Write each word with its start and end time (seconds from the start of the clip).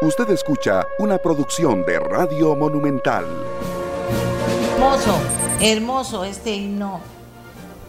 Usted 0.00 0.30
escucha 0.30 0.86
una 1.00 1.18
producción 1.18 1.84
de 1.84 1.98
Radio 1.98 2.54
Monumental. 2.54 3.24
Hermoso, 4.76 5.18
hermoso 5.60 6.24
este 6.24 6.54
himno 6.54 7.00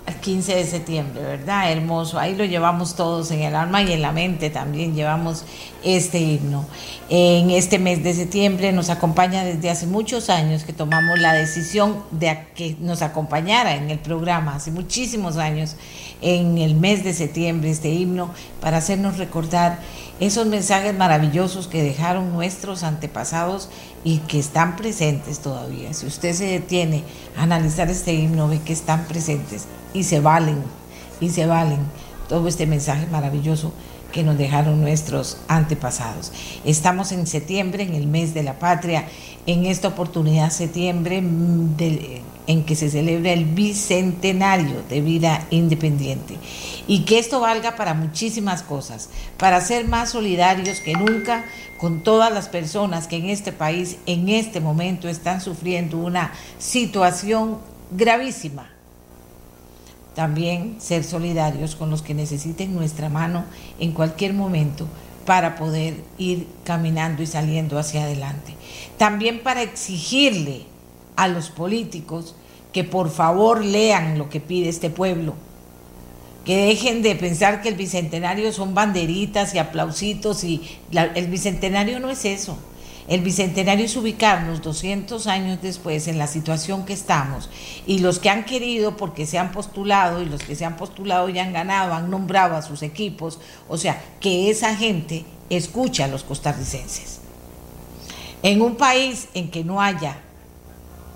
el 0.07 0.15
15 0.15 0.55
de 0.55 0.63
septiembre, 0.65 1.21
¿verdad? 1.21 1.71
Hermoso. 1.71 2.17
Ahí 2.17 2.33
lo 2.33 2.45
llevamos 2.45 2.95
todos 2.95 3.29
en 3.29 3.41
el 3.41 3.53
alma 3.53 3.83
y 3.83 3.91
en 3.91 4.01
la 4.01 4.11
mente 4.11 4.49
también 4.49 4.95
llevamos 4.95 5.43
este 5.83 6.19
himno. 6.19 6.65
En 7.09 7.51
este 7.51 7.77
mes 7.77 8.03
de 8.03 8.15
septiembre 8.15 8.71
nos 8.71 8.89
acompaña 8.89 9.43
desde 9.43 9.69
hace 9.69 9.85
muchos 9.85 10.31
años 10.31 10.63
que 10.63 10.73
tomamos 10.73 11.19
la 11.19 11.33
decisión 11.33 12.03
de 12.09 12.47
que 12.55 12.75
nos 12.79 13.03
acompañara 13.03 13.75
en 13.75 13.91
el 13.91 13.99
programa, 13.99 14.55
hace 14.55 14.71
muchísimos 14.71 15.37
años, 15.37 15.75
en 16.21 16.57
el 16.57 16.73
mes 16.73 17.03
de 17.03 17.13
septiembre, 17.13 17.69
este 17.69 17.89
himno, 17.89 18.31
para 18.61 18.77
hacernos 18.77 19.17
recordar 19.19 19.77
esos 20.19 20.47
mensajes 20.47 20.95
maravillosos 20.95 21.67
que 21.67 21.81
dejaron 21.81 22.33
nuestros 22.33 22.83
antepasados 22.83 23.69
y 24.03 24.19
que 24.19 24.39
están 24.39 24.75
presentes 24.75 25.39
todavía. 25.39 25.93
Si 25.93 26.05
usted 26.05 26.33
se 26.33 26.45
detiene 26.45 27.03
a 27.37 27.43
analizar 27.43 27.89
este 27.89 28.13
himno, 28.13 28.47
ve 28.47 28.59
que 28.61 28.73
están 28.73 29.05
presentes 29.05 29.65
y 29.93 30.03
se 30.03 30.19
valen, 30.19 30.61
y 31.21 31.29
se 31.29 31.45
valen 31.45 31.79
todo 32.27 32.47
este 32.47 32.65
mensaje 32.65 33.07
maravilloso 33.07 33.71
que 34.11 34.23
nos 34.23 34.37
dejaron 34.37 34.81
nuestros 34.81 35.37
antepasados. 35.47 36.31
Estamos 36.65 37.11
en 37.11 37.27
septiembre, 37.27 37.83
en 37.83 37.93
el 37.95 38.07
mes 38.07 38.33
de 38.33 38.43
la 38.43 38.59
patria, 38.59 39.07
en 39.45 39.65
esta 39.65 39.87
oportunidad 39.87 40.51
septiembre 40.51 41.21
mm, 41.21 41.75
en 42.47 42.65
que 42.65 42.75
se 42.75 42.89
celebra 42.89 43.31
el 43.31 43.45
bicentenario 43.45 44.83
de 44.89 45.01
vida 45.01 45.45
independiente. 45.51 46.37
Y 46.87 47.05
que 47.05 47.19
esto 47.19 47.39
valga 47.39 47.75
para 47.75 47.93
muchísimas 47.93 48.63
cosas, 48.63 49.09
para 49.37 49.61
ser 49.61 49.87
más 49.87 50.09
solidarios 50.09 50.79
que 50.79 50.93
nunca 50.93 51.45
con 51.77 52.03
todas 52.03 52.33
las 52.33 52.49
personas 52.49 53.07
que 53.07 53.17
en 53.17 53.29
este 53.29 53.51
país 53.51 53.97
en 54.05 54.29
este 54.29 54.59
momento 54.59 55.07
están 55.07 55.41
sufriendo 55.41 55.97
una 55.97 56.33
situación 56.57 57.59
gravísima 57.91 58.78
también 60.15 60.75
ser 60.79 61.03
solidarios 61.03 61.75
con 61.75 61.89
los 61.89 62.01
que 62.01 62.13
necesiten 62.13 62.75
nuestra 62.75 63.09
mano 63.09 63.45
en 63.79 63.91
cualquier 63.91 64.33
momento 64.33 64.87
para 65.25 65.55
poder 65.55 65.95
ir 66.17 66.47
caminando 66.63 67.21
y 67.21 67.27
saliendo 67.27 67.77
hacia 67.77 68.03
adelante. 68.03 68.55
También 68.97 69.41
para 69.43 69.61
exigirle 69.61 70.65
a 71.15 71.27
los 71.27 71.49
políticos 71.49 72.35
que 72.73 72.83
por 72.83 73.09
favor 73.09 73.63
lean 73.63 74.17
lo 74.17 74.29
que 74.29 74.39
pide 74.39 74.69
este 74.69 74.89
pueblo, 74.89 75.35
que 76.45 76.65
dejen 76.65 77.01
de 77.01 77.15
pensar 77.15 77.61
que 77.61 77.69
el 77.69 77.75
bicentenario 77.75 78.51
son 78.53 78.73
banderitas 78.73 79.53
y 79.53 79.59
aplausitos 79.59 80.43
y 80.43 80.79
el 80.91 81.27
bicentenario 81.27 81.99
no 81.99 82.09
es 82.09 82.25
eso. 82.25 82.57
El 83.09 83.21
bicentenario 83.21 83.85
es 83.85 83.95
ubicarnos 83.95 84.61
200 84.61 85.25
años 85.25 85.57
después 85.63 86.07
en 86.07 86.19
la 86.19 86.27
situación 86.27 86.85
que 86.85 86.93
estamos 86.93 87.49
y 87.87 87.99
los 87.99 88.19
que 88.19 88.29
han 88.29 88.45
querido 88.45 88.97
porque 88.97 89.25
se 89.25 89.39
han 89.39 89.51
postulado 89.51 90.21
y 90.21 90.25
los 90.25 90.43
que 90.43 90.55
se 90.55 90.63
han 90.63 90.77
postulado 90.77 91.27
y 91.27 91.39
han 91.39 91.51
ganado, 91.51 91.95
han 91.95 92.11
nombrado 92.11 92.55
a 92.55 92.61
sus 92.61 92.83
equipos, 92.83 93.39
o 93.67 93.77
sea, 93.77 93.99
que 94.21 94.51
esa 94.51 94.75
gente 94.75 95.25
escucha 95.49 96.05
a 96.05 96.07
los 96.07 96.23
costarricenses. 96.23 97.21
En 98.43 98.61
un 98.61 98.75
país 98.75 99.27
en 99.33 99.49
que 99.49 99.63
no 99.63 99.81
haya 99.81 100.21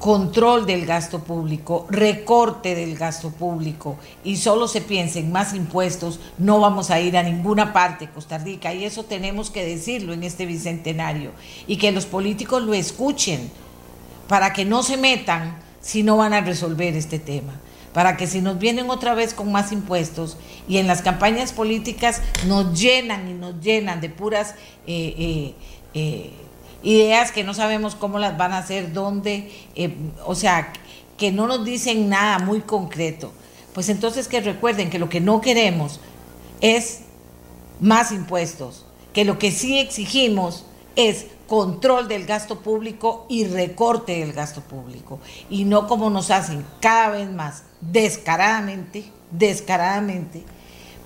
control 0.03 0.65
del 0.65 0.85
gasto 0.85 1.23
público, 1.23 1.87
recorte 1.89 2.75
del 2.75 2.97
gasto 2.97 3.29
público 3.29 3.95
y 4.21 4.35
solo 4.35 4.67
se 4.67 4.81
piensa 4.81 5.19
en 5.19 5.31
más 5.31 5.53
impuestos, 5.53 6.19
no 6.37 6.59
vamos 6.59 6.91
a 6.91 6.99
ir 6.99 7.15
a 7.15 7.23
ninguna 7.23 7.71
parte, 7.71 8.09
Costa 8.09 8.37
Rica, 8.37 8.73
y 8.73 8.83
eso 8.83 9.05
tenemos 9.05 9.49
que 9.49 9.63
decirlo 9.63 10.11
en 10.11 10.23
este 10.23 10.45
bicentenario 10.45 11.31
y 11.67 11.77
que 11.77 11.93
los 11.93 12.05
políticos 12.05 12.63
lo 12.63 12.73
escuchen 12.73 13.49
para 14.27 14.51
que 14.51 14.65
no 14.65 14.83
se 14.83 14.97
metan 14.97 15.55
si 15.79 16.03
no 16.03 16.17
van 16.17 16.33
a 16.33 16.41
resolver 16.41 16.97
este 16.97 17.17
tema 17.17 17.53
para 17.93 18.17
que 18.17 18.27
si 18.27 18.41
nos 18.41 18.59
vienen 18.59 18.89
otra 18.89 19.13
vez 19.13 19.33
con 19.33 19.53
más 19.53 19.71
impuestos 19.71 20.35
y 20.67 20.79
en 20.79 20.87
las 20.87 21.01
campañas 21.01 21.53
políticas 21.53 22.21
nos 22.47 22.77
llenan 22.77 23.29
y 23.29 23.33
nos 23.33 23.61
llenan 23.61 24.01
de 24.01 24.09
puras 24.09 24.55
eh, 24.85 25.13
eh, 25.17 25.53
eh, 25.93 26.31
ideas 26.83 27.31
que 27.31 27.43
no 27.43 27.53
sabemos 27.53 27.95
cómo 27.95 28.19
las 28.19 28.37
van 28.37 28.51
a 28.51 28.59
hacer, 28.59 28.93
dónde, 28.93 29.51
eh, 29.75 29.95
o 30.25 30.35
sea, 30.35 30.73
que 31.17 31.31
no 31.31 31.47
nos 31.47 31.65
dicen 31.65 32.09
nada 32.09 32.39
muy 32.39 32.61
concreto. 32.61 33.31
Pues 33.73 33.89
entonces 33.89 34.27
que 34.27 34.41
recuerden 34.41 34.89
que 34.89 34.99
lo 34.99 35.09
que 35.09 35.21
no 35.21 35.41
queremos 35.41 35.99
es 36.61 37.01
más 37.79 38.11
impuestos, 38.11 38.85
que 39.13 39.25
lo 39.25 39.39
que 39.39 39.51
sí 39.51 39.79
exigimos 39.79 40.65
es 40.95 41.27
control 41.47 42.07
del 42.07 42.25
gasto 42.25 42.59
público 42.59 43.25
y 43.29 43.45
recorte 43.45 44.19
del 44.19 44.33
gasto 44.33 44.61
público, 44.61 45.19
y 45.49 45.65
no 45.65 45.87
como 45.87 46.09
nos 46.09 46.31
hacen 46.31 46.65
cada 46.79 47.09
vez 47.09 47.29
más 47.31 47.63
descaradamente, 47.81 49.05
descaradamente, 49.31 50.43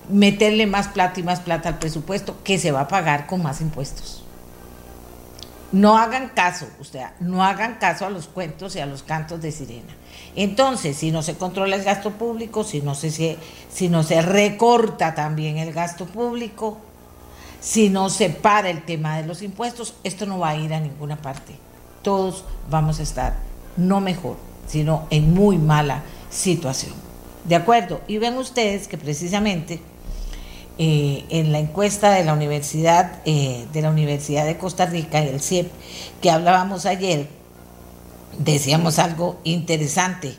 meterle 0.08 0.66
más 0.66 0.88
plata 0.88 1.20
y 1.20 1.22
más 1.22 1.40
plata 1.40 1.68
al 1.68 1.78
presupuesto 1.78 2.36
que 2.44 2.58
se 2.58 2.70
va 2.70 2.82
a 2.82 2.88
pagar 2.88 3.26
con 3.26 3.42
más 3.42 3.60
impuestos. 3.60 4.24
No 5.70 5.98
hagan 5.98 6.30
caso, 6.30 6.66
o 6.80 6.84
sea, 6.84 7.14
no 7.20 7.44
hagan 7.44 7.74
caso 7.74 8.06
a 8.06 8.10
los 8.10 8.26
cuentos 8.26 8.74
y 8.74 8.80
a 8.80 8.86
los 8.86 9.02
cantos 9.02 9.42
de 9.42 9.52
sirena. 9.52 9.94
Entonces, 10.34 10.96
si 10.96 11.10
no 11.10 11.22
se 11.22 11.36
controla 11.36 11.76
el 11.76 11.84
gasto 11.84 12.12
público, 12.12 12.64
si 12.64 12.80
no 12.80 12.94
se, 12.94 13.36
si 13.70 13.88
no 13.88 14.02
se 14.02 14.22
recorta 14.22 15.14
también 15.14 15.58
el 15.58 15.72
gasto 15.72 16.06
público, 16.06 16.78
si 17.60 17.90
no 17.90 18.08
se 18.08 18.30
para 18.30 18.70
el 18.70 18.84
tema 18.84 19.18
de 19.18 19.26
los 19.26 19.42
impuestos, 19.42 19.94
esto 20.04 20.24
no 20.24 20.38
va 20.38 20.50
a 20.50 20.56
ir 20.56 20.72
a 20.72 20.80
ninguna 20.80 21.16
parte. 21.16 21.54
Todos 22.02 22.44
vamos 22.70 23.00
a 23.00 23.02
estar 23.02 23.36
no 23.76 24.00
mejor, 24.00 24.36
sino 24.66 25.06
en 25.10 25.34
muy 25.34 25.58
mala 25.58 26.02
situación. 26.30 26.94
¿De 27.44 27.56
acuerdo? 27.56 28.00
Y 28.06 28.18
ven 28.18 28.36
ustedes 28.38 28.88
que 28.88 28.98
precisamente 28.98 29.80
eh, 30.80 31.24
en 31.30 31.50
la 31.50 31.58
encuesta 31.58 32.12
de 32.12 32.24
la 32.24 32.32
Universidad, 32.32 33.20
eh, 33.24 33.66
de 33.72 33.82
la 33.82 33.90
Universidad 33.90 34.46
de 34.46 34.58
Costa 34.58 34.86
Rica, 34.86 35.18
el 35.18 35.40
CIEP, 35.40 35.68
que 36.22 36.30
hablábamos 36.30 36.86
ayer, 36.86 37.26
decíamos 38.38 39.00
algo 39.00 39.40
interesante. 39.42 40.36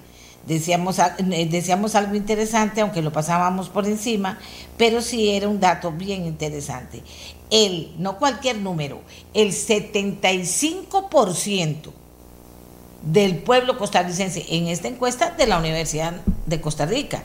Decíamos, 0.47 0.97
eh, 0.99 1.47
decíamos 1.51 1.95
algo 1.95 2.15
interesante, 2.15 2.79
aunque 2.79 3.01
lo 3.01 3.11
pasábamos 3.11 3.67
por 3.67 3.85
encima, 3.85 4.39
pero 4.77 5.01
sí 5.01 5.29
era 5.29 5.49
un 5.49 5.59
dato 5.59 5.91
bien 5.91 6.25
interesante. 6.25 7.03
El, 7.49 7.91
no 7.97 8.17
cualquier 8.17 8.59
número, 8.59 9.01
el 9.33 9.49
75% 9.49 11.91
del 13.01 13.39
pueblo 13.39 13.77
costarricense 13.77 14.45
en 14.49 14.67
esta 14.67 14.87
encuesta 14.87 15.31
de 15.31 15.47
la 15.47 15.57
Universidad 15.57 16.13
de 16.45 16.61
Costa 16.61 16.85
Rica 16.85 17.23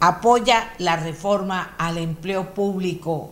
apoya 0.00 0.72
la 0.78 0.96
reforma 0.96 1.74
al 1.78 1.98
empleo 1.98 2.54
público. 2.54 3.30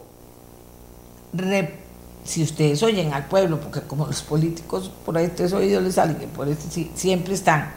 si 2.25 2.43
ustedes 2.43 2.83
oyen 2.83 3.13
al 3.13 3.27
pueblo, 3.27 3.61
porque 3.61 3.81
como 3.81 4.07
los 4.07 4.23
políticos 4.23 4.91
por 5.05 5.19
ahí 5.19 5.33
tres 5.35 5.53
oídos 5.53 5.83
les 5.83 5.95
salen, 5.97 6.17
por 6.29 6.49
eso 6.49 6.69
siempre 6.95 7.35
están, 7.35 7.73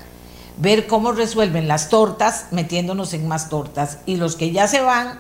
ver 0.58 0.88
cómo 0.88 1.12
resuelven 1.12 1.68
las 1.68 1.90
tortas 1.90 2.48
metiéndonos 2.52 3.14
en 3.14 3.28
más 3.28 3.50
tortas 3.50 4.00
y 4.06 4.18
los 4.18 4.36
que 4.36 4.52
ya 4.52 4.68
se 4.68 4.82
van 4.82 5.20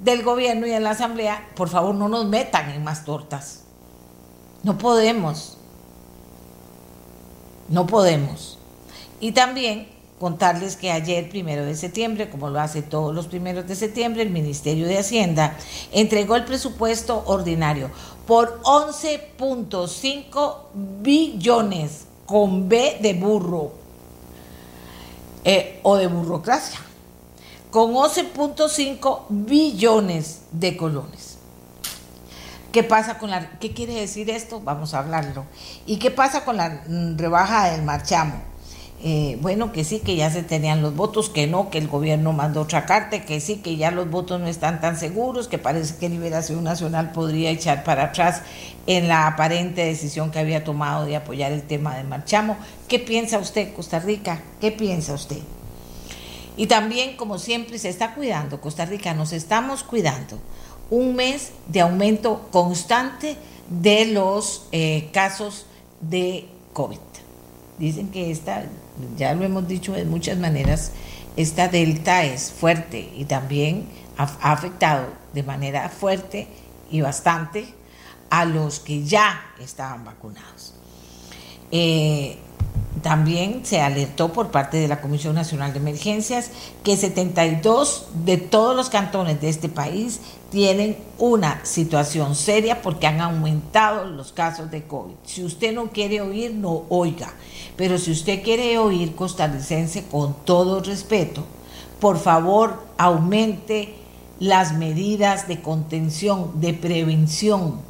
del 0.00 0.22
gobierno 0.22 0.66
y 0.66 0.70
de 0.70 0.80
la 0.80 0.90
asamblea, 0.90 1.48
por 1.54 1.68
favor 1.68 1.94
no 1.94 2.08
nos 2.08 2.26
metan 2.26 2.70
en 2.70 2.84
más 2.84 3.04
tortas. 3.04 3.62
No 4.62 4.78
podemos. 4.78 5.56
No 7.68 7.86
podemos. 7.86 8.58
Y 9.20 9.32
también 9.32 9.88
contarles 10.18 10.76
que 10.76 10.90
ayer, 10.90 11.28
primero 11.28 11.64
de 11.64 11.74
septiembre, 11.74 12.30
como 12.30 12.48
lo 12.50 12.60
hace 12.60 12.82
todos 12.82 13.14
los 13.14 13.26
primeros 13.26 13.66
de 13.66 13.74
septiembre, 13.76 14.22
el 14.22 14.30
Ministerio 14.30 14.86
de 14.86 14.98
Hacienda 14.98 15.56
entregó 15.92 16.36
el 16.36 16.44
presupuesto 16.44 17.22
ordinario 17.26 17.90
por 18.26 18.60
11.5 18.62 20.56
billones 21.02 22.06
con 22.24 22.68
B 22.68 22.98
de 23.00 23.14
burro 23.14 23.72
eh, 25.44 25.80
o 25.82 25.96
de 25.96 26.08
burocracia, 26.08 26.80
con 27.70 27.92
11.5 27.94 29.26
billones 29.28 30.40
de 30.50 30.76
colones. 30.76 31.36
¿Qué 32.72 32.82
pasa 32.82 33.18
con 33.18 33.30
la... 33.30 33.58
¿Qué 33.58 33.72
quiere 33.72 33.94
decir 33.94 34.28
esto? 34.28 34.60
Vamos 34.60 34.92
a 34.92 34.98
hablarlo. 34.98 35.46
¿Y 35.86 35.98
qué 35.98 36.10
pasa 36.10 36.44
con 36.44 36.56
la 36.56 36.82
mm, 36.86 37.16
rebaja 37.16 37.70
del 37.70 37.82
marchamo? 37.82 38.42
Eh, 39.04 39.38
bueno, 39.42 39.72
que 39.72 39.84
sí, 39.84 40.00
que 40.00 40.16
ya 40.16 40.30
se 40.30 40.42
tenían 40.42 40.80
los 40.80 40.96
votos, 40.96 41.28
que 41.28 41.46
no, 41.46 41.68
que 41.70 41.78
el 41.78 41.86
gobierno 41.86 42.32
mandó 42.32 42.62
otra 42.62 42.86
carta, 42.86 43.24
que 43.24 43.40
sí, 43.40 43.58
que 43.58 43.76
ya 43.76 43.90
los 43.90 44.10
votos 44.10 44.40
no 44.40 44.46
están 44.46 44.80
tan 44.80 44.98
seguros, 44.98 45.48
que 45.48 45.58
parece 45.58 45.96
que 45.96 46.08
Liberación 46.08 46.64
Nacional 46.64 47.12
podría 47.12 47.50
echar 47.50 47.84
para 47.84 48.04
atrás 48.04 48.42
en 48.86 49.06
la 49.06 49.26
aparente 49.26 49.84
decisión 49.84 50.30
que 50.30 50.38
había 50.38 50.64
tomado 50.64 51.04
de 51.04 51.16
apoyar 51.16 51.52
el 51.52 51.62
tema 51.62 51.94
de 51.94 52.04
Marchamo. 52.04 52.56
¿Qué 52.88 52.98
piensa 52.98 53.38
usted, 53.38 53.74
Costa 53.74 53.98
Rica? 53.98 54.40
¿Qué 54.60 54.72
piensa 54.72 55.12
usted? 55.12 55.40
Y 56.56 56.66
también, 56.66 57.16
como 57.16 57.38
siempre, 57.38 57.78
se 57.78 57.90
está 57.90 58.14
cuidando, 58.14 58.60
Costa 58.62 58.86
Rica, 58.86 59.12
nos 59.12 59.32
estamos 59.32 59.82
cuidando. 59.82 60.38
Un 60.88 61.14
mes 61.16 61.50
de 61.68 61.82
aumento 61.82 62.48
constante 62.50 63.36
de 63.68 64.06
los 64.06 64.66
eh, 64.72 65.10
casos 65.12 65.66
de 66.00 66.46
COVID. 66.72 66.98
Dicen 67.78 68.08
que 68.08 68.30
esta, 68.30 68.64
ya 69.16 69.34
lo 69.34 69.44
hemos 69.44 69.66
dicho 69.68 69.92
de 69.92 70.04
muchas 70.04 70.38
maneras, 70.38 70.92
esta 71.36 71.68
delta 71.68 72.24
es 72.24 72.50
fuerte 72.50 73.12
y 73.16 73.24
también 73.24 73.86
ha, 74.16 74.24
afectado 74.52 75.06
de 75.34 75.42
manera 75.42 75.88
fuerte 75.88 76.48
y 76.90 77.00
bastante 77.00 77.66
a 78.30 78.44
los 78.44 78.80
que 78.80 79.04
ya 79.04 79.40
estaban 79.60 80.04
vacunados. 80.04 80.74
Eh, 81.70 82.38
también 83.02 83.64
se 83.64 83.80
alertó 83.80 84.32
por 84.32 84.50
parte 84.50 84.78
de 84.78 84.88
la 84.88 85.00
Comisión 85.00 85.34
Nacional 85.34 85.72
de 85.72 85.78
Emergencias 85.78 86.50
que 86.82 86.96
72 86.96 88.08
de 88.24 88.38
todos 88.38 88.74
los 88.74 88.88
cantones 88.88 89.40
de 89.40 89.50
este 89.50 89.68
país 89.68 90.20
tienen 90.50 90.96
una 91.18 91.64
situación 91.64 92.34
seria 92.34 92.82
porque 92.82 93.06
han 93.06 93.20
aumentado 93.20 94.04
los 94.06 94.32
casos 94.32 94.70
de 94.70 94.84
COVID. 94.84 95.14
Si 95.24 95.44
usted 95.44 95.74
no 95.74 95.90
quiere 95.90 96.20
oír, 96.20 96.54
no 96.54 96.84
oiga. 96.88 97.32
Pero 97.76 97.98
si 97.98 98.12
usted 98.12 98.42
quiere 98.42 98.78
oír 98.78 99.14
costarricense 99.14 100.04
con 100.04 100.34
todo 100.44 100.80
respeto, 100.80 101.44
por 102.00 102.18
favor 102.18 102.84
aumente 102.96 103.94
las 104.38 104.74
medidas 104.74 105.48
de 105.48 105.62
contención, 105.62 106.60
de 106.60 106.74
prevención. 106.74 107.80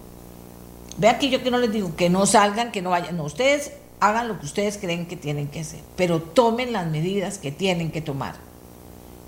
Ve 0.99 1.09
aquí 1.09 1.29
yo 1.29 1.43
que 1.43 1.51
no 1.51 1.59
les 1.59 1.73
digo 1.73 1.95
que 1.97 2.09
no 2.09 2.27
salgan, 2.27 2.73
que 2.73 2.83
no 2.83 2.91
vayan. 2.91 3.17
No, 3.17 3.25
ustedes 3.25 3.73
hagan 4.01 4.29
lo 4.29 4.39
que 4.39 4.47
ustedes 4.47 4.79
creen 4.79 5.07
que 5.07 5.17
tienen 5.17 5.49
que 5.49 5.61
hacer, 5.61 5.81
pero 5.97 6.21
tomen 6.23 6.73
las 6.73 6.87
medidas 6.87 7.39
que 7.39 7.53
tienen 7.53 7.91
que 7.91 8.01
tomar. 8.01 8.35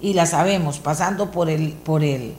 Y 0.00 0.14
las 0.14 0.30
sabemos, 0.30 0.78
pasando 0.78 1.30
por 1.30 1.50
el, 1.50 1.72
por 1.72 2.04
el, 2.04 2.34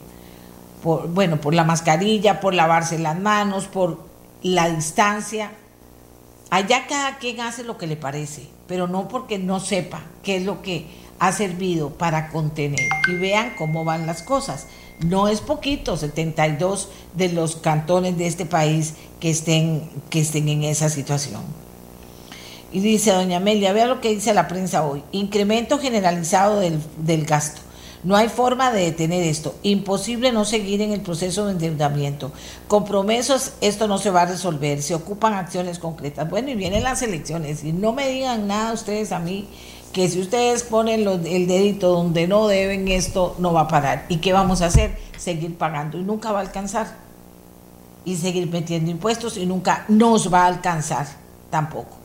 por, 0.82 1.08
bueno, 1.08 1.40
por 1.40 1.54
la 1.54 1.64
mascarilla, 1.64 2.40
por 2.40 2.54
lavarse 2.54 2.98
las 2.98 3.18
manos, 3.18 3.66
por 3.66 4.00
la 4.42 4.68
distancia. 4.68 5.52
Allá 6.50 6.86
cada 6.88 7.18
quien 7.18 7.40
hace 7.40 7.62
lo 7.62 7.78
que 7.78 7.86
le 7.86 7.96
parece, 7.96 8.48
pero 8.66 8.88
no 8.88 9.08
porque 9.08 9.38
no 9.38 9.60
sepa 9.60 10.02
qué 10.22 10.36
es 10.36 10.44
lo 10.44 10.62
que 10.62 10.86
ha 11.20 11.32
servido 11.32 11.90
para 11.90 12.28
contener. 12.30 12.88
Y 13.08 13.14
vean 13.14 13.52
cómo 13.56 13.84
van 13.84 14.06
las 14.06 14.22
cosas. 14.22 14.66
No 15.00 15.28
es 15.28 15.40
poquito, 15.40 15.96
72 15.96 16.88
de 17.14 17.28
los 17.30 17.56
cantones 17.56 18.18
de 18.18 18.26
este 18.26 18.46
país 18.46 18.94
que 19.20 19.30
estén, 19.30 19.88
que 20.10 20.20
estén 20.20 20.48
en 20.48 20.64
esa 20.64 20.88
situación. 20.88 21.42
Y 22.72 22.80
dice 22.80 23.12
doña 23.12 23.38
Amelia, 23.38 23.72
vea 23.72 23.86
lo 23.86 24.00
que 24.00 24.10
dice 24.10 24.34
la 24.34 24.48
prensa 24.48 24.84
hoy, 24.84 25.02
incremento 25.12 25.78
generalizado 25.78 26.60
del, 26.60 26.80
del 26.98 27.26
gasto. 27.26 27.60
No 28.02 28.16
hay 28.16 28.28
forma 28.28 28.72
de 28.72 28.84
detener 28.84 29.22
esto. 29.24 29.54
Imposible 29.62 30.32
no 30.32 30.46
seguir 30.46 30.80
en 30.80 30.92
el 30.92 31.02
proceso 31.02 31.44
de 31.44 31.52
endeudamiento. 31.52 32.32
Con 32.66 32.84
promesas 32.84 33.52
esto 33.60 33.88
no 33.88 33.98
se 33.98 34.10
va 34.10 34.22
a 34.22 34.26
resolver. 34.26 34.82
Se 34.82 34.94
ocupan 34.94 35.34
acciones 35.34 35.78
concretas. 35.78 36.28
Bueno, 36.30 36.50
y 36.50 36.54
vienen 36.54 36.82
las 36.82 37.02
elecciones. 37.02 37.62
Y 37.62 37.72
no 37.72 37.92
me 37.92 38.08
digan 38.08 38.46
nada 38.46 38.72
ustedes 38.72 39.12
a 39.12 39.18
mí 39.18 39.48
que 39.92 40.08
si 40.08 40.20
ustedes 40.20 40.62
ponen 40.62 41.06
el 41.06 41.46
dedito 41.46 41.90
donde 41.90 42.26
no 42.26 42.48
deben, 42.48 42.88
esto 42.88 43.34
no 43.38 43.52
va 43.52 43.62
a 43.62 43.68
parar. 43.68 44.06
¿Y 44.08 44.16
qué 44.16 44.32
vamos 44.32 44.62
a 44.62 44.66
hacer? 44.66 44.96
Seguir 45.18 45.58
pagando 45.58 45.98
y 45.98 46.02
nunca 46.02 46.32
va 46.32 46.38
a 46.38 46.42
alcanzar. 46.42 46.96
Y 48.06 48.16
seguir 48.16 48.50
metiendo 48.50 48.90
impuestos 48.90 49.36
y 49.36 49.44
nunca 49.44 49.84
nos 49.88 50.32
va 50.32 50.44
a 50.44 50.46
alcanzar 50.46 51.06
tampoco. 51.50 51.99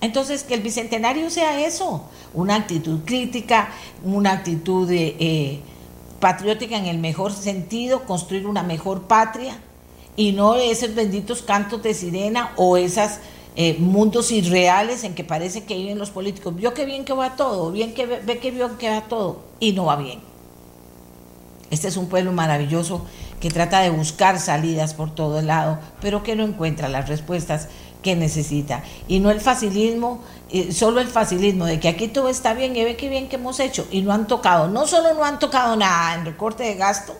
Entonces, 0.00 0.42
que 0.42 0.54
el 0.54 0.60
bicentenario 0.60 1.30
sea 1.30 1.66
eso, 1.66 2.04
una 2.34 2.56
actitud 2.56 3.00
crítica, 3.04 3.70
una 4.04 4.32
actitud 4.32 4.88
eh, 4.90 5.60
patriótica 6.20 6.76
en 6.76 6.86
el 6.86 6.98
mejor 6.98 7.32
sentido, 7.32 8.04
construir 8.04 8.46
una 8.46 8.62
mejor 8.62 9.02
patria 9.02 9.58
y 10.16 10.32
no 10.32 10.54
esos 10.54 10.94
benditos 10.94 11.42
cantos 11.42 11.82
de 11.82 11.94
sirena 11.94 12.52
o 12.56 12.76
esos 12.76 13.12
eh, 13.54 13.76
mundos 13.78 14.32
irreales 14.32 15.04
en 15.04 15.14
que 15.14 15.24
parece 15.24 15.64
que 15.64 15.76
viven 15.76 15.98
los 15.98 16.10
políticos. 16.10 16.54
Vio 16.54 16.74
que 16.74 16.84
bien 16.84 17.04
que 17.04 17.12
va 17.12 17.36
todo, 17.36 17.72
bien 17.72 17.94
que 17.94 18.06
ve, 18.06 18.38
que 18.38 18.50
vio 18.50 18.76
que 18.76 18.90
va 18.90 19.02
todo 19.02 19.40
y 19.60 19.72
no 19.72 19.86
va 19.86 19.96
bien. 19.96 20.20
Este 21.70 21.88
es 21.88 21.96
un 21.96 22.08
pueblo 22.08 22.32
maravilloso 22.32 23.06
que 23.40 23.50
trata 23.50 23.80
de 23.80 23.90
buscar 23.90 24.38
salidas 24.40 24.94
por 24.94 25.14
todo 25.14 25.38
el 25.38 25.46
lado, 25.46 25.78
pero 26.00 26.22
que 26.22 26.36
no 26.36 26.44
encuentra 26.44 26.88
las 26.88 27.08
respuestas 27.08 27.68
que 28.06 28.14
necesita. 28.14 28.84
Y 29.08 29.18
no 29.18 29.32
el 29.32 29.40
facilismo, 29.40 30.20
eh, 30.48 30.70
solo 30.70 31.00
el 31.00 31.08
facilismo 31.08 31.64
de 31.64 31.80
que 31.80 31.88
aquí 31.88 32.06
todo 32.06 32.28
está 32.28 32.54
bien 32.54 32.76
y 32.76 32.84
ve 32.84 32.94
qué 32.94 33.08
bien 33.08 33.28
que 33.28 33.34
hemos 33.34 33.58
hecho. 33.58 33.84
Y 33.90 34.02
no 34.02 34.12
han 34.12 34.28
tocado, 34.28 34.68
no 34.68 34.86
solo 34.86 35.12
no 35.14 35.24
han 35.24 35.40
tocado 35.40 35.74
nada 35.74 36.14
en 36.14 36.24
recorte 36.24 36.62
de 36.62 36.76
gasto, 36.76 37.16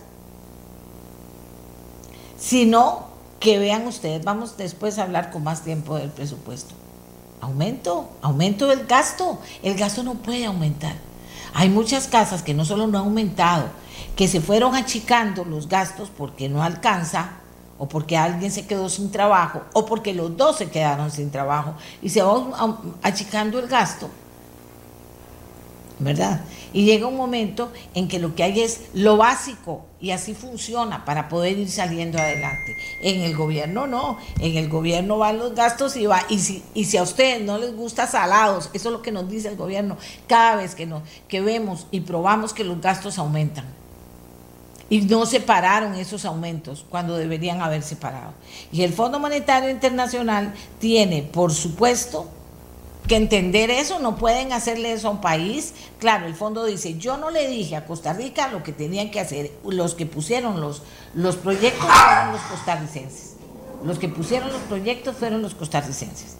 sino 2.39 3.07
que 3.41 3.59
vean 3.59 3.85
ustedes, 3.85 4.23
vamos 4.23 4.55
después 4.55 4.97
a 4.97 5.03
hablar 5.03 5.29
con 5.29 5.43
más 5.43 5.61
tiempo 5.61 5.97
del 5.97 6.09
presupuesto. 6.09 6.73
Aumento, 7.41 8.09
aumento 8.21 8.67
del 8.67 8.85
gasto. 8.85 9.39
El 9.63 9.75
gasto 9.75 10.03
no 10.03 10.13
puede 10.13 10.45
aumentar. 10.45 10.95
Hay 11.53 11.67
muchas 11.67 12.07
casas 12.07 12.43
que 12.43 12.53
no 12.53 12.63
solo 12.63 12.87
no 12.87 12.97
han 12.97 13.03
aumentado, 13.03 13.65
que 14.15 14.29
se 14.29 14.39
fueron 14.39 14.73
achicando 14.73 15.43
los 15.43 15.67
gastos 15.67 16.09
porque 16.17 16.47
no 16.47 16.63
alcanza 16.63 17.41
o 17.77 17.87
porque 17.87 18.17
alguien 18.17 18.51
se 18.51 18.65
quedó 18.65 18.89
sin 18.89 19.11
trabajo, 19.11 19.61
o 19.73 19.85
porque 19.85 20.13
los 20.13 20.35
dos 20.35 20.57
se 20.57 20.69
quedaron 20.69 21.11
sin 21.11 21.31
trabajo 21.31 21.75
y 22.01 22.09
se 22.09 22.21
va 22.21 22.79
achicando 23.03 23.59
el 23.59 23.67
gasto, 23.67 24.09
¿verdad? 25.99 26.41
Y 26.73 26.85
llega 26.85 27.07
un 27.07 27.15
momento 27.15 27.71
en 27.93 28.07
que 28.07 28.19
lo 28.19 28.35
que 28.35 28.43
hay 28.43 28.61
es 28.61 28.81
lo 28.93 29.17
básico 29.17 29.85
y 29.99 30.11
así 30.11 30.33
funciona 30.33 31.05
para 31.05 31.27
poder 31.27 31.57
ir 31.57 31.71
saliendo 31.71 32.19
adelante. 32.19 32.75
En 33.01 33.21
el 33.21 33.35
gobierno 33.35 33.87
no, 33.87 34.17
en 34.39 34.57
el 34.57 34.69
gobierno 34.69 35.17
van 35.17 35.37
los 35.37 35.55
gastos 35.55 35.95
y 35.97 36.05
va, 36.05 36.21
y 36.29 36.39
si, 36.39 36.97
a 36.97 37.03
ustedes 37.03 37.41
no 37.41 37.57
les 37.57 37.75
gusta 37.75 38.05
salados, 38.05 38.69
eso 38.73 38.89
es 38.89 38.93
lo 38.93 39.01
que 39.01 39.11
nos 39.11 39.29
dice 39.29 39.47
el 39.47 39.55
gobierno 39.55 39.97
cada 40.27 40.55
vez 40.55 40.75
que, 40.75 40.85
nos, 40.85 41.03
que 41.27 41.41
vemos 41.41 41.87
y 41.91 42.01
probamos 42.01 42.53
que 42.53 42.63
los 42.63 42.79
gastos 42.81 43.17
aumentan 43.17 43.65
y 44.89 45.01
no 45.01 45.25
separaron 45.25 45.95
esos 45.95 46.25
aumentos 46.25 46.85
cuando 46.89 47.17
deberían 47.17 47.61
haber 47.61 47.83
separado. 47.83 48.33
Y 48.71 48.83
el 48.83 48.93
Fondo 48.93 49.19
Monetario 49.19 49.69
Internacional 49.69 50.53
tiene, 50.79 51.23
por 51.23 51.51
supuesto, 51.53 52.29
que 53.07 53.15
entender 53.15 53.71
eso, 53.71 53.99
no 53.99 54.17
pueden 54.17 54.51
hacerle 54.51 54.91
eso 54.91 55.07
a 55.07 55.11
un 55.11 55.21
país. 55.21 55.73
Claro, 55.99 56.27
el 56.27 56.35
fondo 56.35 56.65
dice, 56.65 56.97
yo 56.97 57.17
no 57.17 57.31
le 57.31 57.47
dije 57.47 57.75
a 57.75 57.85
Costa 57.85 58.13
Rica 58.13 58.49
lo 58.49 58.63
que 58.63 58.73
tenían 58.73 59.11
que 59.11 59.19
hacer, 59.19 59.51
los 59.65 59.95
que 59.95 60.05
pusieron 60.05 60.59
los, 60.59 60.83
los 61.13 61.37
proyectos 61.37 61.85
fueron 61.85 62.33
los 62.33 62.41
costarricenses. 62.41 63.33
Los 63.83 63.99
que 63.99 64.09
pusieron 64.09 64.51
los 64.51 64.61
proyectos 64.63 65.15
fueron 65.15 65.41
los 65.41 65.55
costarricenses. 65.55 66.35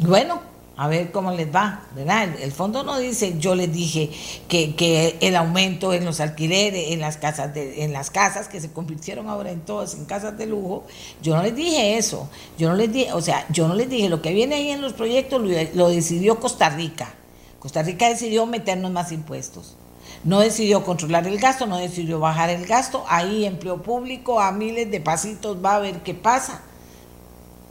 Bueno, 0.00 0.42
a 0.76 0.88
ver 0.88 1.12
cómo 1.12 1.30
les 1.30 1.54
va, 1.54 1.82
¿verdad? 1.94 2.28
El, 2.40 2.50
fondo 2.50 2.82
no 2.82 2.98
dice, 2.98 3.36
yo 3.38 3.54
les 3.54 3.72
dije 3.72 4.10
que, 4.48 5.16
el 5.20 5.36
aumento 5.36 5.92
en 5.92 6.04
los 6.04 6.18
alquileres, 6.18 6.90
en 6.90 7.00
las 7.00 7.16
casas 7.16 7.54
de, 7.54 7.84
en 7.84 7.92
las 7.92 8.10
casas 8.10 8.48
que 8.48 8.60
se 8.60 8.72
convirtieron 8.72 9.28
ahora 9.28 9.52
en 9.52 9.60
todas 9.60 9.94
en 9.94 10.04
casas 10.04 10.36
de 10.36 10.46
lujo, 10.46 10.84
yo 11.22 11.36
no 11.36 11.42
les 11.42 11.54
dije 11.54 11.96
eso, 11.96 12.28
yo 12.58 12.68
no 12.68 12.74
les 12.74 12.92
dije, 12.92 13.12
o 13.12 13.20
sea, 13.20 13.46
yo 13.50 13.68
no 13.68 13.74
les 13.74 13.88
dije, 13.88 14.08
lo 14.08 14.20
que 14.20 14.32
viene 14.32 14.56
ahí 14.56 14.70
en 14.70 14.82
los 14.82 14.94
proyectos 14.94 15.42
lo, 15.74 15.88
decidió 15.88 16.40
Costa 16.40 16.68
Rica. 16.70 17.14
Costa 17.60 17.82
Rica 17.82 18.08
decidió 18.08 18.44
meternos 18.46 18.90
más 18.90 19.12
impuestos. 19.12 19.76
No 20.24 20.40
decidió 20.40 20.84
controlar 20.84 21.26
el 21.26 21.38
gasto, 21.38 21.66
no 21.66 21.78
decidió 21.78 22.18
bajar 22.18 22.50
el 22.50 22.66
gasto. 22.66 23.04
Ahí 23.08 23.44
empleo 23.44 23.82
público 23.82 24.40
a 24.40 24.52
miles 24.52 24.90
de 24.90 25.00
pasitos 25.00 25.64
va 25.64 25.76
a 25.76 25.78
ver 25.78 26.02
qué 26.02 26.14
pasa, 26.14 26.62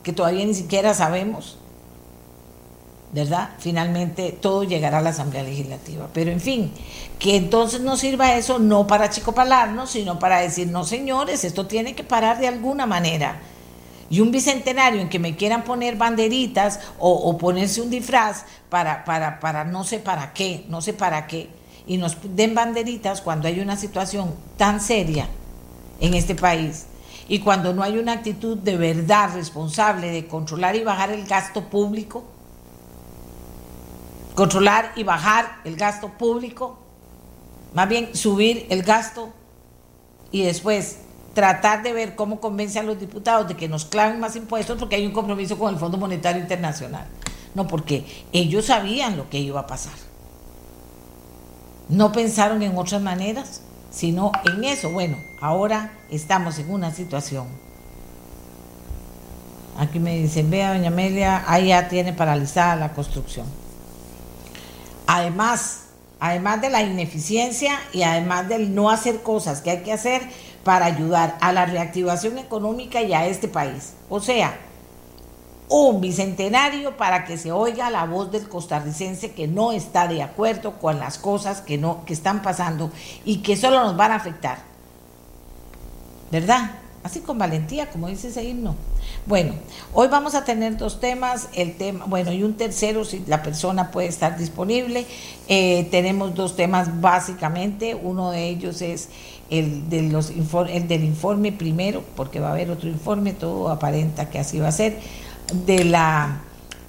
que 0.04 0.14
todavía 0.14 0.46
ni 0.46 0.54
siquiera 0.54 0.94
sabemos. 0.94 1.58
¿Verdad? 3.14 3.52
Finalmente 3.60 4.32
todo 4.32 4.64
llegará 4.64 4.98
a 4.98 5.02
la 5.02 5.12
Asamblea 5.12 5.44
Legislativa. 5.44 6.10
Pero 6.14 6.32
en 6.32 6.42
fin, 6.42 6.72
que 7.20 7.36
entonces 7.36 7.82
nos 7.82 8.00
sirva 8.00 8.36
eso 8.36 8.60
no 8.60 8.88
para 8.88 9.10
chicopalarnos, 9.10 9.92
sino 9.92 10.18
para 10.18 10.40
decir, 10.40 10.68
no 10.68 10.84
señores, 10.84 11.44
esto 11.44 11.68
tiene 11.68 11.94
que 11.94 12.04
parar 12.04 12.40
de 12.40 12.48
alguna 12.48 12.86
manera. 12.86 13.40
Y 14.10 14.20
un 14.20 14.32
bicentenario 14.32 15.00
en 15.00 15.10
que 15.10 15.20
me 15.20 15.36
quieran 15.36 15.64
poner 15.64 15.96
banderitas 15.96 16.80
o, 17.00 17.38
ponerse 17.38 17.82
un 17.82 17.90
disfraz 17.90 18.46
para, 18.70 19.06
para, 19.06 19.40
para 19.40 19.64
no 19.64 19.84
sé 19.84 20.00
para 20.00 20.34
qué, 20.34 20.66
no 20.70 20.82
sé 20.82 20.94
para 20.94 21.26
qué, 21.28 21.50
y 21.86 21.98
nos 21.98 22.18
den 22.36 22.56
banderitas 22.56 23.22
cuando 23.22 23.48
hay 23.48 23.60
una 23.60 23.78
situación 23.78 24.34
tan 24.58 24.82
seria 24.82 25.28
en 26.00 26.14
este 26.14 26.36
país 26.36 26.86
y 27.28 27.40
cuando 27.40 27.74
no 27.74 27.84
hay 27.84 27.98
una 27.98 28.14
actitud 28.14 28.58
de 28.58 28.78
verdad 28.78 29.34
responsable 29.34 30.12
de 30.12 30.28
controlar 30.28 30.76
y 30.76 30.84
bajar 30.84 31.12
el 31.12 31.26
gasto 31.26 31.70
público, 31.70 32.24
controlar 34.36 34.92
y 34.96 35.04
bajar 35.04 35.60
el 35.64 35.76
gasto 35.76 36.10
público, 36.10 36.78
más 37.74 37.90
bien 37.90 38.16
subir 38.16 38.68
el 38.70 38.84
gasto 38.84 39.30
y 40.32 40.44
después 40.44 41.00
tratar 41.34 41.84
de 41.84 41.94
ver 41.94 42.16
cómo 42.16 42.40
convence 42.40 42.80
a 42.80 42.84
los 42.84 43.00
diputados 43.00 43.48
de 43.48 43.56
que 43.56 43.68
nos 43.68 43.86
claven 43.86 44.20
más 44.20 44.36
impuestos 44.36 44.78
porque 44.78 44.96
hay 44.96 45.06
un 45.06 45.14
compromiso 45.14 45.58
con 45.58 45.74
el 45.74 45.80
Fondo 45.80 45.98
Monetario 45.98 46.42
Internacional. 46.42 47.08
No, 47.56 47.68
porque 47.68 48.26
ellos 48.32 48.66
sabían 48.66 49.18
lo 49.18 49.30
que 49.30 49.40
iba 49.40 49.60
a 49.60 49.68
pasar. 49.68 49.94
No 51.90 52.12
pensaron 52.12 52.64
en 52.64 52.78
otras 52.78 53.02
maneras, 53.02 53.62
sino 53.92 54.32
en 54.46 54.64
eso. 54.64 54.90
Bueno, 54.90 55.18
ahora 55.40 55.94
estamos 56.10 56.58
en 56.58 56.72
una 56.72 56.92
situación 56.92 57.46
Aquí 59.78 60.00
me 60.00 60.16
dicen, 60.18 60.50
vea, 60.52 60.74
doña 60.74 60.90
Amelia, 60.90 61.44
ahí 61.48 61.68
ya 61.68 61.88
tiene 61.88 62.14
paralizada 62.14 62.76
la 62.76 62.94
construcción. 62.94 63.48
Además, 65.08 65.84
además 66.20 66.62
de 66.62 66.70
la 66.70 66.82
ineficiencia 66.82 67.80
y 67.92 68.04
además 68.04 68.48
del 68.48 68.74
no 68.74 68.90
hacer 68.90 69.22
cosas 69.22 69.62
que 69.62 69.72
hay 69.72 69.84
que 69.84 69.94
hacer 69.94 70.22
para 70.64 70.86
ayudar 70.86 71.38
a 71.42 71.52
la 71.52 71.66
reactivación 71.66 72.38
económica 72.38 73.02
y 73.02 73.14
a 73.14 73.26
este 73.28 73.48
país. 73.48 73.94
O 74.10 74.20
sea, 74.20 74.58
un 75.70 76.02
bicentenario 76.02 76.98
para 76.98 77.26
que 77.26 77.38
se 77.38 77.52
oiga 77.52 77.90
la 77.90 78.06
voz 78.06 78.32
del 78.32 78.48
costarricense 78.48 79.32
que 79.32 79.48
no 79.48 79.72
está 79.72 80.08
de 80.08 80.22
acuerdo 80.22 80.80
con 80.80 81.00
las 81.00 81.18
cosas 81.18 81.62
que 81.62 81.78
no 81.78 82.06
que 82.06 82.14
están 82.14 82.42
pasando 82.42 82.92
y 83.26 83.38
que 83.38 83.58
solo 83.58 83.84
nos 83.84 83.98
van 83.98 84.12
a 84.12 84.16
afectar. 84.16 84.60
¿Verdad? 86.32 86.83
Así 87.04 87.20
con 87.20 87.38
valentía, 87.38 87.90
como 87.90 88.08
dice 88.08 88.30
ese 88.30 88.46
himno. 88.46 88.76
Bueno, 89.26 89.54
hoy 89.94 90.08
vamos 90.08 90.36
a 90.36 90.46
tener 90.46 90.78
dos 90.78 91.02
temas, 91.02 91.50
el 91.54 91.76
tema, 91.76 92.06
bueno, 92.06 92.32
y 92.32 92.44
un 92.44 92.54
tercero 92.54 93.04
si 93.04 93.22
la 93.28 93.44
persona 93.44 93.92
puede 93.92 94.08
estar 94.08 94.38
disponible. 94.38 95.06
Eh, 95.50 95.90
tenemos 95.92 96.34
dos 96.34 96.56
temas 96.56 97.02
básicamente, 97.02 97.94
uno 97.94 98.32
de 98.32 98.48
ellos 98.48 98.82
es 98.82 99.10
el, 99.50 99.90
de 99.90 100.04
los, 100.04 100.32
el 100.32 100.88
del 100.88 101.04
informe 101.04 101.52
primero, 101.52 102.06
porque 102.16 102.40
va 102.40 102.50
a 102.50 102.52
haber 102.54 102.72
otro 102.72 102.88
informe, 102.88 103.34
todo 103.34 103.70
aparenta 103.70 104.30
que 104.30 104.40
así 104.40 104.60
va 104.60 104.70
a 104.70 104.72
ser 104.72 104.98
de 105.66 105.84
la 105.84 106.42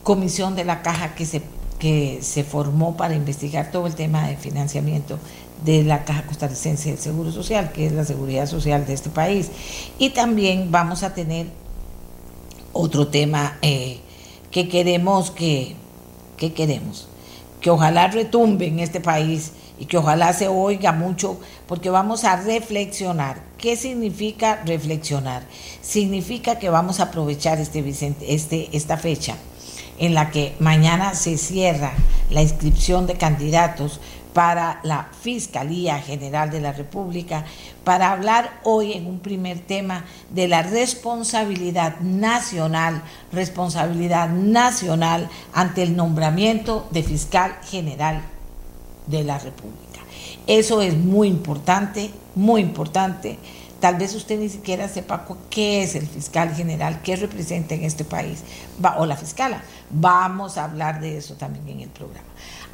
comisión 0.04 0.54
de 0.54 0.64
la 0.64 0.82
caja 0.82 1.16
que 1.16 1.26
se, 1.26 1.42
que 1.80 2.20
se 2.22 2.44
formó 2.44 2.96
para 2.96 3.16
investigar 3.16 3.72
todo 3.72 3.88
el 3.88 3.96
tema 3.96 4.28
de 4.28 4.36
financiamiento 4.36 5.18
de 5.62 5.84
la 5.84 6.04
Caja 6.04 6.26
Costarricense 6.26 6.90
del 6.90 6.98
Seguro 6.98 7.32
Social, 7.32 7.72
que 7.72 7.86
es 7.86 7.92
la 7.92 8.04
seguridad 8.04 8.46
social 8.46 8.86
de 8.86 8.94
este 8.94 9.10
país. 9.10 9.50
Y 9.98 10.10
también 10.10 10.70
vamos 10.70 11.02
a 11.02 11.14
tener 11.14 11.46
otro 12.72 13.08
tema 13.08 13.58
eh, 13.62 14.00
que 14.50 14.68
queremos 14.68 15.30
que, 15.30 15.76
que 16.36 16.52
queremos, 16.52 17.08
que 17.60 17.70
ojalá 17.70 18.08
retumbe 18.08 18.66
en 18.66 18.80
este 18.80 19.00
país 19.00 19.52
y 19.78 19.86
que 19.86 19.96
ojalá 19.96 20.32
se 20.32 20.48
oiga 20.48 20.92
mucho, 20.92 21.40
porque 21.66 21.90
vamos 21.90 22.24
a 22.24 22.36
reflexionar. 22.36 23.42
¿Qué 23.58 23.76
significa 23.76 24.62
reflexionar? 24.64 25.42
Significa 25.80 26.58
que 26.58 26.68
vamos 26.68 27.00
a 27.00 27.04
aprovechar 27.04 27.58
este, 27.58 27.82
este, 28.28 28.68
esta 28.76 28.96
fecha 28.96 29.36
en 29.98 30.14
la 30.14 30.30
que 30.30 30.54
mañana 30.58 31.14
se 31.14 31.38
cierra 31.38 31.92
la 32.30 32.42
inscripción 32.42 33.06
de 33.06 33.14
candidatos 33.14 34.00
para 34.34 34.80
la 34.82 35.08
Fiscalía 35.22 36.00
General 36.00 36.50
de 36.50 36.60
la 36.60 36.72
República, 36.72 37.44
para 37.84 38.10
hablar 38.10 38.60
hoy 38.64 38.92
en 38.92 39.06
un 39.06 39.20
primer 39.20 39.60
tema 39.60 40.04
de 40.30 40.48
la 40.48 40.62
responsabilidad 40.62 42.00
nacional, 42.00 43.02
responsabilidad 43.32 44.28
nacional 44.28 45.30
ante 45.54 45.84
el 45.84 45.96
nombramiento 45.96 46.86
de 46.90 47.04
fiscal 47.04 47.56
general 47.62 48.22
de 49.06 49.22
la 49.22 49.38
República. 49.38 50.00
Eso 50.46 50.82
es 50.82 50.96
muy 50.96 51.28
importante, 51.28 52.10
muy 52.34 52.60
importante. 52.60 53.38
Tal 53.78 53.96
vez 53.96 54.14
usted 54.14 54.38
ni 54.38 54.48
siquiera 54.48 54.88
sepa 54.88 55.26
qué 55.48 55.82
es 55.82 55.94
el 55.94 56.06
fiscal 56.06 56.54
general, 56.54 57.02
qué 57.02 57.16
representa 57.16 57.74
en 57.74 57.84
este 57.84 58.04
país, 58.04 58.42
o 58.96 59.06
la 59.06 59.16
fiscala. 59.16 59.62
Vamos 59.90 60.58
a 60.58 60.64
hablar 60.64 61.00
de 61.00 61.18
eso 61.18 61.34
también 61.34 61.68
en 61.68 61.80
el 61.80 61.90
programa. 61.90 62.26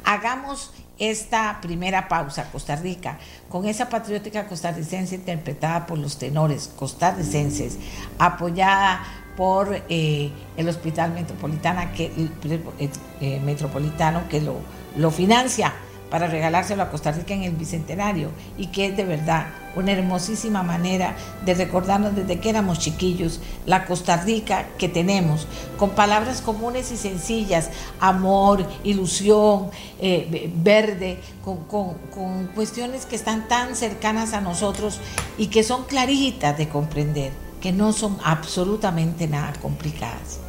Hagamos 0.03 0.71
esta 1.01 1.59
primera 1.61 2.07
pausa, 2.07 2.49
Costa 2.51 2.75
Rica, 2.75 3.17
con 3.49 3.65
esa 3.65 3.89
patriótica 3.89 4.47
costarricense 4.47 5.15
interpretada 5.15 5.87
por 5.87 5.97
los 5.97 6.17
tenores 6.17 6.69
costarricenses, 6.77 7.77
apoyada 8.19 9.03
por 9.35 9.81
eh, 9.89 10.31
el 10.55 10.69
Hospital 10.69 11.11
Metropolitana 11.13 11.91
que, 11.91 12.11
eh, 13.19 13.39
Metropolitano 13.43 14.29
que 14.29 14.41
lo, 14.41 14.57
lo 14.95 15.09
financia 15.09 15.73
para 16.11 16.27
regalárselo 16.27 16.83
a 16.83 16.91
Costa 16.91 17.13
Rica 17.13 17.33
en 17.33 17.43
el 17.43 17.53
Bicentenario 17.53 18.29
y 18.57 18.67
que 18.67 18.87
es 18.87 18.97
de 18.97 19.05
verdad 19.05 19.47
una 19.77 19.93
hermosísima 19.93 20.61
manera 20.61 21.15
de 21.45 21.53
recordarnos 21.53 22.13
desde 22.13 22.41
que 22.41 22.49
éramos 22.49 22.79
chiquillos 22.79 23.39
la 23.65 23.85
Costa 23.85 24.17
Rica 24.17 24.67
que 24.77 24.89
tenemos, 24.89 25.47
con 25.77 25.91
palabras 25.91 26.41
comunes 26.41 26.91
y 26.91 26.97
sencillas, 26.97 27.69
amor, 28.01 28.67
ilusión, 28.83 29.69
eh, 30.01 30.51
verde, 30.53 31.19
con, 31.45 31.63
con 31.63 32.47
cuestiones 32.53 33.05
que 33.05 33.15
están 33.15 33.47
tan 33.47 33.77
cercanas 33.77 34.33
a 34.33 34.41
nosotros 34.41 34.99
y 35.37 35.47
que 35.47 35.63
son 35.63 35.85
claritas 35.85 36.57
de 36.57 36.67
comprender, 36.67 37.31
que 37.61 37.71
no 37.71 37.93
son 37.93 38.17
absolutamente 38.25 39.29
nada 39.29 39.53
complicadas. 39.61 40.40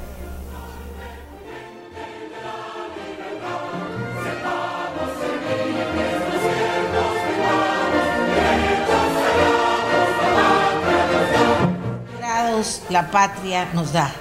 La 12.91 13.11
patria 13.11 13.71
nos 13.75 13.93
da, 13.93 14.13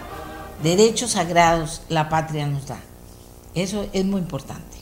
derechos 0.64 1.12
sagrados 1.12 1.82
la 1.90 2.10
patria 2.10 2.48
nos 2.48 2.68
da. 2.68 2.80
Eso 3.54 3.86
es 3.92 4.06
muy 4.06 4.22
importante. 4.22 4.78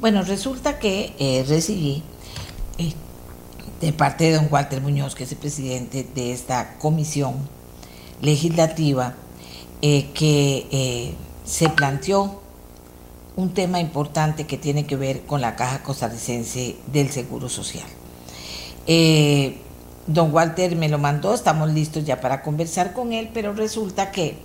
Bueno, 0.00 0.22
resulta 0.22 0.78
que 0.78 1.14
eh, 1.18 1.44
recibí 1.48 2.02
eh, 2.78 2.92
de 3.80 3.92
parte 3.92 4.24
de 4.24 4.36
don 4.36 4.48
Walter 4.50 4.80
Muñoz, 4.80 5.14
que 5.16 5.24
es 5.24 5.32
el 5.32 5.38
presidente 5.38 6.06
de 6.14 6.32
esta 6.32 6.78
comisión 6.78 7.34
legislativa, 8.20 9.14
eh, 9.82 10.10
que 10.14 11.14
se 11.44 11.68
planteó 11.70 12.40
un 13.36 13.54
tema 13.54 13.80
importante 13.80 14.46
que 14.46 14.58
tiene 14.58 14.86
que 14.86 14.96
ver 14.96 15.22
con 15.22 15.40
la 15.40 15.56
Caja 15.56 15.82
Costarricense 15.82 16.76
del 16.92 17.10
Seguro 17.10 17.48
Social. 17.48 17.86
Don 20.08 20.34
Walter 20.34 20.74
me 20.74 20.88
lo 20.88 20.98
mandó, 20.98 21.34
estamos 21.34 21.70
listos 21.70 22.02
ya 22.02 22.18
para 22.18 22.40
conversar 22.40 22.94
con 22.94 23.12
él, 23.12 23.28
pero 23.34 23.52
resulta 23.52 24.10
que 24.10 24.36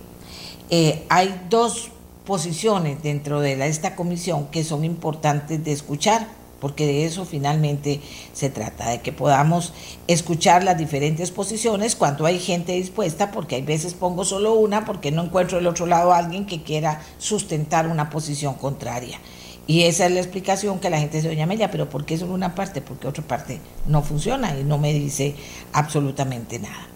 eh, 0.69 1.05
hay 1.07 1.41
dos 1.49 1.89
posiciones 2.25 3.01
dentro 3.01 3.39
de 3.39 3.65
esta 3.65 3.95
comisión 3.95 4.47
que 4.47 4.65
son 4.65 4.83
importantes 4.83 5.63
de 5.63 5.71
escuchar, 5.71 6.27
porque 6.59 6.85
de 6.85 7.05
eso 7.05 7.23
finalmente 7.23 8.01
se 8.33 8.49
trata, 8.49 8.89
de 8.89 8.99
que 8.99 9.13
podamos 9.13 9.71
escuchar 10.07 10.65
las 10.65 10.77
diferentes 10.77 11.31
posiciones 11.31 11.95
cuando 11.95 12.25
hay 12.25 12.39
gente 12.39 12.73
dispuesta, 12.73 13.31
porque 13.31 13.55
hay 13.55 13.61
veces 13.61 13.93
pongo 13.93 14.25
solo 14.25 14.55
una 14.55 14.83
porque 14.83 15.11
no 15.11 15.23
encuentro 15.23 15.59
del 15.59 15.67
otro 15.67 15.85
lado 15.85 16.11
a 16.11 16.17
alguien 16.17 16.45
que 16.45 16.63
quiera 16.63 17.01
sustentar 17.19 17.87
una 17.87 18.09
posición 18.09 18.55
contraria. 18.55 19.17
Y 19.65 19.83
esa 19.83 20.05
es 20.05 20.11
la 20.11 20.19
explicación 20.19 20.79
que 20.79 20.89
la 20.89 20.99
gente 20.99 21.17
dice, 21.17 21.29
doña 21.29 21.45
Amelia, 21.45 21.71
pero 21.71 21.89
¿por 21.89 22.05
qué 22.05 22.17
solo 22.17 22.33
una 22.33 22.53
parte? 22.53 22.81
Porque 22.81 23.07
otra 23.07 23.23
parte 23.23 23.59
no 23.87 24.01
funciona 24.01 24.57
y 24.57 24.63
no 24.63 24.77
me 24.77 24.93
dice 24.93 25.35
absolutamente 25.71 26.59
nada. 26.59 26.87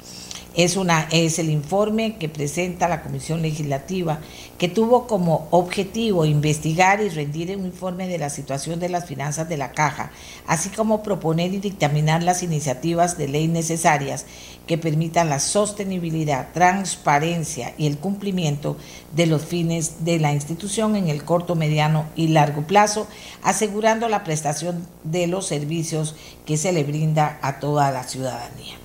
Es, 0.58 1.38
el 1.38 1.52
informe 1.52 2.16
que 2.16 2.30
presenta 2.30 2.88
la 2.88 3.04
Comisión 3.04 3.44
Legislativa, 3.44 4.22
que 4.58 4.68
tuvo 4.68 5.06
como 5.06 5.48
objetivo 5.52 6.26
investigar 6.26 7.00
y 7.00 7.10
rendir 7.10 7.56
un 7.56 7.68
informe 7.68 8.08
de 8.08 8.18
la 8.18 8.32
situación 8.32 8.80
de 8.80 8.90
las 8.90 9.06
finanzas 9.06 9.48
de 9.48 9.56
la 9.56 9.72
Caja, 9.72 10.10
así 10.48 10.70
como 10.70 11.04
proponer 11.04 11.54
y 11.54 11.60
dictaminar 11.60 12.24
las 12.24 12.42
iniciativas 12.42 13.20
de 13.20 13.28
ley 13.28 13.48
necesarias 13.48 14.26
que 14.66 14.80
permitan 14.80 15.30
la 15.30 15.38
sostenibilidad, 15.38 16.48
transparencia 16.56 17.76
y 17.78 17.86
el 17.86 18.00
cumplimiento 18.00 18.78
de 19.16 19.28
los 19.28 19.46
fines 19.46 20.06
de 20.06 20.18
la 20.18 20.34
institución 20.34 20.96
en 20.96 21.08
el 21.08 21.24
corto, 21.24 21.54
mediano 21.54 22.08
y 22.16 22.30
largo 22.30 22.66
plazo, 22.66 23.06
asegurando 23.44 24.10
la 24.10 24.24
prestación 24.24 24.88
de 25.04 25.28
los 25.28 25.46
servicios 25.46 26.16
que 26.48 26.58
se 26.58 26.72
le 26.72 26.84
brinda 26.84 27.38
a 27.44 27.60
toda 27.60 27.92
la 27.92 28.04
ciudadanía. 28.06 28.77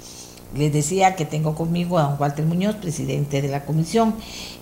Les 0.55 0.73
decía 0.73 1.17
que 1.17 1.25
tengo 1.25 1.55
conmigo 1.55 1.99
a 1.99 2.03
don 2.03 2.17
Walter 2.19 2.45
Muñoz, 2.45 2.77
presidente 2.77 3.41
de 3.41 3.49
la 3.49 3.65
comisión, 3.65 4.15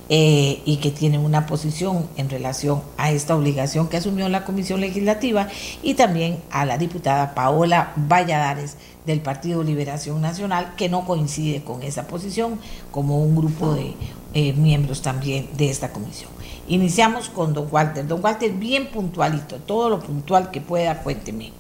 eh, 0.09 0.61
y 0.64 0.78
que 0.78 0.90
tiene 0.90 1.18
una 1.18 1.47
posición 1.47 2.09
en 2.16 2.28
relación 2.30 2.82
a 2.97 3.11
esta 3.11 3.37
obligación 3.37 3.88
que 3.88 3.97
asumió 3.97 4.28
la 4.28 4.44
comisión 4.44 4.80
legislativa, 4.80 5.49
y 5.82 5.94
también 5.94 6.38
a 6.50 6.64
la 6.64 6.78
diputada 6.78 7.35
Paola 7.35 7.92
Valladares 7.97 8.76
del 9.06 9.20
Partido 9.20 9.62
Liberación 9.62 10.20
Nacional, 10.20 10.75
que 10.76 10.88
no 10.88 11.06
coincide 11.06 11.62
con 11.62 11.82
esa 11.82 12.06
posición, 12.06 12.59
como 12.90 13.23
un 13.23 13.37
grupo 13.37 13.75
de 13.75 13.94
eh, 14.35 14.52
miembros 14.52 15.02
también 15.02 15.49
de 15.56 15.70
esta 15.70 15.92
comisión. 15.92 16.30
Iniciamos 16.68 17.28
con 17.28 17.52
don 17.52 17.66
Walter. 17.70 18.06
Don 18.06 18.23
Walter, 18.23 18.52
bien 18.52 18.87
puntualito, 18.92 19.56
todo 19.56 19.90
lo 19.90 19.99
puntual 19.99 20.52
que 20.52 20.61
pueda, 20.61 21.02
cuénteme. 21.02 21.52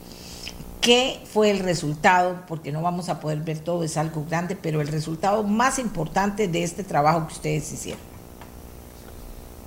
¿Qué 0.80 1.18
fue 1.24 1.50
el 1.50 1.58
resultado? 1.58 2.42
Porque 2.48 2.72
no 2.72 2.80
vamos 2.80 3.10
a 3.10 3.20
poder 3.20 3.40
ver 3.40 3.58
todo, 3.58 3.84
es 3.84 3.98
algo 3.98 4.24
grande, 4.28 4.56
pero 4.60 4.80
el 4.80 4.88
resultado 4.88 5.42
más 5.42 5.78
importante 5.78 6.48
de 6.48 6.62
este 6.62 6.84
trabajo 6.84 7.26
que 7.26 7.34
ustedes 7.34 7.70
hicieron. 7.72 8.00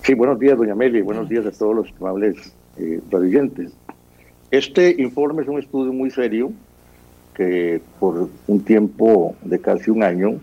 Sí, 0.02 0.16
buenos 0.16 0.40
días, 0.40 0.58
doña 0.58 0.74
Meli, 0.74 1.02
buenos 1.02 1.30
días 1.30 1.46
a 1.46 1.52
todos 1.52 1.76
los 1.76 1.94
amables 2.00 2.54
eh, 2.78 3.00
Este 4.50 5.02
informe 5.02 5.44
es 5.44 5.48
un 5.48 5.60
estudio 5.60 5.94
muy 5.94 6.10
serio 6.10 6.52
que 7.36 7.80
por 8.00 8.30
un 8.48 8.64
tiempo 8.64 9.36
de 9.44 9.62
casi 9.62 9.92
un 9.92 10.04
año 10.04 10.40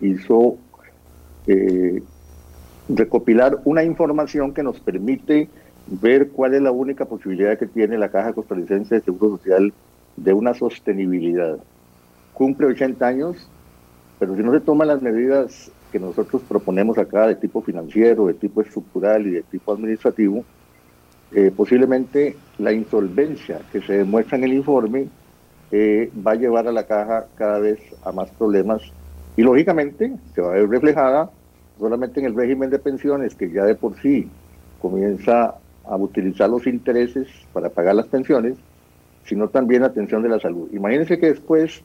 hizo 0.00 0.56
eh, 1.46 2.02
recopilar 2.88 3.58
una 3.64 3.84
información 3.84 4.54
que 4.54 4.62
nos 4.62 4.80
permite 4.80 5.48
ver 5.86 6.30
cuál 6.30 6.54
es 6.54 6.62
la 6.62 6.72
única 6.72 7.04
posibilidad 7.04 7.58
que 7.58 7.66
tiene 7.66 7.98
la 7.98 8.10
Caja 8.10 8.32
Costarricense 8.32 8.96
de 8.96 9.00
Seguro 9.02 9.36
Social 9.36 9.72
de 10.16 10.32
una 10.32 10.54
sostenibilidad. 10.54 11.58
Cumple 12.34 12.68
80 12.68 13.06
años, 13.06 13.48
pero 14.18 14.36
si 14.36 14.42
no 14.42 14.52
se 14.52 14.60
toman 14.60 14.88
las 14.88 15.02
medidas 15.02 15.70
que 15.92 15.98
nosotros 15.98 16.42
proponemos 16.48 16.98
acá 16.98 17.26
de 17.26 17.36
tipo 17.36 17.62
financiero, 17.62 18.26
de 18.26 18.34
tipo 18.34 18.60
estructural 18.60 19.26
y 19.26 19.30
de 19.30 19.42
tipo 19.42 19.72
administrativo, 19.72 20.44
eh, 21.32 21.50
posiblemente 21.54 22.36
la 22.58 22.72
insolvencia 22.72 23.60
que 23.72 23.82
se 23.82 23.94
demuestra 23.94 24.38
en 24.38 24.44
el 24.44 24.52
informe 24.54 25.08
eh, 25.72 26.10
va 26.24 26.32
a 26.32 26.36
llevar 26.36 26.68
a 26.68 26.72
la 26.72 26.86
caja 26.86 27.26
cada 27.34 27.58
vez 27.58 27.80
a 28.04 28.12
más 28.12 28.30
problemas 28.30 28.82
y 29.36 29.42
lógicamente 29.42 30.12
se 30.34 30.40
va 30.40 30.50
a 30.50 30.54
ver 30.54 30.68
reflejada 30.68 31.30
solamente 31.78 32.20
en 32.20 32.26
el 32.26 32.34
régimen 32.34 32.70
de 32.70 32.78
pensiones 32.78 33.34
que 33.34 33.50
ya 33.50 33.64
de 33.64 33.74
por 33.74 34.00
sí 34.00 34.28
comienza 34.80 35.56
a 35.84 35.96
utilizar 35.96 36.48
los 36.48 36.66
intereses 36.66 37.28
para 37.52 37.68
pagar 37.68 37.94
las 37.94 38.06
pensiones, 38.06 38.56
sino 39.26 39.48
también 39.48 39.82
atención 39.82 40.22
de 40.22 40.28
la 40.28 40.40
salud. 40.40 40.68
Imagínense 40.72 41.18
que 41.18 41.26
después 41.26 41.82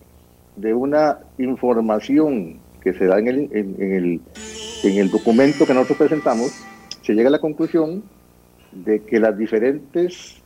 de 0.55 0.73
una 0.73 1.19
información 1.37 2.59
que 2.81 2.93
se 2.93 3.05
da 3.05 3.19
en 3.19 3.27
el, 3.27 3.49
el, 3.51 4.21
en 4.83 4.97
el 4.97 5.09
documento 5.09 5.65
que 5.65 5.73
nosotros 5.73 5.99
presentamos, 5.99 6.51
se 7.01 7.13
llega 7.13 7.29
a 7.29 7.31
la 7.31 7.39
conclusión 7.39 8.03
de 8.71 9.01
que 9.01 9.19
las 9.19 9.37
diferentes 9.37 10.41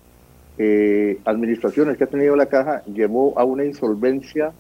eh, 0.57 1.19
administraciones 1.25 1.97
que 1.97 2.05
ha 2.05 2.07
tenido 2.07 2.35
la 2.35 2.47
caja 2.47 2.83
llevó 2.85 3.37
a 3.37 3.43
una 3.43 3.65
insolvencia, 3.65 4.53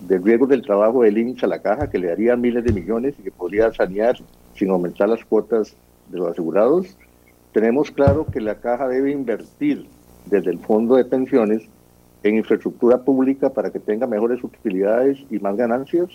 de 0.00 0.18
riesgos 0.18 0.48
del 0.48 0.62
trabajo 0.62 1.02
del 1.02 1.16
INSS 1.16 1.44
a 1.44 1.46
la 1.46 1.62
caja, 1.62 1.88
que 1.88 1.98
le 1.98 2.08
daría 2.08 2.36
miles 2.36 2.64
de 2.64 2.72
millones 2.72 3.14
y 3.18 3.22
que 3.22 3.30
podría 3.30 3.72
sanear 3.72 4.16
sin 4.54 4.70
aumentar 4.70 5.08
las 5.08 5.24
cuotas 5.24 5.76
de 6.10 6.18
los 6.18 6.32
asegurados. 6.32 6.96
Tenemos 7.52 7.90
claro 7.90 8.26
que 8.26 8.40
la 8.40 8.56
caja 8.56 8.88
debe 8.88 9.12
invertir 9.12 9.86
desde 10.26 10.50
el 10.50 10.58
fondo 10.58 10.96
de 10.96 11.04
pensiones 11.04 11.62
en 12.24 12.36
infraestructura 12.36 12.98
pública 12.98 13.50
para 13.50 13.70
que 13.70 13.78
tenga 13.78 14.06
mejores 14.06 14.42
utilidades 14.42 15.18
y 15.30 15.38
más 15.38 15.56
ganancias. 15.56 16.08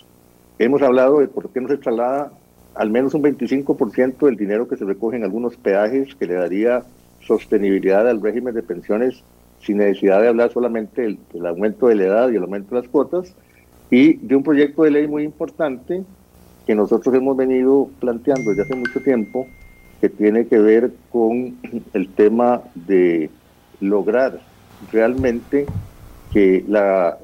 Hemos 0.58 0.82
hablado 0.82 1.20
de 1.20 1.28
por 1.28 1.50
qué 1.50 1.60
no 1.60 1.68
se 1.68 1.78
traslada 1.78 2.32
al 2.74 2.90
menos 2.90 3.14
un 3.14 3.22
25% 3.22 4.26
del 4.26 4.36
dinero 4.36 4.68
que 4.68 4.76
se 4.76 4.84
recoge 4.84 5.16
en 5.16 5.24
algunos 5.24 5.56
peajes 5.56 6.14
que 6.14 6.26
le 6.26 6.34
daría 6.34 6.82
sostenibilidad 7.20 8.06
al 8.08 8.20
régimen 8.20 8.54
de 8.54 8.62
pensiones 8.62 9.22
sin 9.60 9.78
necesidad 9.78 10.20
de 10.20 10.28
hablar 10.28 10.52
solamente 10.52 11.02
del, 11.02 11.46
aumento 11.46 11.88
de 11.88 11.96
la 11.96 12.04
edad 12.04 12.30
y 12.30 12.36
el 12.36 12.42
aumento 12.42 12.74
de 12.74 12.82
las 12.82 12.90
cuotas, 12.90 13.34
y 13.90 14.14
de 14.14 14.36
un 14.36 14.42
proyecto 14.42 14.82
de 14.82 14.90
ley 14.90 15.06
muy 15.06 15.24
importante 15.24 16.02
que 16.66 16.74
nosotros 16.74 17.14
hemos 17.14 17.36
venido 17.36 17.88
planteando 18.00 18.50
desde 18.50 18.62
hace 18.62 18.74
mucho 18.74 19.00
tiempo, 19.00 19.46
que 20.00 20.08
tiene 20.08 20.46
que 20.46 20.58
ver 20.58 20.92
con 21.10 21.56
el 21.94 22.08
tema 22.14 22.62
de 22.74 23.30
lograr 23.80 24.40
realmente 24.92 25.66
que 26.32 26.64
la 26.68 27.18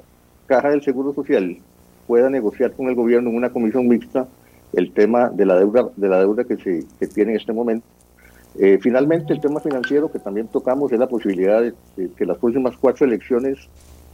Caja 0.47 0.70
del 0.70 0.83
Seguro 0.83 1.14
Social 1.14 1.59
pueda 2.07 2.31
negociar 2.31 2.73
con 2.73 2.88
el 2.88 2.94
gobierno 2.94 3.31
en 3.31 3.37
una 3.37 3.51
comisión 3.51 3.88
mixta 3.88 4.27
el 4.73 4.92
tema 4.92 5.29
de 5.31 5.47
la 5.47 5.57
deuda, 5.57 5.88
de 5.97 6.09
la 6.09 6.18
deuda 6.18 6.44
que 6.44 6.57
se 6.57 6.85
que 6.99 7.07
tiene 7.07 7.33
en 7.33 7.38
este 7.38 7.53
momento. 7.53 7.87
Eh, 8.59 8.79
finalmente, 8.81 9.33
el 9.33 9.40
tema 9.40 9.61
financiero 9.61 10.11
que 10.11 10.19
también 10.19 10.49
tocamos 10.49 10.93
es 10.93 10.99
la 10.99 11.09
posibilidad 11.09 11.61
de, 11.61 11.75
de 11.97 12.11
que 12.11 12.25
las 12.25 12.38
próximas 12.38 12.77
cuatro 12.77 13.07
elecciones 13.07 13.69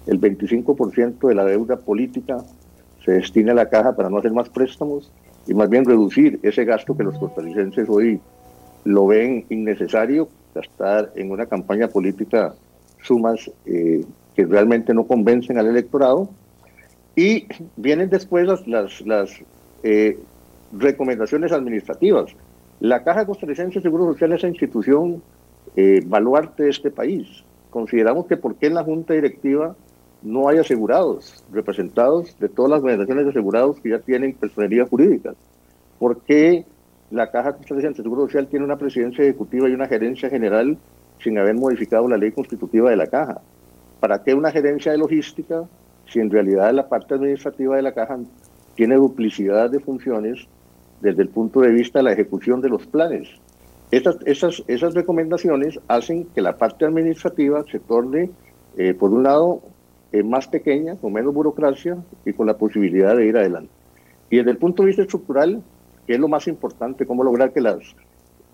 el 0.06 0.20
25% 0.20 1.28
de 1.28 1.34
la 1.34 1.44
deuda 1.44 1.76
política 1.76 2.38
se 3.04 3.12
destine 3.12 3.50
a 3.50 3.54
la 3.54 3.68
caja 3.68 3.94
para 3.94 4.08
no 4.08 4.18
hacer 4.18 4.32
más 4.32 4.48
préstamos 4.48 5.12
y 5.46 5.54
más 5.54 5.68
bien 5.68 5.84
reducir 5.84 6.38
ese 6.42 6.64
gasto 6.64 6.96
que 6.96 7.04
los 7.04 7.18
costarricenses 7.18 7.88
hoy 7.88 8.20
lo 8.84 9.06
ven 9.06 9.44
innecesario, 9.50 10.28
gastar 10.54 11.12
en 11.16 11.30
una 11.30 11.46
campaña 11.46 11.88
política 11.88 12.54
sumas 13.02 13.50
eh, 13.66 14.04
que 14.34 14.46
realmente 14.46 14.94
no 14.94 15.04
convencen 15.04 15.58
al 15.58 15.66
electorado. 15.66 16.30
Y 17.16 17.46
vienen 17.76 18.08
después 18.08 18.46
las, 18.66 19.00
las, 19.06 19.30
eh, 19.82 20.18
recomendaciones 20.72 21.50
administrativas. 21.50 22.30
La 22.80 23.04
Caja 23.04 23.26
Costarricense 23.26 23.78
de 23.78 23.82
Seguro 23.82 24.10
Social 24.10 24.32
es 24.32 24.38
esa 24.38 24.48
institución 24.48 25.22
eh, 25.76 26.02
baluarte 26.06 26.62
de 26.62 26.70
este 26.70 26.90
país. 26.90 27.44
Consideramos 27.68 28.24
que 28.24 28.38
por 28.38 28.54
qué 28.54 28.68
en 28.68 28.74
la 28.74 28.84
Junta 28.84 29.12
Directiva 29.12 29.76
no 30.22 30.48
hay 30.48 30.56
asegurados, 30.56 31.44
representados 31.52 32.38
de 32.38 32.48
todas 32.48 32.70
las 32.70 32.80
organizaciones 32.80 33.24
de 33.24 33.30
asegurados 33.32 33.78
que 33.80 33.90
ya 33.90 33.98
tienen 33.98 34.32
personería 34.32 34.86
jurídica. 34.86 35.34
¿Por 35.98 36.22
qué 36.22 36.64
la 37.10 37.30
Caja 37.30 37.54
Costarricense 37.54 37.98
de 37.98 38.02
Seguro 38.04 38.22
Social 38.22 38.48
tiene 38.48 38.64
una 38.64 38.78
presidencia 38.78 39.24
ejecutiva 39.24 39.68
y 39.68 39.74
una 39.74 39.86
gerencia 39.86 40.30
general 40.30 40.78
sin 41.22 41.36
haber 41.36 41.56
modificado 41.56 42.08
la 42.08 42.16
ley 42.16 42.32
constitutiva 42.32 42.88
de 42.88 42.96
la 42.96 43.08
Caja? 43.08 43.42
¿Para 44.00 44.22
qué 44.22 44.32
una 44.32 44.50
gerencia 44.50 44.90
de 44.90 44.96
logística 44.96 45.64
si 46.06 46.18
en 46.18 46.30
realidad 46.30 46.72
la 46.72 46.88
parte 46.88 47.12
administrativa 47.12 47.76
de 47.76 47.82
la 47.82 47.92
Caja 47.92 48.18
tiene 48.74 48.94
duplicidad 48.94 49.68
de 49.68 49.80
funciones 49.80 50.48
desde 51.00 51.22
el 51.22 51.28
punto 51.28 51.60
de 51.60 51.70
vista 51.70 51.98
de 51.98 52.04
la 52.04 52.12
ejecución 52.12 52.60
de 52.60 52.68
los 52.68 52.86
planes? 52.86 53.28
Esas, 53.90 54.16
esas, 54.68 54.94
recomendaciones 54.94 55.80
hacen 55.88 56.26
que 56.26 56.42
la 56.42 56.56
parte 56.56 56.84
administrativa 56.84 57.64
se 57.70 57.80
torne, 57.80 58.30
eh, 58.76 58.94
por 58.94 59.10
un 59.10 59.24
lado, 59.24 59.62
eh, 60.12 60.22
más 60.22 60.46
pequeña, 60.46 60.96
con 60.96 61.12
menos 61.12 61.34
burocracia 61.34 61.96
y 62.24 62.32
con 62.32 62.46
la 62.46 62.56
posibilidad 62.56 63.16
de 63.16 63.26
ir 63.26 63.36
adelante. 63.36 63.72
Y 64.30 64.36
desde 64.36 64.52
el 64.52 64.58
punto 64.58 64.82
de 64.82 64.88
vista 64.88 65.02
estructural, 65.02 65.62
que 66.06 66.14
es 66.14 66.20
lo 66.20 66.28
más 66.28 66.46
importante, 66.46 67.04
cómo 67.04 67.24
lograr 67.24 67.52
que, 67.52 67.60
las, 67.60 67.78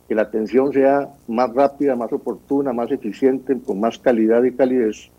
que 0.09 0.15
la 0.15 0.23
atención 0.23 0.73
sea 0.73 1.09
más 1.29 1.53
rápida, 1.55 1.97
más 1.97 2.13
oportuna, 2.13 2.73
más 2.73 2.91
eficiente, 2.91 3.59
con 3.65 3.79
más 3.79 3.99
calidad 3.99 4.43
y 4.43 4.53
calidez. 4.53 5.11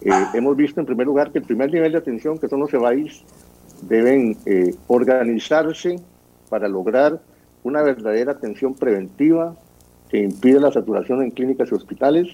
Eh, 0.00 0.10
hemos 0.34 0.56
visto 0.56 0.80
en 0.80 0.86
primer 0.86 1.06
lugar 1.06 1.30
que 1.30 1.38
el 1.38 1.44
primer 1.44 1.72
nivel 1.72 1.92
de 1.92 1.98
atención, 1.98 2.38
que 2.38 2.48
son 2.48 2.60
los 2.60 2.72
EBAIS, 2.72 3.24
deben 3.82 4.36
eh, 4.46 4.74
organizarse 4.88 5.96
para 6.50 6.68
lograr 6.68 7.20
una 7.62 7.80
verdadera 7.82 8.32
atención 8.32 8.74
preventiva 8.74 9.56
que 10.10 10.18
impide 10.18 10.60
la 10.60 10.72
saturación 10.72 11.22
en 11.22 11.30
clínicas 11.30 11.70
y 11.70 11.74
hospitales. 11.74 12.28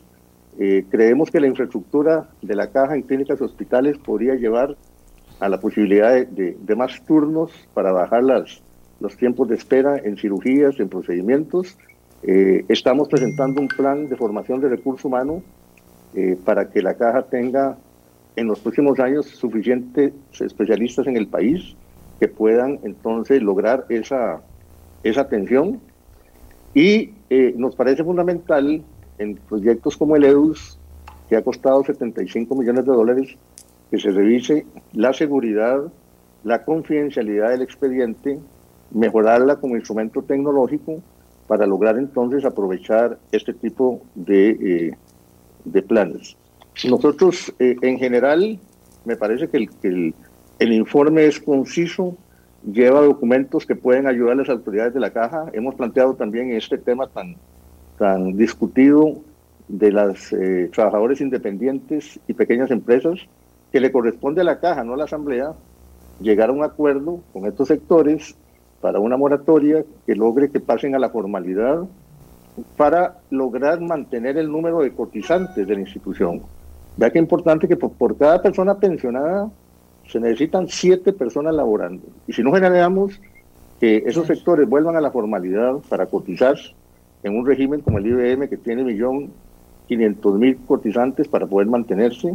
Eh, 0.59 0.85
creemos 0.91 1.31
que 1.31 1.39
la 1.39 1.47
infraestructura 1.47 2.29
de 2.43 2.57
la 2.57 2.71
caja 2.71 2.97
en 2.97 3.03
clínicas 3.03 3.41
y 3.41 3.45
hospitales 3.45 3.99
podría 3.99 4.35
llevar 4.35 4.77
a 5.39 5.49
la 5.49 5.61
posibilidad 5.61 6.13
de, 6.15 6.25
de, 6.25 6.57
de 6.59 6.75
más 6.75 7.05
turnos 7.07 7.53
para 7.75 7.93
bajar 7.93 8.25
las, 8.25 8.63
los 9.01 9.17
tiempos 9.17 9.49
de 9.49 9.57
espera 9.57 9.99
en 9.99 10.17
cirugías, 10.17 10.81
en 10.81 10.89
procedimientos. 10.89 11.77
Eh, 12.23 12.65
estamos 12.69 13.09
presentando 13.09 13.61
un 13.61 13.69
plan 13.69 14.09
de 14.09 14.17
formación 14.17 14.61
de 14.61 14.71
recurso 14.71 15.09
humano 15.09 15.43
eh, 16.15 16.39
para 16.43 16.71
que 16.71 16.81
la 16.81 16.95
caja 16.95 17.23
tenga 17.23 17.77
en 18.37 18.47
los 18.47 18.61
próximos 18.61 18.99
años 18.99 19.27
suficientes 19.27 20.13
especialistas 20.41 21.07
en 21.07 21.17
el 21.17 21.27
país 21.27 21.77
que 22.21 22.29
puedan 22.29 22.81
entonces 22.83 23.43
lograr 23.43 23.87
esa, 23.89 24.41
esa 25.03 25.23
atención. 25.23 25.81
Y 26.75 27.13
eh, 27.31 27.55
nos 27.57 27.75
parece 27.75 28.05
fundamental 28.05 28.83
en 29.19 29.37
proyectos 29.37 29.97
como 29.97 30.17
el 30.17 30.25
EDUS 30.25 30.79
que 31.29 31.37
ha 31.37 31.43
costado 31.43 31.83
75 31.85 32.55
millones 32.55 32.85
de 32.85 32.93
dólares, 32.93 33.37
que 33.91 33.99
se 33.99 34.11
revise 34.11 34.67
la 34.93 35.13
seguridad, 35.13 35.81
la 36.45 36.65
confidencialidad 36.65 37.51
del 37.51 37.63
expediente, 37.63 38.39
mejorarla 38.91 39.57
como 39.57 39.77
instrumento 39.77 40.23
tecnológico 40.23 41.03
para 41.47 41.67
lograr 41.67 41.99
entonces 41.99 42.45
aprovechar 42.45 43.19
este 43.33 43.53
tipo 43.53 44.03
de, 44.15 44.51
eh, 44.51 44.97
de 45.65 45.83
planes. 45.83 46.37
Nosotros, 46.89 47.53
eh, 47.59 47.77
en 47.83 47.99
general, 47.99 48.59
me 49.05 49.17
parece 49.17 49.49
que, 49.49 49.57
el, 49.57 49.71
el, 49.83 50.15
informe 50.73 51.27
es 51.27 51.41
conciso, 51.41 52.17
lleva 52.65 53.03
documentos 53.03 53.67
que 53.67 53.77
pueden 53.77 54.07
ayudar 54.07 54.33
a 54.33 54.37
las 54.37 54.49
autoridades 54.49 54.95
de 54.95 55.01
la 55.01 55.11
caja. 55.11 55.47
Hemos 55.53 55.75
planteado 55.75 56.15
también 56.15 56.51
este 56.53 56.79
tema 56.79 57.07
tan, 57.09 57.37
tan 57.99 58.37
discutido 58.37 59.17
de 59.69 59.91
los 59.91 60.33
eh, 60.33 60.71
trabajadores 60.73 61.21
independientes 61.21 62.21
y 62.27 62.33
pequeñas 62.33 62.71
empresas, 62.71 63.19
que 63.73 63.81
le 63.81 63.93
corresponde 63.93 64.41
a 64.41 64.45
la 64.45 64.61
caja, 64.61 64.85
no 64.85 64.95
a 64.95 64.97
la 64.97 65.05
asamblea, 65.05 65.53
llegar 66.21 66.51
a 66.51 66.53
un 66.53 66.65
acuerdo 66.65 67.21
con 67.33 67.47
estos 67.47 67.69
sectores 67.69 68.37
para 68.81 69.01
una 69.01 69.17
moratoria 69.17 69.85
que 70.07 70.15
logre 70.15 70.51
que 70.51 70.61
pasen 70.61 70.95
a 70.95 70.99
la 70.99 71.11
formalidad 71.11 71.85
para 72.77 73.19
lograr 73.31 73.81
mantener 73.81 74.39
el 74.39 74.51
número 74.51 74.81
de 74.81 74.93
cotizantes 74.93 75.67
de 75.67 75.75
la 75.75 75.81
institución. 75.81 76.43
Vea 76.97 77.11
que 77.11 77.19
importante 77.19 77.69
que 77.69 77.77
por, 77.77 78.17
cada 78.17 78.41
persona 78.41 78.79
pensionada 78.79 79.51
se 80.09 80.21
necesitan 80.21 80.69
siete 80.69 81.13
personas 81.13 81.55
laborando. 81.55 82.07
Y 82.27 82.33
si 82.33 82.43
no 82.43 82.53
generamos 82.53 83.21
que 83.81 84.05
esos 84.07 84.27
sectores 84.27 84.69
vuelvan 84.69 84.97
a 84.97 85.01
la 85.01 85.11
formalidad 85.11 85.77
para 85.89 86.07
cotizar 86.07 86.57
en 87.23 87.37
un 87.37 87.47
régimen 87.47 87.81
como 87.81 87.99
el 87.99 88.07
IBM 88.07 88.49
que 88.49 88.57
tiene 88.57 88.85
millón 88.85 89.31
quinientos 89.87 90.39
mil 90.39 90.57
cotizantes 90.67 91.29
para 91.29 91.47
poder 91.47 91.69
mantenerse, 91.69 92.35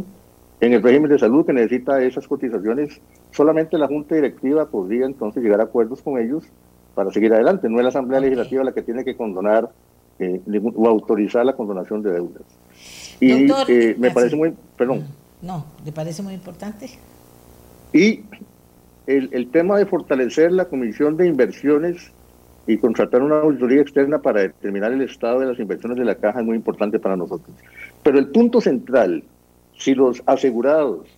en 0.60 0.72
el 0.72 0.82
régimen 0.82 1.10
de 1.10 1.18
salud 1.18 1.44
que 1.44 1.52
necesita 1.52 2.02
esas 2.02 2.28
cotizaciones, 2.28 3.00
solamente 3.32 3.76
la 3.76 3.88
Junta 3.88 4.14
Directiva 4.14 4.66
podría 4.66 5.06
entonces 5.06 5.42
llegar 5.42 5.60
a 5.60 5.64
acuerdos 5.64 6.00
con 6.02 6.18
ellos 6.20 6.44
para 6.94 7.10
seguir 7.10 7.34
adelante. 7.34 7.68
No 7.68 7.78
es 7.78 7.82
la 7.82 7.88
Asamblea 7.88 8.20
Legislativa 8.20 8.62
la 8.62 8.72
que 8.72 8.82
tiene 8.82 9.04
que 9.04 9.16
condonar 9.16 9.70
eh, 10.18 10.40
o 10.76 10.88
autorizar 10.88 11.44
la 11.44 11.54
condonación 11.54 12.02
de 12.02 12.12
deudas. 12.12 12.42
Y 13.18 13.50
eh, 13.68 13.96
me 13.98 14.12
parece 14.12 14.36
muy, 14.36 14.54
perdón. 14.76 15.04
No, 15.40 15.64
¿le 15.84 15.90
parece 15.90 16.22
muy 16.22 16.34
importante? 16.34 16.88
Y 17.92 18.20
el, 19.06 19.48
tema 19.50 19.78
de 19.78 19.86
fortalecer 19.86 20.52
la 20.52 20.66
Comisión 20.66 21.16
de 21.16 21.26
Inversiones 21.26 22.12
y 22.66 22.78
contratar 22.78 23.22
una 23.22 23.40
auditoría 23.40 23.82
externa 23.82 24.20
para 24.20 24.42
determinar 24.42 24.92
el 24.92 25.02
estado 25.02 25.40
de 25.40 25.46
las 25.46 25.58
inversiones 25.58 25.98
de 25.98 26.04
la 26.04 26.14
caja 26.14 26.40
es 26.40 26.46
muy 26.46 26.56
importante 26.56 26.98
para 26.98 27.16
nosotros. 27.16 27.54
Pero 28.02 28.18
el 28.18 28.28
punto 28.28 28.60
central 28.60 29.24
si 29.82 29.94
los 29.94 30.22
asegurados 30.26 31.08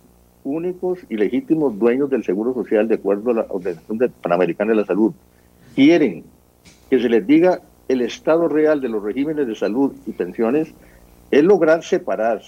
únicos 0.43 0.99
y 1.09 1.17
legítimos 1.17 1.77
dueños 1.77 2.09
del 2.09 2.23
Seguro 2.23 2.53
Social, 2.53 2.87
de 2.87 2.95
acuerdo 2.95 3.31
a 3.31 3.33
la 3.35 3.45
Organización 3.49 4.11
Panamericana 4.21 4.71
de 4.71 4.77
la 4.77 4.85
Salud, 4.85 5.13
quieren 5.75 6.23
que 6.89 6.99
se 6.99 7.09
les 7.09 7.25
diga 7.27 7.61
el 7.87 8.01
estado 8.01 8.47
real 8.47 8.81
de 8.81 8.89
los 8.89 9.03
regímenes 9.03 9.47
de 9.47 9.55
salud 9.55 9.93
y 10.07 10.11
pensiones, 10.13 10.73
es 11.29 11.43
lograr 11.43 11.83
separar 11.83 12.41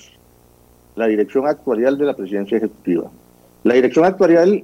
la 0.96 1.06
dirección 1.06 1.48
actuarial 1.48 1.98
de 2.00 2.06
la 2.06 2.16
presidencia 2.16 2.58
ejecutiva. 2.58 3.12
La 3.68 3.74
dirección 3.74 4.06
actuarial, 4.06 4.64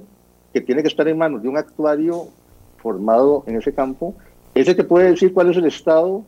que 0.54 0.62
tiene 0.62 0.80
que 0.80 0.88
estar 0.88 1.06
en 1.06 1.18
manos 1.18 1.42
de 1.42 1.48
un 1.50 1.58
actuario 1.58 2.28
formado 2.78 3.44
en 3.46 3.56
ese 3.56 3.74
campo, 3.74 4.14
es 4.54 4.66
el 4.66 4.76
que 4.76 4.84
puede 4.84 5.10
decir 5.10 5.34
cuál 5.34 5.50
es 5.50 5.58
el 5.58 5.66
estado 5.66 6.24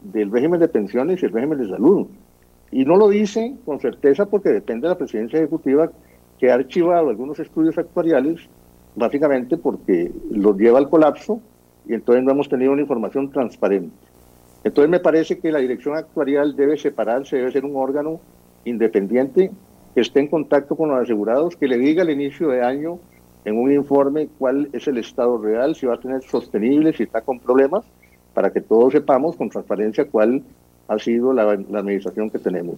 del 0.00 0.30
régimen 0.30 0.60
de 0.60 0.68
pensiones 0.68 1.20
y 1.20 1.26
el 1.26 1.32
régimen 1.32 1.58
de 1.58 1.68
salud. 1.68 2.06
Y 2.70 2.84
no 2.84 2.94
lo 2.96 3.08
dice 3.08 3.56
con 3.64 3.80
certeza 3.80 4.26
porque 4.26 4.50
depende 4.50 4.86
de 4.86 4.90
la 4.90 4.96
presidencia 4.96 5.40
ejecutiva 5.40 5.90
que 6.38 6.52
ha 6.52 6.54
archivado 6.54 7.08
algunos 7.08 7.40
estudios 7.40 7.76
actuariales, 7.76 8.48
básicamente 8.94 9.56
porque 9.56 10.12
los 10.30 10.56
lleva 10.56 10.78
al 10.78 10.88
colapso 10.88 11.40
y 11.84 11.94
entonces 11.94 12.22
no 12.22 12.30
hemos 12.30 12.48
tenido 12.48 12.70
una 12.70 12.82
información 12.82 13.28
transparente. 13.32 13.96
Entonces 14.62 14.88
me 14.88 15.00
parece 15.00 15.40
que 15.40 15.50
la 15.50 15.58
dirección 15.58 15.96
actuarial 15.96 16.54
debe 16.54 16.78
separarse, 16.78 17.38
debe 17.38 17.50
ser 17.50 17.64
un 17.64 17.74
órgano 17.74 18.20
independiente 18.64 19.50
que 19.98 20.02
esté 20.02 20.20
en 20.20 20.28
contacto 20.28 20.76
con 20.76 20.90
los 20.90 21.02
asegurados, 21.02 21.56
que 21.56 21.66
le 21.66 21.76
diga 21.76 22.02
al 22.02 22.10
inicio 22.10 22.50
de 22.50 22.62
año 22.62 23.00
en 23.44 23.58
un 23.58 23.72
informe 23.72 24.28
cuál 24.38 24.68
es 24.72 24.86
el 24.86 24.96
estado 24.96 25.38
real, 25.38 25.74
si 25.74 25.86
va 25.86 25.94
a 25.94 25.98
tener 25.98 26.22
sostenible, 26.22 26.92
si 26.92 27.02
está 27.02 27.22
con 27.22 27.40
problemas, 27.40 27.84
para 28.32 28.52
que 28.52 28.60
todos 28.60 28.92
sepamos 28.92 29.34
con 29.34 29.50
transparencia 29.50 30.04
cuál 30.08 30.44
ha 30.86 31.00
sido 31.00 31.32
la, 31.32 31.50
administración 31.50 32.30
que 32.30 32.38
tenemos. 32.38 32.76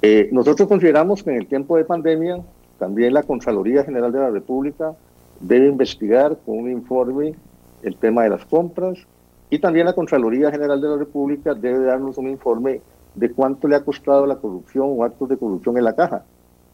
Eh, 0.00 0.30
nosotros 0.32 0.66
consideramos 0.66 1.22
que 1.22 1.32
en 1.32 1.36
el 1.36 1.46
tiempo 1.48 1.76
de 1.76 1.84
pandemia 1.84 2.38
también 2.78 3.12
la 3.12 3.24
Contraloría 3.24 3.84
General 3.84 4.10
de 4.10 4.20
la 4.20 4.30
República 4.30 4.94
debe 5.40 5.68
investigar 5.68 6.38
con 6.46 6.60
un 6.60 6.70
informe 6.70 7.34
el 7.82 7.94
tema 7.96 8.22
de 8.22 8.30
las 8.30 8.46
compras 8.46 9.06
y 9.50 9.58
también 9.58 9.84
la 9.84 9.92
Contraloría 9.92 10.50
General 10.50 10.80
de 10.80 10.88
la 10.88 10.96
República 10.96 11.52
debe 11.52 11.84
darnos 11.84 12.16
un 12.16 12.30
informe 12.30 12.80
de 13.14 13.30
cuánto 13.32 13.68
le 13.68 13.76
ha 13.76 13.84
costado 13.84 14.24
la 14.24 14.36
corrupción 14.36 14.86
o 14.96 15.04
actos 15.04 15.28
de 15.28 15.36
corrupción 15.36 15.76
en 15.76 15.84
la 15.84 15.94
caja. 15.94 16.24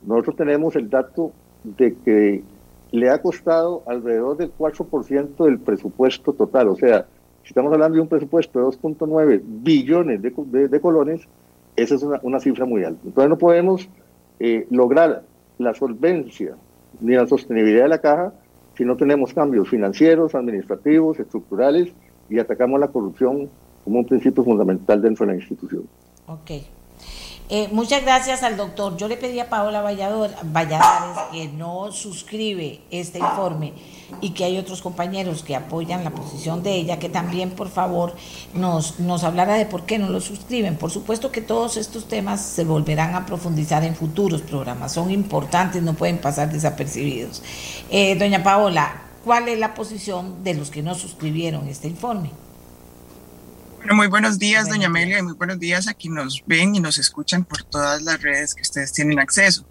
Nosotros 0.06 0.36
tenemos 0.36 0.76
el 0.76 0.88
dato 0.88 1.32
de 1.64 1.94
que 2.04 2.42
le 2.92 3.10
ha 3.10 3.20
costado 3.20 3.82
alrededor 3.86 4.36
del 4.36 4.52
4% 4.56 5.44
del 5.44 5.58
presupuesto 5.58 6.32
total, 6.32 6.68
o 6.68 6.76
sea, 6.76 7.06
si 7.42 7.48
estamos 7.48 7.72
hablando 7.72 7.96
de 7.96 8.02
un 8.02 8.08
presupuesto 8.08 8.58
de 8.58 8.66
2.9 8.66 9.40
billones 9.44 10.20
de, 10.22 10.80
colones, 10.80 11.22
esa 11.76 11.94
es 11.94 12.02
una, 12.02 12.40
cifra 12.40 12.64
muy 12.64 12.84
alta. 12.84 13.00
Entonces 13.04 13.30
no 13.30 13.38
podemos 13.38 13.88
eh, 14.38 14.66
lograr 14.70 15.22
la 15.58 15.74
solvencia 15.74 16.54
ni 17.00 17.14
la 17.14 17.26
sostenibilidad 17.26 17.84
de 17.84 17.88
la 17.88 18.00
caja 18.00 18.32
si 18.76 18.84
no 18.84 18.96
tenemos 18.96 19.34
cambios 19.34 19.68
financieros, 19.68 20.34
administrativos, 20.34 21.18
estructurales 21.18 21.92
y 22.28 22.38
atacamos 22.38 22.80
la 22.80 22.88
corrupción 22.88 23.50
como 23.84 23.98
un 23.98 24.06
principio 24.06 24.44
fundamental 24.44 25.02
dentro 25.02 25.26
de 25.26 25.32
la 25.32 25.38
institución. 25.38 25.84
Ok. 26.26 26.50
Eh, 27.52 27.68
muchas 27.72 28.02
gracias 28.02 28.44
al 28.44 28.56
doctor. 28.56 28.96
Yo 28.96 29.08
le 29.08 29.16
pedí 29.16 29.40
a 29.40 29.48
Paola 29.48 29.82
Valladares 29.82 31.18
que 31.32 31.48
no 31.48 31.90
suscribe 31.90 32.80
este 32.92 33.18
informe 33.18 33.72
y 34.20 34.30
que 34.30 34.44
hay 34.44 34.56
otros 34.56 34.82
compañeros 34.82 35.42
que 35.42 35.56
apoyan 35.56 36.04
la 36.04 36.10
posición 36.10 36.62
de 36.62 36.74
ella, 36.74 37.00
que 37.00 37.08
también 37.08 37.50
por 37.50 37.68
favor 37.68 38.14
nos, 38.54 39.00
nos 39.00 39.24
hablara 39.24 39.54
de 39.54 39.66
por 39.66 39.82
qué 39.82 39.98
no 39.98 40.08
lo 40.08 40.20
suscriben. 40.20 40.76
Por 40.76 40.92
supuesto 40.92 41.32
que 41.32 41.40
todos 41.40 41.76
estos 41.76 42.06
temas 42.06 42.40
se 42.40 42.62
volverán 42.62 43.16
a 43.16 43.26
profundizar 43.26 43.82
en 43.82 43.96
futuros 43.96 44.42
programas, 44.42 44.92
son 44.92 45.10
importantes, 45.10 45.82
no 45.82 45.94
pueden 45.94 46.18
pasar 46.18 46.52
desapercibidos. 46.52 47.42
Eh, 47.90 48.14
doña 48.14 48.44
Paola, 48.44 49.02
¿cuál 49.24 49.48
es 49.48 49.58
la 49.58 49.74
posición 49.74 50.44
de 50.44 50.54
los 50.54 50.70
que 50.70 50.84
no 50.84 50.94
suscribieron 50.94 51.66
este 51.66 51.88
informe? 51.88 52.30
Bueno, 53.80 53.94
muy 53.94 54.08
buenos 54.08 54.38
días, 54.38 54.68
doña 54.68 54.88
Amelia, 54.88 55.20
y 55.20 55.22
muy 55.22 55.32
buenos 55.32 55.58
días 55.58 55.88
a 55.88 55.94
quienes 55.94 56.22
nos 56.22 56.44
ven 56.44 56.74
y 56.74 56.80
nos 56.80 56.98
escuchan 56.98 57.44
por 57.44 57.62
todas 57.62 58.02
las 58.02 58.20
redes 58.20 58.54
que 58.54 58.60
ustedes 58.60 58.92
tienen 58.92 59.18
acceso. 59.18 59.64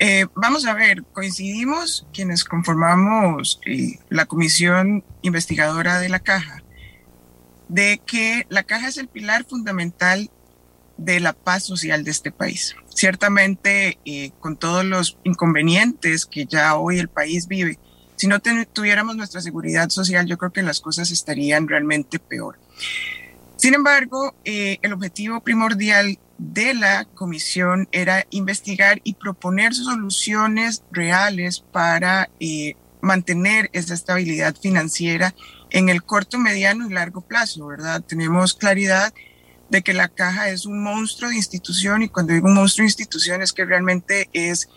Eh, 0.00 0.26
vamos 0.34 0.66
a 0.66 0.74
ver, 0.74 1.04
coincidimos 1.12 2.08
quienes 2.12 2.44
conformamos 2.44 3.60
eh, 3.66 4.00
la 4.08 4.26
comisión 4.26 5.04
investigadora 5.22 6.00
de 6.00 6.08
la 6.08 6.18
caja, 6.18 6.64
de 7.68 8.02
que 8.04 8.46
la 8.48 8.64
caja 8.64 8.88
es 8.88 8.98
el 8.98 9.06
pilar 9.06 9.44
fundamental 9.44 10.28
de 10.96 11.20
la 11.20 11.34
paz 11.34 11.62
social 11.62 12.02
de 12.02 12.10
este 12.10 12.32
país. 12.32 12.74
Ciertamente, 12.88 13.96
eh, 14.04 14.32
con 14.40 14.56
todos 14.56 14.84
los 14.84 15.18
inconvenientes 15.22 16.26
que 16.26 16.46
ya 16.46 16.74
hoy 16.74 16.98
el 16.98 17.08
país 17.08 17.46
vive, 17.46 17.78
si 18.16 18.26
no 18.26 18.40
tuviéramos 18.40 19.14
nuestra 19.14 19.40
seguridad 19.40 19.88
social, 19.90 20.26
yo 20.26 20.36
creo 20.36 20.52
que 20.52 20.62
las 20.62 20.80
cosas 20.80 21.12
estarían 21.12 21.68
realmente 21.68 22.18
peor. 22.18 22.58
Sin 23.56 23.74
embargo, 23.74 24.34
eh, 24.44 24.78
el 24.82 24.92
objetivo 24.92 25.40
primordial 25.40 26.18
de 26.38 26.74
la 26.74 27.04
comisión 27.04 27.88
era 27.92 28.26
investigar 28.30 29.00
y 29.04 29.14
proponer 29.14 29.74
soluciones 29.74 30.82
reales 30.90 31.60
para 31.72 32.28
eh, 32.40 32.74
mantener 33.00 33.70
esa 33.72 33.94
estabilidad 33.94 34.56
financiera 34.56 35.34
en 35.70 35.88
el 35.88 36.02
corto, 36.02 36.38
mediano 36.38 36.88
y 36.88 36.92
largo 36.92 37.20
plazo, 37.20 37.66
¿verdad? 37.66 38.02
Tenemos 38.02 38.54
claridad 38.54 39.14
de 39.70 39.82
que 39.82 39.92
la 39.92 40.08
caja 40.08 40.50
es 40.50 40.66
un 40.66 40.82
monstruo 40.82 41.30
de 41.30 41.36
institución 41.36 42.02
y 42.02 42.08
cuando 42.08 42.32
digo 42.32 42.48
un 42.48 42.54
monstruo 42.54 42.82
de 42.84 42.88
institución 42.88 43.42
es 43.42 43.52
que 43.52 43.64
realmente 43.64 44.28
es 44.32 44.68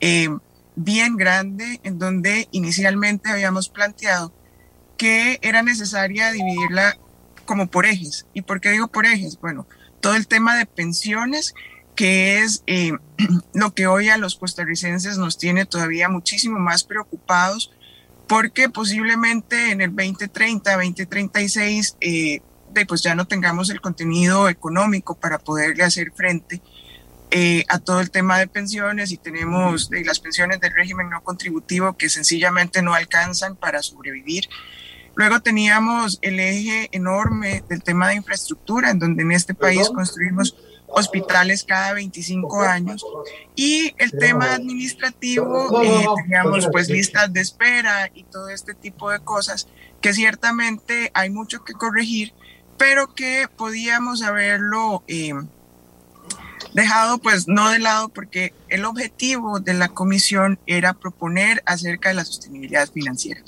eh, 0.00 0.28
bien 0.76 1.16
grande 1.16 1.80
en 1.82 1.98
donde 1.98 2.48
inicialmente 2.52 3.30
habíamos 3.30 3.68
planteado 3.68 4.32
que 4.96 5.38
era 5.42 5.62
necesaria 5.62 6.32
dividirla 6.32 6.96
como 7.46 7.68
por 7.68 7.86
ejes. 7.86 8.26
¿Y 8.34 8.42
por 8.42 8.60
qué 8.60 8.70
digo 8.70 8.88
por 8.88 9.06
ejes? 9.06 9.38
Bueno, 9.40 9.66
todo 10.00 10.14
el 10.14 10.26
tema 10.26 10.56
de 10.56 10.66
pensiones, 10.66 11.54
que 11.94 12.40
es 12.40 12.62
eh, 12.66 12.92
lo 13.54 13.72
que 13.74 13.86
hoy 13.86 14.08
a 14.08 14.18
los 14.18 14.36
costarricenses 14.36 15.18
nos 15.18 15.38
tiene 15.38 15.64
todavía 15.64 16.08
muchísimo 16.08 16.58
más 16.58 16.84
preocupados, 16.84 17.72
porque 18.28 18.68
posiblemente 18.68 19.70
en 19.70 19.80
el 19.80 19.94
2030, 19.94 20.74
2036, 20.74 21.96
eh, 22.00 22.40
pues 22.86 23.02
ya 23.02 23.14
no 23.14 23.26
tengamos 23.26 23.70
el 23.70 23.80
contenido 23.80 24.48
económico 24.48 25.14
para 25.14 25.38
poderle 25.38 25.84
hacer 25.84 26.12
frente 26.14 26.60
eh, 27.30 27.64
a 27.68 27.78
todo 27.78 28.00
el 28.00 28.10
tema 28.10 28.38
de 28.38 28.46
pensiones 28.46 29.10
y 29.10 29.16
tenemos 29.16 29.90
las 29.90 30.20
pensiones 30.20 30.60
del 30.60 30.74
régimen 30.74 31.10
no 31.10 31.22
contributivo 31.24 31.96
que 31.96 32.08
sencillamente 32.08 32.82
no 32.82 32.94
alcanzan 32.94 33.56
para 33.56 33.82
sobrevivir. 33.82 34.48
Luego 35.16 35.40
teníamos 35.40 36.18
el 36.20 36.38
eje 36.38 36.90
enorme 36.92 37.64
del 37.68 37.82
tema 37.82 38.08
de 38.08 38.16
infraestructura, 38.16 38.90
en 38.90 38.98
donde 38.98 39.22
en 39.22 39.32
este 39.32 39.54
país 39.54 39.88
construimos 39.88 40.54
hospitales 40.88 41.64
cada 41.64 41.94
25 41.94 42.60
años. 42.60 43.04
Y 43.54 43.94
el 43.98 44.12
tema 44.12 44.52
administrativo, 44.54 45.82
eh, 45.82 46.06
teníamos 46.22 46.68
pues 46.70 46.90
listas 46.90 47.32
de 47.32 47.40
espera 47.40 48.10
y 48.14 48.24
todo 48.24 48.50
este 48.50 48.74
tipo 48.74 49.10
de 49.10 49.20
cosas 49.20 49.68
que 50.02 50.12
ciertamente 50.12 51.10
hay 51.14 51.30
mucho 51.30 51.64
que 51.64 51.72
corregir, 51.72 52.34
pero 52.76 53.14
que 53.14 53.48
podíamos 53.56 54.22
haberlo 54.22 55.02
eh, 55.08 55.32
dejado 56.74 57.16
pues 57.18 57.48
no 57.48 57.70
de 57.70 57.78
lado 57.78 58.10
porque 58.10 58.52
el 58.68 58.84
objetivo 58.84 59.60
de 59.60 59.72
la 59.72 59.88
comisión 59.88 60.58
era 60.66 60.92
proponer 60.92 61.62
acerca 61.64 62.10
de 62.10 62.16
la 62.16 62.24
sostenibilidad 62.26 62.86
financiera. 62.90 63.40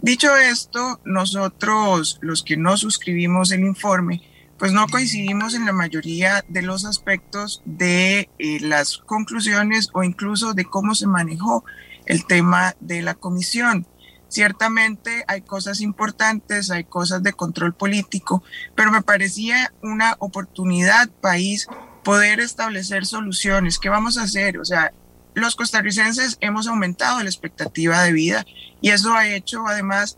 Dicho 0.00 0.36
esto, 0.36 1.00
nosotros 1.04 2.18
los 2.20 2.42
que 2.42 2.56
no 2.56 2.76
suscribimos 2.76 3.52
el 3.52 3.60
informe, 3.60 4.22
pues 4.58 4.72
no 4.72 4.86
coincidimos 4.86 5.54
en 5.54 5.66
la 5.66 5.72
mayoría 5.72 6.44
de 6.48 6.62
los 6.62 6.84
aspectos 6.84 7.62
de 7.64 8.28
eh, 8.38 8.60
las 8.60 8.98
conclusiones 8.98 9.90
o 9.92 10.02
incluso 10.02 10.54
de 10.54 10.64
cómo 10.64 10.94
se 10.94 11.06
manejó 11.06 11.64
el 12.06 12.26
tema 12.26 12.76
de 12.80 13.02
la 13.02 13.14
comisión. 13.14 13.86
Ciertamente 14.28 15.24
hay 15.28 15.42
cosas 15.42 15.80
importantes, 15.80 16.70
hay 16.70 16.84
cosas 16.84 17.22
de 17.22 17.32
control 17.32 17.74
político, 17.74 18.42
pero 18.74 18.90
me 18.90 19.02
parecía 19.02 19.72
una 19.80 20.16
oportunidad 20.18 21.08
país 21.20 21.68
poder 22.02 22.40
establecer 22.40 23.06
soluciones. 23.06 23.78
¿Qué 23.78 23.88
vamos 23.88 24.18
a 24.18 24.22
hacer? 24.22 24.58
O 24.58 24.64
sea, 24.64 24.92
los 25.34 25.56
costarricenses 25.56 26.38
hemos 26.40 26.66
aumentado 26.66 27.22
la 27.22 27.28
expectativa 27.28 28.02
de 28.02 28.12
vida 28.12 28.46
y 28.80 28.90
eso 28.90 29.14
ha 29.14 29.28
hecho 29.28 29.66
además 29.66 30.16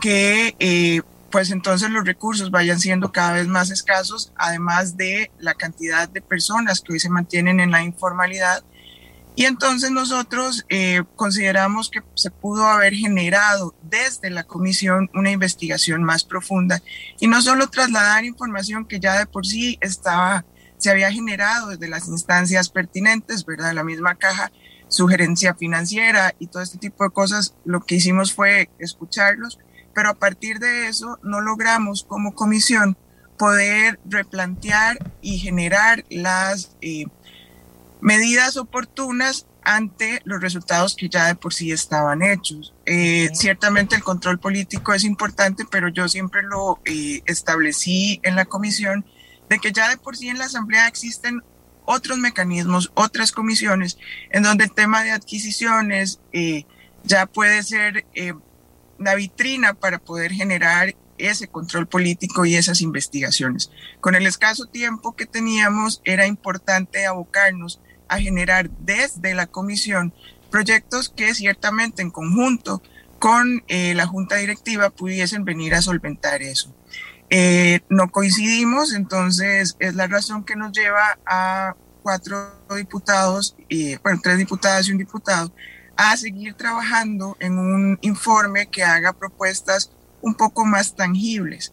que 0.00 0.56
eh, 0.58 1.02
pues 1.34 1.50
entonces 1.50 1.90
los 1.90 2.04
recursos 2.04 2.52
vayan 2.52 2.78
siendo 2.78 3.10
cada 3.10 3.32
vez 3.32 3.48
más 3.48 3.72
escasos, 3.72 4.32
además 4.36 4.96
de 4.96 5.32
la 5.40 5.54
cantidad 5.54 6.08
de 6.08 6.20
personas 6.20 6.80
que 6.80 6.92
hoy 6.92 7.00
se 7.00 7.10
mantienen 7.10 7.58
en 7.58 7.72
la 7.72 7.82
informalidad. 7.82 8.62
Y 9.34 9.46
entonces 9.46 9.90
nosotros 9.90 10.64
eh, 10.68 11.02
consideramos 11.16 11.90
que 11.90 12.02
se 12.14 12.30
pudo 12.30 12.68
haber 12.68 12.94
generado 12.94 13.74
desde 13.82 14.30
la 14.30 14.44
comisión 14.44 15.10
una 15.12 15.32
investigación 15.32 16.04
más 16.04 16.22
profunda 16.22 16.80
y 17.18 17.26
no 17.26 17.42
solo 17.42 17.68
trasladar 17.68 18.24
información 18.24 18.84
que 18.84 19.00
ya 19.00 19.18
de 19.18 19.26
por 19.26 19.44
sí 19.44 19.76
estaba, 19.80 20.44
se 20.84 20.90
había 20.90 21.10
generado 21.10 21.68
desde 21.68 21.88
las 21.88 22.08
instancias 22.08 22.68
pertinentes, 22.68 23.44
¿verdad? 23.44 23.72
La 23.72 23.84
misma 23.84 24.14
caja, 24.14 24.52
sugerencia 24.88 25.54
financiera 25.54 26.34
y 26.38 26.46
todo 26.46 26.62
este 26.62 26.78
tipo 26.78 27.04
de 27.04 27.10
cosas, 27.10 27.54
lo 27.64 27.80
que 27.80 27.96
hicimos 27.96 28.32
fue 28.32 28.70
escucharlos 28.78 29.58
pero 29.94 30.10
a 30.10 30.14
partir 30.14 30.58
de 30.58 30.88
eso 30.88 31.18
no 31.22 31.40
logramos 31.40 32.04
como 32.04 32.34
comisión 32.34 32.96
poder 33.38 33.98
replantear 34.04 34.98
y 35.22 35.38
generar 35.38 36.04
las 36.10 36.76
eh, 36.82 37.06
medidas 38.00 38.56
oportunas 38.56 39.46
ante 39.62 40.20
los 40.24 40.42
resultados 40.42 40.94
que 40.94 41.08
ya 41.08 41.26
de 41.26 41.34
por 41.36 41.54
sí 41.54 41.72
estaban 41.72 42.22
hechos. 42.22 42.74
Eh, 42.84 43.30
ciertamente 43.32 43.96
el 43.96 44.02
control 44.02 44.38
político 44.38 44.92
es 44.92 45.04
importante, 45.04 45.64
pero 45.70 45.88
yo 45.88 46.08
siempre 46.08 46.42
lo 46.42 46.80
eh, 46.84 47.22
establecí 47.24 48.20
en 48.22 48.36
la 48.36 48.44
comisión 48.44 49.06
de 49.48 49.58
que 49.58 49.72
ya 49.72 49.88
de 49.88 49.96
por 49.96 50.16
sí 50.16 50.28
en 50.28 50.38
la 50.38 50.46
Asamblea 50.46 50.88
existen 50.88 51.42
otros 51.84 52.18
mecanismos, 52.18 52.90
otras 52.94 53.32
comisiones, 53.32 53.98
en 54.30 54.42
donde 54.42 54.64
el 54.64 54.72
tema 54.72 55.02
de 55.02 55.10
adquisiciones 55.10 56.20
ya 57.04 57.26
puede 57.26 57.62
ser 57.62 58.06
la 58.98 59.14
vitrina 59.14 59.74
para 59.74 59.98
poder 59.98 60.32
generar 60.32 60.94
ese 61.18 61.48
control 61.48 61.86
político 61.86 62.44
y 62.44 62.56
esas 62.56 62.80
investigaciones. 62.80 63.70
Con 64.00 64.14
el 64.14 64.26
escaso 64.26 64.66
tiempo 64.66 65.14
que 65.14 65.26
teníamos, 65.26 66.00
era 66.04 66.26
importante 66.26 67.06
abocarnos 67.06 67.80
a 68.08 68.18
generar 68.18 68.70
desde 68.70 69.34
la 69.34 69.46
comisión 69.46 70.12
proyectos 70.50 71.08
que 71.08 71.34
ciertamente 71.34 72.02
en 72.02 72.10
conjunto 72.10 72.82
con 73.18 73.64
eh, 73.68 73.94
la 73.94 74.06
junta 74.06 74.36
directiva 74.36 74.90
pudiesen 74.90 75.44
venir 75.44 75.74
a 75.74 75.82
solventar 75.82 76.42
eso. 76.42 76.74
Eh, 77.30 77.80
no 77.88 78.10
coincidimos, 78.10 78.92
entonces 78.92 79.76
es 79.78 79.94
la 79.94 80.06
razón 80.06 80.44
que 80.44 80.56
nos 80.56 80.72
lleva 80.72 81.18
a 81.26 81.74
cuatro 82.02 82.52
diputados, 82.76 83.56
y, 83.68 83.96
bueno, 83.96 84.20
tres 84.22 84.38
diputadas 84.38 84.88
y 84.88 84.92
un 84.92 84.98
diputado, 84.98 85.52
a 85.96 86.16
seguir 86.16 86.54
trabajando 86.54 87.36
en 87.40 87.58
un 87.58 87.98
informe 88.02 88.66
que 88.66 88.82
haga 88.82 89.12
propuestas 89.12 89.90
un 90.20 90.34
poco 90.34 90.64
más 90.64 90.94
tangibles. 90.96 91.72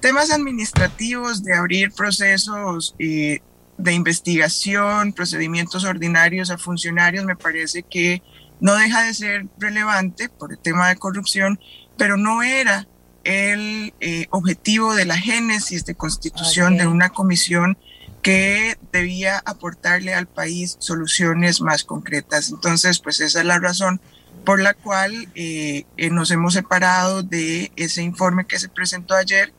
Temas 0.00 0.30
administrativos 0.30 1.42
de 1.44 1.54
abrir 1.54 1.92
procesos 1.92 2.94
eh, 2.98 3.40
de 3.76 3.92
investigación, 3.92 5.12
procedimientos 5.12 5.84
ordinarios 5.84 6.50
a 6.50 6.58
funcionarios, 6.58 7.24
me 7.24 7.36
parece 7.36 7.82
que 7.82 8.22
no 8.60 8.74
deja 8.74 9.02
de 9.02 9.14
ser 9.14 9.46
relevante 9.58 10.28
por 10.28 10.52
el 10.52 10.58
tema 10.58 10.88
de 10.88 10.96
corrupción, 10.96 11.60
pero 11.96 12.16
no 12.16 12.42
era 12.42 12.86
el 13.24 13.92
eh, 14.00 14.26
objetivo 14.30 14.94
de 14.94 15.04
la 15.04 15.16
génesis 15.16 15.84
de 15.84 15.94
constitución 15.94 16.76
de 16.76 16.86
una 16.86 17.10
comisión 17.10 17.76
que 18.22 18.76
debía 18.92 19.42
aportarle 19.44 20.14
al 20.14 20.26
país 20.26 20.76
soluciones 20.78 21.60
más 21.60 21.84
concretas. 21.84 22.50
Entonces, 22.50 22.98
pues 22.98 23.20
esa 23.20 23.40
es 23.40 23.46
la 23.46 23.58
razón 23.58 24.00
por 24.44 24.60
la 24.60 24.74
cual 24.74 25.28
eh, 25.34 25.84
eh, 25.96 26.10
nos 26.10 26.30
hemos 26.30 26.54
separado 26.54 27.22
de 27.22 27.72
ese 27.76 28.02
informe 28.02 28.46
que 28.46 28.58
se 28.58 28.68
presentó 28.68 29.14
ayer 29.14 29.52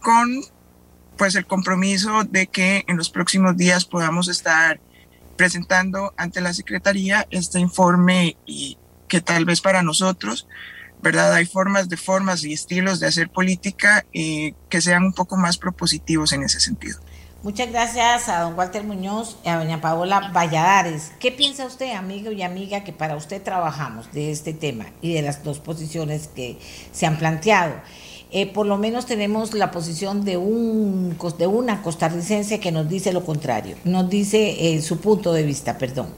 con 0.00 0.42
pues 1.16 1.34
el 1.34 1.46
compromiso 1.46 2.24
de 2.24 2.46
que 2.46 2.84
en 2.88 2.96
los 2.96 3.08
próximos 3.10 3.56
días 3.56 3.84
podamos 3.84 4.28
estar 4.28 4.80
presentando 5.36 6.12
ante 6.16 6.40
la 6.40 6.52
Secretaría 6.52 7.26
este 7.30 7.58
informe 7.58 8.36
y 8.46 8.78
que 9.08 9.20
tal 9.20 9.44
vez 9.44 9.60
para 9.60 9.82
nosotros, 9.82 10.46
¿verdad? 11.02 11.32
Hay 11.32 11.46
formas 11.46 11.88
de 11.88 11.96
formas 11.96 12.44
y 12.44 12.52
estilos 12.52 13.00
de 13.00 13.06
hacer 13.06 13.28
política 13.28 14.04
eh, 14.12 14.54
que 14.68 14.80
sean 14.80 15.04
un 15.04 15.12
poco 15.12 15.36
más 15.36 15.58
propositivos 15.58 16.32
en 16.32 16.42
ese 16.42 16.60
sentido. 16.60 16.98
Muchas 17.42 17.70
gracias 17.70 18.28
a 18.28 18.40
don 18.40 18.58
Walter 18.58 18.82
Muñoz 18.82 19.36
y 19.44 19.48
a 19.48 19.58
doña 19.58 19.80
Paola 19.80 20.32
Valladares. 20.34 21.12
¿Qué 21.20 21.30
piensa 21.30 21.64
usted, 21.64 21.94
amigo 21.94 22.32
y 22.32 22.42
amiga, 22.42 22.82
que 22.82 22.92
para 22.92 23.14
usted 23.14 23.40
trabajamos 23.40 24.10
de 24.12 24.32
este 24.32 24.52
tema 24.52 24.86
y 25.00 25.12
de 25.12 25.22
las 25.22 25.44
dos 25.44 25.60
posiciones 25.60 26.28
que 26.34 26.58
se 26.90 27.06
han 27.06 27.18
planteado? 27.18 27.74
Eh, 28.32 28.52
por 28.52 28.66
lo 28.66 28.76
menos 28.76 29.06
tenemos 29.06 29.54
la 29.54 29.70
posición 29.70 30.24
de, 30.24 30.36
un, 30.36 31.16
de 31.38 31.46
una 31.46 31.82
costarricense 31.82 32.58
que 32.58 32.72
nos 32.72 32.88
dice 32.88 33.12
lo 33.12 33.24
contrario, 33.24 33.76
nos 33.84 34.10
dice 34.10 34.74
eh, 34.74 34.82
su 34.82 34.98
punto 34.98 35.32
de 35.32 35.44
vista, 35.44 35.78
perdón. 35.78 36.08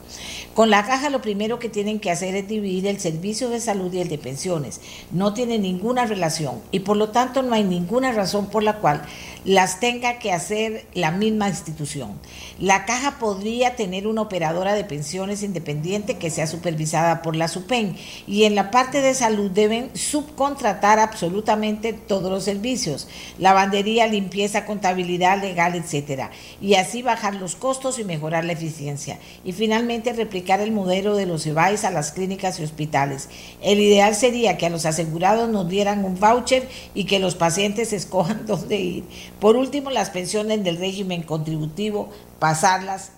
Con 0.59 0.71
la 0.71 0.85
caja 0.85 1.09
lo 1.09 1.21
primero 1.21 1.57
que 1.57 1.69
tienen 1.69 2.01
que 2.01 2.11
hacer 2.11 2.35
es 2.35 2.49
dividir 2.49 2.85
el 2.87 2.99
servicio 2.99 3.49
de 3.49 3.61
salud 3.61 3.93
y 3.93 4.01
el 4.01 4.09
de 4.09 4.17
pensiones. 4.17 4.81
No 5.09 5.33
tiene 5.33 5.57
ninguna 5.57 6.05
relación 6.05 6.61
y 6.69 6.81
por 6.81 6.97
lo 6.97 7.11
tanto 7.11 7.41
no 7.43 7.53
hay 7.55 7.63
ninguna 7.63 8.11
razón 8.11 8.49
por 8.49 8.63
la 8.63 8.79
cual 8.79 9.01
las 9.45 9.79
tenga 9.79 10.19
que 10.19 10.33
hacer 10.33 10.85
la 10.93 11.11
misma 11.11 11.47
institución. 11.47 12.19
La 12.59 12.83
caja 12.83 13.19
podría 13.19 13.77
tener 13.77 14.05
una 14.05 14.23
operadora 14.23 14.73
de 14.73 14.83
pensiones 14.83 15.43
independiente 15.43 16.17
que 16.17 16.29
sea 16.29 16.45
supervisada 16.45 17.21
por 17.21 17.37
la 17.37 17.47
SUPEN 17.47 17.95
y 18.27 18.43
en 18.43 18.53
la 18.53 18.69
parte 18.69 19.01
de 19.01 19.13
salud 19.13 19.49
deben 19.51 19.91
subcontratar 19.95 20.99
absolutamente 20.99 21.93
todos 21.93 22.29
los 22.29 22.43
servicios, 22.43 23.07
lavandería, 23.37 24.07
limpieza, 24.07 24.65
contabilidad 24.65 25.41
legal, 25.41 25.75
etcétera, 25.75 26.31
y 26.59 26.73
así 26.73 27.01
bajar 27.01 27.35
los 27.35 27.55
costos 27.55 27.97
y 27.97 28.03
mejorar 28.03 28.43
la 28.43 28.51
eficiencia. 28.51 29.19
Y 29.45 29.53
finalmente 29.53 30.11
replicar 30.11 30.48
el 30.55 30.71
modelo 30.71 31.15
de 31.15 31.25
los 31.25 31.45
EBAIS 31.45 31.83
a 31.83 31.91
las 31.91 32.11
clínicas 32.11 32.59
y 32.59 32.63
hospitales. 32.63 33.29
El 33.61 33.79
ideal 33.79 34.15
sería 34.15 34.57
que 34.57 34.65
a 34.65 34.69
los 34.69 34.85
asegurados 34.85 35.49
nos 35.49 35.69
dieran 35.69 36.03
un 36.03 36.19
voucher 36.19 36.67
y 36.93 37.05
que 37.05 37.19
los 37.19 37.35
pacientes 37.35 37.93
escojan 37.93 38.45
dónde 38.45 38.77
ir 38.77 39.03
por 39.39 39.55
último, 39.55 39.89
las 39.89 40.09
pensiones 40.09 40.63
del 40.63 40.77
régimen 40.77 41.23
contributivo, 41.23 42.09
pasarlas, 42.39 43.11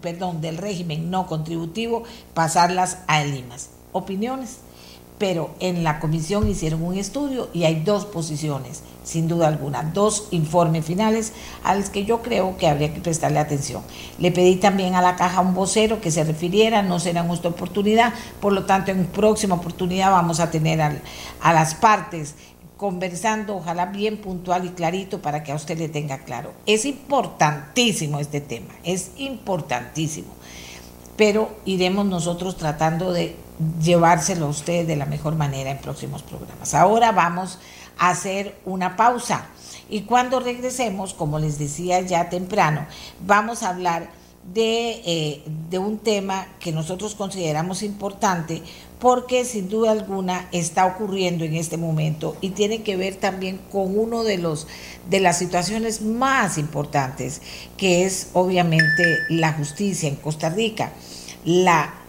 perdón, 0.00 0.40
del 0.40 0.58
régimen 0.58 1.10
no 1.10 1.26
contributivo, 1.26 2.04
pasarlas 2.34 2.98
a 3.06 3.24
Limas. 3.24 3.70
Opiniones. 3.92 4.58
Pero 5.24 5.54
en 5.58 5.84
la 5.84 6.00
comisión 6.00 6.46
hicieron 6.50 6.82
un 6.82 6.98
estudio 6.98 7.48
y 7.54 7.64
hay 7.64 7.76
dos 7.76 8.04
posiciones, 8.04 8.82
sin 9.04 9.26
duda 9.26 9.48
alguna, 9.48 9.82
dos 9.82 10.28
informes 10.32 10.84
finales 10.84 11.32
a 11.62 11.74
los 11.74 11.88
que 11.88 12.04
yo 12.04 12.20
creo 12.20 12.58
que 12.58 12.68
habría 12.68 12.92
que 12.92 13.00
prestarle 13.00 13.38
atención. 13.38 13.80
Le 14.18 14.32
pedí 14.32 14.56
también 14.56 14.94
a 14.96 15.00
la 15.00 15.16
caja 15.16 15.40
un 15.40 15.54
vocero 15.54 15.98
que 16.02 16.10
se 16.10 16.24
refiriera, 16.24 16.82
no 16.82 17.00
será 17.00 17.22
nuestra 17.22 17.48
oportunidad, 17.48 18.12
por 18.38 18.52
lo 18.52 18.66
tanto 18.66 18.90
en 18.90 19.06
próxima 19.06 19.54
oportunidad 19.54 20.10
vamos 20.10 20.40
a 20.40 20.50
tener 20.50 20.82
a 20.82 21.52
las 21.54 21.74
partes 21.74 22.34
conversando, 22.76 23.56
ojalá 23.56 23.86
bien 23.86 24.18
puntual 24.18 24.66
y 24.66 24.72
clarito 24.72 25.22
para 25.22 25.42
que 25.42 25.52
a 25.52 25.54
usted 25.54 25.78
le 25.78 25.88
tenga 25.88 26.18
claro. 26.18 26.52
Es 26.66 26.84
importantísimo 26.84 28.20
este 28.20 28.42
tema, 28.42 28.74
es 28.84 29.12
importantísimo, 29.16 30.28
pero 31.16 31.48
iremos 31.64 32.04
nosotros 32.04 32.58
tratando 32.58 33.10
de 33.10 33.42
llevárselo 33.82 34.46
a 34.46 34.50
usted 34.50 34.86
de 34.86 34.96
la 34.96 35.06
mejor 35.06 35.36
manera 35.36 35.70
en 35.70 35.78
próximos 35.78 36.22
programas. 36.22 36.74
Ahora 36.74 37.12
vamos 37.12 37.58
a 37.98 38.10
hacer 38.10 38.58
una 38.64 38.96
pausa 38.96 39.46
y 39.88 40.02
cuando 40.02 40.40
regresemos, 40.40 41.14
como 41.14 41.38
les 41.38 41.58
decía 41.58 42.00
ya 42.00 42.28
temprano, 42.28 42.86
vamos 43.26 43.62
a 43.62 43.68
hablar 43.68 44.10
de, 44.52 45.00
eh, 45.06 45.42
de, 45.70 45.78
un 45.78 45.98
tema 45.98 46.46
que 46.60 46.70
nosotros 46.70 47.14
consideramos 47.14 47.82
importante 47.82 48.62
porque 48.98 49.46
sin 49.46 49.70
duda 49.70 49.92
alguna 49.92 50.48
está 50.52 50.84
ocurriendo 50.84 51.44
en 51.44 51.54
este 51.54 51.78
momento 51.78 52.36
y 52.42 52.50
tiene 52.50 52.82
que 52.82 52.96
ver 52.96 53.14
también 53.16 53.58
con 53.72 53.98
uno 53.98 54.22
de 54.22 54.36
los 54.36 54.66
de 55.08 55.20
las 55.20 55.38
situaciones 55.38 56.02
más 56.02 56.58
importantes 56.58 57.40
que 57.78 58.04
es 58.04 58.28
obviamente 58.34 59.18
la 59.30 59.54
justicia 59.54 60.10
en 60.10 60.16
Costa 60.16 60.50
Rica 60.50 60.92
la 61.46 62.03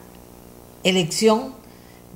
elección 0.86 1.54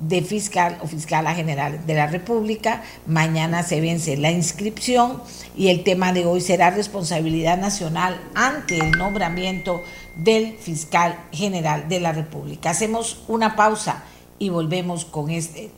de 0.00 0.22
fiscal 0.22 0.78
o 0.82 0.86
fiscala 0.86 1.34
general 1.34 1.86
de 1.86 1.94
la 1.94 2.06
República. 2.06 2.82
Mañana 3.06 3.62
se 3.62 3.82
vence 3.82 4.16
la 4.16 4.30
inscripción 4.30 5.22
y 5.54 5.68
el 5.68 5.84
tema 5.84 6.14
de 6.14 6.24
hoy 6.24 6.40
será 6.40 6.70
responsabilidad 6.70 7.58
nacional 7.58 8.18
ante 8.34 8.78
el 8.78 8.92
nombramiento 8.92 9.82
del 10.16 10.56
fiscal 10.56 11.18
general 11.32 11.88
de 11.88 12.00
la 12.00 12.12
República. 12.12 12.70
Hacemos 12.70 13.22
una 13.28 13.56
pausa 13.56 14.04
y 14.38 14.48
volvemos 14.48 15.04
con 15.04 15.30
este 15.30 15.70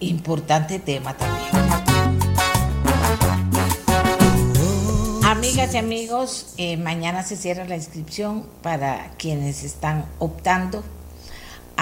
importante 0.00 0.78
tema 0.78 1.16
también. 1.16 1.50
Amigas 5.24 5.72
y 5.72 5.78
amigos, 5.78 6.54
eh, 6.58 6.76
mañana 6.76 7.22
se 7.22 7.36
cierra 7.36 7.64
la 7.64 7.76
inscripción 7.76 8.44
para 8.62 9.12
quienes 9.16 9.62
están 9.64 10.04
optando 10.18 10.82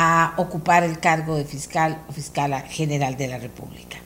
a 0.00 0.34
ocupar 0.37 0.84
el 0.84 1.00
cargo 1.00 1.34
de 1.34 1.44
fiscal 1.44 2.00
o 2.08 2.12
fiscala 2.12 2.61
general 2.61 3.16
de 3.16 3.26
la 3.26 3.38
República. 3.38 3.96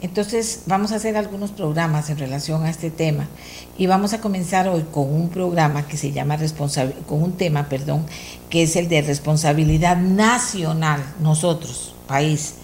Entonces 0.00 0.62
vamos 0.64 0.92
a 0.92 0.96
hacer 0.96 1.14
algunos 1.14 1.50
programas 1.50 2.08
en 2.08 2.16
relación 2.16 2.64
a 2.64 2.70
este 2.70 2.90
tema 2.90 3.28
y 3.76 3.86
vamos 3.86 4.14
a 4.14 4.22
comenzar 4.22 4.66
hoy 4.66 4.86
con 4.90 5.12
un 5.12 5.28
programa 5.28 5.86
que 5.86 5.98
se 5.98 6.12
llama 6.12 6.38
con 7.06 7.22
un 7.22 7.32
tema, 7.32 7.68
perdón, 7.68 8.06
que 8.48 8.62
es 8.62 8.76
el 8.76 8.88
de 8.88 9.02
responsabilidad 9.02 9.98
nacional, 9.98 11.04
nosotros, 11.20 11.94
país, 12.08 12.54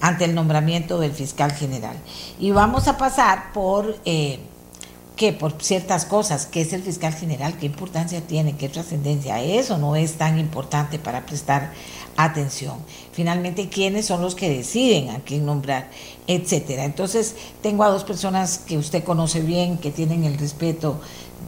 ante 0.00 0.24
el 0.24 0.34
nombramiento 0.34 0.98
del 1.00 1.12
fiscal 1.12 1.52
general. 1.52 1.96
Y 2.40 2.50
vamos 2.50 2.88
a 2.88 2.96
pasar 2.96 3.52
por 3.52 3.98
eh, 4.06 4.40
que 5.22 5.32
por 5.32 5.62
ciertas 5.62 6.04
cosas, 6.04 6.46
qué 6.46 6.62
es 6.62 6.72
el 6.72 6.82
fiscal 6.82 7.14
general, 7.14 7.56
qué 7.56 7.66
importancia 7.66 8.20
tiene, 8.22 8.56
qué 8.56 8.68
trascendencia, 8.68 9.40
eso 9.40 9.78
no 9.78 9.94
es 9.94 10.14
tan 10.14 10.36
importante 10.36 10.98
para 10.98 11.26
prestar 11.26 11.72
atención. 12.16 12.74
Finalmente, 13.12 13.68
quiénes 13.68 14.04
son 14.04 14.20
los 14.20 14.34
que 14.34 14.50
deciden 14.50 15.10
a 15.10 15.20
quién 15.20 15.46
nombrar, 15.46 15.88
etcétera. 16.26 16.84
Entonces, 16.84 17.36
tengo 17.62 17.84
a 17.84 17.90
dos 17.90 18.02
personas 18.02 18.58
que 18.58 18.76
usted 18.76 19.04
conoce 19.04 19.42
bien, 19.42 19.78
que 19.78 19.92
tienen 19.92 20.24
el 20.24 20.36
respeto 20.36 21.00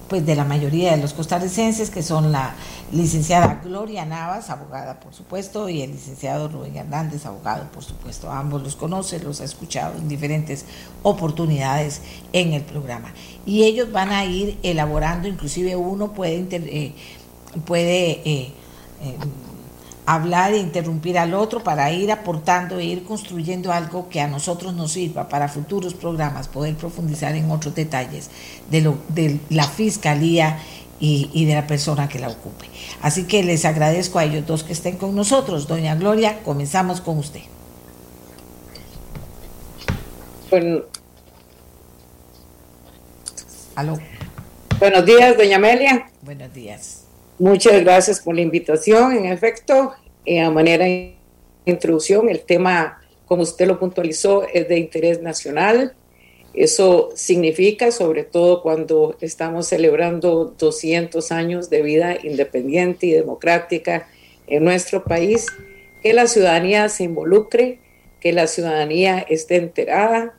pues 0.09 0.25
de 0.25 0.37
la 0.37 0.45
mayoría 0.45 0.93
de 0.93 1.03
los 1.03 1.13
costarricenses, 1.13 1.91
que 1.91 2.03
son 2.03 2.33
la 2.33 2.55
licenciada 2.93 3.61
Gloria 3.65 4.05
Navas, 4.05 4.51
abogada 4.51 5.01
por 5.01 5.15
supuesto, 5.15 5.69
y 5.69 5.83
el 5.83 5.93
licenciado 5.93 6.49
Rubén 6.49 6.77
Hernández, 6.77 7.27
abogado 7.27 7.71
por 7.73 7.83
supuesto. 7.83 8.31
Ambos 8.31 8.63
los 8.63 8.77
conoce, 8.77 9.19
los 9.21 9.41
ha 9.41 9.45
escuchado 9.45 9.97
en 9.97 10.09
diferentes 10.09 10.65
oportunidades 11.03 12.03
en 12.33 12.53
el 12.53 12.63
programa. 12.63 13.13
Y 13.47 13.65
ellos 13.65 13.91
van 13.93 14.11
a 14.11 14.25
ir 14.25 14.59
elaborando, 14.63 15.29
inclusive 15.29 15.77
uno 15.77 16.13
puede, 16.13 16.47
eh, 16.51 16.95
puede 17.65 18.11
eh, 18.25 18.53
eh, 19.03 19.17
hablar 20.07 20.53
e 20.53 20.59
interrumpir 20.59 21.19
al 21.19 21.35
otro 21.35 21.63
para 21.63 21.91
ir 21.93 22.13
aportando 22.13 22.79
e 22.79 22.85
ir 22.85 23.05
construyendo 23.05 23.73
algo 23.73 24.09
que 24.09 24.21
a 24.21 24.29
nosotros 24.29 24.75
nos 24.75 24.93
sirva 24.93 25.29
para 25.29 25.49
futuros 25.49 25.95
programas, 25.95 26.49
poder 26.49 26.75
profundizar 26.75 27.35
en 27.35 27.51
otros 27.51 27.75
detalles 27.75 28.31
de, 28.71 28.83
lo, 28.83 28.99
de 29.09 29.41
la 29.51 29.67
fiscalía 29.67 30.59
y, 31.01 31.45
de 31.45 31.55
la 31.55 31.67
persona 31.67 32.09
que 32.09 32.19
la 32.19 32.29
ocupe. 32.29 32.67
Así 33.03 33.25
que 33.25 33.43
les 33.43 33.65
agradezco 33.65 34.19
a 34.19 34.25
ellos 34.25 34.47
dos 34.47 34.63
que 34.63 34.73
estén 34.73 34.97
con 34.97 35.15
nosotros. 35.15 35.67
Doña 35.67 35.95
Gloria, 35.97 36.43
comenzamos 36.43 37.01
con 37.01 37.19
usted. 37.19 37.43
Bueno. 40.51 40.83
Aló. 43.75 43.99
Buenos 44.79 45.05
días, 45.05 45.37
doña 45.37 45.57
Amelia. 45.57 46.11
Buenos 46.23 46.53
días. 46.55 47.04
Muchas 47.39 47.83
gracias 47.83 48.21
por 48.21 48.37
la 48.37 48.43
invitación. 48.43 49.17
En 49.17 49.27
efecto, 49.27 49.93
eh, 50.25 50.41
a 50.41 50.51
manera 50.51 50.85
de 50.85 51.17
introducción, 51.67 52.29
el 52.29 52.41
tema, 52.41 53.01
como 53.27 53.43
usted 53.43 53.67
lo 53.67 53.81
puntualizó, 53.81 54.47
es 54.47 54.69
de 54.69 54.79
interés 54.79 55.21
nacional. 55.21 55.95
Eso 56.55 57.11
significa, 57.17 57.91
sobre 57.91 58.23
todo 58.23 58.63
cuando 58.63 59.17
estamos 59.21 59.67
celebrando 59.67 60.55
200 60.57 61.33
años 61.33 61.69
de 61.71 61.83
vida 61.83 62.17
independiente 62.23 63.07
y 63.07 63.11
democrática 63.11 64.09
en 64.47 64.63
nuestro 64.65 65.03
país, 65.03 65.47
que 66.05 66.13
la 66.13 66.29
ciudadanía 66.29 66.89
se 66.89 67.03
involucre, 67.03 67.81
que 68.21 68.33
la 68.33 68.47
ciudadanía 68.47 69.19
esté 69.29 69.57
enterada, 69.57 70.39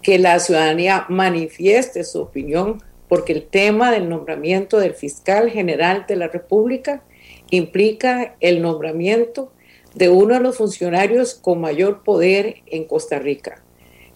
que 0.00 0.20
la 0.20 0.38
ciudadanía 0.38 1.06
manifieste 1.08 2.04
su 2.04 2.20
opinión 2.22 2.80
porque 3.08 3.32
el 3.32 3.46
tema 3.46 3.90
del 3.90 4.08
nombramiento 4.08 4.78
del 4.78 4.94
fiscal 4.94 5.50
general 5.50 6.04
de 6.08 6.16
la 6.16 6.28
República 6.28 7.02
implica 7.50 8.36
el 8.40 8.62
nombramiento 8.62 9.52
de 9.94 10.08
uno 10.08 10.34
de 10.34 10.40
los 10.40 10.56
funcionarios 10.56 11.34
con 11.34 11.60
mayor 11.60 12.02
poder 12.02 12.56
en 12.66 12.84
Costa 12.84 13.18
Rica. 13.18 13.62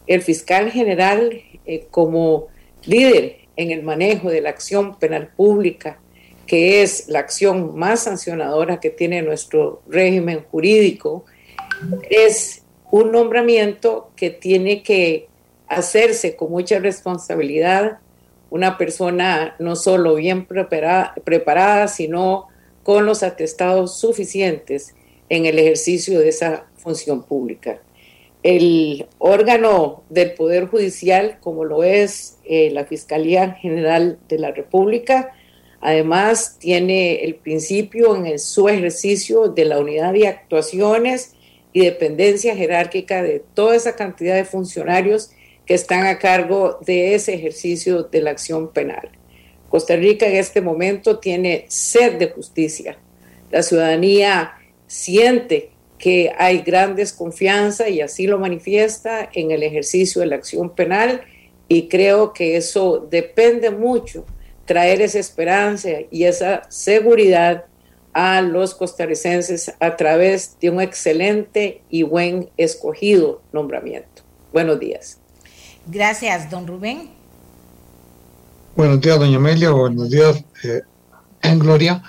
El 0.06 0.22
fiscal 0.22 0.70
general, 0.70 1.42
eh, 1.64 1.86
como 1.90 2.48
líder 2.84 3.36
en 3.56 3.70
el 3.70 3.82
manejo 3.82 4.30
de 4.30 4.40
la 4.40 4.50
acción 4.50 4.98
penal 4.98 5.28
pública, 5.28 6.00
que 6.46 6.82
es 6.82 7.08
la 7.08 7.20
acción 7.20 7.76
más 7.78 8.04
sancionadora 8.04 8.80
que 8.80 8.90
tiene 8.90 9.22
nuestro 9.22 9.82
régimen 9.88 10.44
jurídico, 10.50 11.24
es 12.10 12.64
un 12.90 13.12
nombramiento 13.12 14.10
que 14.16 14.30
tiene 14.30 14.82
que 14.82 15.28
hacerse 15.68 16.34
con 16.34 16.50
mucha 16.50 16.80
responsabilidad, 16.80 18.00
una 18.50 18.76
persona 18.76 19.54
no 19.58 19.76
solo 19.76 20.16
bien 20.16 20.46
preparada, 20.46 21.88
sino 21.88 22.48
con 22.82 23.06
los 23.06 23.22
atestados 23.22 23.98
suficientes 23.98 24.94
en 25.28 25.46
el 25.46 25.58
ejercicio 25.58 26.18
de 26.18 26.28
esa 26.28 26.66
función 26.76 27.22
pública. 27.22 27.80
El 28.42 29.06
órgano 29.18 30.02
del 30.08 30.32
Poder 30.32 30.66
Judicial, 30.66 31.38
como 31.40 31.64
lo 31.64 31.84
es 31.84 32.38
eh, 32.44 32.70
la 32.70 32.84
Fiscalía 32.84 33.52
General 33.52 34.18
de 34.28 34.38
la 34.38 34.50
República, 34.50 35.32
además 35.80 36.56
tiene 36.58 37.24
el 37.24 37.36
principio 37.36 38.16
en 38.16 38.38
su 38.38 38.68
ejercicio 38.68 39.48
de 39.48 39.66
la 39.66 39.78
unidad 39.78 40.14
de 40.14 40.26
actuaciones 40.26 41.34
y 41.72 41.84
dependencia 41.84 42.56
jerárquica 42.56 43.22
de 43.22 43.42
toda 43.54 43.76
esa 43.76 43.94
cantidad 43.94 44.34
de 44.34 44.44
funcionarios 44.44 45.30
que 45.70 45.74
están 45.74 46.04
a 46.08 46.18
cargo 46.18 46.80
de 46.84 47.14
ese 47.14 47.32
ejercicio 47.32 48.02
de 48.02 48.20
la 48.22 48.32
acción 48.32 48.72
penal. 48.72 49.08
Costa 49.68 49.94
Rica 49.94 50.26
en 50.26 50.34
este 50.34 50.60
momento 50.60 51.20
tiene 51.20 51.66
sed 51.68 52.14
de 52.14 52.26
justicia. 52.26 52.98
La 53.52 53.62
ciudadanía 53.62 54.54
siente 54.88 55.70
que 55.96 56.32
hay 56.36 56.62
gran 56.62 56.96
desconfianza 56.96 57.88
y 57.88 58.00
así 58.00 58.26
lo 58.26 58.40
manifiesta 58.40 59.30
en 59.32 59.52
el 59.52 59.62
ejercicio 59.62 60.22
de 60.22 60.26
la 60.26 60.34
acción 60.34 60.74
penal 60.74 61.20
y 61.68 61.86
creo 61.86 62.32
que 62.32 62.56
eso 62.56 63.06
depende 63.08 63.70
mucho, 63.70 64.26
traer 64.64 65.00
esa 65.00 65.20
esperanza 65.20 65.90
y 66.10 66.24
esa 66.24 66.62
seguridad 66.68 67.66
a 68.12 68.42
los 68.42 68.74
costarricenses 68.74 69.72
a 69.78 69.96
través 69.96 70.58
de 70.58 70.70
un 70.70 70.80
excelente 70.80 71.82
y 71.90 72.02
buen 72.02 72.50
escogido 72.56 73.40
nombramiento. 73.52 74.24
Buenos 74.52 74.80
días. 74.80 75.19
Gracias, 75.86 76.50
don 76.50 76.66
Rubén. 76.66 77.10
Buenos 78.76 79.00
días, 79.00 79.18
doña 79.18 79.36
Amelia. 79.36 79.70
Buenos 79.70 80.10
días, 80.10 80.44
eh, 80.62 80.82
Gloria. 81.56 82.02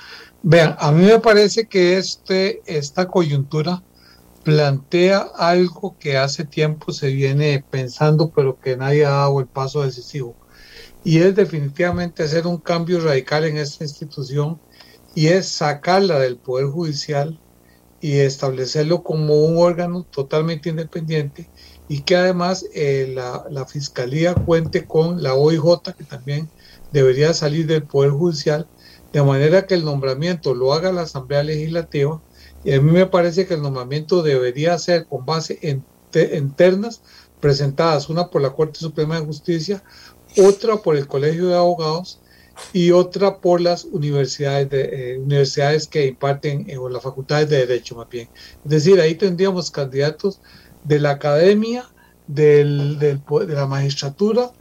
Vean, 0.43 0.75
a 0.79 0.91
mí 0.91 1.05
me 1.05 1.19
parece 1.19 1.67
que 1.67 1.97
este, 1.97 2.61
esta 2.65 3.07
coyuntura 3.07 3.83
plantea 4.43 5.19
algo 5.37 5.95
que 5.99 6.17
hace 6.17 6.45
tiempo 6.45 6.91
se 6.91 7.09
viene 7.09 7.63
pensando, 7.69 8.31
pero 8.31 8.59
que 8.59 8.75
nadie 8.75 9.05
ha 9.05 9.11
dado 9.11 9.39
el 9.39 9.47
paso 9.47 9.83
decisivo. 9.83 10.35
Y 11.03 11.19
es 11.19 11.35
definitivamente 11.35 12.23
hacer 12.23 12.47
un 12.47 12.57
cambio 12.57 12.99
radical 13.01 13.45
en 13.45 13.57
esta 13.57 13.83
institución 13.83 14.59
y 15.15 15.27
es 15.27 15.47
sacarla 15.47 16.19
del 16.19 16.37
Poder 16.37 16.67
Judicial 16.67 17.39
y 17.99 18.17
establecerlo 18.19 19.03
como 19.03 19.43
un 19.45 19.57
órgano 19.57 20.03
totalmente 20.03 20.69
independiente 20.69 21.49
y 21.91 22.03
que 22.03 22.15
además 22.15 22.65
eh, 22.73 23.13
la, 23.13 23.65
Fiscalía 23.65 24.33
cuente 24.33 24.85
con 24.85 25.21
la 25.21 25.33
OIJ, 25.33 25.93
que 25.97 26.05
también 26.05 26.49
debería 26.93 27.33
salir 27.33 27.67
del 27.67 27.83
Poder 27.83 28.11
Judicial, 28.11 28.65
de 29.11 29.21
manera 29.21 29.67
que 29.67 29.73
el 29.73 29.83
nombramiento 29.83 30.55
lo 30.55 30.73
haga 30.73 30.93
la 30.93 31.01
Asamblea 31.01 31.43
Legislativa, 31.43 32.21
y 32.63 32.71
a 32.71 32.81
mí 32.81 32.91
me 32.91 33.07
parece 33.07 33.45
que 33.45 33.55
el 33.55 33.61
nombramiento 33.61 34.23
debería 34.23 34.79
ser 34.79 35.05
con 35.05 35.25
base 35.25 35.59
en, 35.63 35.83
ternas 36.53 37.01
presentadas, 37.41 38.07
una 38.07 38.29
por 38.29 38.41
la 38.41 38.53
Corte 38.53 38.79
Suprema 38.79 39.19
de 39.19 39.25
Justicia, 39.25 39.83
otra 40.37 40.77
por 40.77 40.95
el 40.95 41.07
Colegio 41.07 41.47
de 41.47 41.55
Abogados 41.55 42.21
y 42.71 42.91
otra 42.91 43.39
por 43.39 43.59
las 43.59 43.83
universidades, 43.83 44.69
de, 44.69 45.15
eh, 45.15 45.17
universidades 45.17 45.89
que 45.89 46.05
imparten, 46.05 46.69
eh, 46.69 46.77
o 46.77 46.87
las 46.87 47.03
facultades 47.03 47.49
de 47.49 47.57
Derecho 47.57 47.95
más 47.95 48.07
bien. 48.07 48.29
Es 48.63 48.71
decir, 48.71 49.01
ahí 49.01 49.15
tendríamos 49.15 49.71
candidatos 49.71 50.39
de 50.83 50.99
la 50.99 51.11
academia, 51.11 51.85
del, 52.27 52.99
de 52.99 53.19
la 53.47 53.67
magistratura 53.67 54.51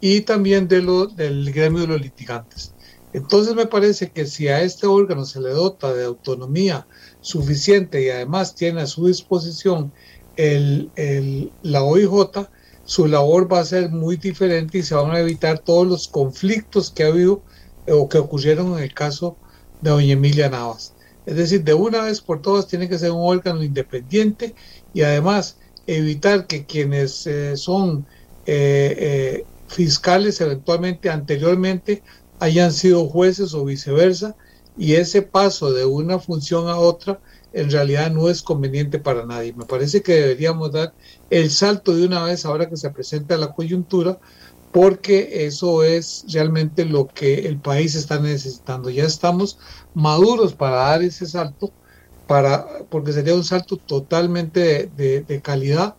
y 0.00 0.22
también 0.22 0.68
de 0.68 0.82
lo, 0.82 1.06
del 1.06 1.52
gremio 1.52 1.82
de 1.82 1.86
los 1.88 2.00
litigantes. 2.00 2.74
Entonces 3.12 3.54
me 3.54 3.66
parece 3.66 4.12
que 4.12 4.26
si 4.26 4.48
a 4.48 4.62
este 4.62 4.86
órgano 4.86 5.24
se 5.24 5.40
le 5.40 5.50
dota 5.50 5.92
de 5.92 6.04
autonomía 6.04 6.86
suficiente 7.20 8.02
y 8.02 8.08
además 8.08 8.54
tiene 8.54 8.82
a 8.82 8.86
su 8.86 9.06
disposición 9.06 9.92
el, 10.36 10.90
el, 10.94 11.52
la 11.62 11.82
OIJ, 11.82 12.48
su 12.84 13.06
labor 13.06 13.52
va 13.52 13.60
a 13.60 13.64
ser 13.64 13.90
muy 13.90 14.16
diferente 14.16 14.78
y 14.78 14.82
se 14.82 14.94
van 14.94 15.10
a 15.10 15.20
evitar 15.20 15.58
todos 15.58 15.86
los 15.86 16.08
conflictos 16.08 16.90
que 16.90 17.04
ha 17.04 17.08
habido 17.08 17.42
o 17.88 18.08
que 18.08 18.18
ocurrieron 18.18 18.74
en 18.74 18.84
el 18.84 18.94
caso 18.94 19.36
de 19.80 19.90
doña 19.90 20.12
Emilia 20.12 20.48
Navas. 20.48 20.94
Es 21.26 21.36
decir, 21.36 21.62
de 21.64 21.74
una 21.74 22.02
vez 22.02 22.20
por 22.20 22.40
todas 22.40 22.66
tiene 22.66 22.88
que 22.88 22.98
ser 22.98 23.10
un 23.10 23.22
órgano 23.22 23.62
independiente 23.62 24.54
y 24.92 25.02
además 25.02 25.58
evitar 25.86 26.46
que 26.46 26.66
quienes 26.66 27.26
eh, 27.26 27.56
son 27.56 28.06
eh, 28.46 28.96
eh, 28.98 29.46
fiscales 29.66 30.40
eventualmente 30.40 31.10
anteriormente 31.10 32.02
hayan 32.38 32.72
sido 32.72 33.08
jueces 33.08 33.54
o 33.54 33.64
viceversa 33.64 34.36
y 34.76 34.94
ese 34.94 35.22
paso 35.22 35.72
de 35.72 35.84
una 35.84 36.18
función 36.18 36.68
a 36.68 36.76
otra 36.78 37.20
en 37.52 37.70
realidad 37.70 38.10
no 38.12 38.28
es 38.30 38.42
conveniente 38.42 38.98
para 39.00 39.26
nadie. 39.26 39.52
Me 39.54 39.66
parece 39.66 40.02
que 40.02 40.12
deberíamos 40.12 40.72
dar 40.72 40.94
el 41.28 41.50
salto 41.50 41.94
de 41.96 42.06
una 42.06 42.22
vez 42.24 42.44
ahora 42.44 42.68
que 42.68 42.76
se 42.76 42.90
presenta 42.90 43.36
la 43.36 43.52
coyuntura 43.52 44.18
porque 44.70 45.46
eso 45.46 45.82
es 45.82 46.24
realmente 46.32 46.84
lo 46.84 47.10
que 47.12 47.46
el 47.48 47.60
país 47.60 47.94
está 47.94 48.20
necesitando. 48.20 48.90
Ya 48.90 49.04
estamos 49.04 49.58
maduros 49.92 50.54
para 50.54 50.76
dar 50.76 51.02
ese 51.02 51.26
salto, 51.26 51.74
para, 52.30 52.64
porque 52.90 53.12
sería 53.12 53.34
un 53.34 53.42
salto 53.42 53.76
totalmente 53.76 54.88
de, 54.96 55.40
calidad 55.42 55.96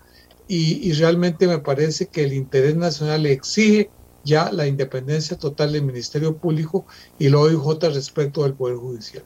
y, 0.48 0.80
y, 0.90 0.94
realmente 0.94 1.46
me 1.46 1.58
parece 1.58 2.06
que 2.06 2.24
el 2.24 2.32
interés 2.32 2.78
nacional 2.78 3.26
exige 3.26 3.90
ya 4.24 4.50
la 4.50 4.66
independencia 4.66 5.38
total 5.38 5.74
del 5.74 5.82
Ministerio 5.82 6.38
Público 6.38 6.86
y 7.20 7.28
lo 7.28 7.42
OIJ 7.42 7.94
respecto 7.94 8.44
del 8.44 8.54
Poder 8.54 8.78
Judicial. 8.78 9.24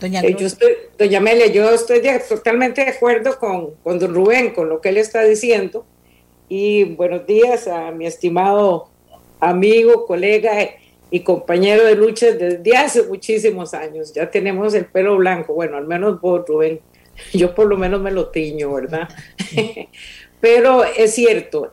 Doña, 0.00 0.22
eh, 0.22 0.34
yo 0.38 0.46
estoy, 0.46 0.72
doña 0.98 1.18
Amelia, 1.18 1.48
yo 1.48 1.68
estoy 1.70 2.00
totalmente 2.26 2.82
de 2.82 2.92
acuerdo 2.92 3.38
con, 3.38 3.72
con 3.84 3.98
don 3.98 4.14
Rubén, 4.14 4.54
con 4.54 4.70
lo 4.70 4.80
que 4.80 4.88
él 4.88 4.96
está 4.96 5.20
diciendo. 5.24 5.84
Y 6.48 6.84
buenos 6.84 7.26
días 7.26 7.68
a 7.68 7.90
mi 7.90 8.06
estimado 8.06 8.88
amigo, 9.38 10.06
colega 10.06 10.62
y 11.12 11.20
compañero 11.20 11.84
de 11.84 11.94
lucha 11.94 12.32
desde 12.32 12.74
hace 12.74 13.02
muchísimos 13.02 13.74
años. 13.74 14.14
Ya 14.14 14.30
tenemos 14.30 14.72
el 14.72 14.86
pelo 14.86 15.18
blanco, 15.18 15.52
bueno, 15.52 15.76
al 15.76 15.86
menos 15.86 16.18
vos, 16.20 16.42
Rubén. 16.48 16.80
Yo 17.34 17.54
por 17.54 17.66
lo 17.66 17.76
menos 17.76 18.00
me 18.00 18.10
lo 18.10 18.30
tiño, 18.30 18.72
¿verdad? 18.72 19.08
Pero 20.40 20.82
es 20.84 21.14
cierto, 21.14 21.70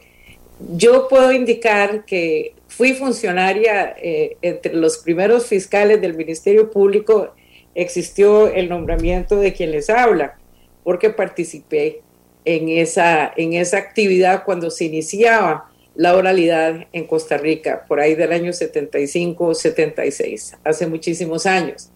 yo 0.60 1.08
puedo 1.08 1.32
indicar 1.32 2.06
que 2.06 2.54
fui 2.68 2.94
funcionaria 2.94 3.96
eh, 3.98 4.38
entre 4.42 4.74
los 4.74 5.00
primeros 5.00 5.48
fiscales 5.48 6.02
del 6.02 6.14
Ministerio 6.14 6.70
Público, 6.70 7.34
existió 7.74 8.48
el 8.48 8.70
nombramiento 8.70 9.38
de 9.38 9.54
quien 9.54 9.72
les 9.72 9.90
habla, 9.90 10.38
porque 10.84 11.10
participé 11.10 12.02
en 12.46 12.70
esa, 12.70 13.34
en 13.36 13.54
esa 13.54 13.78
actividad 13.78 14.44
cuando 14.44 14.70
se 14.70 14.86
iniciaba 14.86 15.69
la 16.00 16.16
oralidad 16.16 16.88
en 16.94 17.06
Costa 17.08 17.38
Rica, 17.38 17.84
por 17.86 18.00
ahí 18.00 18.16
del 18.16 18.32
año 18.32 18.54
75 18.54 19.54
76, 19.54 20.56
hace 20.64 20.88
muchísimos 20.88 21.46
años. 21.46 21.92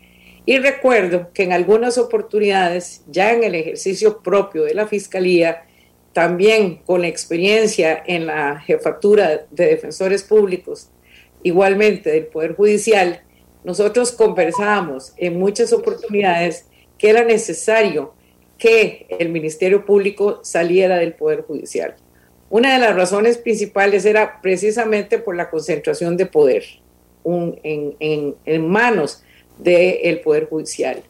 Y 0.46 0.58
recuerdo 0.58 1.32
que 1.34 1.44
en 1.44 1.54
algunas 1.54 1.98
oportunidades, 1.98 3.06
ya 3.08 3.32
en 3.32 3.46
el 3.46 3.56
ejercicio 3.56 4.22
propio 4.22 4.64
de 4.64 4.74
la 4.74 4.88
Fiscalía, 4.88 5.64
también 6.12 6.82
con 6.86 7.06
experiencia 7.06 8.04
en 8.06 8.26
la 8.26 8.60
jefatura 8.60 9.46
de 9.50 9.68
defensores 9.68 10.24
públicos, 10.24 10.90
igualmente 11.42 12.12
del 12.12 12.26
Poder 12.26 12.58
Judicial, 12.58 13.22
nosotros 13.64 14.12
conversábamos 14.12 15.14
en 15.16 15.40
muchas 15.40 15.72
oportunidades 15.72 16.66
que 16.98 17.10
era 17.10 17.24
necesario 17.24 18.14
que 18.58 19.08
el 19.18 19.30
Ministerio 19.30 19.86
Público 19.86 20.42
saliera 20.44 20.98
del 20.98 21.14
Poder 21.14 21.44
Judicial. 21.44 21.96
Una 22.50 22.74
de 22.74 22.80
las 22.80 22.96
razones 22.96 23.38
principales 23.38 24.06
era 24.06 24.42
precisamente 24.42 25.20
por 25.20 25.36
la 25.36 25.50
concentración 25.50 26.18
de 26.18 26.26
poder 26.26 26.64
en, 27.26 28.68
manos 28.68 29.24
del 29.58 30.20
Poder 30.22 30.48
Judicial. 30.48 31.02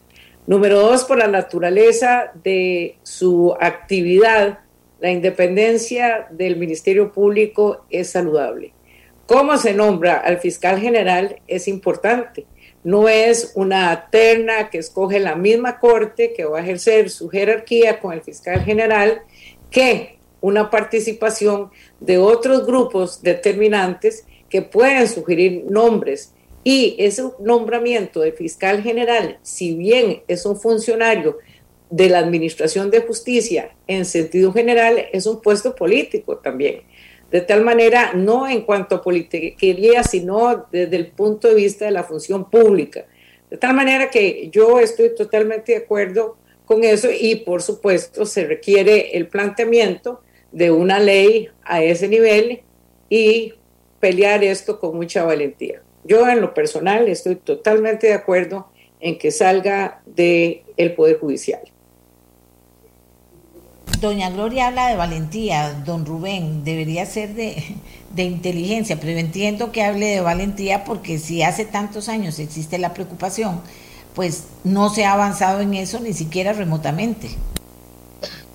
Número 0.46 0.78
dos, 0.78 1.04
por 1.04 1.18
la 1.18 1.26
naturaleza 1.26 2.32
de 2.42 2.96
su 3.02 3.54
actividad 3.58 4.58
la 5.04 5.10
independencia 5.10 6.28
del 6.30 6.56
Ministerio 6.56 7.12
Público 7.12 7.84
es 7.90 8.08
saludable. 8.08 8.72
Cómo 9.26 9.58
se 9.58 9.74
nombra 9.74 10.16
al 10.16 10.38
fiscal 10.38 10.80
general 10.80 11.42
es 11.46 11.68
importante. 11.68 12.46
No 12.84 13.06
es 13.08 13.52
una 13.54 14.08
terna 14.10 14.70
que 14.70 14.78
escoge 14.78 15.20
la 15.20 15.34
misma 15.34 15.78
corte 15.78 16.32
que 16.32 16.46
va 16.46 16.60
a 16.60 16.62
ejercer 16.62 17.10
su 17.10 17.28
jerarquía 17.28 18.00
con 18.00 18.14
el 18.14 18.22
fiscal 18.22 18.62
general 18.62 19.20
que 19.70 20.13
una 20.44 20.68
participación 20.68 21.70
de 22.00 22.18
otros 22.18 22.66
grupos 22.66 23.22
determinantes 23.22 24.26
que 24.50 24.60
pueden 24.60 25.08
sugerir 25.08 25.64
nombres. 25.70 26.34
Y 26.62 26.96
ese 26.98 27.22
nombramiento 27.40 28.20
del 28.20 28.34
fiscal 28.34 28.82
general, 28.82 29.38
si 29.40 29.74
bien 29.74 30.22
es 30.28 30.44
un 30.44 30.60
funcionario 30.60 31.38
de 31.88 32.10
la 32.10 32.18
Administración 32.18 32.90
de 32.90 33.00
Justicia 33.00 33.70
en 33.86 34.04
sentido 34.04 34.52
general 34.52 35.06
es 35.12 35.24
un 35.24 35.40
puesto 35.40 35.74
político 35.74 36.36
también. 36.36 36.82
De 37.30 37.40
tal 37.40 37.64
manera, 37.64 38.12
no 38.12 38.46
en 38.46 38.62
cuanto 38.62 38.96
a 38.96 39.02
politiquería, 39.02 40.02
sino 40.02 40.66
desde 40.70 40.96
el 40.96 41.06
punto 41.06 41.48
de 41.48 41.54
vista 41.54 41.86
de 41.86 41.90
la 41.90 42.04
función 42.04 42.50
pública. 42.50 43.06
De 43.48 43.56
tal 43.56 43.72
manera 43.74 44.10
que 44.10 44.50
yo 44.52 44.78
estoy 44.78 45.14
totalmente 45.14 45.72
de 45.72 45.78
acuerdo 45.78 46.36
con 46.66 46.84
eso 46.84 47.08
y 47.10 47.36
por 47.36 47.62
supuesto 47.62 48.26
se 48.26 48.46
requiere 48.46 49.16
el 49.16 49.28
planteamiento 49.28 50.20
de 50.54 50.70
una 50.70 51.00
ley 51.00 51.48
a 51.64 51.82
ese 51.82 52.08
nivel 52.08 52.62
y 53.10 53.54
pelear 54.00 54.42
esto 54.44 54.80
con 54.80 54.96
mucha 54.96 55.24
valentía. 55.24 55.82
Yo 56.04 56.28
en 56.28 56.40
lo 56.40 56.54
personal 56.54 57.08
estoy 57.08 57.36
totalmente 57.36 58.06
de 58.06 58.14
acuerdo 58.14 58.68
en 59.00 59.18
que 59.18 59.30
salga 59.30 60.02
del 60.06 60.62
el 60.76 60.94
Poder 60.94 61.18
Judicial. 61.18 61.60
Doña 64.00 64.30
Gloria 64.30 64.68
habla 64.68 64.88
de 64.88 64.96
valentía, 64.96 65.72
don 65.84 66.04
Rubén, 66.06 66.62
debería 66.64 67.06
ser 67.06 67.34
de, 67.34 67.62
inteligencia, 68.16 68.98
pero 69.00 69.18
entiendo 69.18 69.72
que 69.72 69.82
hable 69.82 70.06
de 70.06 70.20
valentía 70.20 70.84
porque 70.84 71.18
si 71.18 71.42
hace 71.42 71.64
tantos 71.64 72.08
años 72.08 72.38
existe 72.38 72.78
la 72.78 72.94
preocupación, 72.94 73.60
pues 74.14 74.44
no 74.62 74.90
se 74.90 75.04
ha 75.04 75.14
avanzado 75.14 75.60
en 75.60 75.74
eso 75.74 76.00
ni 76.00 76.12
siquiera 76.12 76.52
remotamente. 76.52 77.30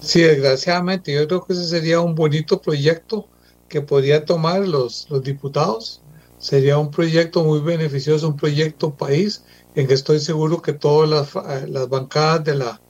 Sí, 0.01 0.21
desgraciadamente, 0.21 1.13
yo 1.13 1.27
creo 1.27 1.45
que 1.45 1.53
ese 1.53 1.65
sería 1.67 1.99
un 1.99 2.15
bonito 2.15 2.61
proyecto 2.61 3.31
que 3.67 3.81
podría 3.81 4.23
tomar 4.25 4.65
los, 4.67 5.05
los 5.09 5.23
diputados. 5.23 6.05
Sería 6.37 6.77
un 6.77 6.89
proyecto 6.89 7.43
muy 7.43 7.59
beneficioso, 7.59 8.27
un 8.29 8.37
proyecto 8.37 8.95
país 8.95 9.43
en 9.73 9.87
que 9.87 9.93
estoy 9.93 10.19
seguro 10.19 10.61
que 10.61 10.73
todas 10.73 11.09
las, 11.09 11.69
las 11.69 11.89
bancadas 11.89 12.43
de 12.45 12.55
la, 12.55 12.81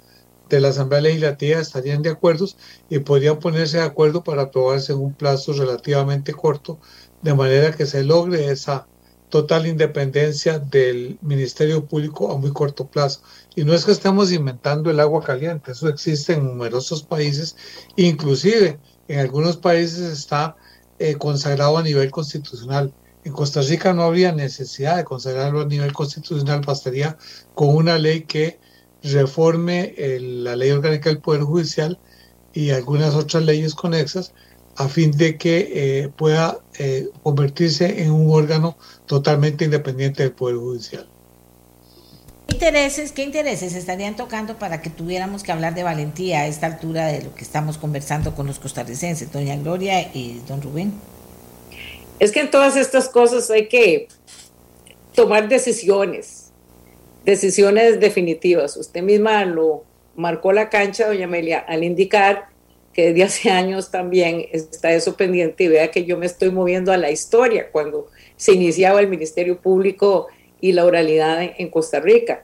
de 0.50 0.60
la 0.62 0.70
Asamblea 0.70 1.02
Legislativa 1.02 1.60
estarían 1.60 2.02
de 2.04 2.12
acuerdo 2.12 2.46
y 2.90 3.00
podrían 3.00 3.40
ponerse 3.40 3.78
de 3.78 3.84
acuerdo 3.84 4.24
para 4.24 4.44
aprobarse 4.44 4.94
en 4.94 5.00
un 5.00 5.16
plazo 5.16 5.54
relativamente 5.54 6.34
corto, 6.34 6.80
de 7.22 7.34
manera 7.34 7.76
que 7.76 7.86
se 7.88 8.04
logre 8.04 8.52
esa 8.52 8.90
total 9.30 9.68
independencia 9.68 10.60
del 10.60 11.18
Ministerio 11.22 11.88
Público 11.88 12.32
a 12.32 12.38
muy 12.38 12.52
corto 12.52 12.90
plazo. 12.90 13.22
Y 13.56 13.64
no 13.64 13.74
es 13.74 13.86
que 13.86 13.92
estemos 13.92 14.32
inventando 14.32 14.90
el 14.90 15.00
agua 15.00 15.24
caliente, 15.24 15.72
eso 15.72 15.90
existe 15.90 16.34
en 16.34 16.46
numerosos 16.46 17.04
países, 17.04 17.56
inclusive 17.96 18.80
en 19.08 19.20
algunos 19.20 19.58
países 19.58 20.12
está 20.12 20.56
eh, 21.00 21.16
consagrado 21.16 21.78
a 21.78 21.84
nivel 21.84 22.12
constitucional. 22.12 22.94
En 23.24 23.34
Costa 23.34 23.62
Rica 23.62 23.94
no 23.94 24.04
habría 24.04 24.32
necesidad 24.32 24.98
de 24.98 25.04
consagrarlo 25.04 25.62
a 25.62 25.66
nivel 25.66 25.92
constitucional, 25.94 26.62
bastaría 26.66 27.18
con 27.56 27.76
una 27.76 27.98
ley 27.98 28.22
que 28.22 28.60
reforme 29.04 29.94
la 30.20 30.56
ley 30.56 30.72
orgánica 30.72 31.10
del 31.10 31.20
Poder 31.20 31.42
Judicial 31.42 32.00
y 32.54 32.72
algunas 32.72 33.16
otras 33.16 33.44
leyes 33.44 33.76
conexas 33.76 34.34
a 34.76 34.88
fin 34.88 35.12
de 35.12 35.38
que 35.38 35.72
eh, 35.74 36.10
pueda 36.10 36.60
eh, 36.78 37.10
convertirse 37.24 38.04
en 38.04 38.12
un 38.12 38.32
órgano 38.32 38.78
totalmente 39.08 39.66
independiente 39.66 40.24
del 40.24 40.32
Poder 40.32 40.56
Judicial. 40.56 41.08
¿Qué 42.50 42.56
intereses, 42.56 43.12
¿Qué 43.12 43.22
intereses 43.22 43.76
estarían 43.76 44.16
tocando 44.16 44.58
para 44.58 44.82
que 44.82 44.90
tuviéramos 44.90 45.44
que 45.44 45.52
hablar 45.52 45.76
de 45.76 45.84
valentía 45.84 46.42
a 46.42 46.48
esta 46.48 46.66
altura 46.66 47.06
de 47.06 47.22
lo 47.22 47.36
que 47.36 47.44
estamos 47.44 47.78
conversando 47.78 48.34
con 48.34 48.48
los 48.48 48.58
costarricenses, 48.58 49.32
doña 49.32 49.56
Gloria 49.56 50.10
y 50.16 50.42
don 50.48 50.60
Rubén? 50.60 50.94
Es 52.20 52.32
que 52.32 52.40
en 52.40 52.50
todas 52.50 52.76
estas 52.76 53.08
cosas 53.08 53.52
hay 53.52 53.68
que 53.68 54.08
tomar 55.14 55.48
decisiones, 55.48 56.52
decisiones 57.24 58.00
definitivas. 58.00 58.78
Usted 58.78 59.04
misma 59.04 59.46
lo 59.46 59.84
marcó 60.16 60.52
la 60.52 60.70
cancha, 60.70 61.08
doña 61.08 61.26
Amelia, 61.26 61.60
al 61.60 61.84
indicar 61.84 62.48
que 62.94 63.14
desde 63.14 63.24
hace 63.26 63.52
años 63.52 63.92
también 63.92 64.48
está 64.52 64.92
eso 64.92 65.16
pendiente 65.16 65.66
y 65.66 65.68
vea 65.68 65.92
que 65.92 66.04
yo 66.04 66.18
me 66.18 66.26
estoy 66.26 66.50
moviendo 66.50 66.92
a 66.92 66.98
la 66.98 67.12
historia 67.12 67.70
cuando 67.72 68.08
se 68.38 68.54
iniciaba 68.54 69.02
el 69.02 69.08
Ministerio 69.08 69.62
Público 69.62 70.28
y 70.62 70.72
la 70.74 70.86
oralidad 70.86 71.42
en 71.58 71.70
Costa 71.70 72.00
Rica. 72.00 72.44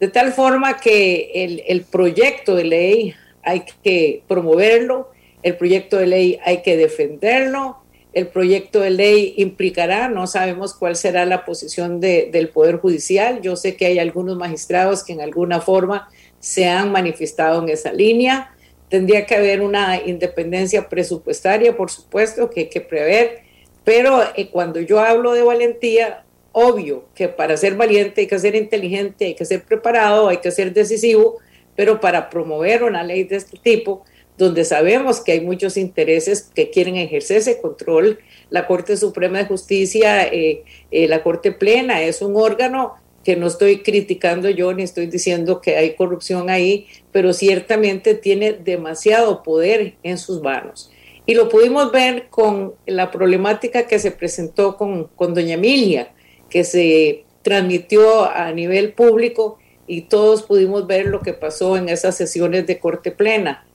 De 0.00 0.08
tal 0.08 0.32
forma 0.32 0.78
que 0.78 1.30
el, 1.34 1.62
el 1.66 1.82
proyecto 1.82 2.54
de 2.54 2.64
ley 2.64 3.14
hay 3.42 3.64
que 3.82 4.22
promoverlo, 4.28 5.10
el 5.42 5.56
proyecto 5.56 5.96
de 5.96 6.06
ley 6.06 6.38
hay 6.44 6.62
que 6.62 6.76
defenderlo, 6.76 7.78
el 8.16 8.28
proyecto 8.28 8.80
de 8.80 8.88
ley 8.88 9.34
implicará, 9.36 10.08
no 10.08 10.26
sabemos 10.26 10.72
cuál 10.72 10.96
será 10.96 11.26
la 11.26 11.44
posición 11.44 12.00
de, 12.00 12.30
del 12.32 12.48
Poder 12.48 12.78
Judicial. 12.78 13.42
Yo 13.42 13.56
sé 13.56 13.76
que 13.76 13.84
hay 13.84 13.98
algunos 13.98 14.38
magistrados 14.38 15.04
que 15.04 15.12
en 15.12 15.20
alguna 15.20 15.60
forma 15.60 16.08
se 16.38 16.66
han 16.66 16.90
manifestado 16.92 17.62
en 17.62 17.68
esa 17.68 17.92
línea. 17.92 18.54
Tendría 18.88 19.26
que 19.26 19.34
haber 19.34 19.60
una 19.60 20.00
independencia 20.00 20.88
presupuestaria, 20.88 21.76
por 21.76 21.90
supuesto, 21.90 22.48
que 22.48 22.60
hay 22.60 22.68
que 22.70 22.80
prever, 22.80 23.40
pero 23.84 24.22
eh, 24.34 24.48
cuando 24.48 24.80
yo 24.80 24.98
hablo 24.98 25.34
de 25.34 25.42
valentía, 25.42 26.24
obvio 26.58 27.04
que 27.14 27.28
para 27.28 27.54
ser 27.58 27.74
valiente 27.74 28.22
hay 28.22 28.26
que 28.26 28.38
ser 28.38 28.54
inteligente, 28.54 29.26
hay 29.26 29.34
que 29.34 29.44
ser 29.44 29.62
preparado, 29.64 30.28
hay 30.28 30.38
que 30.38 30.50
ser 30.50 30.72
decisivo, 30.72 31.36
pero 31.76 32.00
para 32.00 32.30
promover 32.30 32.82
una 32.82 33.04
ley 33.04 33.24
de 33.24 33.36
este 33.36 33.58
tipo, 33.58 34.04
donde 34.38 34.64
sabemos 34.64 35.20
que 35.20 35.32
hay 35.32 35.40
muchos 35.42 35.76
intereses 35.76 36.50
que 36.54 36.70
quieren 36.70 36.96
ejercer 36.96 37.36
ese 37.36 37.60
control, 37.60 38.20
la 38.48 38.66
Corte 38.66 38.96
Suprema 38.96 39.36
de 39.36 39.44
Justicia, 39.44 40.24
eh, 40.28 40.64
eh, 40.90 41.06
la 41.08 41.22
Corte 41.22 41.52
Plena 41.52 42.00
es 42.00 42.22
un 42.22 42.34
órgano 42.36 42.94
que 43.22 43.36
no 43.36 43.48
estoy 43.48 43.82
criticando 43.82 44.48
yo 44.48 44.72
ni 44.72 44.82
estoy 44.82 45.08
diciendo 45.08 45.60
que 45.60 45.76
hay 45.76 45.94
corrupción 45.94 46.48
ahí, 46.48 46.86
pero 47.12 47.34
ciertamente 47.34 48.14
tiene 48.14 48.54
demasiado 48.54 49.42
poder 49.42 49.96
en 50.02 50.16
sus 50.16 50.40
manos. 50.40 50.90
Y 51.26 51.34
lo 51.34 51.50
pudimos 51.50 51.92
ver 51.92 52.28
con 52.30 52.76
la 52.86 53.10
problemática 53.10 53.86
que 53.86 53.98
se 53.98 54.10
presentó 54.10 54.78
con, 54.78 55.08
con 55.08 55.34
doña 55.34 55.54
Emilia, 55.54 56.14
que 56.56 56.64
se 56.64 57.26
transmitió 57.42 58.24
a 58.24 58.50
nivel 58.50 58.94
público 58.94 59.58
y 59.86 60.00
todos 60.08 60.42
pudimos 60.42 60.86
ver 60.86 61.04
lo 61.04 61.20
que 61.20 61.34
pasó 61.34 61.76
en 61.76 61.90
esas 61.90 62.16
sesiones 62.16 62.66
de 62.66 62.78
corte 62.78 63.10
plena. 63.10 63.66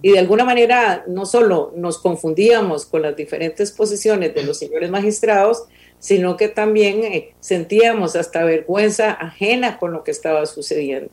Y 0.00 0.12
de 0.12 0.20
alguna 0.20 0.44
manera 0.44 1.02
no 1.08 1.26
solo 1.26 1.72
nos 1.74 1.98
confundíamos 1.98 2.86
con 2.86 3.02
las 3.02 3.16
diferentes 3.16 3.72
posiciones 3.72 4.36
de 4.36 4.44
los 4.44 4.60
señores 4.60 4.88
magistrados, 4.88 5.64
sino 5.98 6.36
que 6.36 6.46
también 6.46 7.02
eh, 7.02 7.34
sentíamos 7.40 8.14
hasta 8.14 8.44
vergüenza 8.44 9.10
ajena 9.10 9.76
con 9.80 9.92
lo 9.92 10.04
que 10.04 10.12
estaba 10.12 10.46
sucediendo. 10.46 11.10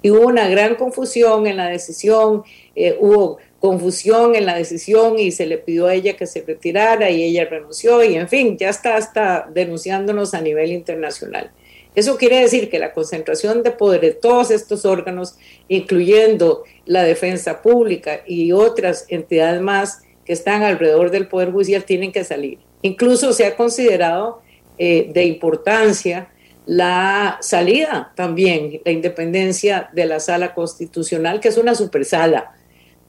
Y 0.00 0.12
hubo 0.12 0.28
una 0.28 0.48
gran 0.48 0.76
confusión 0.76 1.48
en 1.48 1.56
la 1.56 1.66
decisión, 1.66 2.44
eh, 2.76 2.96
hubo 3.00 3.38
confusión 3.60 4.34
en 4.34 4.46
la 4.46 4.56
decisión 4.56 5.18
y 5.18 5.30
se 5.30 5.46
le 5.46 5.58
pidió 5.58 5.86
a 5.86 5.94
ella 5.94 6.16
que 6.16 6.26
se 6.26 6.40
retirara 6.40 7.10
y 7.10 7.22
ella 7.22 7.44
renunció 7.44 8.02
y 8.02 8.16
en 8.16 8.26
fin, 8.26 8.56
ya 8.56 8.70
está 8.70 8.96
hasta 8.96 9.48
denunciándonos 9.52 10.32
a 10.34 10.40
nivel 10.40 10.72
internacional. 10.72 11.52
Eso 11.94 12.16
quiere 12.16 12.40
decir 12.40 12.70
que 12.70 12.78
la 12.78 12.92
concentración 12.92 13.62
de 13.62 13.72
poder 13.72 14.00
de 14.00 14.12
todos 14.12 14.50
estos 14.50 14.84
órganos, 14.86 15.36
incluyendo 15.68 16.64
la 16.86 17.02
defensa 17.02 17.60
pública 17.60 18.22
y 18.26 18.52
otras 18.52 19.04
entidades 19.08 19.60
más 19.60 20.02
que 20.24 20.32
están 20.32 20.62
alrededor 20.62 21.10
del 21.10 21.28
Poder 21.28 21.50
Judicial, 21.50 21.84
tienen 21.84 22.12
que 22.12 22.24
salir. 22.24 22.58
Incluso 22.82 23.32
se 23.32 23.44
ha 23.44 23.56
considerado 23.56 24.40
eh, 24.78 25.10
de 25.12 25.24
importancia 25.24 26.28
la 26.64 27.38
salida 27.40 28.12
también, 28.14 28.80
la 28.84 28.92
independencia 28.92 29.90
de 29.92 30.06
la 30.06 30.20
sala 30.20 30.54
constitucional, 30.54 31.40
que 31.40 31.48
es 31.48 31.58
una 31.58 31.74
supersala, 31.74 32.54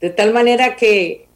de 0.02 0.10
tal 0.10 0.34
manera 0.34 0.76
que 0.76 1.28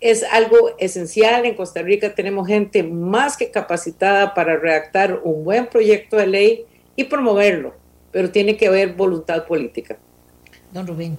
es 0.00 0.22
algo 0.22 0.70
esencial. 0.78 1.44
En 1.44 1.54
Costa 1.54 1.82
Rica 1.82 2.14
tenemos 2.14 2.46
gente 2.46 2.82
más 2.82 3.36
que 3.36 3.50
capacitada 3.50 4.34
para 4.34 4.56
redactar 4.56 5.20
un 5.24 5.44
buen 5.44 5.66
proyecto 5.66 6.16
de 6.16 6.26
ley 6.26 6.64
y 6.96 7.04
promoverlo, 7.04 7.74
pero 8.12 8.30
tiene 8.30 8.56
que 8.56 8.68
haber 8.68 8.94
voluntad 8.94 9.46
política. 9.46 9.98
Don 10.72 10.86
Rubén. 10.86 11.18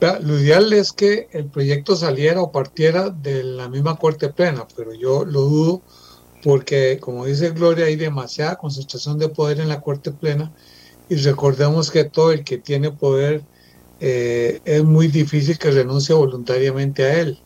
Lo 0.00 0.38
ideal 0.38 0.72
es 0.72 0.92
que 0.92 1.28
el 1.32 1.46
proyecto 1.46 1.96
saliera 1.96 2.40
o 2.40 2.52
partiera 2.52 3.10
de 3.10 3.42
la 3.42 3.68
misma 3.68 3.96
Corte 3.96 4.28
Plena, 4.28 4.66
pero 4.76 4.94
yo 4.94 5.24
lo 5.24 5.40
dudo 5.40 5.82
porque, 6.44 6.98
como 7.00 7.24
dice 7.24 7.50
Gloria, 7.50 7.86
hay 7.86 7.96
demasiada 7.96 8.56
concentración 8.56 9.18
de 9.18 9.28
poder 9.28 9.58
en 9.58 9.68
la 9.68 9.80
Corte 9.80 10.12
Plena 10.12 10.52
y 11.08 11.16
recordemos 11.16 11.90
que 11.90 12.04
todo 12.04 12.30
el 12.30 12.44
que 12.44 12.58
tiene 12.58 12.92
poder 12.92 13.42
eh, 14.00 14.60
es 14.64 14.84
muy 14.84 15.08
difícil 15.08 15.58
que 15.58 15.70
renuncie 15.70 16.14
voluntariamente 16.14 17.04
a 17.04 17.20
él. 17.20 17.38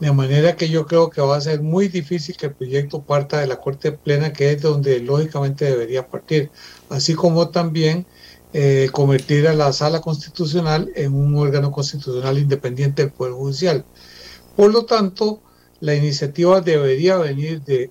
De 0.00 0.12
manera 0.12 0.56
que 0.56 0.68
yo 0.68 0.86
creo 0.86 1.08
que 1.08 1.22
va 1.22 1.36
a 1.36 1.40
ser 1.40 1.62
muy 1.62 1.88
difícil 1.88 2.36
que 2.36 2.46
el 2.46 2.54
proyecto 2.54 3.02
parta 3.02 3.40
de 3.40 3.46
la 3.46 3.60
Corte 3.60 3.92
Plena, 3.92 4.32
que 4.32 4.52
es 4.52 4.60
donde 4.60 5.00
lógicamente 5.00 5.64
debería 5.64 6.06
partir, 6.08 6.50
así 6.90 7.14
como 7.14 7.48
también 7.48 8.06
eh, 8.52 8.88
convertir 8.92 9.48
a 9.48 9.54
la 9.54 9.72
Sala 9.72 10.00
Constitucional 10.00 10.90
en 10.96 11.14
un 11.14 11.36
órgano 11.36 11.72
constitucional 11.72 12.38
independiente 12.38 13.02
del 13.02 13.12
Poder 13.12 13.32
Judicial. 13.32 13.84
Por 14.54 14.72
lo 14.72 14.84
tanto, 14.84 15.40
la 15.80 15.94
iniciativa 15.94 16.60
debería 16.60 17.16
venir 17.16 17.62
de, 17.62 17.90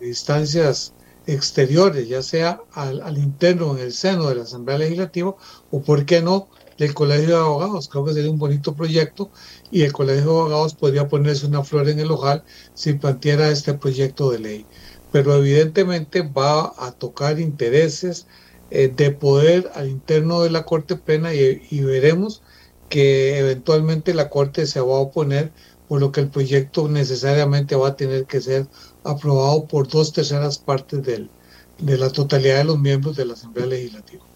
instancias 0.00 0.92
exteriores, 1.26 2.08
ya 2.08 2.22
sea 2.22 2.60
al, 2.72 3.02
al, 3.02 3.18
interno, 3.18 3.76
en 3.76 3.84
el 3.84 3.92
seno 3.92 4.28
de 4.28 4.36
la 4.36 4.42
Asamblea 4.42 4.78
Legislativa, 4.78 5.34
o 5.70 5.82
por 5.82 6.04
qué 6.06 6.22
no, 6.22 6.48
del 6.80 6.94
Colegio 6.94 7.28
de 7.28 7.42
Abogados. 7.42 7.88
Creo 7.88 8.06
que 8.06 8.14
sería 8.14 8.30
un 8.30 8.38
bonito 8.38 8.74
proyecto 8.74 9.30
y 9.70 9.82
el 9.82 9.92
Colegio 9.92 10.24
de 10.24 10.30
Abogados 10.30 10.74
podría 10.74 11.08
ponerse 11.08 11.46
una 11.46 11.62
flor 11.62 11.88
en 11.90 12.00
el 12.00 12.10
ojal 12.10 12.42
si 12.74 12.94
planteara 12.94 13.50
este 13.50 13.74
proyecto 13.74 14.30
de 14.30 14.38
ley. 14.38 14.66
Pero 15.12 15.34
evidentemente 15.34 16.22
va 16.22 16.72
a 16.78 16.92
tocar 16.92 17.38
intereses 17.38 18.26
eh, 18.70 18.88
de 18.88 19.10
poder 19.10 19.70
al 19.74 19.90
interno 19.90 20.40
de 20.40 20.50
la 20.50 20.64
Corte 20.64 20.96
Plena 20.96 21.34
y, 21.34 21.80
veremos 21.82 22.42
que 22.88 23.38
eventualmente 23.38 24.14
la 24.14 24.30
Corte 24.30 24.66
se 24.66 24.80
va 24.80 24.96
a 24.96 25.00
oponer, 25.00 25.52
por 25.86 26.00
lo 26.00 26.12
que 26.12 26.20
el 26.20 26.28
proyecto 26.28 26.88
necesariamente 26.88 27.76
va 27.76 27.88
a 27.88 27.96
tener 27.96 28.24
que 28.24 28.40
ser 28.40 28.66
aprobado 29.04 29.66
por 29.66 29.86
dos 29.88 30.12
terceras 30.12 30.58
partes 30.58 31.02
del, 31.02 31.30
de 31.78 31.98
la 31.98 32.10
totalidad 32.10 32.58
de 32.58 32.64
los 32.64 32.78
miembros 32.78 33.16
de 33.16 33.26
la 33.26 33.34
Asamblea 33.34 33.66
Legislativa. 33.66 34.29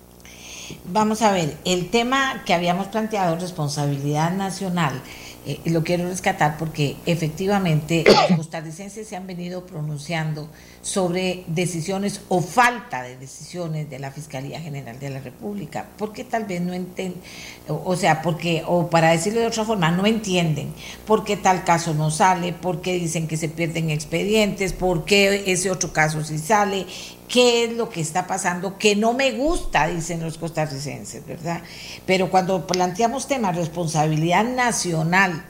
Vamos 0.87 1.23
a 1.23 1.33
ver, 1.33 1.57
el 1.65 1.91
tema 1.91 2.43
que 2.45 2.55
habíamos 2.55 2.87
planteado, 2.89 3.37
responsabilidad 3.37 4.33
nacional, 4.33 5.03
eh, 5.47 5.61
lo 5.67 5.85
quiero 5.85 6.09
rescatar 6.09 6.57
porque 6.57 6.97
efectivamente 7.05 8.03
los 8.07 8.37
costarricenses 8.37 9.07
se 9.07 9.15
han 9.15 9.27
venido 9.27 9.67
pronunciando 9.67 10.49
sobre 10.81 11.45
decisiones 11.49 12.23
o 12.29 12.41
falta 12.41 13.03
de 13.03 13.19
decisiones 13.19 13.91
de 13.91 13.99
la 13.99 14.11
Fiscalía 14.11 14.59
General 14.59 14.99
de 14.99 15.11
la 15.11 15.21
República, 15.21 15.87
porque 15.99 16.25
tal 16.25 16.45
vez 16.45 16.62
no 16.62 16.73
entienden, 16.73 17.21
o 17.69 17.95
sea, 17.95 18.23
porque, 18.23 18.62
o 18.67 18.89
para 18.89 19.11
decirlo 19.11 19.41
de 19.41 19.47
otra 19.47 19.67
forma, 19.67 19.91
no 19.91 20.07
entienden 20.07 20.73
por 21.07 21.25
qué 21.25 21.37
tal 21.37 21.62
caso 21.65 21.93
no 21.93 22.11
sale, 22.11 22.55
por 22.55 22.81
qué 22.81 22.95
dicen 22.95 23.29
que 23.29 23.37
se 23.37 23.51
pierden 23.51 23.91
expedientes, 23.91 24.73
por 24.73 25.05
qué 25.05 25.45
ese 25.47 25.71
otro 25.71 25.93
caso 25.93 26.25
sí 26.25 26.39
sale, 26.39 26.87
qué 27.29 27.64
es 27.64 27.72
lo 27.72 27.89
que 27.89 28.01
está 28.01 28.27
pasando, 28.27 28.79
que 28.79 28.97
no 28.97 29.12
me 29.12 29.33
gusta, 29.33 29.87
dicen 29.87 30.22
los 30.22 30.39
costarricenses, 30.39 31.27
¿verdad? 31.27 31.62
Pero 32.07 32.31
cuando 32.31 32.66
planteamos 32.66 33.27
temas 33.27 33.55
de 33.55 33.62
responsabilidad 33.62 34.45
nacional 34.45 35.45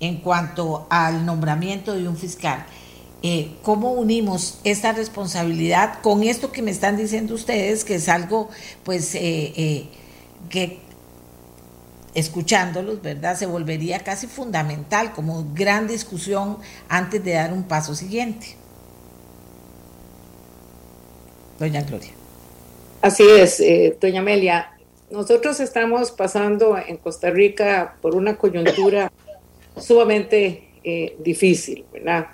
en 0.00 0.18
cuanto 0.18 0.86
al 0.90 1.26
nombramiento 1.26 1.94
de 1.94 2.08
un 2.08 2.16
fiscal, 2.16 2.64
eh, 3.22 3.52
¿cómo 3.62 3.92
unimos 3.92 4.60
esta 4.64 4.92
responsabilidad 4.92 6.00
con 6.00 6.22
esto 6.22 6.52
que 6.52 6.62
me 6.62 6.70
están 6.70 6.96
diciendo 6.96 7.34
ustedes, 7.34 7.84
que 7.84 7.96
es 7.96 8.08
algo, 8.08 8.48
pues, 8.82 9.14
eh, 9.14 9.52
eh, 9.56 9.88
que 10.48 10.80
escuchándolos, 12.14 13.02
¿verdad? 13.02 13.36
Se 13.36 13.46
volvería 13.46 14.00
casi 14.00 14.26
fundamental 14.26 15.12
como 15.12 15.46
gran 15.54 15.86
discusión 15.86 16.58
antes 16.88 17.22
de 17.22 17.32
dar 17.32 17.52
un 17.52 17.64
paso 17.64 17.94
siguiente 17.94 18.59
doña 21.60 21.82
Gloria. 21.82 22.10
Así 23.02 23.22
es, 23.22 23.60
eh, 23.60 23.96
doña 24.00 24.20
Amelia. 24.20 24.72
Nosotros 25.10 25.60
estamos 25.60 26.10
pasando 26.10 26.76
en 26.78 26.96
Costa 26.96 27.30
Rica 27.30 27.96
por 28.00 28.16
una 28.16 28.36
coyuntura 28.36 29.12
sumamente 29.76 30.70
eh, 30.82 31.16
difícil, 31.18 31.84
¿verdad? 31.92 32.28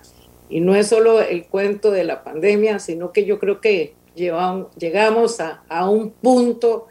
Y 0.48 0.60
no 0.60 0.76
es 0.76 0.86
solo 0.86 1.20
el 1.20 1.44
cuento 1.46 1.90
de 1.90 2.04
la 2.04 2.22
pandemia, 2.22 2.78
sino 2.78 3.12
que 3.12 3.24
yo 3.24 3.40
creo 3.40 3.60
que 3.60 3.94
llevamos, 4.14 4.68
llegamos 4.76 5.40
a, 5.40 5.64
a 5.68 5.90
un 5.90 6.10
punto 6.10 6.86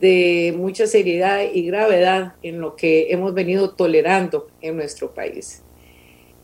de 0.00 0.54
mucha 0.56 0.86
seriedad 0.86 1.42
y 1.52 1.66
gravedad 1.66 2.34
en 2.44 2.60
lo 2.60 2.76
que 2.76 3.12
hemos 3.12 3.34
venido 3.34 3.70
tolerando 3.70 4.48
en 4.60 4.76
nuestro 4.76 5.14
país. 5.14 5.62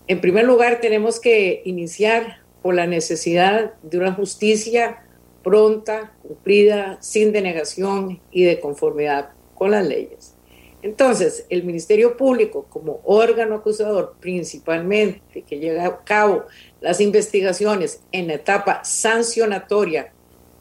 En 0.08 0.20
primer 0.20 0.44
lugar, 0.46 0.80
tenemos 0.80 1.20
que 1.20 1.62
iniciar 1.64 2.38
por 2.60 2.74
la 2.74 2.88
necesidad 2.88 3.74
de 3.82 3.98
una 3.98 4.12
justicia 4.12 5.04
pronta, 5.42 6.12
cumplida, 6.22 6.98
sin 7.00 7.32
denegación 7.32 8.20
y 8.30 8.44
de 8.44 8.60
conformidad 8.60 9.30
con 9.54 9.70
las 9.70 9.86
leyes. 9.86 10.34
Entonces, 10.82 11.44
el 11.50 11.64
Ministerio 11.64 12.16
Público, 12.16 12.66
como 12.68 13.00
órgano 13.04 13.56
acusador 13.56 14.14
principalmente, 14.20 15.42
que 15.42 15.58
lleva 15.58 15.86
a 15.86 16.04
cabo 16.04 16.44
las 16.80 17.00
investigaciones 17.00 18.00
en 18.12 18.30
etapa 18.30 18.84
sancionatoria 18.84 20.12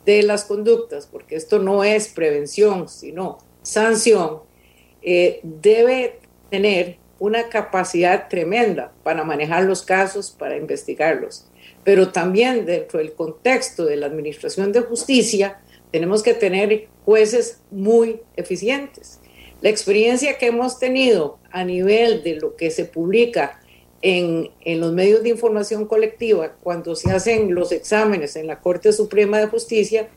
de 0.05 0.23
las 0.23 0.45
conductas, 0.45 1.05
porque 1.05 1.35
esto 1.35 1.59
no 1.59 1.83
es 1.83 2.07
prevención, 2.07 2.87
sino 2.89 3.37
sanción, 3.61 4.39
eh, 5.03 5.39
debe 5.43 6.19
tener 6.49 6.97
una 7.19 7.49
capacidad 7.49 8.27
tremenda 8.27 8.93
para 9.03 9.23
manejar 9.23 9.63
los 9.63 9.83
casos, 9.83 10.31
para 10.31 10.57
investigarlos. 10.57 11.47
Pero 11.87 12.11
también 12.11 12.65
dentro 12.65 12.99
del 12.99 13.13
contexto 13.13 13.85
de 13.85 13.95
la 13.95 14.07
Administración 14.07 14.73
de 14.73 14.81
Justicia, 14.81 15.61
tenemos 15.89 16.21
que 16.21 16.33
tener 16.33 16.89
jueces 17.05 17.61
muy 17.71 18.19
eficientes 18.35 19.21
la 19.61 19.69
experiencia 19.69 20.37
que 20.37 20.47
hemos 20.47 20.79
tenido 20.79 21.39
a 21.51 21.63
nivel 21.63 22.23
de 22.23 22.35
lo 22.35 22.55
que 22.55 22.69
se 22.69 22.85
publica 22.85 23.59
en, 24.01 24.51
en, 24.61 24.79
los 24.79 24.93
medios 24.93 25.23
de 25.23 25.29
información 25.29 25.85
colectiva 25.87 26.53
cuando 26.61 26.95
se 26.95 27.11
hacen 27.11 27.55
los 27.55 27.71
exámenes 27.71 28.35
en 28.35 28.45
la 28.45 28.59
Corte 28.59 28.93
Suprema 28.93 29.39
de 29.39 29.47
Justicia 29.47 30.09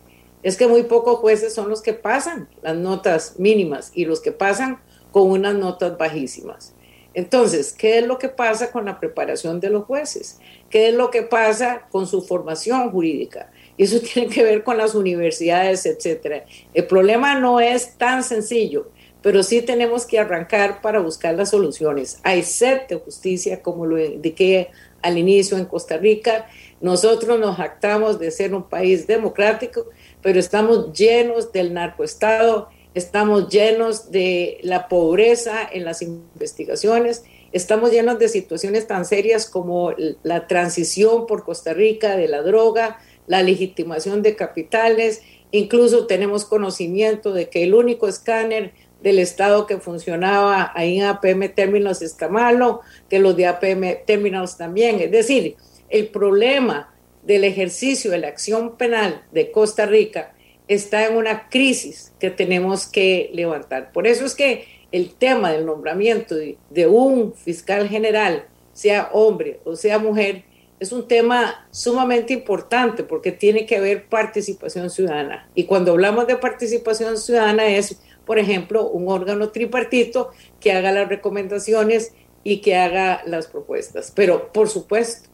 es 0.43 0.57
que 0.57 0.67
muy 0.67 0.83
pocos 0.83 1.19
jueces 1.19 1.55
son 1.55 1.71
los 1.71 1.81
que 1.81 1.95
pasan 1.95 2.49
las 2.63 2.77
notas 2.77 3.39
mínimas 3.39 3.91
y 3.95 4.05
los 4.05 4.21
que 4.21 4.33
pasan 4.33 4.81
con 5.11 5.31
unas 5.31 5.55
notas 5.55 5.97
bajísimas. 5.97 6.75
Entonces, 7.15 7.73
¿qué 7.73 7.99
es 7.99 8.07
lo 8.07 8.19
que 8.19 8.29
pasa 8.29 8.71
con 8.71 8.85
la 8.85 9.01
preparación 9.01 9.59
de 9.61 9.71
los 9.71 9.85
jueces? 9.85 10.39
¿Qué 10.71 10.89
es 10.89 10.95
lo 10.95 11.11
que 11.11 11.23
pasa 11.23 11.87
con 11.91 12.07
su 12.07 12.23
formación 12.23 12.91
jurídica? 12.91 13.51
Eso 13.77 14.01
tiene 14.15 14.33
que 14.33 14.43
ver 14.43 14.63
con 14.63 14.79
las 14.79 14.95
universidades, 14.95 15.85
etcétera. 15.85 16.45
El 16.73 16.87
problema 16.87 17.39
no 17.39 17.61
es 17.61 17.99
tan 17.99 18.23
sencillo 18.23 18.87
pero 19.23 19.43
sí 19.43 19.63
tenemos 19.63 20.07
que 20.07 20.19
arrancar 20.19 20.81
para 20.81 21.01
buscar 21.01 21.35
las 21.35 21.51
soluciones. 21.51 22.21
Hay 22.23 22.43
sed 22.43 22.83
de 22.89 22.97
justicia, 22.97 23.63
como 23.63 23.87
lo 23.87 24.03
indiqué 24.03 24.71
al 25.03 25.19
inicio 25.19 25.59
en 25.59 25.67
Costa 25.67 25.99
Rica. 25.99 26.47
Nosotros 26.81 27.39
nos 27.39 27.57
jactamos 27.57 28.19
de 28.19 28.31
ser 28.31 28.55
un 28.55 28.69
país 28.69 29.07
democrático, 29.07 29.87
pero 30.23 30.39
estamos 30.39 30.93
llenos 30.93 31.53
del 31.53 31.75
narcoestado, 31.75 32.71
estamos 32.95 33.49
llenos 33.49 34.11
de 34.11 34.59
la 34.63 34.89
pobreza 34.89 35.69
en 35.71 35.85
las 35.85 36.03
investigaciones, 36.03 37.25
estamos 37.53 37.91
llenos 37.91 38.19
de 38.19 38.29
situaciones 38.29 38.87
tan 38.87 39.05
serias 39.05 39.49
como 39.49 39.93
la 40.23 40.47
transición 40.47 41.27
por 41.27 41.45
Costa 41.45 41.73
Rica 41.73 42.17
de 42.17 42.29
la 42.29 42.43
droga, 42.43 42.99
la 43.27 43.43
legitimación 43.43 44.23
de 44.23 44.37
capitales, 44.37 45.23
incluso 45.51 46.07
tenemos 46.07 46.45
conocimiento 46.45 47.33
de 47.33 47.49
que 47.49 47.63
el 47.63 47.75
único 47.75 48.09
escáner 48.09 48.73
del 49.03 49.19
Estado 49.19 49.67
que 49.67 49.79
funcionaba 49.79 50.73
ahí 50.75 50.99
en 50.99 51.05
APM 51.05 51.49
Términos 51.55 52.03
está 52.03 52.29
malo, 52.29 52.81
que 53.09 53.19
los 53.19 53.37
de 53.37 53.47
APM 53.47 54.05
Términos 54.07 54.57
también. 54.57 55.01
Es 55.01 55.11
decir, 55.11 55.57
el 55.89 56.09
problema 56.09 56.95
del 57.23 57.45
ejercicio 57.45 58.11
de 58.11 58.19
la 58.19 58.29
acción 58.29 58.77
penal 58.77 59.25
de 59.33 59.51
Costa 59.51 59.87
Rica 59.87 60.35
está 60.69 61.07
en 61.07 61.17
una 61.17 61.49
crisis 61.49 62.13
que 62.21 62.31
tenemos 62.31 62.87
que 62.87 63.31
levantar. 63.33 63.91
Por 63.93 64.07
eso 64.07 64.25
es 64.25 64.35
que 64.35 64.80
el 64.93 65.15
tema 65.15 65.53
del 65.53 65.67
nombramiento 65.67 66.35
de, 66.35 66.87
un 66.87 67.35
fiscal 67.35 67.89
general, 67.89 68.47
sea 68.73 69.11
hombre 69.13 69.61
o 69.65 69.77
sea 69.77 69.99
mujer, 69.99 70.45
es 70.79 70.93
un 70.93 71.07
tema 71.07 71.69
sumamente 71.71 72.33
importante 72.33 73.05
porque 73.05 73.33
tiene 73.33 73.67
que 73.67 73.77
haber 73.77 74.09
participación 74.09 74.89
ciudadana. 74.89 75.49
Y 75.55 75.65
cuando 75.65 75.93
hablamos 75.93 76.27
de 76.27 76.37
participación 76.37 77.19
ciudadana 77.19 77.67
es 77.67 78.01
por 78.31 78.39
ejemplo, 78.39 78.89
un 78.89 79.09
órgano 79.09 79.51
tripartito 79.51 80.31
que 80.61 80.71
haga 80.71 80.93
las 80.93 81.09
recomendaciones 81.09 82.13
y 82.45 82.61
que 82.61 82.77
haga 82.77 83.23
las 83.27 83.49
propuestas. 83.49 84.13
Pero, 84.15 84.53
por 84.53 84.69
supuesto, 84.69 85.29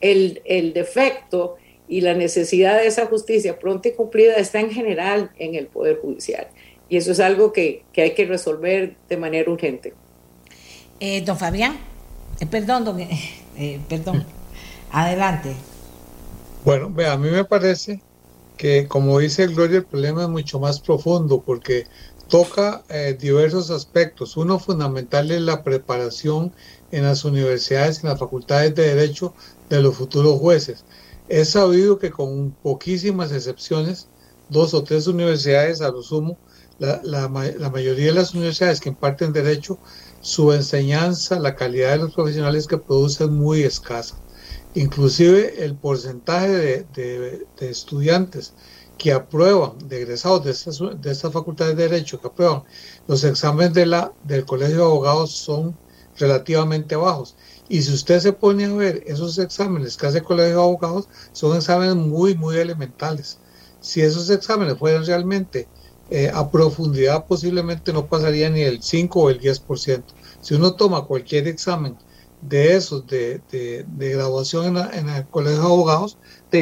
el, 0.00 0.42
el 0.44 0.72
defecto 0.72 1.58
y 1.86 2.00
la 2.00 2.14
necesidad 2.14 2.80
de 2.80 2.88
esa 2.88 3.06
justicia 3.06 3.60
pronta 3.60 3.90
y 3.90 3.92
cumplida 3.92 4.34
está 4.34 4.58
en 4.58 4.72
general 4.72 5.30
en 5.38 5.54
el 5.54 5.68
Poder 5.68 5.98
Judicial. 6.00 6.48
Y 6.90 6.98
eso 6.98 7.12
es 7.12 7.20
algo 7.20 7.52
que, 7.52 7.84
que 7.92 8.02
hay 8.02 8.14
que 8.14 8.26
resolver 8.26 8.96
de 9.08 9.16
manera 9.16 9.50
urgente. 9.50 9.94
Eh, 10.98 11.22
don 11.24 11.38
Fabián, 11.38 11.78
eh, 12.40 12.46
perdón, 12.46 12.84
don, 12.84 13.00
eh, 13.00 13.80
perdón, 13.88 14.26
adelante. 14.90 15.54
Bueno, 16.64 16.92
a 17.08 17.16
mí 17.16 17.30
me 17.30 17.44
parece 17.44 18.02
que, 18.58 18.86
como 18.86 19.18
dice 19.18 19.46
Gloria, 19.46 19.78
el 19.78 19.84
problema 19.84 20.24
es 20.24 20.28
mucho 20.28 20.60
más 20.60 20.80
profundo 20.80 21.40
porque 21.40 21.86
toca 22.28 22.82
eh, 22.88 23.16
diversos 23.18 23.70
aspectos. 23.70 24.36
Uno 24.36 24.58
fundamental 24.58 25.30
es 25.30 25.40
la 25.40 25.62
preparación 25.62 26.52
en 26.90 27.04
las 27.04 27.24
universidades, 27.24 28.02
en 28.02 28.10
las 28.10 28.18
facultades 28.18 28.74
de 28.74 28.94
derecho 28.94 29.32
de 29.68 29.80
los 29.80 29.96
futuros 29.96 30.38
jueces. 30.38 30.84
Es 31.28 31.50
sabido 31.50 31.98
que 31.98 32.10
con 32.10 32.50
poquísimas 32.62 33.32
excepciones, 33.32 34.08
dos 34.48 34.74
o 34.74 34.82
tres 34.82 35.06
universidades 35.06 35.80
a 35.80 35.90
lo 35.90 36.02
sumo, 36.02 36.36
la, 36.80 37.00
la, 37.04 37.28
mayoría 37.70 38.06
de 38.06 38.12
las 38.12 38.32
universidades 38.32 38.80
que 38.80 38.88
imparten 38.88 39.34
derecho, 39.34 39.78
su 40.22 40.52
enseñanza, 40.52 41.38
la 41.38 41.54
calidad 41.54 41.90
de 41.90 41.98
los 41.98 42.14
profesionales 42.14 42.66
que 42.66 42.78
producen 42.78 43.28
es 43.28 43.32
muy 43.32 43.62
escasa. 43.62 44.16
Inclusive 44.74 45.62
el 45.62 45.74
porcentaje 45.76 46.48
de, 46.48 46.86
de, 46.94 47.70
estudiantes 47.70 48.54
que 48.96 49.12
aprueban, 49.12 49.72
de 49.88 50.02
egresados 50.02 50.44
de 50.44 50.52
estas, 50.52 50.78
de 50.78 51.10
estas 51.10 51.32
facultades 51.32 51.76
de 51.76 51.88
Derecho, 51.88 52.18
que 52.18 52.28
aprueban 52.28 52.62
los 53.06 53.24
exámenes 53.24 53.74
de 53.74 53.84
la, 53.84 54.12
del 54.24 54.46
Colegio 54.46 54.76
de 54.76 54.82
Abogados 54.82 55.32
son 55.32 55.76
relativamente 56.18 56.96
bajos. 56.96 57.36
Y 57.68 57.82
si 57.82 57.92
usted 57.92 58.20
se 58.20 58.32
pone 58.32 58.64
a 58.64 58.72
ver 58.72 59.02
esos 59.06 59.38
exámenes 59.38 59.98
que 59.98 60.06
hace 60.06 60.18
el 60.18 60.24
Colegio 60.24 60.56
de 60.56 60.62
Abogados, 60.62 61.08
son 61.32 61.56
exámenes 61.56 61.96
muy, 61.96 62.34
muy 62.34 62.56
elementales. 62.56 63.38
Si 63.80 64.00
esos 64.00 64.30
exámenes 64.30 64.78
fueran 64.78 65.04
realmente 65.04 65.68
eh, 66.10 66.30
a 66.32 66.50
profundidad, 66.50 67.26
posiblemente 67.26 67.92
no 67.92 68.08
pasaría 68.08 68.50
ni 68.50 68.62
el 68.62 68.82
5 68.82 69.20
o 69.20 69.30
el 69.30 69.40
10%. 69.40 70.04
Si 70.40 70.54
uno 70.54 70.74
toma 70.74 71.06
cualquier 71.06 71.46
examen 71.48 71.96
de 72.40 72.74
esos 72.76 73.06
de, 73.06 73.84
graduación 73.88 74.76
en, 74.92 75.08
el 75.08 75.28
Colegio 75.28 75.60
de 75.60 75.66
Abogados, 75.66 76.18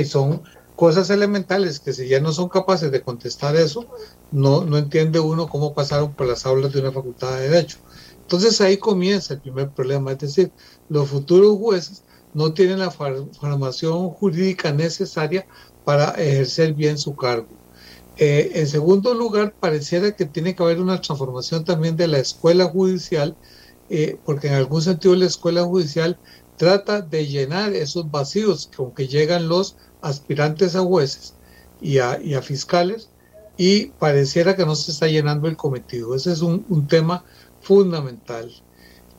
son 0.06 0.42
cosas 0.74 1.10
elementales 1.10 1.80
que 1.80 1.92
si 1.92 2.08
ya 2.08 2.20
no 2.20 2.32
son 2.32 2.48
capaces 2.48 2.90
de 2.92 3.02
contestar 3.02 3.56
eso, 3.56 3.86
no, 4.30 4.64
no 4.64 4.78
entiende 4.78 5.18
uno 5.18 5.48
cómo 5.48 5.74
pasaron 5.74 6.14
por 6.14 6.26
las 6.26 6.46
aulas 6.46 6.72
de 6.72 6.80
una 6.80 6.92
facultad 6.92 7.36
de 7.36 7.48
derecho. 7.48 7.78
Entonces 8.20 8.60
ahí 8.60 8.76
comienza 8.76 9.34
el 9.34 9.40
primer 9.40 9.70
problema, 9.72 10.12
es 10.12 10.18
decir, 10.18 10.52
los 10.88 11.08
futuros 11.08 11.56
jueces 11.58 12.04
no 12.32 12.52
tienen 12.52 12.80
la 12.80 12.90
formación 12.90 14.10
jurídica 14.10 14.72
necesaria 14.72 15.46
para 15.84 16.10
ejercer 16.10 16.74
bien 16.74 16.98
su 16.98 17.16
cargo. 17.16 17.57
Eh, 18.18 18.50
en 18.54 18.66
segundo 18.66 19.14
lugar, 19.14 19.54
pareciera 19.60 20.10
que 20.16 20.26
tiene 20.26 20.56
que 20.56 20.62
haber 20.64 20.80
una 20.80 21.00
transformación 21.00 21.64
también 21.64 21.96
de 21.96 22.08
la 22.08 22.18
escuela 22.18 22.64
judicial, 22.64 23.36
eh, 23.90 24.18
porque 24.24 24.48
en 24.48 24.54
algún 24.54 24.82
sentido 24.82 25.14
la 25.14 25.26
escuela 25.26 25.62
judicial 25.62 26.18
trata 26.56 27.00
de 27.00 27.28
llenar 27.28 27.72
esos 27.74 28.10
vacíos 28.10 28.68
con 28.76 28.92
que 28.92 29.06
llegan 29.06 29.48
los 29.48 29.76
aspirantes 30.02 30.74
a 30.74 30.80
jueces 30.80 31.34
y 31.80 31.98
a, 31.98 32.18
fiscales 32.42 33.08
y 33.56 33.86
pareciera 33.86 34.56
que 34.56 34.66
no 34.66 34.74
se 34.74 34.90
está 34.90 35.06
llenando 35.06 35.48
el 35.48 35.56
cometido. 35.56 36.16
Ese 36.16 36.32
es 36.32 36.42
un, 36.42 36.88
tema 36.88 37.24
fundamental. 37.60 38.50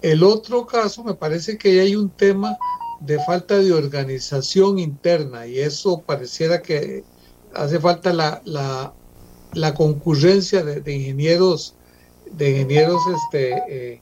El 0.01 0.23
otro 0.23 0.65
caso 0.65 1.03
me 1.05 1.13
parece 1.13 1.57
que 1.57 1.79
hay 1.79 1.95
un 1.95 2.09
tema 2.09 2.57
de 2.99 3.17
falta 3.23 3.57
de 3.57 3.71
organización 3.71 4.77
interna 4.77 5.47
y 5.47 5.59
eso 5.59 6.01
pareciera 6.01 6.61
que 6.61 7.05
hace 7.53 7.79
falta 7.79 8.13
la, 8.13 8.41
la, 8.45 8.93
la 9.53 9.73
concurrencia 9.73 10.63
de, 10.63 10.93
ingenieros 10.93 11.75
de 12.31 12.51
ingenieros 12.51 13.01
este, 13.07 13.53
eh, 13.69 14.01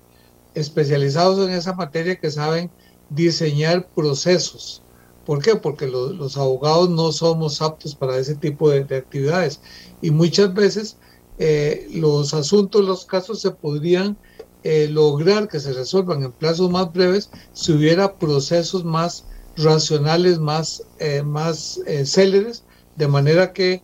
especializados 0.54 1.48
en 1.48 1.54
esa 1.54 1.74
materia 1.74 2.16
que 2.18 2.30
saben 2.30 2.70
diseñar 3.10 3.88
procesos 3.96 4.84
¿Por 5.28 5.44
qué? 5.44 5.58
Porque 5.58 5.88
lo, 5.88 6.14
los 6.14 6.38
abogados 6.38 6.90
no 6.90 7.12
somos 7.12 7.62
aptos 7.62 7.94
para 7.96 8.18
ese 8.18 8.36
tipo 8.36 8.70
de, 8.70 8.86
de 8.86 8.96
actividades 8.96 9.60
y 10.02 10.10
muchas 10.10 10.54
veces 10.54 10.96
eh, 11.38 11.86
los 11.92 12.34
asuntos, 12.34 12.86
los 12.86 13.06
casos 13.06 13.42
se 13.42 13.52
podrían 13.52 14.18
eh, 14.64 14.88
lograr 14.90 15.50
que 15.50 15.60
se 15.60 15.74
resuelvan 15.74 16.24
en 16.24 16.32
plazos 16.32 16.72
más 16.72 16.94
breves 16.94 17.30
si 17.52 17.74
hubiera 17.74 18.18
procesos 18.18 18.86
más 18.86 19.26
racionales, 19.58 20.40
más, 20.40 20.84
eh, 21.00 21.24
más 21.24 21.82
céleres, 22.06 22.64
de 22.98 23.08
manera 23.08 23.54
que 23.54 23.82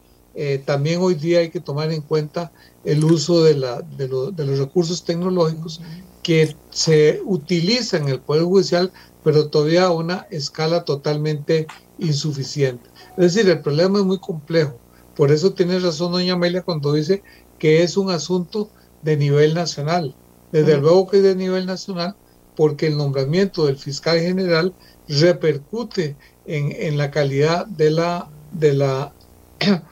también 0.65 0.99
hoy 0.99 1.13
día 1.13 1.39
hay 1.39 1.51
que 1.51 1.59
tomar 1.59 1.91
en 1.91 2.01
cuenta 2.01 2.51
el 2.83 3.03
uso 3.03 3.43
de, 3.43 3.53
la, 3.53 3.81
de, 3.81 4.07
de 4.07 4.45
los 4.45 4.59
recursos 4.59 5.05
tecnológicos 5.05 5.79
que 6.23 6.55
se 6.71 7.21
utilizan 7.25 8.03
en 8.03 8.09
el 8.09 8.19
Poder 8.19 8.43
Judicial, 8.43 8.91
pero 9.23 9.49
todavía 9.49 9.85
a 9.85 9.91
una 9.91 10.25
escala 10.31 10.83
totalmente 10.85 11.67
insuficiente. 11.99 12.89
Es 13.17 13.35
decir, 13.35 13.49
el 13.49 13.61
problema 13.61 13.99
es 13.99 14.05
muy 14.05 14.17
complejo. 14.17 14.79
Por 15.15 15.31
eso 15.31 15.53
tiene 15.53 15.77
razón 15.79 16.11
doña 16.11 16.33
Amelia 16.33 16.63
cuando 16.63 16.93
dice 16.93 17.21
que 17.59 17.83
es 17.83 17.97
un 17.97 18.09
asunto 18.09 18.69
de 19.03 19.17
nivel 19.17 19.53
nacional. 19.53 20.15
Desde 20.51 20.77
luego 20.77 21.07
que 21.07 21.17
es 21.17 21.23
de 21.23 21.35
nivel 21.35 21.65
nacional, 21.65 22.15
porque 22.55 22.87
el 22.87 22.97
nombramiento 22.97 23.65
del 23.65 23.77
fiscal 23.77 24.19
general 24.19 24.73
repercute 25.07 26.15
en, 26.45 26.71
en 26.71 26.97
la 26.97 27.11
calidad 27.11 27.65
de 27.67 27.91
la, 27.91 28.29
de, 28.53 28.73
la, 28.73 29.13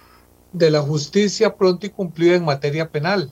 de 0.53 0.71
la 0.71 0.81
justicia 0.81 1.55
pronta 1.55 1.87
y 1.87 1.89
cumplida 1.89 2.35
en 2.35 2.45
materia 2.45 2.89
penal. 2.89 3.31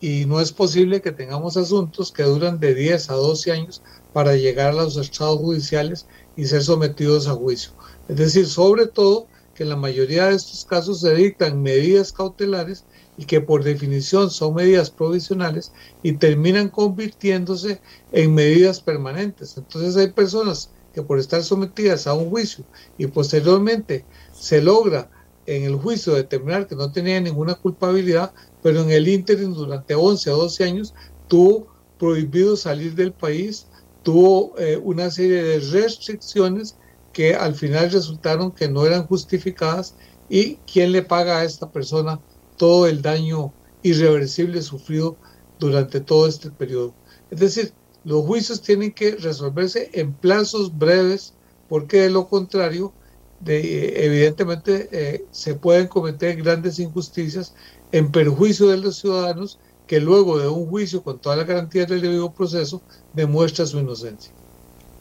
Y 0.00 0.24
no 0.24 0.40
es 0.40 0.52
posible 0.52 1.02
que 1.02 1.12
tengamos 1.12 1.56
asuntos 1.56 2.10
que 2.10 2.22
duran 2.22 2.58
de 2.58 2.74
10 2.74 3.10
a 3.10 3.14
12 3.14 3.52
años 3.52 3.82
para 4.12 4.34
llegar 4.34 4.70
a 4.70 4.84
los 4.84 4.96
estados 4.96 5.38
judiciales 5.38 6.06
y 6.36 6.46
ser 6.46 6.62
sometidos 6.62 7.28
a 7.28 7.32
juicio. 7.32 7.72
Es 8.08 8.16
decir, 8.16 8.46
sobre 8.46 8.86
todo 8.86 9.26
que 9.54 9.66
la 9.66 9.76
mayoría 9.76 10.26
de 10.26 10.36
estos 10.36 10.64
casos 10.64 11.00
se 11.00 11.14
dictan 11.14 11.60
medidas 11.60 12.12
cautelares 12.12 12.84
y 13.18 13.26
que 13.26 13.42
por 13.42 13.62
definición 13.62 14.30
son 14.30 14.54
medidas 14.54 14.90
provisionales 14.90 15.72
y 16.02 16.14
terminan 16.14 16.70
convirtiéndose 16.70 17.78
en 18.12 18.34
medidas 18.34 18.80
permanentes. 18.80 19.58
Entonces 19.58 19.98
hay 19.98 20.12
personas 20.12 20.70
que 20.94 21.02
por 21.02 21.18
estar 21.18 21.42
sometidas 21.42 22.06
a 22.06 22.14
un 22.14 22.30
juicio 22.30 22.64
y 22.96 23.06
posteriormente 23.06 24.06
se 24.40 24.62
logra 24.62 25.10
en 25.46 25.64
el 25.64 25.76
juicio 25.76 26.14
determinar 26.14 26.66
que 26.66 26.74
no 26.74 26.90
tenía 26.90 27.20
ninguna 27.20 27.54
culpabilidad, 27.54 28.32
pero 28.62 28.82
en 28.82 28.90
el 28.90 29.06
ínterin 29.06 29.52
durante 29.52 29.94
11 29.94 30.30
o 30.30 30.36
12 30.36 30.64
años 30.64 30.94
tuvo 31.28 31.66
prohibido 31.98 32.56
salir 32.56 32.94
del 32.94 33.12
país, 33.12 33.66
tuvo 34.02 34.58
eh, 34.58 34.78
una 34.82 35.10
serie 35.10 35.42
de 35.42 35.60
restricciones 35.60 36.76
que 37.12 37.34
al 37.34 37.54
final 37.54 37.90
resultaron 37.90 38.52
que 38.52 38.68
no 38.68 38.86
eran 38.86 39.06
justificadas 39.06 39.94
y 40.28 40.56
quién 40.72 40.92
le 40.92 41.02
paga 41.02 41.38
a 41.38 41.44
esta 41.44 41.70
persona 41.70 42.20
todo 42.56 42.86
el 42.86 43.02
daño 43.02 43.52
irreversible 43.82 44.62
sufrido 44.62 45.16
durante 45.58 46.00
todo 46.00 46.26
este 46.26 46.50
periodo. 46.50 46.94
Es 47.30 47.40
decir, 47.40 47.72
los 48.04 48.24
juicios 48.24 48.62
tienen 48.62 48.92
que 48.92 49.16
resolverse 49.16 49.90
en 49.92 50.14
plazos 50.14 50.76
breves 50.78 51.34
porque 51.68 52.02
de 52.02 52.10
lo 52.10 52.28
contrario, 52.28 52.92
de, 53.40 54.04
evidentemente 54.04 54.88
eh, 54.92 55.24
se 55.30 55.54
pueden 55.54 55.88
cometer 55.88 56.36
grandes 56.36 56.78
injusticias 56.78 57.54
en 57.90 58.12
perjuicio 58.12 58.68
de 58.68 58.76
los 58.76 58.98
ciudadanos 58.98 59.58
que 59.86 59.98
luego 59.98 60.38
de 60.38 60.48
un 60.48 60.68
juicio 60.68 61.02
con 61.02 61.18
toda 61.18 61.36
la 61.36 61.44
garantía 61.44 61.84
del 61.84 62.00
debido 62.00 62.30
proceso 62.30 62.80
demuestra 63.12 63.66
su 63.66 63.78
inocencia. 63.78 64.32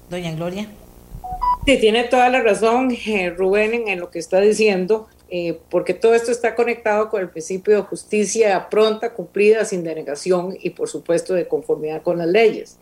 Doña 0.09 0.33
Gloria. 0.33 0.67
Sí, 1.65 1.77
tiene 1.77 2.05
toda 2.05 2.29
la 2.29 2.41
razón 2.41 2.89
eh, 3.05 3.29
Rubén 3.29 3.87
en 3.87 3.99
lo 3.99 4.09
que 4.09 4.17
está 4.17 4.39
diciendo, 4.39 5.07
eh, 5.29 5.59
porque 5.69 5.93
todo 5.93 6.15
esto 6.15 6.31
está 6.31 6.55
conectado 6.55 7.09
con 7.09 7.21
el 7.21 7.29
principio 7.29 7.75
de 7.75 7.81
justicia 7.83 8.69
pronta, 8.69 9.13
cumplida, 9.13 9.65
sin 9.65 9.83
denegación 9.83 10.57
y 10.59 10.71
por 10.71 10.89
supuesto 10.89 11.35
de 11.35 11.47
conformidad 11.47 12.01
con 12.01 12.17
las 12.17 12.27
leyes. 12.27 12.77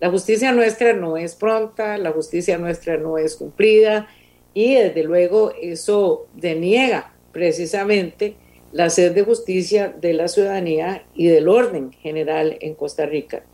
La 0.00 0.10
justicia 0.10 0.50
nuestra 0.50 0.94
no 0.94 1.16
es 1.16 1.36
pronta, 1.36 1.96
la 1.96 2.10
justicia 2.10 2.58
nuestra 2.58 2.96
no 2.96 3.18
es 3.18 3.36
cumplida 3.36 4.08
y 4.56 4.74
desde 4.74 5.02
luego 5.04 5.52
eso 5.60 6.28
deniega 6.32 7.12
precisamente 7.30 8.36
la 8.72 8.88
sed 8.88 9.12
de 9.12 9.22
justicia 9.22 9.94
de 10.00 10.14
la 10.14 10.28
ciudadanía 10.28 11.04
y 11.14 11.26
del 11.26 11.50
orden 11.50 11.92
general 11.92 12.56
en 12.62 12.74
Costa 12.74 13.04
Rica. 13.04 13.44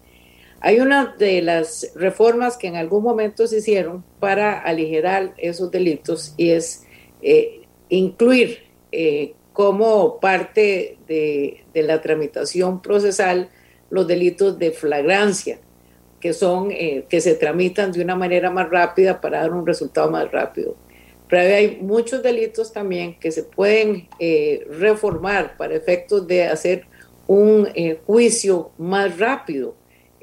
Hay 0.61 0.79
una 0.79 1.17
de 1.19 1.43
las 1.43 1.91
reformas 1.97 2.57
que 2.57 2.69
en 2.69 2.77
algún 2.77 3.03
momento 3.03 3.49
se 3.49 3.59
hicieron 3.59 4.05
para 4.21 4.61
aligerar 4.61 5.35
esos 5.39 5.73
delitos 5.73 6.35
y 6.37 6.51
es 6.51 6.87
eh, 7.21 7.63
incluir 7.89 8.59
eh, 8.93 9.35
como 9.53 10.21
parte 10.21 10.99
de, 11.09 11.65
la 11.75 12.01
tramitación 12.01 12.81
procesal 12.81 13.49
los 13.91 14.07
delitos 14.07 14.57
de 14.57 14.71
flagrancia, 14.71 15.59
que 16.21 16.33
son 16.33 16.71
eh, 16.71 17.07
que 17.09 17.21
se 17.21 17.35
tramitan 17.35 17.91
de 17.91 18.05
una 18.05 18.15
manera 18.15 18.53
más 18.53 18.71
rápida 18.71 19.21
para 19.21 19.41
dar 19.41 19.51
un 19.51 19.67
resultado 19.67 20.09
más 20.09 20.31
rápido. 20.31 20.77
Pero 21.33 21.57
hay 21.57 21.79
muchos 21.81 22.23
delitos 22.23 22.75
también 22.75 23.19
que 23.19 23.33
se 23.33 23.43
pueden 23.43 24.07
reformar 24.69 25.57
para 25.57 25.75
efectos 25.75 26.27
de 26.27 26.45
hacer 26.45 26.85
un 27.27 27.67
juicio 28.05 28.73
más 28.77 29.19
rápido. 29.19 29.75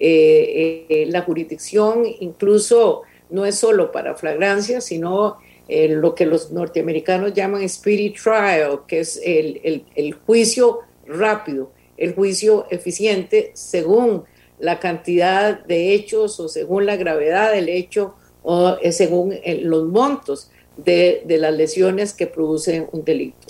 Eh, 0.02 0.86
eh, 0.88 1.06
la 1.10 1.24
jurisdicción 1.24 2.06
incluso 2.22 3.02
no 3.30 3.46
es 3.46 3.56
solo 3.56 3.92
para 3.92 4.16
flagrancia, 4.16 4.80
sino 4.80 5.38
eh, 5.68 5.90
lo 5.90 6.16
que 6.16 6.26
los 6.26 6.52
norteamericanos 6.52 7.34
llaman 7.34 7.64
spirit 7.64 8.16
trial, 8.18 8.82
que 8.88 9.02
es 9.02 9.20
el, 9.22 10.16
juicio 10.26 10.80
rápido, 11.06 11.74
el 11.98 12.14
juicio 12.16 12.66
eficiente 12.70 13.52
según 13.56 14.24
la 14.58 14.80
cantidad 14.80 15.66
de 15.66 15.94
hechos 15.94 16.40
o 16.40 16.48
según 16.48 16.86
la 16.86 16.96
gravedad 16.96 17.52
del 17.52 17.68
hecho 17.68 18.16
o 18.42 18.78
según 18.92 19.36
los 19.64 19.86
montos 19.86 20.50
de, 20.84 21.24
las 21.40 21.54
lesiones 21.54 22.14
que 22.14 22.28
producen 22.28 22.88
un 22.92 23.04
delito. 23.04 23.48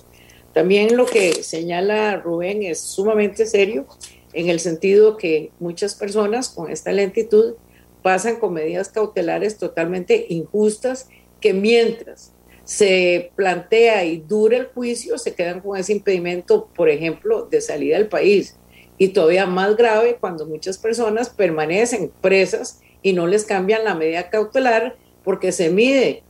También 0.53 0.97
lo 0.97 1.05
que 1.05 1.43
señala 1.43 2.17
Rubén 2.17 2.63
es 2.63 2.79
sumamente 2.79 3.45
serio 3.45 3.85
en 4.33 4.49
el 4.49 4.59
sentido 4.59 5.17
que 5.17 5.51
muchas 5.59 5.95
personas 5.95 6.49
con 6.49 6.71
esta 6.71 6.91
lentitud 6.91 7.55
pasan 8.01 8.37
con 8.37 8.53
medidas 8.53 8.89
cautelares 8.89 9.57
totalmente 9.57 10.25
injustas 10.29 11.07
que 11.39 11.53
mientras 11.53 12.33
se 12.63 13.31
plantea 13.35 14.05
y 14.05 14.17
dura 14.17 14.57
el 14.57 14.67
juicio, 14.67 15.17
se 15.17 15.33
quedan 15.33 15.61
con 15.61 15.77
ese 15.77 15.93
impedimento, 15.93 16.69
por 16.75 16.89
ejemplo, 16.89 17.47
de 17.49 17.61
salida 17.61 17.97
del 17.97 18.07
país. 18.07 18.57
Y 18.97 19.09
todavía 19.09 19.47
más 19.47 19.75
grave 19.75 20.17
cuando 20.19 20.45
muchas 20.45 20.77
personas 20.77 21.29
permanecen 21.29 22.11
presas 22.21 22.81
y 23.01 23.13
no 23.13 23.25
les 23.25 23.45
cambian 23.45 23.85
la 23.85 23.95
medida 23.95 24.29
cautelar 24.29 24.97
porque 25.23 25.51
se 25.51 25.69
mide 25.69 26.23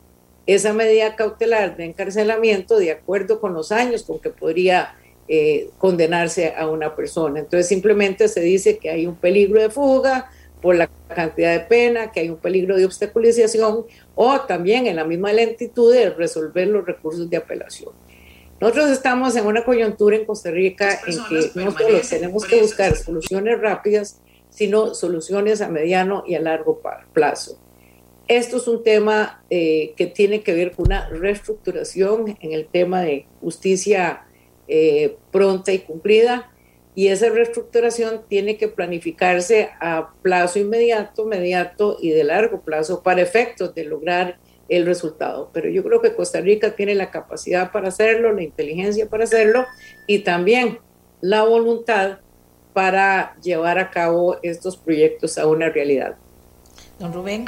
esa 0.56 0.74
medida 0.74 1.16
cautelar 1.16 1.78
de 1.78 1.86
encarcelamiento 1.86 2.78
de 2.78 2.92
acuerdo 2.92 3.40
con 3.40 3.54
los 3.54 3.72
años 3.72 4.04
con 4.04 4.20
que 4.20 4.30
podría 4.30 4.96
eh, 5.28 5.70
condenarse 5.78 6.54
a 6.58 6.68
una 6.68 6.96
persona. 6.96 7.40
Entonces 7.40 7.68
simplemente 7.68 8.28
se 8.28 8.42
dice 8.42 8.78
que 8.78 8.90
hay 8.90 9.06
un 9.06 9.16
peligro 9.16 9.62
de 9.62 9.70
fuga 9.70 10.32
por 10.62 10.76
la 10.76 10.90
cantidad 11.08 11.54
de 11.54 11.60
pena, 11.62 12.12
que 12.12 12.22
hay 12.22 12.30
un 12.30 12.38
peligro 12.38 12.78
de 12.78 12.86
obstaculización 12.86 13.86
o 14.16 14.42
también 14.42 14.88
en 14.88 14.96
la 14.96 15.06
misma 15.06 15.32
lentitud 15.32 15.94
de 15.94 16.10
resolver 16.10 16.68
los 16.68 16.86
recursos 16.86 17.30
de 17.30 17.38
apelación. 17.38 17.94
Nosotros 18.60 18.90
estamos 18.90 19.36
en 19.36 19.46
una 19.46 19.64
coyuntura 19.64 20.18
en 20.18 20.26
Costa 20.26 20.52
Rica 20.52 21.00
en 21.08 21.18
que 21.30 21.52
no 21.56 21.72
solo 21.72 22.02
tenemos 22.10 22.46
que 22.46 22.62
buscar 22.62 22.96
soluciones 22.96 23.62
rápidas, 23.62 24.20
sino 24.50 24.94
soluciones 24.96 25.62
a 25.62 25.70
mediano 25.70 26.24
y 26.28 26.36
a 26.36 26.42
largo 26.42 26.82
plazo. 27.14 27.58
Esto 28.30 28.58
es 28.58 28.68
un 28.68 28.84
tema 28.84 29.42
eh, 29.50 29.94
que 29.98 30.06
tiene 30.06 30.44
que 30.44 30.54
ver 30.54 30.74
con 30.74 30.86
una 30.86 31.10
reestructuración 31.10 32.38
en 32.40 32.52
el 32.54 32.68
tema 32.68 33.02
de 33.02 33.26
justicia 33.42 34.28
eh, 34.68 35.18
pronta 35.32 35.72
y 35.72 35.80
cumplida. 35.80 36.52
Y 36.94 37.08
esa 37.08 37.30
reestructuración 37.30 38.22
tiene 38.28 38.56
que 38.56 38.68
planificarse 38.68 39.72
a 39.82 40.14
plazo 40.22 40.60
inmediato, 40.60 41.24
inmediato 41.24 41.98
y 42.00 42.12
de 42.12 42.24
largo 42.24 42.62
plazo 42.62 43.02
para 43.02 43.24
efectos 43.24 43.74
de 43.74 43.86
lograr 43.86 44.38
el 44.68 44.86
resultado. 44.86 45.50
Pero 45.52 45.68
yo 45.70 45.84
creo 45.84 46.00
que 46.00 46.14
Costa 46.14 46.40
Rica 46.40 46.76
tiene 46.76 46.94
la 46.94 47.10
capacidad 47.10 47.72
para 47.72 47.88
hacerlo, 47.88 48.32
la 48.32 48.44
inteligencia 48.44 49.10
para 49.10 49.24
hacerlo 49.24 49.66
y 50.06 50.20
también 50.20 50.78
la 51.20 51.46
voluntad 51.46 52.20
para 52.74 53.36
llevar 53.42 53.80
a 53.80 53.90
cabo 53.90 54.38
estos 54.44 54.78
proyectos 54.78 55.40
a 55.40 55.48
una 55.48 55.70
realidad. 55.70 56.16
Don 57.00 57.12
Rubén. 57.12 57.46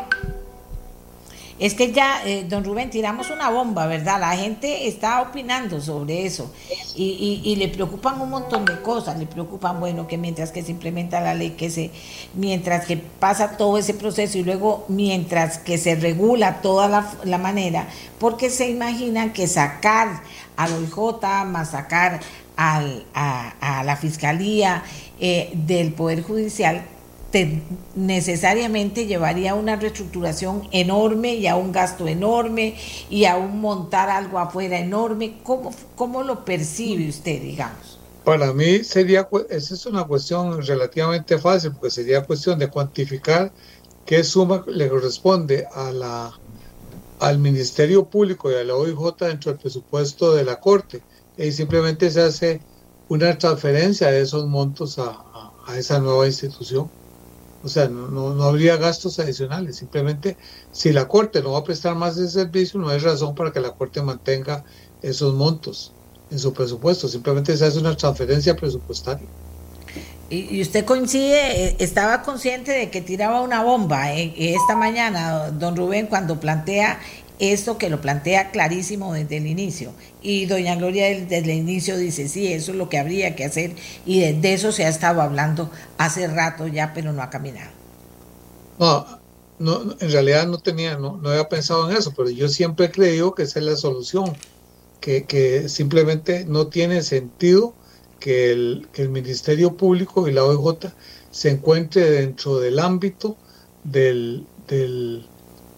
Es 1.62 1.76
que 1.76 1.92
ya, 1.92 2.24
eh, 2.26 2.44
don 2.50 2.64
Rubén, 2.64 2.90
tiramos 2.90 3.30
una 3.30 3.52
bomba, 3.52 3.86
¿verdad? 3.86 4.20
La 4.20 4.36
gente 4.36 4.88
está 4.88 5.22
opinando 5.22 5.80
sobre 5.80 6.26
eso 6.26 6.52
y, 6.96 7.56
le 7.56 7.68
preocupan 7.68 8.20
un 8.20 8.32
montón 8.32 8.66
de 8.66 8.82
cosas. 8.82 9.20
Le 9.20 9.28
preocupan, 9.28 9.80
bueno, 9.80 10.08
que 10.08 10.18
mientras 10.18 10.52
que 10.52 10.64
se 10.64 10.72
implementa 10.72 11.22
la 11.22 11.36
ley, 11.36 11.52
que 11.52 11.70
se, 11.70 11.92
mientras 12.34 12.88
que 12.88 12.98
pasa 12.98 13.58
todo 13.58 13.78
ese 13.78 13.94
proceso 13.94 14.40
y 14.40 14.44
luego 14.44 14.86
mientras 14.88 15.60
que 15.60 15.78
se 15.78 15.94
regula 15.94 16.64
toda 16.64 16.88
la, 17.24 17.38
manera, 17.38 17.88
porque 18.18 18.50
se 18.50 18.68
imaginan 18.68 19.32
que 19.32 19.46
sacar 19.46 20.24
al 20.58 20.74
OIJ, 20.74 21.46
más 21.46 21.70
sacar 21.70 22.22
al, 22.56 23.06
a, 23.14 23.84
la 23.86 23.96
Fiscalía 23.98 24.82
eh, 25.20 25.52
del 25.54 25.94
Poder 25.94 26.24
Judicial, 26.24 26.84
necesariamente 27.96 29.06
llevaría 29.06 29.52
a 29.52 29.56
una 29.56 29.76
reestructuración 29.76 30.68
enorme 30.72 31.36
y 31.36 31.48
a 31.48 31.56
un 31.56 31.72
gasto 31.72 32.08
enorme 32.08 32.76
y 33.10 33.26
a 33.26 33.38
un 33.38 33.62
montar 33.62 34.10
algo 34.10 34.40
afuera 34.40 34.78
enorme. 34.80 35.40
¿Cómo, 35.44 35.74
cómo 35.96 36.24
lo 36.24 36.44
percibe 36.44 37.08
usted, 37.10 37.42
digamos? 37.42 38.00
Para 38.24 38.54
mí 38.54 38.84
sería, 38.84 39.28
esa 39.50 39.74
es 39.74 39.86
una 39.86 40.04
cuestión 40.04 40.62
relativamente 40.62 41.40
fácil, 41.40 41.72
porque 41.72 41.90
sería 41.90 42.24
cuestión 42.24 42.60
de 42.60 42.70
cuantificar 42.70 43.52
qué 44.06 44.24
suma 44.24 44.64
le 44.68 44.90
corresponde 44.90 45.66
a 45.74 45.92
la, 45.92 46.32
al 47.20 47.40
Ministerio 47.40 48.06
Público 48.06 48.52
y 48.52 48.56
a 48.56 48.64
la 48.64 48.76
OIJ 48.76 49.16
dentro 49.20 49.52
del 49.52 49.60
presupuesto 49.60 50.36
de 50.36 50.44
la 50.44 50.60
Corte. 50.60 51.02
Y 51.38 51.52
simplemente 51.52 52.12
se 52.12 52.22
hace 52.22 52.62
una 53.10 53.38
transferencia 53.38 54.12
de 54.12 54.22
esos 54.22 54.46
montos 54.48 55.00
a, 55.00 55.24
a, 55.66 55.78
esa 55.78 56.00
nueva 56.00 56.28
institución. 56.28 56.92
O 57.64 57.70
sea, 57.70 57.88
no, 57.88 58.08
no, 58.08 58.44
habría 58.44 58.78
gastos 58.78 59.20
adicionales. 59.20 59.78
Simplemente, 59.78 60.38
si 60.72 60.92
la 60.92 61.08
Corte 61.08 61.42
no 61.42 61.52
va 61.52 61.60
a 61.60 61.64
prestar 61.64 61.96
más 61.96 62.16
de 62.16 62.28
servicio, 62.28 62.80
no 62.80 62.90
hay 62.90 63.00
razón 63.00 63.36
para 63.36 63.52
que 63.52 63.60
la 63.60 63.72
Corte 63.72 64.02
mantenga 64.02 64.64
esos 65.02 65.34
montos 65.34 65.94
en 66.32 66.40
su 66.40 66.54
presupuesto. 66.54 67.08
Simplemente 67.08 67.56
se 67.56 67.66
hace 67.66 67.80
una 67.80 67.96
transferencia 67.96 68.56
presupuestaria. 68.56 69.28
Y 70.32 70.62
usted 70.62 70.86
coincide, 70.86 71.66
eh, 71.66 71.76
estaba 71.80 72.22
consciente 72.22 72.72
de 72.72 72.90
que 72.90 73.02
tiraba 73.02 73.42
una 73.42 73.64
bomba 73.64 74.14
eh, 74.14 74.34
esta 74.38 74.78
mañana, 74.78 75.52
don 75.52 75.76
Rubén, 75.76 76.08
cuando 76.08 76.40
plantea 76.40 77.02
esto 77.42 77.80
que 77.80 77.90
lo 77.90 78.02
plantea 78.02 78.52
clarísimo 78.52 79.14
desde 79.14 79.38
el 79.38 79.48
inicio. 79.48 79.94
Y 80.22 80.46
doña 80.46 80.76
Gloria 80.76 81.08
desde 81.08 81.40
el 81.40 81.50
inicio 81.50 81.98
dice, 81.98 82.28
sí, 82.28 82.54
eso 82.54 82.72
es 82.72 82.78
lo 82.78 82.88
que 82.88 83.00
habría 83.00 83.36
que 83.36 83.46
hacer. 83.46 83.76
Y 84.06 84.20
de, 84.20 84.54
eso 84.54 84.72
se 84.72 84.86
ha 84.86 84.90
estado 84.90 85.22
hablando 85.22 85.72
hace 85.98 86.28
rato 86.28 86.68
ya, 86.68 86.94
pero 86.94 87.14
no 87.14 87.24
ha 87.24 87.32
caminado. 87.32 87.72
No, 88.78 89.06
no 89.58 89.96
en 90.00 90.12
realidad 90.12 90.48
no 90.48 90.60
tenía, 90.60 90.98
no, 90.98 91.18
no 91.18 91.30
había 91.30 91.50
pensado 91.50 91.90
en 91.90 91.98
eso, 91.98 92.14
pero 92.16 92.30
yo 92.30 92.48
siempre 92.48 92.86
he 92.86 92.92
creído 92.92 93.34
que 93.34 93.44
esa 93.44 93.60
es 93.60 93.66
la 93.66 93.76
solución, 93.76 94.36
que, 95.00 95.26
que 95.26 95.68
simplemente 95.68 96.46
no 96.46 96.68
tiene 96.68 97.02
sentido 97.02 97.74
que 98.20 98.52
el, 98.52 99.10
Ministerio 99.10 99.76
Público 99.76 100.28
y 100.28 100.32
la 100.32 100.46
OIJ 100.46 100.92
se 101.32 101.50
encuentre 101.50 102.10
dentro 102.10 102.60
del 102.60 102.78
ámbito 102.78 103.36
del, 103.84 104.46
del, 104.68 105.26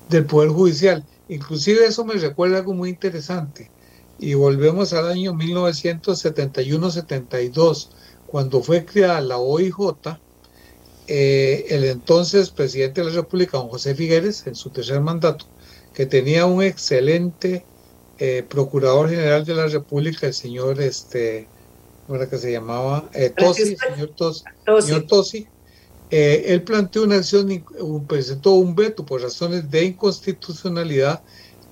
del 0.09 0.25
Poder 0.25 0.49
Judicial. 0.49 1.05
Inclusive 1.29 1.85
eso 1.85 2.03
me 2.05 2.15
recuerda 2.15 2.57
algo 2.59 2.73
muy 2.73 2.89
interesante. 2.89 3.71
Y 4.19 4.33
volvemos 4.35 4.93
al 4.93 5.07
año 5.07 5.33
1971-72, 5.33 7.89
cuando 8.27 8.61
fue 8.61 8.85
creada 8.85 9.19
la 9.21 9.37
OIJ, 9.37 10.19
eh, 11.07 11.65
el 11.69 11.85
entonces 11.85 12.49
presidente 12.49 13.01
de 13.01 13.09
la 13.09 13.13
República, 13.13 13.57
don 13.57 13.69
José 13.69 13.95
Figueres, 13.95 14.45
en 14.47 14.55
su 14.55 14.69
tercer 14.69 14.99
mandato, 15.01 15.45
que 15.93 16.05
tenía 16.05 16.45
un 16.45 16.63
excelente 16.63 17.65
eh, 18.19 18.45
procurador 18.47 19.09
general 19.09 19.43
de 19.45 19.55
la 19.55 19.67
República, 19.67 20.27
el 20.27 20.33
señor 20.33 20.81
este, 20.81 21.47
¿cómo 22.07 22.19
que 22.27 22.37
se 22.37 22.51
llamaba? 22.51 23.09
Eh, 23.13 23.31
Tosi, 23.35 23.75
señor 23.75 24.11
Tosi, 24.15 24.43
Señor 24.81 25.07
Tosi 25.07 25.47
eh, 26.15 26.53
él 26.53 26.61
planteó 26.61 27.05
una 27.05 27.15
acción, 27.15 27.65
presentó 28.07 28.51
un 28.51 28.75
veto 28.75 29.03
por 29.03 29.23
razones 29.23 29.71
de 29.71 29.83
inconstitucionalidad 29.83 31.23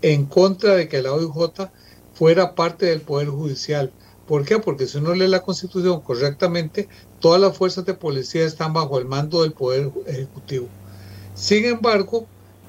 en 0.02 0.26
contra 0.26 0.74
de 0.74 0.88
que 0.88 1.04
la 1.04 1.14
OIJ 1.14 1.70
fuera 2.16 2.56
parte 2.56 2.88
del 2.88 3.02
Poder 3.02 3.28
Judicial. 3.28 3.94
¿Por 4.26 4.44
qué? 4.44 4.58
Porque 4.58 4.88
si 4.88 4.98
uno 4.98 5.14
lee 5.14 5.28
la 5.28 5.44
Constitución 5.44 6.02
correctamente, 6.02 6.90
todas 7.20 7.40
las 7.40 7.56
fuerzas 7.56 7.86
de 7.86 7.94
policía 7.94 8.44
están 8.44 8.74
bajo 8.74 8.98
el 8.98 9.06
mando 9.06 9.44
del 9.44 9.54
Poder 9.54 9.92
Ejecutivo. 10.08 10.68
Sin 11.36 11.66
embargo, 11.66 12.26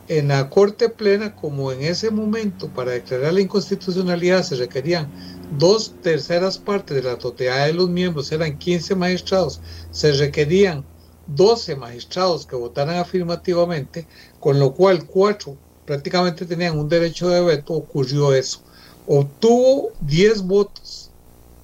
en 0.08 0.28
la 0.28 0.50
Corte 0.50 0.90
Plena, 0.90 1.34
como 1.34 1.72
en 1.72 1.80
ese 1.80 2.10
momento 2.10 2.68
para 2.68 2.90
declarar 2.90 3.32
la 3.32 3.40
inconstitucionalidad 3.40 4.42
se 4.42 4.56
requerían 4.56 5.10
dos 5.56 5.94
terceras 6.02 6.58
partes 6.58 6.94
de 6.94 7.02
la 7.02 7.16
totalidad 7.16 7.64
de 7.64 7.72
los 7.72 7.88
miembros, 7.88 8.30
eran 8.30 8.58
15 8.58 8.94
magistrados, 8.94 9.62
se 9.90 10.12
requerían 10.12 10.84
12 11.26 11.76
magistrados 11.76 12.46
que 12.46 12.56
votaran 12.56 12.96
afirmativamente, 12.96 14.06
con 14.40 14.58
lo 14.58 14.74
cual 14.74 15.06
cuatro 15.06 15.56
prácticamente 15.86 16.46
tenían 16.46 16.78
un 16.78 16.88
derecho 16.88 17.28
de 17.28 17.40
veto, 17.40 17.74
ocurrió 17.74 18.32
eso. 18.32 18.60
Obtuvo 19.06 19.90
10 20.00 20.42
votos 20.42 21.10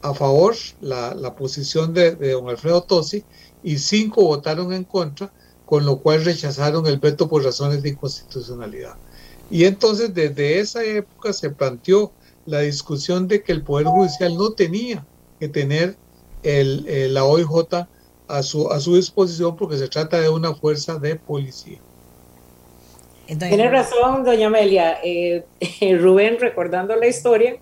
a 0.02 0.14
favor 0.14 0.54
la, 0.80 1.14
la 1.14 1.34
posición 1.34 1.92
de, 1.92 2.14
de, 2.14 2.32
don 2.32 2.48
Alfredo 2.48 2.82
Tosi 2.82 3.24
y 3.62 3.78
5 3.78 4.22
votaron 4.22 4.72
en 4.72 4.84
contra, 4.84 5.32
con 5.66 5.84
lo 5.84 5.98
cual 5.98 6.24
rechazaron 6.24 6.86
el 6.86 6.98
veto 6.98 7.28
por 7.28 7.44
razones 7.44 7.82
de 7.82 7.90
inconstitucionalidad. 7.90 8.94
Y 9.50 9.64
entonces 9.64 10.14
desde 10.14 10.61
esa 10.61 10.84
época 10.84 11.32
se 11.32 11.50
planteó 11.50 12.12
la 12.46 12.61
discusión 12.61 13.28
de 13.28 13.42
que 13.42 13.52
el 13.52 13.62
Poder 13.62 13.86
Judicial 13.86 14.34
no 14.34 14.52
tenía 14.52 15.06
que 15.38 15.48
tener 15.48 15.96
el, 16.42 16.86
el, 16.88 17.14
la 17.14 17.24
OIJ 17.24 17.48
a 18.29 18.43
su, 18.43 18.70
a 18.70 18.79
su 18.81 18.97
disposición 18.97 19.57
porque 19.57 19.76
se 19.76 19.89
trata 19.89 20.20
de 20.20 20.29
una 20.29 20.55
fuerza 20.55 20.99
de 20.99 21.16
policía. 21.16 21.79
Tiene 23.26 23.68
razón, 23.68 24.24
doña 24.24 24.47
Amelia. 24.47 24.99
Eh, 25.03 25.45
Rubén, 26.01 26.39
recordando 26.41 26.97
la 26.97 27.07
historia, 27.07 27.57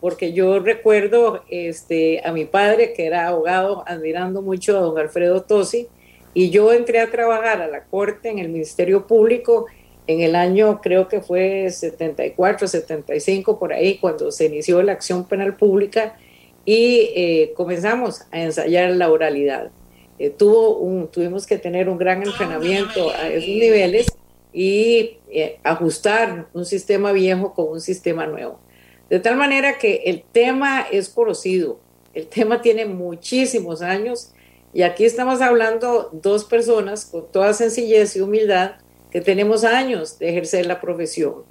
porque 0.00 0.32
yo 0.32 0.58
recuerdo 0.58 1.44
este, 1.48 2.20
a 2.26 2.32
mi 2.32 2.44
padre, 2.46 2.92
que 2.94 3.06
era 3.06 3.28
abogado, 3.28 3.84
admirando 3.86 4.42
mucho 4.42 4.76
a 4.76 4.80
don 4.80 4.98
Alfredo 4.98 5.42
Tosi, 5.42 5.86
y 6.34 6.50
yo 6.50 6.72
entré 6.72 7.00
a 7.00 7.10
trabajar 7.10 7.62
a 7.62 7.68
la 7.68 7.84
Corte 7.84 8.28
en 8.28 8.40
el 8.40 8.48
Ministerio 8.48 9.06
Público 9.06 9.66
en 10.06 10.20
el 10.20 10.34
año, 10.34 10.80
creo 10.82 11.08
que 11.08 11.20
fue 11.20 11.70
74, 11.70 12.68
75, 12.68 13.58
por 13.58 13.72
ahí, 13.72 13.98
cuando 13.98 14.30
se 14.30 14.46
inició 14.46 14.82
la 14.82 14.92
acción 14.92 15.24
penal 15.24 15.56
pública 15.56 16.16
y 16.64 17.10
eh, 17.14 17.52
comenzamos 17.56 18.22
a 18.30 18.40
ensayar 18.40 18.90
la 18.90 19.10
oralidad. 19.10 19.70
Eh, 20.18 20.30
tuvo 20.30 20.78
un, 20.78 21.08
tuvimos 21.08 21.46
que 21.46 21.58
tener 21.58 21.88
un 21.88 21.98
gran 21.98 22.22
entrenamiento 22.22 23.10
a 23.10 23.28
esos 23.28 23.48
niveles 23.48 24.06
y 24.52 25.18
eh, 25.30 25.58
ajustar 25.64 26.46
un 26.52 26.64
sistema 26.64 27.12
viejo 27.12 27.52
con 27.52 27.68
un 27.68 27.80
sistema 27.80 28.26
nuevo. 28.26 28.60
De 29.10 29.18
tal 29.18 29.36
manera 29.36 29.78
que 29.78 30.02
el 30.06 30.22
tema 30.22 30.82
es 30.82 31.08
conocido, 31.08 31.80
el 32.14 32.28
tema 32.28 32.62
tiene 32.62 32.86
muchísimos 32.86 33.82
años 33.82 34.32
y 34.72 34.82
aquí 34.82 35.04
estamos 35.04 35.40
hablando 35.40 36.10
dos 36.12 36.44
personas 36.44 37.04
con 37.04 37.30
toda 37.30 37.52
sencillez 37.52 38.16
y 38.16 38.20
humildad 38.20 38.72
que 39.10 39.20
tenemos 39.20 39.64
años 39.64 40.18
de 40.18 40.30
ejercer 40.30 40.66
la 40.66 40.80
profesión. 40.80 41.42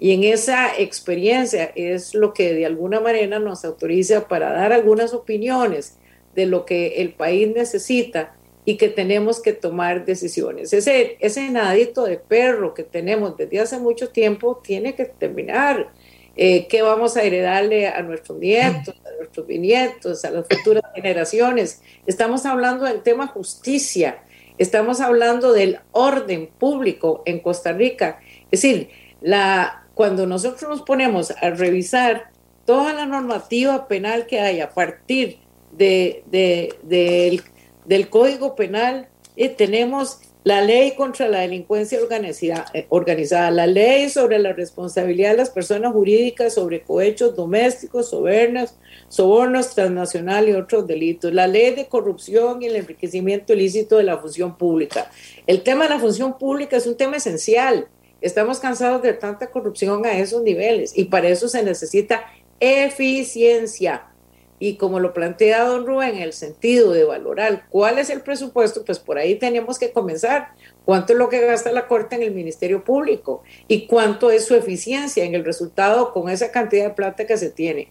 Y 0.00 0.12
en 0.12 0.24
esa 0.24 0.76
experiencia 0.76 1.70
es 1.74 2.14
lo 2.14 2.34
que 2.34 2.52
de 2.52 2.66
alguna 2.66 3.00
manera 3.00 3.38
nos 3.38 3.64
autoriza 3.64 4.28
para 4.28 4.52
dar 4.52 4.72
algunas 4.72 5.14
opiniones 5.14 5.96
de 6.34 6.46
lo 6.46 6.64
que 6.64 7.02
el 7.02 7.12
país 7.12 7.48
necesita 7.54 8.34
y 8.64 8.76
que 8.76 8.88
tenemos 8.88 9.40
que 9.40 9.52
tomar 9.52 10.04
decisiones. 10.04 10.72
Ese, 10.72 11.16
ese 11.20 11.50
nadito 11.50 12.04
de 12.04 12.16
perro 12.16 12.72
que 12.72 12.82
tenemos 12.82 13.36
desde 13.36 13.60
hace 13.60 13.78
mucho 13.78 14.08
tiempo 14.08 14.60
tiene 14.64 14.94
que 14.94 15.04
terminar. 15.04 15.92
Eh, 16.36 16.66
¿Qué 16.66 16.82
vamos 16.82 17.16
a 17.16 17.22
heredarle 17.22 17.88
a 17.88 18.02
nuestros 18.02 18.38
nietos, 18.38 18.96
a 19.06 19.16
nuestros 19.18 19.46
bisnietos, 19.46 20.24
a 20.24 20.30
las 20.30 20.46
futuras 20.48 20.82
generaciones? 20.94 21.82
Estamos 22.06 22.46
hablando 22.46 22.86
del 22.86 23.02
tema 23.02 23.26
justicia, 23.28 24.24
estamos 24.58 25.00
hablando 25.00 25.52
del 25.52 25.80
orden 25.92 26.48
público 26.58 27.22
en 27.26 27.40
Costa 27.40 27.72
Rica. 27.72 28.18
Es 28.50 28.62
decir, 28.62 28.88
la, 29.20 29.86
cuando 29.94 30.26
nosotros 30.26 30.68
nos 30.68 30.82
ponemos 30.82 31.30
a 31.30 31.50
revisar 31.50 32.30
toda 32.64 32.94
la 32.94 33.06
normativa 33.06 33.86
penal 33.86 34.26
que 34.26 34.40
hay 34.40 34.60
a 34.60 34.70
partir 34.70 35.43
de, 35.76 37.42
del, 37.86 38.08
Código 38.08 38.54
Penal 38.54 39.08
y 39.36 39.48
tenemos 39.50 40.20
la 40.44 40.60
ley 40.60 40.92
contra 40.94 41.26
la 41.26 41.40
delincuencia 41.40 41.98
organizada, 42.00 42.66
eh, 42.74 42.86
organizada, 42.90 43.50
la 43.50 43.66
ley 43.66 44.10
sobre 44.10 44.38
la 44.38 44.52
responsabilidad 44.52 45.30
de 45.30 45.38
las 45.38 45.50
personas 45.50 45.92
jurídicas 45.92 46.54
sobre 46.54 46.82
cohechos 46.82 47.34
domésticos, 47.34 48.10
sobornos, 48.10 48.74
sobornos 49.08 49.74
transnacional 49.74 50.48
y 50.48 50.52
otros 50.52 50.86
delitos, 50.86 51.32
la 51.32 51.46
ley 51.46 51.74
de 51.74 51.86
corrupción 51.86 52.62
y 52.62 52.66
el 52.66 52.76
enriquecimiento 52.76 53.54
ilícito 53.54 53.96
de 53.96 54.04
la 54.04 54.18
función 54.18 54.58
pública. 54.58 55.10
El 55.46 55.62
tema 55.62 55.84
de 55.84 55.90
la 55.90 55.98
función 55.98 56.36
pública 56.36 56.76
es 56.76 56.86
un 56.86 56.96
tema 56.96 57.16
esencial. 57.16 57.88
Estamos 58.20 58.58
cansados 58.58 59.02
de 59.02 59.14
tanta 59.14 59.50
corrupción 59.50 60.04
a 60.04 60.18
esos 60.18 60.42
niveles 60.42 60.96
y 60.96 61.06
para 61.06 61.28
eso 61.28 61.48
se 61.48 61.62
necesita 61.62 62.24
eficiencia 62.60 64.13
y 64.58 64.76
como 64.76 65.00
lo 65.00 65.12
plantea 65.12 65.64
don 65.64 65.86
Rubén, 65.86 66.16
el 66.16 66.32
sentido 66.32 66.92
de 66.92 67.04
valorar 67.04 67.66
cuál 67.70 67.98
es 67.98 68.08
el 68.10 68.20
presupuesto, 68.20 68.84
pues 68.84 68.98
por 68.98 69.18
ahí 69.18 69.34
tenemos 69.36 69.78
que 69.78 69.92
comenzar. 69.92 70.52
¿Cuánto 70.84 71.12
es 71.12 71.18
lo 71.18 71.28
que 71.28 71.44
gasta 71.44 71.72
la 71.72 71.88
Corte 71.88 72.16
en 72.16 72.22
el 72.22 72.32
Ministerio 72.32 72.84
Público? 72.84 73.42
¿Y 73.68 73.86
cuánto 73.86 74.30
es 74.30 74.44
su 74.44 74.54
eficiencia 74.54 75.24
en 75.24 75.34
el 75.34 75.44
resultado 75.44 76.12
con 76.12 76.28
esa 76.28 76.50
cantidad 76.52 76.84
de 76.84 76.94
plata 76.94 77.26
que 77.26 77.36
se 77.36 77.50
tiene? 77.50 77.88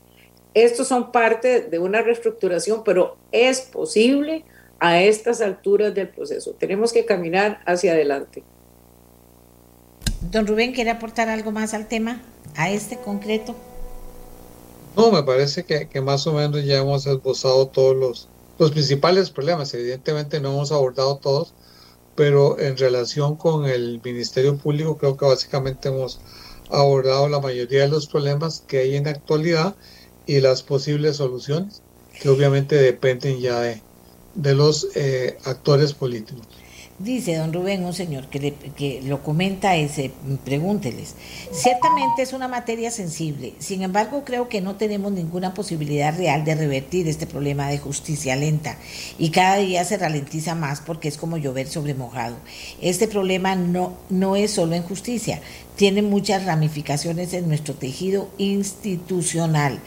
Estos 0.54 0.88
son 0.88 1.12
parte 1.12 1.62
de 1.62 1.80
una 1.80 2.02
reestructuración, 2.02 2.84
pero 2.84 3.18
es 3.32 3.62
posible 3.62 4.46
a 4.80 5.02
estas 5.02 5.42
alturas 5.42 5.94
del 5.94 6.10
proceso. 6.10 6.54
Tenemos 6.54 6.94
que 6.94 7.06
caminar 7.06 7.62
hacia 7.66 7.94
adelante. 7.94 8.44
Don 10.22 10.48
Rubén, 10.48 10.74
¿quiere 10.74 10.92
aportar 10.92 11.30
algo 11.30 11.52
más 11.52 11.74
al 11.74 11.88
tema, 11.88 12.22
a 12.56 12.70
este 12.70 12.98
concreto? 12.98 13.56
No, 14.96 15.12
me 15.12 15.24
parece 15.24 15.66
que, 15.66 15.88
que 15.90 16.02
más 16.02 16.28
o 16.28 16.34
menos 16.34 16.64
ya 16.66 16.78
hemos 16.78 17.08
esbozado 17.08 17.68
todos 17.68 17.96
los, 17.96 18.30
los 18.60 18.72
principales 18.72 19.32
problemas. 19.32 19.74
Evidentemente 19.74 20.40
no 20.40 20.52
hemos 20.54 20.72
abordado 20.72 21.18
todos, 21.18 21.54
pero 22.16 22.60
en 22.60 22.78
relación 22.78 23.36
con 23.36 23.66
el 23.66 24.02
Ministerio 24.04 24.58
Público 24.58 24.98
creo 24.98 25.18
que 25.18 25.26
básicamente 25.26 25.90
hemos 25.90 26.20
abordado 26.70 27.28
la 27.28 27.40
mayoría 27.40 27.82
de 27.82 27.88
los 27.90 28.08
problemas 28.08 28.62
que 28.68 28.80
hay 28.80 28.96
en 28.96 29.06
la 29.06 29.12
actualidad 29.12 29.76
y 30.26 30.40
las 30.42 30.64
posibles 30.64 31.18
soluciones, 31.18 31.82
que 32.22 32.30
obviamente 32.30 32.76
dependen 32.76 33.40
ya 33.40 33.60
de, 33.62 33.84
de 34.36 34.54
los 34.56 34.88
eh, 34.96 35.38
actores 35.46 35.94
políticos. 35.94 36.48
Dice 37.00 37.36
don 37.36 37.52
Rubén, 37.52 37.84
un 37.84 37.94
señor 37.94 38.28
que, 38.28 38.54
que 38.78 39.02
lo 39.02 39.24
comenta 39.24 39.76
ese, 39.76 40.12
pregúnteles. 40.46 41.16
Ciertamente 41.52 42.22
es 42.22 42.34
una 42.34 42.48
materia 42.48 42.92
sensible, 42.92 43.56
sin 43.58 43.82
embargo 43.82 44.24
creo 44.24 44.48
que 44.48 44.62
no 44.62 44.76
tenemos 44.76 45.12
ninguna 45.12 45.56
posibilidad 45.56 46.16
real 46.16 46.46
de 46.46 46.54
revertir 46.54 47.08
este 47.08 47.26
problema 47.26 47.68
de 47.68 47.80
justicia 47.80 48.36
lenta 48.36 48.78
y 49.18 49.32
cada 49.32 49.58
día 49.58 49.84
se 49.86 49.98
ralentiza 49.98 50.54
más 50.54 50.82
porque 50.82 51.08
es 51.08 51.18
como 51.18 51.38
llover 51.38 51.68
sobre 51.68 51.96
mojado. 51.96 52.36
Este 52.80 53.08
problema 53.08 53.56
no, 53.56 53.94
no 54.12 54.36
es 54.36 54.52
solo 54.52 54.76
en 54.76 54.84
justicia, 54.84 55.42
tiene 55.76 56.02
muchas 56.02 56.46
ramificaciones 56.46 57.34
en 57.34 57.48
nuestro 57.48 57.74
tejido 57.74 58.30
institucional 58.38 59.80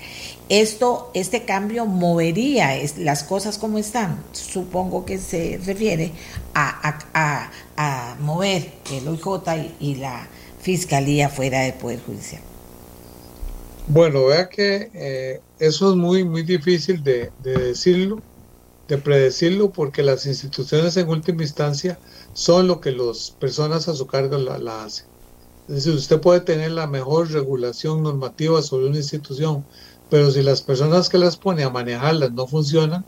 esto, 0.49 1.11
este 1.12 1.45
cambio 1.45 1.87
movería 1.87 2.70
las 2.99 3.24
cosas 3.24 3.59
como 3.59 3.78
están. 3.78 4.22
Supongo 4.32 5.05
que 5.05 5.18
se 5.18 5.61
refiere 5.64 6.12
a, 6.55 7.51
mover 8.20 8.70
el 8.93 9.09
OIJ 9.09 9.74
y, 9.80 9.97
la 9.97 10.28
Fiscalía 10.61 11.28
fuera 11.28 11.61
del 11.62 11.74
Poder 11.74 12.01
Judicial. 12.01 12.43
Bueno, 13.89 14.26
vea 14.26 14.49
que 14.49 14.91
eh, 14.95 15.41
eso 15.59 15.91
es 15.91 15.97
muy, 15.97 16.24
muy 16.24 16.43
difícil 16.43 17.03
de, 17.03 17.30
decirlo, 17.43 18.20
de 18.89 18.99
predecirlo, 18.99 19.70
porque 19.70 20.03
las 20.03 20.26
instituciones 20.26 20.97
en 20.97 21.09
última 21.09 21.43
instancia 21.43 21.99
son 22.32 22.68
lo 22.68 22.80
que 22.80 22.93
las 22.93 23.32
personas 23.32 23.89
a 23.89 23.95
su 23.95 24.07
cargo 24.07 24.39
la, 24.39 24.59
la 24.59 24.84
hacen. 24.84 25.07
Es 25.68 25.74
decir, 25.76 25.94
usted 25.94 26.20
puede 26.20 26.40
tener 26.40 26.70
la 26.72 26.86
mejor 26.86 27.30
regulación 27.30 28.02
normativa 28.02 28.62
sobre 28.62 28.86
una 28.86 28.98
institución, 28.98 29.64
pero 30.08 30.30
si 30.30 30.42
las 30.42 30.62
personas 30.62 31.08
que 31.08 31.18
las 31.18 31.36
pone 31.36 31.64
a 31.64 31.70
manejarlas 31.70 32.32
no 32.32 32.46
funcionan, 32.46 33.04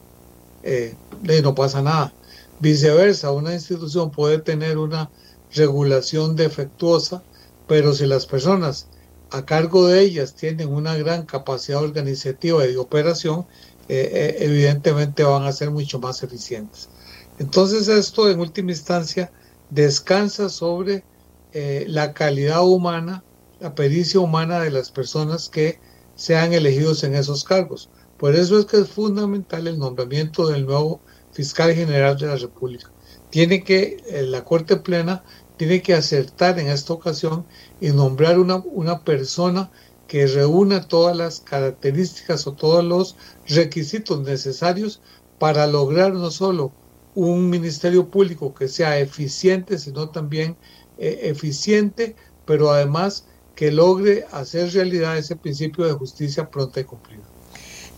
eh, 0.62 0.94
no 1.42 1.54
pasa 1.54 1.82
nada. 1.82 2.12
Viceversa, 2.58 3.30
una 3.30 3.54
institución 3.54 4.10
puede 4.10 4.40
tener 4.40 4.78
una 4.78 5.10
regulación 5.50 6.34
defectuosa, 6.36 7.22
pero 7.66 7.94
si 7.94 8.06
las 8.06 8.26
personas 8.26 8.88
a 9.30 9.44
cargo 9.44 9.86
de 9.86 10.00
ellas 10.02 10.34
tienen 10.34 10.68
una 10.68 10.96
gran 10.96 11.26
capacidad 11.26 11.82
organizativa 11.82 12.66
y 12.66 12.72
de 12.72 12.78
operación, 12.78 13.46
eh, 13.88 14.10
eh, 14.12 14.36
evidentemente 14.40 15.22
van 15.22 15.44
a 15.44 15.52
ser 15.52 15.70
mucho 15.70 16.00
más 16.00 16.22
eficientes. 16.22 16.90
Entonces 17.38 17.88
esto 17.88 18.28
en 18.30 18.40
última 18.40 18.72
instancia 18.72 19.32
descansa 19.68 20.48
sobre 20.48 21.04
la 21.52 22.12
calidad 22.12 22.66
humana, 22.66 23.24
la 23.60 23.74
pericia 23.74 24.20
humana 24.20 24.60
de 24.60 24.70
las 24.70 24.90
personas 24.90 25.48
que 25.48 25.78
sean 26.14 26.52
elegidos 26.52 27.04
en 27.04 27.14
esos 27.14 27.44
cargos. 27.44 27.88
Por 28.18 28.34
eso 28.34 28.58
es 28.58 28.66
que 28.66 28.78
es 28.78 28.88
fundamental 28.88 29.68
el 29.68 29.78
nombramiento 29.78 30.48
del 30.48 30.66
nuevo 30.66 31.00
fiscal 31.32 31.72
general 31.72 32.18
de 32.18 32.26
la 32.26 32.36
República. 32.36 32.90
Tiene 33.30 33.62
que, 33.62 34.02
eh, 34.08 34.22
la 34.22 34.44
Corte 34.44 34.76
Plena 34.76 35.22
tiene 35.56 35.82
que 35.82 35.94
acertar 35.94 36.58
en 36.58 36.68
esta 36.68 36.92
ocasión 36.92 37.46
y 37.80 37.90
nombrar 37.90 38.38
una, 38.38 38.56
una 38.56 39.04
persona 39.04 39.70
que 40.08 40.26
reúna 40.26 40.88
todas 40.88 41.16
las 41.16 41.40
características 41.40 42.46
o 42.46 42.54
todos 42.54 42.82
los 42.84 43.16
requisitos 43.46 44.20
necesarios 44.22 45.00
para 45.38 45.66
lograr 45.68 46.12
no 46.14 46.30
solo 46.32 46.72
un 47.14 47.50
ministerio 47.50 48.08
público 48.08 48.54
que 48.54 48.68
sea 48.68 48.98
eficiente, 48.98 49.78
sino 49.78 50.08
también 50.08 50.56
eh, 50.98 51.20
eficiente, 51.22 52.16
pero 52.44 52.70
además 52.70 53.26
que 53.54 53.72
logre 53.72 54.24
hacer 54.30 54.72
realidad 54.72 55.18
ese 55.18 55.36
principio 55.36 55.84
de 55.84 55.92
justicia 55.92 56.48
pronta 56.48 56.80
y 56.80 56.84
cumplida. 56.84 57.24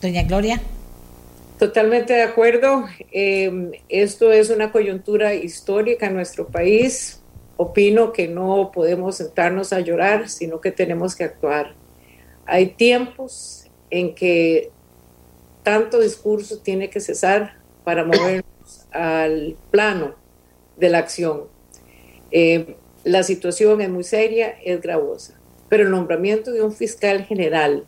Doña 0.00 0.22
Gloria. 0.22 0.60
Totalmente 1.58 2.14
de 2.14 2.22
acuerdo. 2.22 2.86
Em, 3.12 3.72
esto 3.90 4.32
es 4.32 4.48
una 4.48 4.72
coyuntura 4.72 5.34
histórica 5.34 6.06
en 6.06 6.14
nuestro 6.14 6.46
país. 6.46 7.20
Opino 7.58 8.14
que 8.14 8.26
no 8.26 8.70
podemos 8.72 9.16
sentarnos 9.16 9.74
a 9.74 9.80
llorar, 9.80 10.30
sino 10.30 10.62
que 10.62 10.72
tenemos 10.72 11.14
que 11.14 11.24
actuar. 11.24 11.74
Hay 12.46 12.68
tiempos 12.68 13.66
en 13.90 14.14
que 14.14 14.70
tanto 15.62 16.00
discurso 16.00 16.58
tiene 16.60 16.88
que 16.88 17.00
cesar 17.00 17.58
para 17.84 18.04
movernos 18.04 18.86
al 18.92 19.56
plano 19.70 20.14
de 20.78 20.88
la 20.88 20.98
acción. 20.98 21.42
Em, 22.30 22.74
la 23.04 23.22
situación 23.22 23.80
es 23.80 23.88
muy 23.88 24.04
seria, 24.04 24.54
es 24.64 24.80
gravosa 24.80 25.40
pero 25.70 25.84
el 25.84 25.90
nombramiento 25.90 26.52
de 26.52 26.60
un 26.60 26.72
fiscal 26.72 27.24
general 27.24 27.86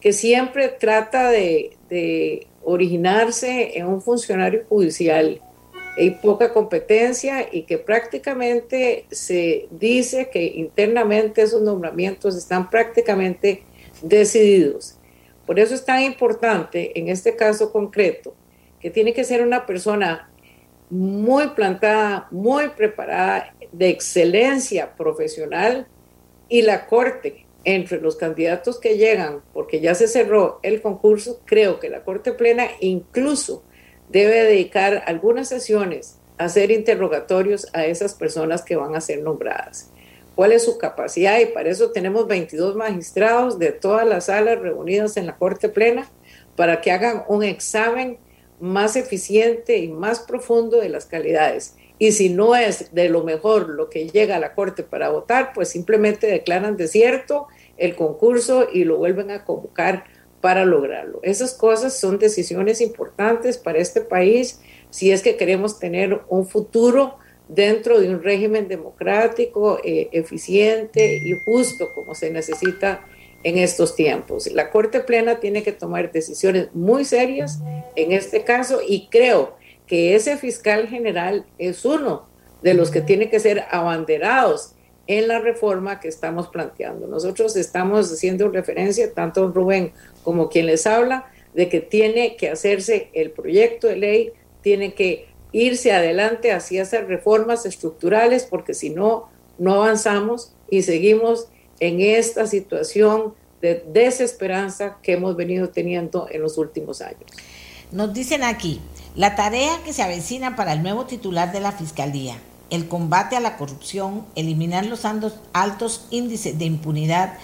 que 0.00 0.12
siempre 0.12 0.68
trata 0.68 1.30
de, 1.30 1.72
originarse 2.68 3.78
en 3.78 3.86
un 3.86 4.02
funcionario 4.02 4.64
judicial 4.68 5.40
hay 5.96 6.10
poca 6.10 6.52
competencia 6.52 7.48
y 7.50 7.62
que 7.62 7.78
prácticamente 7.78 9.06
se 9.10 9.68
dice 9.70 10.28
que 10.30 10.44
internamente 10.44 11.42
esos 11.42 11.62
nombramientos 11.62 12.36
están 12.36 12.68
prácticamente 12.68 13.62
decididos. 14.02 14.98
Por 15.46 15.60
eso 15.60 15.74
es 15.74 15.84
tan 15.84 16.02
importante 16.02 16.98
en 16.98 17.08
este 17.08 17.36
caso 17.36 17.72
concreto 17.72 18.34
que 18.80 18.90
tiene 18.90 19.14
que 19.14 19.24
ser 19.24 19.42
una 19.42 19.64
persona 19.64 20.28
muy 20.90 21.48
plantada, 21.50 22.26
muy 22.32 22.68
preparada, 22.70 23.54
de 23.72 23.88
excelencia 23.88 24.96
profesional 24.96 25.86
y 26.48 26.62
la 26.62 26.86
Corte 26.86 27.46
entre 27.64 28.00
los 28.00 28.16
candidatos 28.16 28.78
que 28.78 28.96
llegan, 28.96 29.42
porque 29.52 29.80
ya 29.80 29.94
se 29.94 30.06
cerró 30.06 30.60
el 30.62 30.80
concurso, 30.80 31.40
creo 31.44 31.80
que 31.80 31.90
la 31.90 32.04
Corte 32.04 32.32
Plena 32.32 32.68
incluso 32.80 33.64
debe 34.08 34.44
dedicar 34.44 35.02
algunas 35.06 35.48
sesiones 35.48 36.18
a 36.38 36.44
hacer 36.44 36.70
interrogatorios 36.70 37.66
a 37.72 37.84
esas 37.86 38.14
personas 38.14 38.62
que 38.62 38.76
van 38.76 38.94
a 38.94 39.00
ser 39.00 39.22
nombradas. 39.22 39.90
¿Cuál 40.36 40.52
es 40.52 40.64
su 40.64 40.78
capacidad? 40.78 41.40
Y 41.40 41.46
para 41.46 41.70
eso 41.70 41.90
tenemos 41.90 42.28
22 42.28 42.76
magistrados 42.76 43.58
de 43.58 43.72
todas 43.72 44.06
las 44.06 44.26
salas 44.26 44.60
reunidas 44.60 45.16
en 45.16 45.26
la 45.26 45.36
Corte 45.36 45.68
Plena 45.68 46.08
para 46.56 46.80
que 46.80 46.92
hagan 46.92 47.24
un 47.26 47.42
examen 47.42 48.18
más 48.60 48.96
eficiente 48.96 49.78
y 49.78 49.88
más 49.88 50.20
profundo 50.20 50.78
de 50.78 50.88
las 50.88 51.06
calidades 51.06 51.74
y 51.98 52.12
si 52.12 52.28
no 52.28 52.54
es 52.54 52.94
de 52.94 53.08
lo 53.08 53.24
mejor 53.24 53.68
lo 53.68 53.88
que 53.88 54.08
llega 54.08 54.36
a 54.36 54.40
la 54.40 54.54
Corte 54.54 54.82
para 54.82 55.08
votar, 55.08 55.52
pues 55.54 55.68
simplemente 55.68 56.26
declaran 56.26 56.76
desierto 56.76 57.46
el 57.78 57.96
concurso 57.96 58.68
y 58.72 58.84
lo 58.84 58.98
vuelven 58.98 59.30
a 59.30 59.44
convocar 59.44 60.04
para 60.40 60.64
lograrlo. 60.64 61.20
Esas 61.22 61.54
cosas 61.54 61.98
son 61.98 62.18
decisiones 62.18 62.80
importantes 62.80 63.56
para 63.58 63.78
este 63.78 64.02
país 64.02 64.60
si 64.90 65.10
es 65.10 65.22
que 65.22 65.36
queremos 65.36 65.78
tener 65.78 66.20
un 66.28 66.46
futuro 66.46 67.16
dentro 67.48 68.00
de 68.00 68.10
un 68.10 68.22
régimen 68.22 68.68
democrático, 68.68 69.78
eh, 69.84 70.08
eficiente 70.12 71.16
y 71.16 71.32
justo 71.44 71.92
como 71.94 72.14
se 72.14 72.30
necesita 72.30 73.06
en 73.42 73.58
estos 73.58 73.94
tiempos. 73.94 74.50
La 74.52 74.70
Corte 74.70 75.00
Plena 75.00 75.40
tiene 75.40 75.62
que 75.62 75.72
tomar 75.72 76.10
decisiones 76.10 76.68
muy 76.74 77.04
serias 77.04 77.60
en 77.94 78.12
este 78.12 78.42
caso 78.42 78.80
y 78.86 79.08
creo 79.08 79.55
que 79.86 80.14
ese 80.14 80.36
fiscal 80.36 80.88
general 80.88 81.46
es 81.58 81.84
uno 81.84 82.26
de 82.62 82.74
los 82.74 82.90
que 82.90 83.00
tiene 83.00 83.30
que 83.30 83.40
ser 83.40 83.64
abanderados 83.70 84.72
en 85.06 85.28
la 85.28 85.38
reforma 85.38 86.00
que 86.00 86.08
estamos 86.08 86.48
planteando. 86.48 87.06
Nosotros 87.06 87.56
estamos 87.56 88.12
haciendo 88.12 88.48
referencia, 88.48 89.12
tanto 89.12 89.48
Rubén 89.52 89.92
como 90.24 90.48
quien 90.48 90.66
les 90.66 90.86
habla, 90.86 91.26
de 91.54 91.68
que 91.68 91.80
tiene 91.80 92.36
que 92.36 92.50
hacerse 92.50 93.08
el 93.12 93.30
proyecto 93.30 93.86
de 93.86 93.96
ley, 93.96 94.32
tiene 94.62 94.94
que 94.94 95.28
irse 95.52 95.92
adelante 95.92 96.52
hacia 96.52 96.82
esas 96.82 97.06
reformas 97.06 97.64
estructurales, 97.64 98.44
porque 98.44 98.74
si 98.74 98.90
no, 98.90 99.30
no 99.58 99.74
avanzamos 99.74 100.52
y 100.68 100.82
seguimos 100.82 101.48
en 101.80 102.00
esta 102.00 102.46
situación 102.46 103.34
de 103.62 103.82
desesperanza 103.88 104.98
que 105.02 105.12
hemos 105.12 105.36
venido 105.36 105.70
teniendo 105.70 106.26
en 106.30 106.42
los 106.42 106.58
últimos 106.58 107.00
años. 107.00 107.30
Nos 107.92 108.12
dicen 108.12 108.42
aquí, 108.42 108.80
la 109.14 109.36
tarea 109.36 109.80
que 109.84 109.92
se 109.92 110.02
avecina 110.02 110.56
para 110.56 110.72
el 110.72 110.82
nuevo 110.82 111.06
titular 111.06 111.52
de 111.52 111.60
la 111.60 111.70
Fiscalía, 111.70 112.36
el 112.68 112.88
combate 112.88 113.36
a 113.36 113.40
la 113.40 113.56
corrupción, 113.56 114.26
eliminar 114.34 114.84
los 114.86 115.04
altos 115.04 116.06
índices 116.10 116.58
de 116.58 116.64
impunidad, 116.64 117.38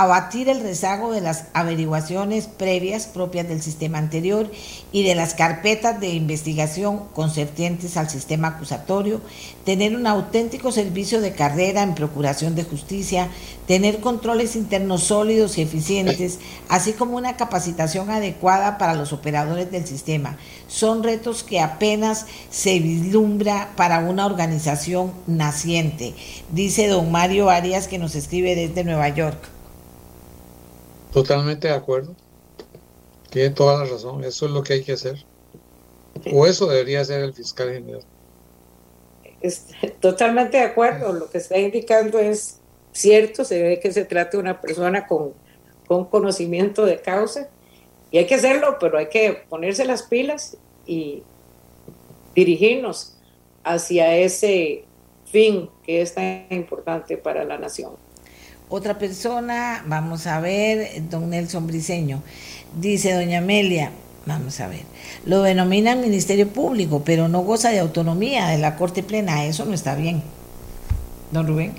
abatir 0.00 0.48
el 0.48 0.60
rezago 0.60 1.10
de 1.10 1.20
las 1.20 1.46
averiguaciones 1.54 2.46
previas 2.46 3.06
propias 3.06 3.48
del 3.48 3.60
sistema 3.60 3.98
anterior 3.98 4.48
y 4.92 5.02
de 5.02 5.16
las 5.16 5.34
carpetas 5.34 5.98
de 5.98 6.10
investigación 6.10 7.08
concernientes 7.12 7.96
al 7.96 8.08
sistema 8.08 8.46
acusatorio, 8.46 9.20
tener 9.64 9.96
un 9.96 10.06
auténtico 10.06 10.70
servicio 10.70 11.20
de 11.20 11.32
carrera 11.32 11.82
en 11.82 11.96
procuración 11.96 12.54
de 12.54 12.62
justicia, 12.62 13.28
tener 13.66 13.98
controles 13.98 14.54
internos 14.54 15.02
sólidos 15.02 15.58
y 15.58 15.62
eficientes, 15.62 16.38
así 16.68 16.92
como 16.92 17.16
una 17.16 17.36
capacitación 17.36 18.08
adecuada 18.08 18.78
para 18.78 18.94
los 18.94 19.12
operadores 19.12 19.72
del 19.72 19.84
sistema. 19.84 20.38
Son 20.68 21.02
retos 21.02 21.42
que 21.42 21.58
apenas 21.58 22.26
se 22.50 22.78
vislumbra 22.78 23.72
para 23.74 23.98
una 23.98 24.26
organización 24.26 25.12
naciente, 25.26 26.14
dice 26.52 26.86
don 26.86 27.10
Mario 27.10 27.50
Arias 27.50 27.88
que 27.88 27.98
nos 27.98 28.14
escribe 28.14 28.54
desde 28.54 28.84
Nueva 28.84 29.08
York. 29.08 29.57
Totalmente 31.12 31.68
de 31.68 31.74
acuerdo. 31.74 32.14
Tiene 33.30 33.50
toda 33.50 33.84
la 33.84 33.90
razón. 33.90 34.24
Eso 34.24 34.46
es 34.46 34.52
lo 34.52 34.62
que 34.62 34.74
hay 34.74 34.84
que 34.84 34.92
hacer. 34.92 35.24
O 36.32 36.46
eso 36.46 36.66
debería 36.66 37.04
ser 37.04 37.22
el 37.22 37.34
fiscal 37.34 37.70
general. 37.72 38.02
totalmente 40.00 40.58
de 40.58 40.64
acuerdo. 40.64 41.12
Lo 41.12 41.30
que 41.30 41.38
está 41.38 41.58
indicando 41.58 42.18
es 42.18 42.60
cierto. 42.92 43.44
Se 43.44 43.62
ve 43.62 43.80
que 43.80 43.92
se 43.92 44.04
trata 44.04 44.32
de 44.32 44.38
una 44.38 44.60
persona 44.60 45.06
con, 45.06 45.32
con 45.86 46.04
conocimiento 46.06 46.84
de 46.84 47.00
causa. 47.00 47.48
Y 48.10 48.18
hay 48.18 48.26
que 48.26 48.36
hacerlo, 48.36 48.78
pero 48.80 48.98
hay 48.98 49.08
que 49.08 49.44
ponerse 49.48 49.84
las 49.84 50.02
pilas 50.02 50.56
y 50.86 51.22
dirigirnos 52.34 53.16
hacia 53.64 54.16
ese 54.16 54.84
fin 55.26 55.68
que 55.84 56.00
es 56.00 56.14
tan 56.14 56.46
importante 56.50 57.16
para 57.18 57.44
la 57.44 57.58
nación. 57.58 57.92
Otra 58.70 58.98
persona, 58.98 59.82
vamos 59.86 60.26
a 60.26 60.40
ver, 60.40 61.08
don 61.08 61.30
Nelson 61.30 61.66
Briseño, 61.66 62.22
dice 62.78 63.14
doña 63.14 63.38
Amelia, 63.38 63.92
vamos 64.26 64.60
a 64.60 64.68
ver, 64.68 64.82
lo 65.24 65.40
denomina 65.40 65.96
Ministerio 65.96 66.48
Público, 66.48 67.02
pero 67.02 67.28
no 67.28 67.40
goza 67.40 67.70
de 67.70 67.78
autonomía 67.78 68.48
de 68.48 68.58
la 68.58 68.76
Corte 68.76 69.02
Plena, 69.02 69.46
eso 69.46 69.64
no 69.64 69.72
está 69.72 69.94
bien. 69.94 70.22
Don 71.32 71.46
Rubén. 71.46 71.72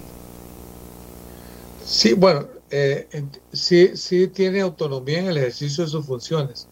Sí, 1.85 2.13
bueno, 2.13 2.47
eh, 2.71 3.07
sí, 3.53 3.91
sí 3.93 4.27
tiene 4.27 4.61
autonomía 4.61 5.19
en 5.19 5.27
el 5.27 5.37
ejercicio 5.37 5.83
de 5.83 5.91
sus 5.91 6.07
funciones, 6.07 6.67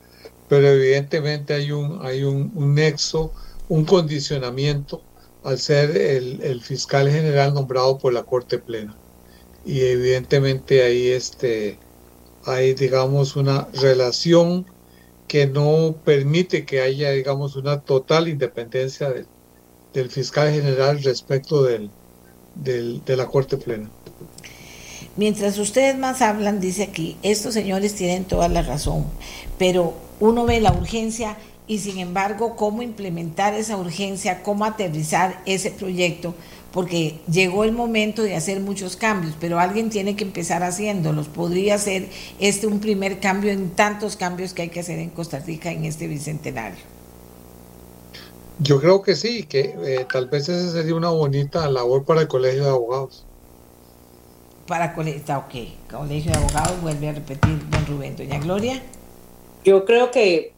pero 0.50 0.68
evidentemente 0.68 1.54
hay 1.54 1.72
un, 1.72 2.04
hay 2.04 2.24
un, 2.24 2.74
nexo, 2.74 3.32
un 3.70 3.86
condicionamiento 3.86 5.04
al 5.44 5.60
ser 5.60 5.96
el 5.96 6.60
fiscal 6.62 7.08
general 7.08 7.54
nombrado 7.54 8.00
por 8.00 8.14
la 8.14 8.24
Corte 8.24 8.58
Plena 8.58 8.96
y 9.68 9.82
evidentemente 9.82 10.82
ahí 10.82 11.10
este, 11.10 11.78
hay, 12.46 12.74
digamos, 12.74 13.36
una 13.36 13.68
relación 13.74 14.66
que 15.28 15.46
no 15.46 15.94
permite 16.06 16.66
que 16.66 16.80
haya, 16.80 17.12
digamos, 17.12 17.58
una 17.58 17.82
total 17.82 18.30
independencia 18.30 19.14
del 19.94 20.10
fiscal 20.10 20.54
general 20.54 21.04
respecto 21.04 21.64
del, 21.64 21.92
de 22.56 23.18
la 23.18 23.26
Corte 23.26 23.58
Plena. 23.58 23.90
Mientras 25.18 25.58
ustedes 25.58 25.98
más 25.98 26.22
hablan, 26.22 26.62
dice 26.62 26.84
aquí, 26.84 27.18
estos 27.22 27.54
señores 27.54 27.94
tienen 27.94 28.24
toda 28.24 28.48
la 28.48 28.62
razón, 28.62 29.06
pero 29.58 29.96
uno 30.22 30.46
ve 30.46 30.62
la 30.62 30.72
urgencia 30.72 31.38
y 31.68 31.80
sin 31.80 31.98
embargo 31.98 32.56
cómo 32.56 32.82
implementar 32.82 33.54
esa 33.54 33.76
urgencia, 33.76 34.42
cómo 34.44 34.64
aterrizar 34.64 35.42
ese 35.46 35.72
proyecto, 35.72 36.34
porque 36.78 37.22
llegó 37.28 37.64
el 37.64 37.72
momento 37.72 38.22
de 38.22 38.36
hacer 38.36 38.60
muchos 38.60 38.98
cambios, 38.98 39.34
pero 39.40 39.60
alguien 39.60 39.90
tiene 39.90 40.16
que 40.16 40.24
empezar 40.24 40.62
haciéndolos. 40.62 41.28
Podría 41.28 41.76
ser 41.80 42.08
este 42.40 42.68
un 42.68 42.80
primer 42.80 43.20
cambio 43.20 43.52
en 43.52 43.72
tantos 43.72 44.16
cambios 44.16 44.54
que 44.54 44.62
hay 44.62 44.70
que 44.70 44.82
hacer 44.82 45.00
en 45.00 45.10
Costa 45.10 45.40
Rica 45.40 45.72
en 45.72 45.86
este 45.86 46.08
bicentenario. 46.08 46.78
Yo 48.60 48.80
creo 48.80 49.02
que 49.02 49.16
sí, 49.16 49.42
que 49.46 49.76
eh, 49.86 50.06
tal 50.14 50.28
vez 50.28 50.50
esa 50.50 50.72
sería 50.72 50.94
una 50.94 51.10
bonita 51.10 51.68
labor 51.68 52.06
para 52.06 52.22
el 52.22 52.28
Colegio 52.28 52.66
de 52.66 52.70
Abogados. 52.70 53.26
Para 54.68 54.94
colegio, 54.94 55.36
ok, 55.36 55.90
Colegio 55.90 56.32
de 56.32 56.38
Abogados, 56.38 56.80
vuelve 56.84 57.10
a 57.10 57.14
repetir 57.14 57.60
don 57.72 57.88
Rubén, 57.88 58.16
doña 58.16 58.38
Gloria. 58.38 58.84
Yo 59.66 59.84
creo 59.84 60.12
que 60.12 60.54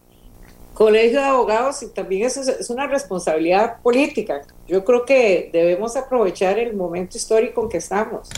Colegio 0.79 1.19
de 1.19 1.25
Abogados 1.25 1.83
y 1.83 1.87
también 1.87 2.25
eso 2.25 2.39
es 2.39 2.69
una 2.69 2.87
responsabilidad 2.87 3.81
política. 3.81 4.43
Yo 4.65 4.85
creo 4.85 5.03
que 5.03 5.49
debemos 5.51 5.97
aprovechar 5.97 6.57
el 6.57 6.73
momento 6.73 7.17
histórico 7.17 7.63
en 7.63 7.67
que 7.67 7.79
estamos. 7.79 8.29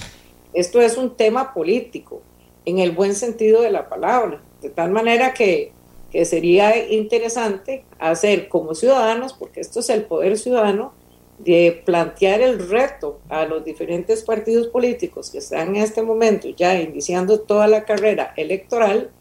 Esto 0.51 0.81
es 0.81 0.97
un 0.97 1.15
tema 1.15 1.53
político, 1.53 2.23
en 2.65 2.79
el 2.79 2.93
buen 2.93 3.13
sentido 3.13 3.61
de 3.61 3.69
la 3.69 3.87
palabra, 3.87 4.41
de 4.59 4.71
tal 4.71 4.89
manera 4.89 5.35
que, 5.35 5.71
que 6.11 6.25
sería 6.25 6.91
interesante 6.91 7.85
hacer 7.99 8.49
como 8.49 8.73
ciudadanos, 8.73 9.33
porque 9.33 9.61
esto 9.61 9.81
es 9.81 9.91
el 9.91 10.05
poder 10.05 10.35
ciudadano, 10.39 10.93
de 11.37 11.83
plantear 11.85 12.41
el 12.41 12.67
reto 12.69 13.19
a 13.29 13.45
los 13.45 13.63
diferentes 13.63 14.23
partidos 14.23 14.65
políticos 14.65 15.29
que 15.29 15.37
están 15.37 15.75
en 15.75 15.83
este 15.83 16.01
momento 16.01 16.49
ya 16.49 16.73
iniciando 16.81 17.41
toda 17.41 17.67
la 17.67 17.85
carrera 17.85 18.33
electoral, 18.35 19.11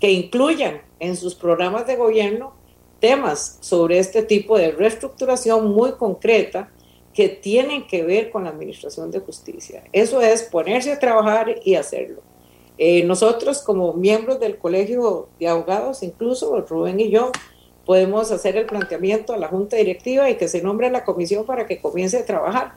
que 0.00 0.10
incluyan 0.10 0.82
en 0.98 1.16
sus 1.16 1.36
programas 1.36 1.86
de 1.86 1.94
gobierno 1.94 2.63
temas 3.04 3.58
sobre 3.60 3.98
este 3.98 4.22
tipo 4.22 4.56
de 4.56 4.70
reestructuración 4.70 5.70
muy 5.70 5.92
concreta 5.92 6.70
que 7.12 7.28
tienen 7.28 7.86
que 7.86 8.02
ver 8.02 8.30
con 8.30 8.44
la 8.44 8.48
administración 8.48 9.10
de 9.10 9.18
justicia. 9.18 9.84
Eso 9.92 10.22
es 10.22 10.44
ponerse 10.44 10.90
a 10.90 10.98
trabajar 10.98 11.54
y 11.62 11.74
hacerlo. 11.74 12.22
Eh, 12.78 13.04
nosotros 13.04 13.60
como 13.60 13.92
miembros 13.92 14.40
del 14.40 14.56
Colegio 14.56 15.28
de 15.38 15.48
Abogados, 15.48 16.02
incluso 16.02 16.58
Rubén 16.62 16.98
y 16.98 17.10
yo, 17.10 17.30
podemos 17.84 18.30
hacer 18.30 18.56
el 18.56 18.64
planteamiento 18.64 19.34
a 19.34 19.36
la 19.36 19.48
Junta 19.48 19.76
Directiva 19.76 20.30
y 20.30 20.36
que 20.36 20.48
se 20.48 20.62
nombre 20.62 20.90
la 20.90 21.04
comisión 21.04 21.44
para 21.44 21.66
que 21.66 21.82
comience 21.82 22.16
a 22.16 22.24
trabajar. 22.24 22.72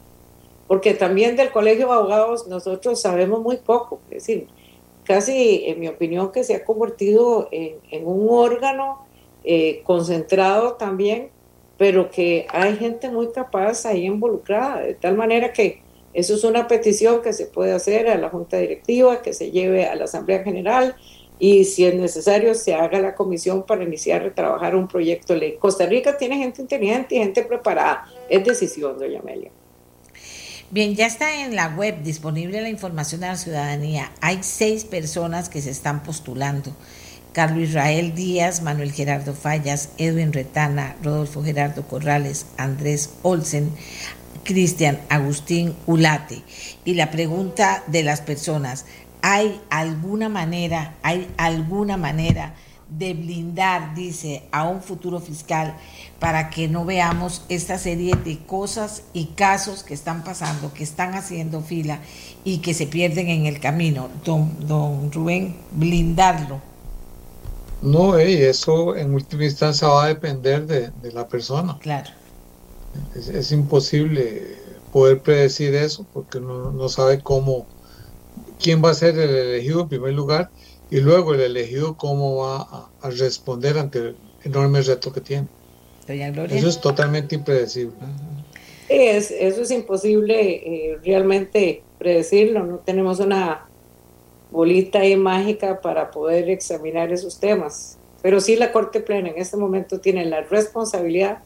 Porque 0.67 0.93
también 0.93 1.38
del 1.38 1.53
Colegio 1.53 1.88
de 1.88 1.93
Abogados 1.93 2.47
nosotros 2.47 2.99
sabemos 2.99 3.39
muy 3.39 3.55
poco. 3.55 4.01
Es 4.11 4.23
decir, 4.23 4.47
casi, 5.05 5.63
en 5.67 5.80
mi 5.80 5.88
opinión, 5.88 6.34
que 6.34 6.43
se 6.43 6.53
ha 6.53 6.65
convertido 6.65 7.47
en, 7.49 7.78
en 7.91 8.05
un 8.05 8.28
órgano 8.30 9.07
eh, 9.43 9.81
concentrado 9.83 10.73
también, 10.73 11.29
pero 11.77 12.09
que 12.09 12.47
hay 12.49 12.75
gente 12.75 13.09
muy 13.09 13.31
capaz 13.31 13.85
ahí 13.85 14.05
involucrada, 14.05 14.81
de 14.81 14.93
tal 14.95 15.15
manera 15.15 15.53
que 15.53 15.81
eso 16.13 16.33
es 16.35 16.43
una 16.43 16.67
petición 16.67 17.21
que 17.21 17.33
se 17.33 17.45
puede 17.45 17.73
hacer 17.73 18.07
a 18.07 18.17
la 18.17 18.29
Junta 18.29 18.57
Directiva, 18.57 19.21
que 19.21 19.33
se 19.33 19.51
lleve 19.51 19.85
a 19.85 19.95
la 19.95 20.05
Asamblea 20.05 20.43
General 20.43 20.95
y 21.39 21.65
si 21.65 21.85
es 21.85 21.93
necesario 21.93 22.55
se 22.55 22.73
haga 22.73 22.99
la 22.99 23.13
comisión 23.13 23.63
para 23.63 23.83
iniciar 23.83 24.23
a 24.23 24.33
trabajar 24.33 24.75
un 24.75 24.88
proyecto 24.88 25.33
de 25.33 25.39
ley. 25.39 25.55
Costa 25.59 25.85
Rica 25.85 26.17
tiene 26.17 26.38
gente 26.38 26.61
inteligente 26.61 27.15
y 27.15 27.19
gente 27.19 27.43
preparada. 27.43 28.05
Es 28.30 28.43
decisión, 28.43 28.97
doña 28.97 29.19
Amelia. 29.19 29.51
Bien, 30.69 30.95
ya 30.95 31.05
está 31.05 31.45
en 31.45 31.55
la 31.55 31.76
web 31.77 32.01
disponible 32.03 32.61
la 32.61 32.69
información 32.69 33.23
a 33.23 33.27
la 33.27 33.38
ciudadanía. 33.38 34.11
Hay 34.19 34.39
seis 34.41 34.84
personas 34.84 35.47
que 35.47 35.61
se 35.61 35.69
están 35.69 36.03
postulando. 36.03 36.72
Carlos 37.38 37.69
Israel 37.69 38.15
Díaz, 38.15 38.64
Manuel 38.64 38.91
Gerardo 38.91 39.35
Fallas, 39.35 39.89
Edwin 39.99 40.34
Retana, 40.34 40.95
Rodolfo 41.03 41.43
Gerardo 41.43 41.88
Corrales, 41.88 42.47
Andrés 42.57 43.11
Olsen, 43.22 43.69
Cristian 44.43 44.99
Agustín 45.07 45.76
Ulate. 45.85 46.41
Y 46.84 46.95
la 46.95 47.11
pregunta 47.11 47.84
de 47.85 48.01
las 48.01 48.22
personas, 48.22 48.85
¿hay 49.22 49.61
alguna 49.69 50.30
manera, 50.30 50.95
hay 51.03 51.31
alguna 51.38 51.95
manera 51.95 52.55
de 52.89 53.14
blindar, 53.14 53.93
dice, 53.93 54.41
a 54.51 54.68
un 54.68 54.81
futuro 54.81 55.19
fiscal 55.19 55.76
para 56.18 56.49
que 56.49 56.68
no 56.68 56.85
veamos 56.85 57.45
esta 57.49 57.77
serie 57.77 58.15
de 58.15 58.39
cosas 58.47 59.03
y 59.14 59.26
casos 59.35 59.84
que 59.84 59.93
están 59.93 60.23
pasando, 60.23 60.73
que 60.73 60.84
están 60.84 61.14
haciendo 61.14 61.61
fila 61.61 61.99
y 62.43 62.57
que 62.59 62.73
se 62.73 62.88
pierden 62.88 63.27
en 63.27 63.45
el 63.45 63.59
camino? 63.59 64.09
Don, 64.26 64.68
don 64.68 65.11
Rubén, 65.11 65.55
blindarlo. 65.73 66.77
No, 67.82 68.20
y 68.20 68.34
eso 68.34 68.95
en 68.95 69.14
última 69.14 69.45
instancia 69.45 69.88
va 69.88 70.06
a 70.06 70.08
depender 70.08 70.66
de, 70.66 71.12
la 71.12 71.28
persona. 71.28 71.78
Claro. 71.80 72.10
Es, 73.16 73.52
imposible 73.52 74.58
poder 74.91 75.20
predecir 75.20 75.76
eso 75.76 76.06
porque 76.14 76.40
uno 76.40 76.72
no 76.72 76.90
sabe 76.90 77.22
cómo, 77.22 77.68
quién 78.60 78.84
va 78.84 78.91
a 78.91 78.94
ser 78.95 79.18
el 79.20 79.30
elegido 79.30 79.82
en 79.82 79.90
primer 79.90 80.14
lugar 80.14 80.49
y 80.90 80.99
luego 80.99 81.34
el 81.36 81.41
elegido 81.41 81.95
cómo 81.95 82.38
va 82.38 82.90
a, 83.02 83.10
responder 83.12 83.78
ante 83.78 83.99
el 83.99 84.16
enorme 84.44 84.82
reto 84.82 85.14
que 85.14 85.22
tiene. 85.22 85.48
Eso 86.08 86.70
es 86.70 86.82
totalmente 86.82 87.36
impredecible. 87.36 87.94
es, 88.90 89.30
eso 89.30 89.62
es 89.62 89.72
imposible 89.72 90.56
eh, 90.56 90.98
realmente 91.04 91.84
predecirlo. 91.99 92.66
No 92.66 92.78
tenemos 92.78 93.20
una 93.20 93.66
bolita 94.52 95.06
y 95.06 95.15
mágica 95.15 95.82
para 95.82 96.11
poder 96.11 96.49
examinar 96.49 97.11
esos 97.11 97.40
temas. 97.40 97.98
Pero 98.22 98.41
sí 98.41 98.56
la 98.56 98.72
Corte 98.72 98.99
Plena 98.99 99.30
en 99.30 99.38
este 99.38 99.57
momento 99.57 99.99
tiene 99.99 100.26
la 100.26 100.41
responsabilidad 100.41 101.40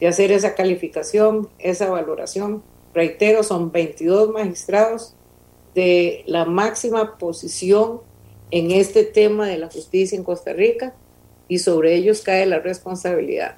de 0.00 0.08
hacer 0.08 0.32
esa 0.32 0.54
calificación, 0.54 1.48
esa 1.58 1.88
valoración. 1.90 2.62
Reitero, 2.94 3.42
son 3.42 3.70
22 3.70 4.30
magistrados 4.30 5.14
de 5.74 6.24
la 6.26 6.44
máxima 6.44 7.18
posición 7.18 8.00
en 8.50 8.70
este 8.72 9.04
tema 9.04 9.46
de 9.46 9.58
la 9.58 9.68
justicia 9.70 10.16
en 10.16 10.24
Costa 10.24 10.52
Rica 10.52 10.94
y 11.46 11.58
sobre 11.58 11.94
ellos 11.94 12.22
cae 12.22 12.46
la 12.46 12.58
responsabilidad. 12.58 13.56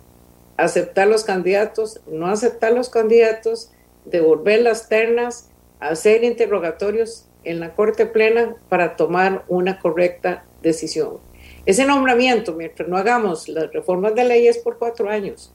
Aceptar 0.57 1.09
los 1.09 1.25
candidatos, 1.25 2.01
no 2.07 2.27
aceptar 2.27 2.73
los 2.73 2.91
candidatos, 2.91 3.71
devolver 4.05 4.61
las 4.63 4.89
ternas, 4.89 5.49
hacer 5.81 6.25
interrogatorios 6.25 7.27
en 7.45 7.61
la 7.61 7.75
Corte 7.75 8.07
Plena 8.07 8.57
para 8.69 8.97
tomar 8.97 9.45
una 9.49 9.79
correcta 9.79 10.45
decisión. 10.63 11.19
Ese 11.65 11.85
nombramiento, 11.85 12.55
mientras 12.55 12.89
no 12.89 12.97
hagamos 12.97 13.49
las 13.49 13.73
reformas 13.73 14.15
de 14.15 14.25
ley, 14.25 14.47
es 14.49 14.59
por 14.59 14.79
cuatro 14.79 15.09
años. 15.09 15.53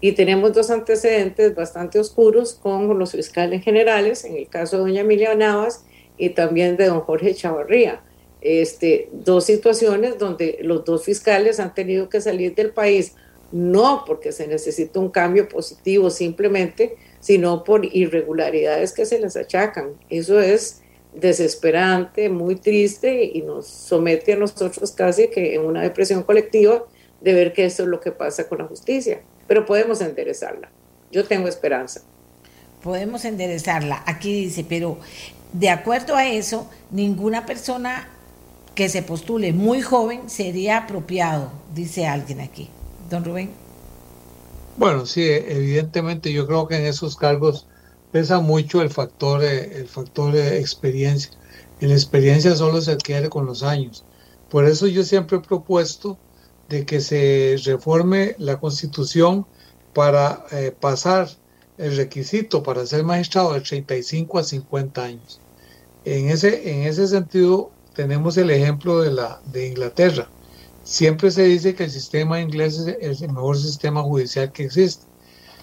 Y 0.00 0.12
tenemos 0.12 0.54
dos 0.54 0.70
antecedentes 0.70 1.54
bastante 1.54 1.98
oscuros 1.98 2.54
con 2.54 2.98
los 2.98 3.12
fiscales 3.12 3.62
generales, 3.62 4.24
en 4.24 4.36
el 4.36 4.48
caso 4.48 4.76
de 4.76 4.82
doña 4.82 5.02
Emilia 5.02 5.34
Navas 5.34 5.84
y 6.16 6.30
también 6.30 6.76
de 6.78 6.86
don 6.86 7.00
Jorge 7.00 7.34
Chavarría. 7.34 8.00
Este, 8.40 9.10
dos 9.12 9.44
situaciones 9.44 10.18
donde 10.18 10.58
los 10.62 10.86
dos 10.86 11.04
fiscales 11.04 11.60
han 11.60 11.74
tenido 11.74 12.08
que 12.08 12.22
salir 12.22 12.54
del 12.54 12.70
país, 12.70 13.14
no 13.52 14.04
porque 14.06 14.32
se 14.32 14.46
necesita 14.46 14.98
un 14.98 15.10
cambio 15.10 15.46
positivo 15.46 16.08
simplemente, 16.08 16.96
sino 17.20 17.64
por 17.64 17.84
irregularidades 17.84 18.94
que 18.94 19.04
se 19.04 19.18
les 19.18 19.36
achacan. 19.36 19.92
Eso 20.08 20.40
es 20.40 20.80
desesperante, 21.14 22.28
muy 22.28 22.56
triste 22.56 23.24
y 23.24 23.42
nos 23.42 23.66
somete 23.66 24.34
a 24.34 24.36
nosotros 24.36 24.92
casi 24.92 25.28
que 25.28 25.54
en 25.54 25.64
una 25.64 25.82
depresión 25.82 26.22
colectiva 26.22 26.84
de 27.20 27.34
ver 27.34 27.52
que 27.52 27.64
eso 27.64 27.82
es 27.82 27.88
lo 27.88 28.00
que 28.00 28.12
pasa 28.12 28.48
con 28.48 28.58
la 28.58 28.64
justicia. 28.64 29.22
Pero 29.46 29.66
podemos 29.66 30.00
enderezarla. 30.00 30.70
Yo 31.10 31.24
tengo 31.24 31.48
esperanza. 31.48 32.02
Podemos 32.82 33.24
enderezarla. 33.24 34.02
Aquí 34.06 34.32
dice, 34.32 34.64
pero 34.66 34.98
de 35.52 35.68
acuerdo 35.68 36.14
a 36.14 36.28
eso, 36.28 36.70
ninguna 36.90 37.44
persona 37.44 38.08
que 38.74 38.88
se 38.88 39.02
postule 39.02 39.52
muy 39.52 39.82
joven 39.82 40.30
sería 40.30 40.78
apropiado, 40.78 41.50
dice 41.74 42.06
alguien 42.06 42.40
aquí. 42.40 42.70
Don 43.10 43.24
Rubén. 43.24 43.50
Bueno, 44.76 45.04
sí, 45.04 45.22
evidentemente 45.28 46.32
yo 46.32 46.46
creo 46.46 46.68
que 46.68 46.76
en 46.76 46.86
esos 46.86 47.16
cargos 47.16 47.66
pesa 48.12 48.40
mucho 48.40 48.82
el 48.82 48.90
factor, 48.90 49.44
eh, 49.44 49.78
el 49.78 49.88
factor 49.88 50.32
de 50.32 50.58
experiencia. 50.58 51.32
Y 51.80 51.86
la 51.86 51.94
experiencia 51.94 52.54
solo 52.56 52.80
se 52.80 52.92
adquiere 52.92 53.28
con 53.28 53.46
los 53.46 53.62
años. 53.62 54.04
Por 54.50 54.66
eso 54.66 54.86
yo 54.86 55.02
siempre 55.02 55.38
he 55.38 55.40
propuesto 55.40 56.18
de 56.68 56.84
que 56.84 57.00
se 57.00 57.56
reforme 57.64 58.34
la 58.38 58.58
constitución 58.60 59.46
para 59.94 60.44
eh, 60.52 60.72
pasar 60.78 61.28
el 61.78 61.96
requisito 61.96 62.62
para 62.62 62.84
ser 62.86 63.04
magistrado 63.04 63.54
de 63.54 63.62
35 63.62 64.38
a 64.38 64.44
50 64.44 65.02
años. 65.02 65.40
En 66.04 66.28
ese, 66.28 66.70
en 66.70 66.82
ese 66.82 67.08
sentido, 67.08 67.70
tenemos 67.94 68.36
el 68.36 68.50
ejemplo 68.50 69.00
de, 69.00 69.12
la, 69.12 69.40
de 69.52 69.68
Inglaterra. 69.68 70.28
Siempre 70.84 71.30
se 71.30 71.44
dice 71.44 71.74
que 71.74 71.84
el 71.84 71.90
sistema 71.90 72.40
inglés 72.40 72.78
es 73.00 73.22
el 73.22 73.32
mejor 73.32 73.58
sistema 73.58 74.02
judicial 74.02 74.52
que 74.52 74.64
existe. 74.64 75.06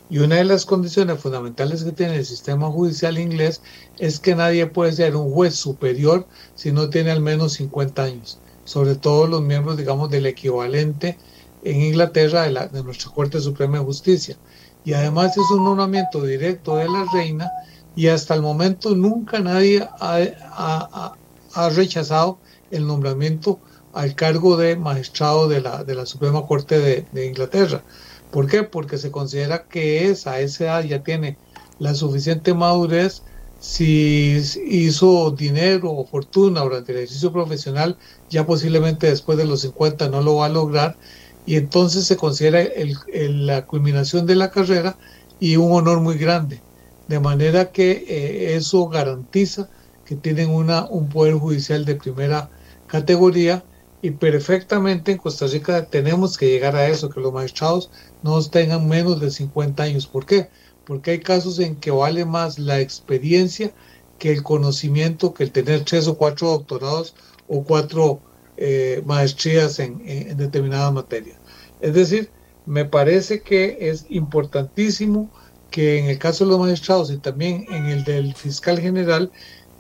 Y 0.10 0.20
una 0.20 0.36
de 0.36 0.46
las 0.46 0.66
condiciones 0.66 1.20
fundamentales 1.20 1.84
que 1.84 1.92
tiene 1.92 2.16
el 2.16 2.26
sistema 2.26 2.72
judicial 2.72 3.18
inglés 3.18 3.62
es 4.00 4.20
que 4.20 4.36
nadie 4.36 4.66
puede 4.66 4.94
ser 4.94 5.18
un 5.18 5.32
juez 5.34 5.56
superior 5.56 6.26
si 6.56 6.72
no 6.72 6.90
tiene 6.90 7.12
al 7.12 7.20
menos 7.20 7.54
50 7.54 8.04
años, 8.04 8.40
sobre 8.64 8.96
todo 8.96 9.28
los 9.28 9.42
miembros, 9.42 9.76
digamos, 9.76 10.10
del 10.10 10.26
equivalente 10.26 11.18
en 11.64 11.82
Inglaterra 11.82 12.44
de, 12.44 12.84
nuestra 12.84 13.12
Corte 13.12 13.42
Suprema 13.42 13.80
de 13.80 13.84
Justicia. 13.84 14.38
Y 14.86 14.94
además 14.94 15.36
es 15.36 15.52
un 15.52 15.66
nombramiento 15.66 16.24
directo 16.24 16.78
de 16.78 16.88
la 16.88 17.06
reina 17.12 17.52
y 17.94 18.08
hasta 18.08 18.34
el 18.34 18.42
momento 18.42 18.96
nunca 18.96 19.40
nadie 19.40 19.86
ha, 20.00 21.14
ha, 21.54 21.70
rechazado 21.70 22.38
el 22.72 22.88
nombramiento 22.88 23.60
al 23.92 24.16
cargo 24.16 24.56
de 24.56 24.78
magistrado 24.78 25.50
de 25.50 25.60
la, 25.60 25.84
de 25.84 25.96
la 25.96 26.06
Suprema 26.06 26.46
Corte 26.46 27.06
de 27.12 27.26
Inglaterra. 27.26 27.84
¿Por 28.32 28.48
qué? 28.48 28.64
Porque 28.64 28.98
se 28.98 29.12
considera 29.12 29.68
que 29.68 30.10
es, 30.10 30.28
a 30.28 30.40
esa 30.40 30.64
edad 30.66 30.84
ya 30.84 31.04
tiene 31.04 31.38
la 31.80 31.96
suficiente 31.96 32.54
madurez. 32.54 33.24
Si 33.60 34.40
hizo 34.70 35.32
dinero 35.32 35.92
o 35.92 36.06
fortuna 36.06 36.62
durante 36.62 36.92
el 36.92 37.00
ejercicio 37.00 37.32
profesional, 37.32 37.98
ya 38.30 38.46
posiblemente 38.46 39.08
después 39.08 39.38
de 39.38 39.46
los 39.46 39.62
50 39.62 40.10
no 40.10 40.22
lo 40.22 40.36
va 40.36 40.48
a 40.48 40.50
lograr. 40.50 40.98
Y 41.46 41.56
entonces 41.56 42.06
se 42.06 42.18
considera 42.18 42.68
la 43.14 43.66
culminación 43.66 44.26
de 44.26 44.36
la 44.36 44.52
carrera 44.52 44.98
y 45.40 45.56
un 45.56 45.72
honor 45.72 46.02
muy 46.02 46.18
grande. 46.18 46.62
De 47.08 47.20
manera 47.20 47.72
que 47.72 47.92
eh, 48.08 48.56
eso 48.56 48.88
garantiza 48.90 49.70
que 50.06 50.16
tienen 50.16 50.50
una, 50.50 50.86
un 50.86 51.10
poder 51.10 51.36
judicial 51.36 51.86
de 51.86 51.96
primera 51.96 52.50
categoría 52.88 53.64
y 54.02 54.12
perfectamente 54.12 55.12
en 55.12 55.18
Costa 55.18 55.48
Rica 55.48 55.86
tenemos 55.86 56.38
que 56.38 56.48
llegar 56.48 56.76
a 56.76 56.88
eso, 56.88 57.10
que 57.10 57.20
los 57.20 57.34
magistrados 57.34 57.90
no 58.24 58.42
tengan 58.44 58.88
menos 58.88 59.20
de 59.20 59.32
50 59.32 59.84
años. 59.84 60.08
¿Por 60.08 60.26
qué? 60.26 60.50
Porque 60.86 61.12
hay 61.12 61.20
casos 61.20 61.60
en 61.60 61.76
que 61.76 61.92
vale 61.92 62.26
más 62.26 62.60
la 62.60 62.80
experiencia 62.80 63.72
que 64.20 64.32
el 64.32 64.44
conocimiento, 64.44 65.34
que 65.34 65.44
el 65.44 65.52
tener 65.52 65.84
tres 65.86 66.08
o 66.08 66.18
cuatro 66.18 66.50
doctorados 66.50 67.16
o 67.48 67.64
cuatro 67.64 68.20
eh, 68.58 69.04
maestrías 69.06 69.80
en, 69.80 70.36
determinada 70.38 70.92
materia. 70.92 71.38
Es 71.82 71.94
decir, 71.94 72.30
me 72.66 72.86
parece 72.86 73.42
que 73.42 73.78
es 73.80 74.06
importantísimo 74.10 75.30
que 75.72 76.00
en 76.00 76.06
el 76.06 76.18
caso 76.18 76.44
de 76.44 76.52
los 76.52 76.60
magistrados 76.60 77.12
y 77.12 77.18
también 77.18 77.66
en 77.70 77.86
el 77.86 78.04
del 78.04 78.34
fiscal 78.34 78.80
general 78.80 79.32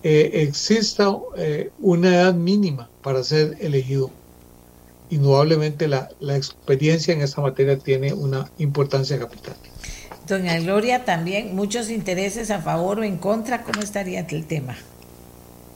eh, 0.03 0.29
exista 0.33 1.17
eh, 1.37 1.71
una 1.79 2.13
edad 2.13 2.33
mínima 2.33 2.89
para 3.01 3.23
ser 3.23 3.57
elegido 3.59 4.11
indudablemente 5.09 5.87
la, 5.87 6.09
la 6.19 6.35
experiencia 6.35 7.13
en 7.13 7.21
esta 7.21 7.41
materia 7.41 7.77
tiene 7.77 8.13
una 8.13 8.49
importancia 8.57 9.17
capital. 9.17 9.55
Doña 10.27 10.59
Gloria, 10.59 11.05
también 11.05 11.55
muchos 11.55 11.89
intereses 11.89 12.51
a 12.51 12.61
favor 12.61 12.99
o 12.99 13.03
en 13.03 13.17
contra, 13.17 13.63
¿cómo 13.63 13.81
estaría 13.81 14.25
el 14.29 14.45
tema? 14.45 14.75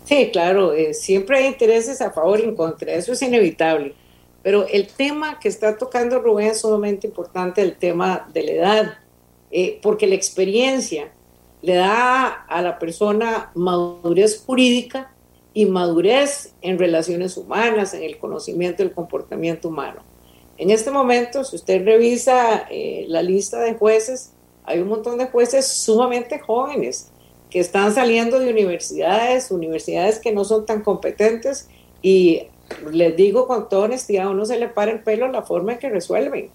Sí, 0.05 0.29
claro, 0.33 0.73
eh, 0.73 0.93
siempre 0.93 1.37
hay 1.37 1.45
intereses 1.47 2.01
a 2.01 2.11
favor 2.11 2.41
y 2.41 2.43
en 2.43 2.55
contra, 2.55 2.91
eso 2.93 3.13
es 3.13 3.21
inevitable. 3.21 3.95
Pero 4.43 4.67
el 4.67 4.87
tema 4.87 5.39
que 5.39 5.47
está 5.47 5.77
tocando 5.77 6.19
Rubén 6.19 6.47
es 6.47 6.61
sumamente 6.61 7.07
importante, 7.07 7.61
el 7.61 7.77
tema 7.77 8.27
de 8.33 8.43
la 8.43 8.51
edad, 8.51 8.93
eh, 9.51 9.79
porque 9.81 10.07
la 10.07 10.15
experiencia 10.15 11.11
le 11.61 11.75
da 11.75 12.27
a 12.27 12.61
la 12.61 12.79
persona 12.79 13.51
madurez 13.53 14.43
jurídica 14.45 15.13
y 15.53 15.65
madurez 15.65 16.53
en 16.61 16.79
relaciones 16.79 17.37
humanas, 17.37 17.93
en 17.93 18.03
el 18.03 18.17
conocimiento 18.17 18.83
del 18.83 18.93
comportamiento 18.93 19.67
humano. 19.67 20.01
En 20.57 20.69
este 20.69 20.91
momento, 20.91 21.43
si 21.43 21.55
usted 21.55 21.83
revisa 21.83 22.67
eh, 22.69 23.05
la 23.07 23.21
lista 23.21 23.59
de 23.59 23.73
jueces, 23.73 24.33
hay 24.63 24.79
un 24.79 24.87
montón 24.87 25.17
de 25.17 25.27
jueces 25.27 25.67
sumamente 25.67 26.39
jóvenes 26.39 27.11
que 27.49 27.59
están 27.59 27.93
saliendo 27.93 28.39
de 28.39 28.49
universidades, 28.49 29.51
universidades 29.51 30.19
que 30.19 30.31
no 30.31 30.45
son 30.45 30.65
tan 30.65 30.81
competentes 30.81 31.67
y 32.01 32.43
les 32.91 33.15
digo 33.17 33.47
con 33.47 33.67
toda 33.67 33.85
honestidad, 33.85 34.27
a 34.27 34.29
uno 34.29 34.45
se 34.45 34.57
le 34.57 34.69
para 34.69 34.91
el 34.91 35.03
pelo 35.03 35.27
la 35.27 35.41
forma 35.41 35.73
en 35.73 35.79
que 35.79 35.89
resuelven. 35.89 36.49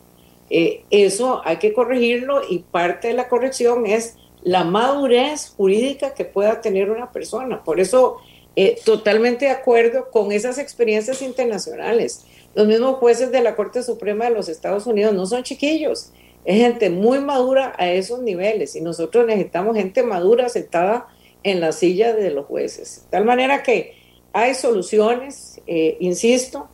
Eh, 0.48 0.85
eso 0.90 1.43
hay 1.44 1.56
que 1.56 1.73
corregirlo 1.73 2.40
y 2.48 2.60
parte 2.60 3.09
de 3.09 3.14
la 3.14 3.28
corrección 3.28 3.85
es 3.86 4.16
la 4.43 4.64
madurez 4.64 5.52
jurídica 5.56 6.14
que 6.14 6.24
pueda 6.24 6.60
tener 6.60 6.90
una 6.90 7.10
persona. 7.10 7.64
Por 7.64 7.81
eso 7.81 8.18
eh, 8.59 8.81
totalmente 8.87 9.45
de 9.45 9.51
acuerdo 9.51 10.11
con 10.11 10.33
esas 10.33 10.57
experiencias 10.57 11.20
internacionales. 11.20 12.24
Los 12.55 12.66
mismos 12.66 12.97
jueces 12.97 13.31
de 13.31 13.43
la 13.43 13.55
Corte 13.55 13.83
Suprema 13.83 14.24
de 14.24 14.31
los 14.31 14.49
Estados 14.49 14.87
Unidos 14.87 15.12
no 15.12 15.27
son 15.27 15.43
chiquillos, 15.43 16.11
es 16.47 16.57
gente 16.57 16.89
muy 16.89 17.19
madura 17.19 17.74
a 17.77 17.91
esos 17.91 18.23
niveles 18.23 18.74
y 18.74 18.81
nosotros 18.81 19.27
necesitamos 19.27 19.77
gente 19.77 20.03
madura 20.03 20.49
sentada 20.49 21.07
en 21.43 21.61
la 21.61 21.73
silla 21.73 22.15
de 22.15 22.31
los 22.31 22.47
jueces. 22.47 23.03
De 23.05 23.11
tal 23.11 23.27
manera 23.27 23.62
que 23.62 23.95
hay 24.33 24.55
soluciones, 24.55 25.61
eh, 25.66 25.99
insisto, 26.01 26.66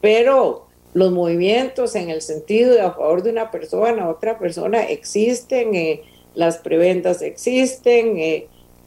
pero 0.00 0.66
los 0.92 1.12
movimientos 1.12 1.94
en 1.94 2.10
el 2.10 2.20
sentido 2.20 2.74
de 2.74 2.80
a 2.80 2.94
favor 2.94 3.22
de 3.22 3.30
una 3.30 3.52
persona, 3.52 4.04
a 4.04 4.10
otra 4.10 4.40
persona, 4.40 4.82
existen, 4.82 5.72
eh, 5.76 6.02
las 6.34 6.56
preventas 6.56 7.22
existen, 7.22 8.18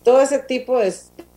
todo 0.03 0.19
ese 0.22 0.40
tipo 0.40 0.80
de, 0.80 0.91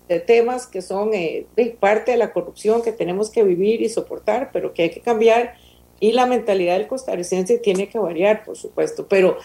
de 0.09 0.21
temas 0.21 0.67
que 0.67 0.83
son 0.83 1.15
eh, 1.15 1.47
parte 1.81 2.13
de 2.13 2.19
la 2.19 2.33
corrupción 2.33 2.83
que 2.83 2.93
tenemos 2.93 3.31
que 3.31 3.43
vivir 3.43 3.81
y 3.83 3.89
soportar, 3.89 4.51
pero 4.53 4.75
que 4.75 4.83
hay 4.83 4.91
que 4.91 5.01
cambiar 5.01 5.55
y 6.01 6.13
la 6.13 6.27
mentalidad 6.27 6.77
del 6.77 6.87
costarricense 6.87 7.59
tiene 7.59 7.89
que 7.89 7.99
variar, 7.99 8.45
por 8.45 8.57
supuesto, 8.57 9.07
pero 9.09 9.39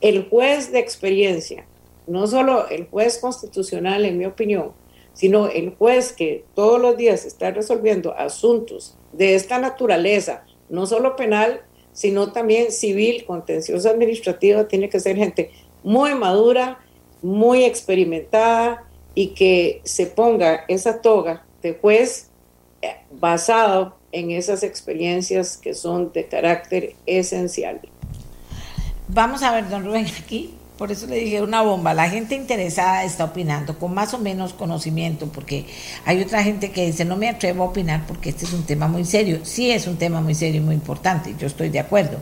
el 0.00 0.28
juez 0.28 0.72
de 0.72 0.78
experiencia, 0.78 1.66
no 2.06 2.26
solo 2.26 2.68
el 2.68 2.86
juez 2.86 3.18
constitucional, 3.18 4.04
en 4.04 4.16
mi 4.16 4.24
opinión, 4.24 4.72
sino 5.12 5.48
el 5.48 5.74
juez 5.74 6.12
que 6.12 6.44
todos 6.54 6.80
los 6.80 6.96
días 6.96 7.24
está 7.24 7.50
resolviendo 7.50 8.14
asuntos 8.14 8.96
de 9.12 9.34
esta 9.34 9.58
naturaleza, 9.58 10.44
no 10.68 10.86
solo 10.86 11.16
penal, 11.16 11.62
sino 11.92 12.32
también 12.32 12.72
civil, 12.72 13.24
contencioso 13.26 13.88
administrativo, 13.88 14.66
tiene 14.66 14.88
que 14.88 15.00
ser 15.00 15.16
gente 15.16 15.50
muy 15.82 16.14
madura, 16.14 16.78
muy 17.22 17.64
experimentada, 17.64 18.85
y 19.16 19.28
que 19.28 19.80
se 19.82 20.06
ponga 20.06 20.64
esa 20.68 21.00
toga 21.00 21.44
de 21.62 21.74
juez 21.74 22.28
eh, 22.82 22.98
basado 23.10 23.96
en 24.12 24.30
esas 24.30 24.62
experiencias 24.62 25.56
que 25.56 25.74
son 25.74 26.12
de 26.12 26.28
carácter 26.28 26.94
esencial. 27.06 27.80
Vamos 29.08 29.42
a 29.42 29.52
ver, 29.52 29.68
don 29.68 29.84
Rubén, 29.84 30.06
aquí 30.22 30.54
por 30.78 30.92
eso 30.92 31.06
le 31.06 31.16
dije 31.16 31.40
una 31.40 31.62
bomba. 31.62 31.94
La 31.94 32.08
gente 32.08 32.34
interesada 32.34 33.04
está 33.04 33.24
opinando 33.24 33.78
con 33.78 33.94
más 33.94 34.12
o 34.12 34.18
menos 34.18 34.52
conocimiento, 34.52 35.26
porque 35.26 35.64
hay 36.04 36.20
otra 36.20 36.42
gente 36.42 36.70
que 36.70 36.86
dice, 36.86 37.04
no 37.04 37.16
me 37.16 37.28
atrevo 37.28 37.62
a 37.62 37.66
opinar 37.68 38.06
porque 38.06 38.28
este 38.28 38.44
es 38.44 38.52
un 38.52 38.64
tema 38.64 38.86
muy 38.86 39.04
serio. 39.04 39.40
Sí 39.44 39.70
es 39.70 39.86
un 39.86 39.96
tema 39.96 40.20
muy 40.20 40.34
serio 40.34 40.60
y 40.60 40.64
muy 40.64 40.74
importante, 40.74 41.34
yo 41.38 41.46
estoy 41.46 41.70
de 41.70 41.78
acuerdo. 41.78 42.18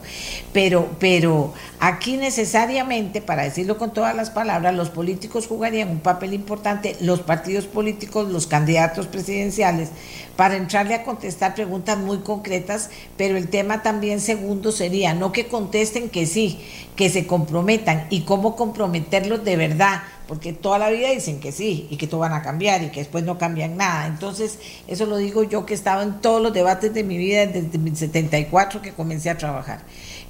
Pero, 0.52 0.88
pero 1.00 1.52
aquí 1.80 2.16
necesariamente, 2.16 3.20
para 3.20 3.42
decirlo 3.42 3.76
con 3.76 3.92
todas 3.92 4.14
las 4.14 4.30
palabras, 4.30 4.74
los 4.74 4.90
políticos 4.90 5.48
jugarían 5.48 5.88
un 5.88 5.98
papel 5.98 6.32
importante, 6.32 6.96
los 7.00 7.20
partidos 7.20 7.66
políticos, 7.66 8.28
los 8.30 8.46
candidatos 8.46 9.08
presidenciales, 9.08 9.88
para 10.36 10.56
entrarle 10.56 10.94
a 10.94 11.04
contestar 11.04 11.54
preguntas 11.54 11.98
muy 11.98 12.18
concretas, 12.18 12.90
pero 13.16 13.36
el 13.36 13.48
tema 13.48 13.82
también 13.82 14.20
segundo 14.20 14.72
sería 14.72 15.14
no 15.14 15.32
que 15.32 15.46
contesten 15.46 16.08
que 16.08 16.26
sí, 16.26 16.60
que 16.96 17.08
se 17.10 17.26
comprometan 17.26 18.06
y 18.10 18.20
cómo 18.22 18.54
comprometerlos 18.54 19.44
de 19.44 19.56
verdad, 19.56 20.02
porque 20.28 20.52
toda 20.52 20.78
la 20.78 20.90
vida 20.90 21.10
dicen 21.10 21.40
que 21.40 21.50
sí 21.50 21.88
y 21.90 21.96
que 21.96 22.06
todo 22.06 22.20
van 22.20 22.32
a 22.32 22.42
cambiar 22.42 22.82
y 22.82 22.90
que 22.90 23.00
después 23.00 23.24
no 23.24 23.36
cambian 23.36 23.76
nada. 23.76 24.06
Entonces, 24.06 24.58
eso 24.86 25.06
lo 25.06 25.16
digo 25.16 25.42
yo 25.42 25.66
que 25.66 25.74
he 25.74 25.76
estado 25.76 26.02
en 26.02 26.20
todos 26.20 26.40
los 26.40 26.52
debates 26.52 26.94
de 26.94 27.02
mi 27.02 27.18
vida 27.18 27.46
desde 27.46 27.76
el 27.76 27.96
74 27.96 28.80
que 28.80 28.92
comencé 28.92 29.30
a 29.30 29.36
trabajar. 29.36 29.80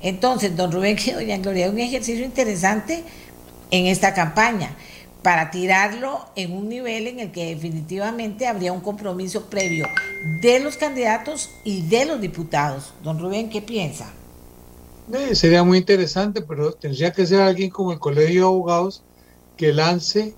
Entonces, 0.02 0.56
don 0.56 0.72
Rubén 0.72 0.96
y 1.06 1.10
doña 1.10 1.36
Gloria, 1.38 1.70
un 1.70 1.78
ejercicio 1.78 2.24
interesante 2.24 3.04
en 3.70 3.86
esta 3.86 4.14
campaña 4.14 4.76
para 5.22 5.50
tirarlo 5.50 6.26
en 6.36 6.52
un 6.52 6.68
nivel 6.68 7.06
en 7.06 7.18
el 7.18 7.32
que 7.32 7.54
definitivamente 7.54 8.46
habría 8.46 8.72
un 8.72 8.80
compromiso 8.80 9.46
previo 9.46 9.86
de 10.42 10.60
los 10.60 10.76
candidatos 10.76 11.50
y 11.64 11.82
de 11.82 12.04
los 12.04 12.20
diputados. 12.20 12.92
Don 13.02 13.18
Rubén, 13.18 13.48
¿qué 13.48 13.62
piensa? 13.62 14.12
Eh, 15.12 15.34
sería 15.34 15.62
muy 15.62 15.78
interesante, 15.78 16.40
pero 16.42 16.72
tendría 16.72 17.12
que 17.12 17.26
ser 17.26 17.40
alguien 17.40 17.70
como 17.70 17.92
el 17.92 17.98
Colegio 17.98 18.40
de 18.40 18.46
Abogados 18.46 19.02
que 19.56 19.72
lance 19.72 20.34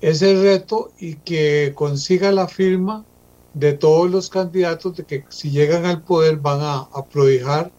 ese 0.00 0.34
reto 0.34 0.90
y 0.98 1.14
que 1.16 1.72
consiga 1.74 2.30
la 2.32 2.48
firma 2.48 3.04
de 3.54 3.72
todos 3.72 4.10
los 4.10 4.28
candidatos 4.28 4.96
de 4.96 5.04
que 5.04 5.24
si 5.28 5.50
llegan 5.50 5.86
al 5.86 6.02
poder 6.02 6.36
van 6.36 6.60
a, 6.60 6.78
a 6.92 7.04
prohijar 7.04 7.70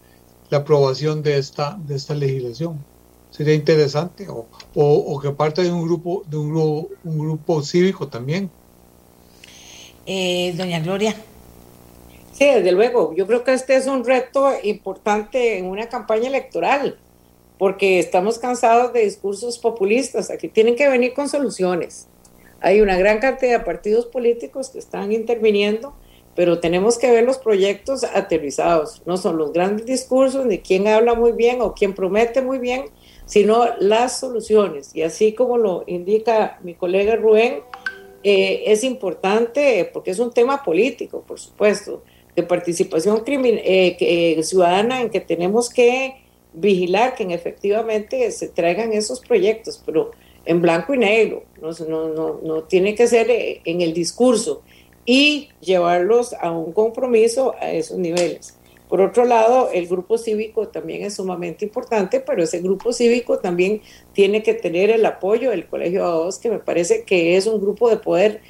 la 0.50 0.58
aprobación 0.58 1.22
de 1.22 1.38
esta, 1.38 1.78
de 1.86 1.96
esta 1.96 2.14
legislación 2.14 2.78
sería 3.34 3.54
interesante, 3.54 4.28
o, 4.28 4.46
o, 4.76 5.20
que 5.20 5.30
parte 5.30 5.62
de 5.62 5.72
un 5.72 5.82
grupo, 5.82 6.22
de 6.28 6.36
un 6.36 6.50
grupo, 6.50 6.88
un 7.02 7.18
grupo 7.18 7.62
cívico 7.62 8.06
también. 8.06 8.48
Eh, 10.06 10.54
doña 10.56 10.78
Gloria. 10.78 11.16
Sí, 12.34 12.46
desde 12.46 12.72
luego. 12.72 13.14
Yo 13.14 13.28
creo 13.28 13.44
que 13.44 13.52
este 13.52 13.76
es 13.76 13.86
un 13.86 14.04
reto 14.04 14.50
importante 14.64 15.56
en 15.56 15.66
una 15.66 15.88
campaña 15.88 16.26
electoral, 16.26 16.98
porque 17.58 18.00
estamos 18.00 18.40
cansados 18.40 18.92
de 18.92 19.04
discursos 19.04 19.58
populistas. 19.58 20.32
Aquí 20.32 20.48
tienen 20.48 20.74
que 20.74 20.88
venir 20.88 21.14
con 21.14 21.28
soluciones. 21.28 22.08
Hay 22.60 22.80
una 22.80 22.98
gran 22.98 23.20
cantidad 23.20 23.60
de 23.60 23.64
partidos 23.64 24.06
políticos 24.06 24.70
que 24.70 24.80
están 24.80 25.12
interviniendo, 25.12 25.94
pero 26.34 26.58
tenemos 26.58 26.98
que 26.98 27.12
ver 27.12 27.22
los 27.22 27.38
proyectos 27.38 28.02
aterrizados. 28.02 29.02
No 29.06 29.16
son 29.16 29.38
los 29.38 29.52
grandes 29.52 29.86
discursos 29.86 30.44
ni 30.44 30.58
quién 30.58 30.88
habla 30.88 31.14
muy 31.14 31.30
bien 31.30 31.60
o 31.60 31.72
quién 31.72 31.94
promete 31.94 32.42
muy 32.42 32.58
bien, 32.58 32.86
sino 33.26 33.66
las 33.78 34.18
soluciones. 34.18 34.90
Y 34.92 35.02
así 35.02 35.34
como 35.34 35.56
lo 35.56 35.84
indica 35.86 36.58
mi 36.64 36.74
colega 36.74 37.14
Rubén, 37.14 37.60
eh, 38.24 38.64
es 38.72 38.82
importante, 38.82 39.88
porque 39.92 40.10
es 40.10 40.18
un 40.18 40.32
tema 40.32 40.64
político, 40.64 41.22
por 41.24 41.38
supuesto, 41.38 42.02
de 42.36 42.42
participación 42.42 43.22
eh, 43.26 43.96
eh, 44.00 44.42
ciudadana 44.42 45.00
en 45.00 45.10
que 45.10 45.20
tenemos 45.20 45.70
que 45.70 46.16
vigilar 46.52 47.14
que 47.14 47.24
efectivamente 47.32 48.30
se 48.30 48.48
traigan 48.48 48.92
esos 48.92 49.20
proyectos, 49.20 49.82
pero 49.84 50.12
en 50.44 50.60
blanco 50.60 50.94
y 50.94 50.98
negro, 50.98 51.44
no, 51.60 51.70
no, 51.88 52.08
no, 52.08 52.40
no 52.42 52.62
tiene 52.64 52.94
que 52.94 53.06
ser 53.06 53.26
en 53.30 53.80
el 53.80 53.94
discurso 53.94 54.62
y 55.06 55.48
llevarlos 55.60 56.32
a 56.34 56.50
un 56.50 56.72
compromiso 56.72 57.54
a 57.60 57.72
esos 57.72 57.98
niveles. 57.98 58.56
Por 58.88 59.00
otro 59.00 59.24
lado, 59.24 59.70
el 59.72 59.86
grupo 59.86 60.18
cívico 60.18 60.68
también 60.68 61.02
es 61.02 61.14
sumamente 61.14 61.64
importante, 61.64 62.20
pero 62.20 62.42
ese 62.42 62.60
grupo 62.60 62.92
cívico 62.92 63.38
también 63.38 63.80
tiene 64.12 64.42
que 64.42 64.54
tener 64.54 64.90
el 64.90 65.04
apoyo 65.06 65.50
del 65.50 65.66
Colegio 65.66 66.00
de 66.00 66.06
Abogados, 66.06 66.38
que 66.38 66.50
me 66.50 66.58
parece 66.58 67.04
que 67.04 67.36
es 67.36 67.46
un 67.46 67.60
grupo 67.60 67.88
de 67.88 67.96
poder 67.96 68.40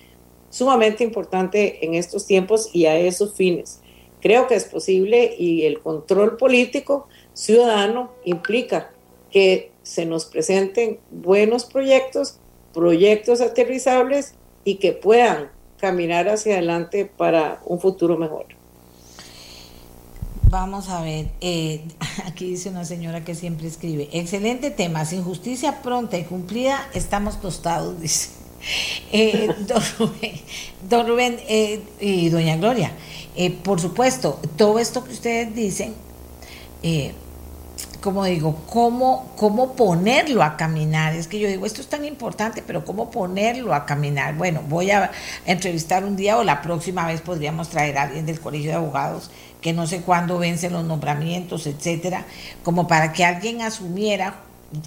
sumamente 0.55 1.02
importante 1.02 1.85
en 1.85 1.94
estos 1.94 2.26
tiempos 2.26 2.70
y 2.72 2.86
a 2.86 2.97
esos 2.97 3.35
fines. 3.35 3.81
Creo 4.20 4.47
que 4.47 4.55
es 4.55 4.64
posible 4.64 5.35
y 5.36 5.64
el 5.64 5.81
control 5.81 6.36
político 6.36 7.09
ciudadano 7.32 8.12
implica 8.24 8.93
que 9.32 9.72
se 9.82 10.06
nos 10.06 10.26
presenten 10.26 11.01
buenos 11.10 11.64
proyectos, 11.64 12.39
proyectos 12.72 13.40
aterrizables 13.40 14.36
y 14.62 14.76
que 14.76 14.93
puedan 14.93 15.51
caminar 15.78 16.28
hacia 16.28 16.55
adelante 16.55 17.05
para 17.05 17.60
un 17.66 17.81
futuro 17.81 18.16
mejor. 18.16 18.47
Vamos 20.51 20.89
a 20.89 21.02
ver, 21.02 21.32
eh, 21.40 21.82
aquí 22.26 22.51
dice 22.51 22.70
una 22.70 22.85
señora 22.85 23.24
que 23.24 23.35
siempre 23.35 23.66
escribe, 23.66 24.09
excelente 24.12 24.70
tema, 24.70 25.05
sin 25.05 25.24
justicia 25.24 25.82
pronta 25.82 26.16
y 26.16 26.22
cumplida, 26.22 26.89
estamos 26.94 27.40
tostados, 27.40 28.01
dice. 28.01 28.43
Eh, 29.12 29.48
don 30.88 31.06
Rubén, 31.06 31.40
eh, 31.48 31.80
y 32.00 32.28
doña 32.28 32.56
Gloria, 32.56 32.92
por 33.62 33.80
supuesto, 33.80 34.40
todo 34.56 34.78
esto 34.78 35.04
que 35.04 35.12
ustedes 35.12 35.54
dicen, 35.54 35.94
como 38.04 38.22
digo, 38.24 38.58
¿cómo, 38.68 39.32
cómo 39.34 39.76
ponerlo 39.76 40.42
a 40.42 40.58
caminar. 40.58 41.14
Es 41.14 41.26
que 41.26 41.38
yo 41.38 41.48
digo, 41.48 41.64
esto 41.64 41.80
es 41.80 41.86
tan 41.86 42.04
importante, 42.04 42.62
pero 42.64 42.84
¿cómo 42.84 43.10
ponerlo 43.10 43.72
a 43.72 43.86
caminar? 43.86 44.34
Bueno, 44.34 44.60
voy 44.68 44.90
a 44.90 45.10
entrevistar 45.46 46.04
un 46.04 46.14
día 46.14 46.36
o 46.36 46.44
la 46.44 46.60
próxima 46.60 47.06
vez 47.06 47.22
podríamos 47.22 47.70
traer 47.70 47.96
a 47.96 48.02
alguien 48.02 48.26
del 48.26 48.40
Colegio 48.40 48.72
de 48.72 48.76
Abogados 48.76 49.30
que 49.62 49.72
no 49.72 49.86
sé 49.86 50.02
cuándo 50.02 50.36
vencen 50.38 50.74
los 50.74 50.84
nombramientos, 50.84 51.66
etcétera, 51.66 52.26
como 52.62 52.86
para 52.86 53.14
que 53.14 53.24
alguien 53.24 53.62
asumiera 53.62 54.34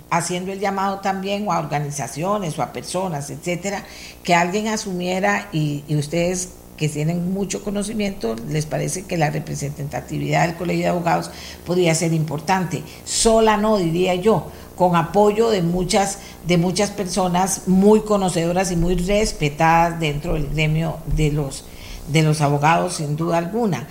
haciendo 0.10 0.52
el 0.52 0.60
llamado 0.60 1.00
también 1.00 1.50
a 1.50 1.60
organizaciones 1.60 2.58
o 2.58 2.64
a 2.64 2.74
personas, 2.74 3.30
etcétera, 3.30 3.84
que 4.24 4.36
alguien 4.36 4.68
asumiera 4.68 5.50
y, 5.52 5.84
ustedes 5.96 6.50
que 6.78 6.90
tienen 6.90 7.34
mucho 7.34 7.64
conocimiento, 7.64 8.36
les 8.50 8.68
parece 8.68 9.06
que 9.06 9.18
la 9.18 9.32
representatividad 9.32 10.46
del 10.46 10.58
Colegio 10.58 10.84
de 10.84 10.90
Abogados 10.90 11.32
podría 11.66 11.96
ser 11.96 12.14
importante. 12.14 12.84
Sola 13.04 13.58
no, 13.58 13.78
diría 13.78 14.14
yo, 14.14 14.52
con 14.76 14.96
apoyo 14.96 15.50
de 15.50 15.64
muchas, 15.64 16.20
de 16.46 16.58
muchas 16.58 16.92
personas 16.92 17.64
muy 17.68 18.02
conocedoras 18.02 18.72
y 18.72 18.76
muy 18.76 18.96
respetadas 18.96 20.00
dentro 20.00 20.36
del 20.36 20.50
gremio 20.50 20.98
de 21.16 21.32
los, 21.32 21.66
de 22.10 22.22
los 22.22 22.42
abogados, 22.42 22.96
sin 22.96 23.16
duda 23.16 23.40
alguna 23.40 23.88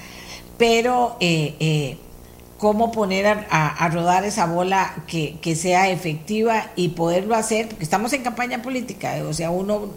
pero 0.56 1.16
eh, 1.20 1.54
eh, 1.60 1.96
cómo 2.58 2.90
poner 2.90 3.26
a, 3.50 3.88
rodar 3.92 4.24
esa 4.24 4.46
bola 4.46 4.94
que, 5.06 5.56
sea 5.56 5.90
efectiva 5.90 6.70
y 6.76 6.88
poderlo 6.88 7.34
hacer, 7.34 7.68
porque 7.68 7.84
estamos 7.84 8.12
en 8.12 8.22
campaña 8.22 8.62
política, 8.62 9.16
o 9.28 9.32
sea, 9.32 9.50
uno 9.50 9.90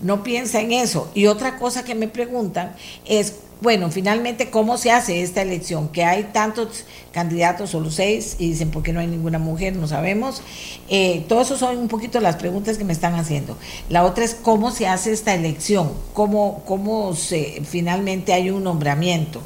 no 0.00 0.22
piensa 0.22 0.60
en 0.60 0.72
eso. 0.72 1.10
Y 1.14 1.26
otra 1.26 1.58
cosa 1.58 1.84
que 1.84 1.94
me 1.94 2.08
preguntan 2.08 2.74
es, 3.04 3.34
bueno, 3.60 3.90
finalmente, 3.90 4.50
¿cómo 4.50 4.76
se 4.76 4.90
hace 4.90 5.22
esta 5.22 5.40
elección? 5.40 5.88
Que 5.88 6.04
hay 6.04 6.24
tantos 6.24 6.84
candidatos, 7.12 7.70
solo 7.70 7.90
seis, 7.90 8.36
y 8.38 8.50
dicen, 8.50 8.70
¿por 8.70 8.82
qué 8.82 8.92
no 8.92 9.00
hay 9.00 9.06
ninguna 9.06 9.38
mujer? 9.38 9.74
No 9.74 9.88
sabemos. 9.88 10.42
Eh, 10.88 11.24
todo 11.28 11.40
eso 11.40 11.56
son 11.56 11.78
un 11.78 11.88
poquito 11.88 12.20
las 12.20 12.36
preguntas 12.36 12.76
que 12.76 12.84
me 12.84 12.92
están 12.92 13.14
haciendo. 13.14 13.56
La 13.88 14.04
otra 14.04 14.24
es, 14.24 14.34
¿cómo 14.34 14.70
se 14.70 14.86
hace 14.86 15.12
esta 15.12 15.34
elección? 15.34 15.92
¿Cómo, 16.12 16.62
cómo 16.66 17.14
se, 17.14 17.62
finalmente 17.64 18.32
hay 18.32 18.50
un 18.50 18.64
nombramiento? 18.64 19.40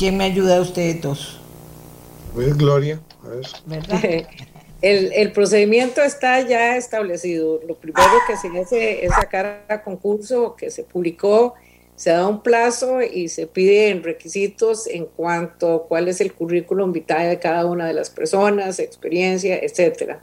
¿Quién 0.00 0.16
me 0.16 0.24
ayuda 0.24 0.56
a 0.56 0.60
ustedes 0.62 1.02
dos? 1.02 1.38
Pues 2.32 2.56
Gloria. 2.56 3.02
El, 4.80 5.32
procedimiento 5.32 6.00
está 6.00 6.40
ya 6.40 6.78
establecido. 6.78 7.60
Lo 7.68 7.74
primero 7.74 8.08
que 8.26 8.34
se 8.38 8.48
hace 8.58 9.04
es 9.04 9.10
sacar 9.12 9.66
a 9.68 9.82
concurso 9.82 10.56
que 10.56 10.70
se 10.70 10.84
publicó, 10.84 11.52
se 11.96 12.08
da 12.08 12.26
un 12.26 12.42
plazo 12.42 13.02
y 13.02 13.28
se 13.28 13.46
piden 13.46 14.02
requisitos 14.02 14.86
en 14.86 15.04
cuanto 15.04 15.74
a 15.74 15.86
cuál 15.86 16.08
es 16.08 16.22
el 16.22 16.32
currículum 16.32 16.92
vitae 16.92 17.28
de 17.28 17.38
cada 17.38 17.66
una 17.66 17.86
de 17.86 17.92
las 17.92 18.08
personas, 18.08 18.78
experiencia, 18.78 19.58
etcétera. 19.58 20.22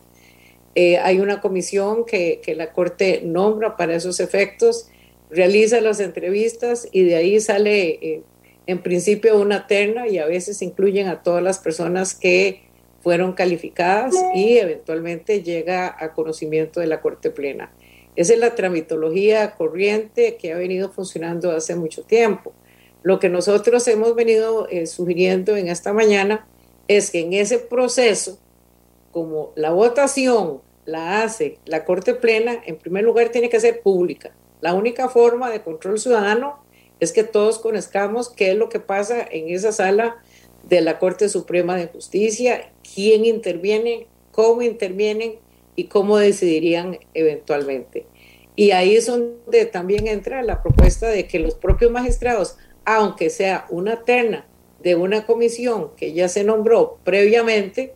Eh, 0.74 0.98
hay 0.98 1.20
una 1.20 1.40
comisión 1.40 2.04
que, 2.04 2.42
la 2.58 2.74
Corte 2.74 3.22
nombra 3.24 3.78
para 3.78 3.94
esos 3.94 4.20
efectos, 4.22 4.90
realiza 5.30 5.82
las 5.82 6.00
entrevistas 6.00 6.88
y 6.92 7.04
de 7.04 7.16
ahí 7.16 7.40
sale 7.40 7.90
eh, 8.02 8.24
en 8.68 8.84
principio 8.84 9.40
una 9.40 9.66
terna 9.66 10.08
y 10.08 10.20
a 10.20 10.28
veces 10.28 10.62
incluyen 10.62 11.08
a 11.08 11.24
todas 11.24 11.42
las 11.42 11.58
personas 11.58 12.14
que 12.14 12.68
fueron 13.02 13.32
calificadas 13.32 14.14
y 14.36 14.58
eventualmente 14.58 15.42
llega 15.42 15.96
a 15.98 16.14
conocimiento 16.14 16.82
de 16.82 16.88
la 16.88 17.00
Corte 17.00 17.32
Plena. 17.32 17.72
Esa 18.18 18.34
es 18.34 18.40
la 18.40 18.56
tramitología 18.56 19.56
corriente 19.56 20.36
que 20.36 20.52
ha 20.52 20.58
venido 20.58 20.90
funcionando 20.90 21.52
hace 21.52 21.76
mucho 21.76 22.04
tiempo. 22.04 22.52
Lo 23.04 23.20
que 23.20 23.30
nosotros 23.30 23.88
hemos 23.88 24.16
venido 24.16 24.68
eh, 24.70 24.86
sugiriendo 24.88 25.56
en 25.56 25.70
esta 25.70 25.94
mañana 25.94 26.46
es 26.90 27.12
que 27.12 27.22
en 27.22 27.34
ese 27.34 27.60
proceso, 27.60 28.38
como 29.12 29.54
la 29.56 29.72
votación 29.72 30.62
la 30.86 31.22
hace 31.22 31.60
la 31.66 31.86
Corte 31.86 32.16
Plena, 32.16 32.62
en 32.66 32.78
primer 32.78 33.06
lugar 33.06 33.30
tiene 33.30 33.50
que 33.50 33.60
ser 33.60 33.82
pública. 33.82 34.32
La 34.60 34.74
única 34.74 35.08
forma 35.08 35.50
de 35.50 35.62
control 35.62 36.00
ciudadano 36.00 36.67
es 37.00 37.12
que 37.12 37.24
todos 37.24 37.60
conozcamos 37.60 38.30
qué 38.30 38.52
es 38.52 38.58
lo 38.58 38.70
que 38.70 38.80
pasa 38.80 39.26
en 39.30 39.50
esa 39.50 39.72
sala 39.72 40.18
de 40.64 40.82
la 40.82 41.00
Corte 41.00 41.30
Suprema 41.30 41.76
de 41.76 41.88
Justicia, 41.88 42.72
quién 42.94 43.26
interviene, 43.26 44.08
cómo 44.32 44.62
intervienen 44.62 45.36
y 45.76 45.86
cómo 45.86 46.18
decidirían 46.18 47.00
eventualmente. 47.14 48.06
Y 48.56 48.72
ahí 48.72 48.96
es 48.96 49.06
donde 49.06 49.66
también 49.66 50.08
entra 50.08 50.42
la 50.42 50.64
propuesta 50.64 51.08
de 51.08 51.28
que 51.28 51.40
los 51.40 51.56
propios 51.56 51.92
magistrados, 51.92 52.58
aunque 52.86 53.30
sea 53.30 53.68
una 53.70 54.04
terna 54.04 54.48
de 54.82 54.96
una 54.96 55.26
comisión 55.26 55.92
que 55.96 56.14
ya 56.14 56.28
se 56.28 56.44
nombró 56.44 56.98
previamente, 57.04 57.94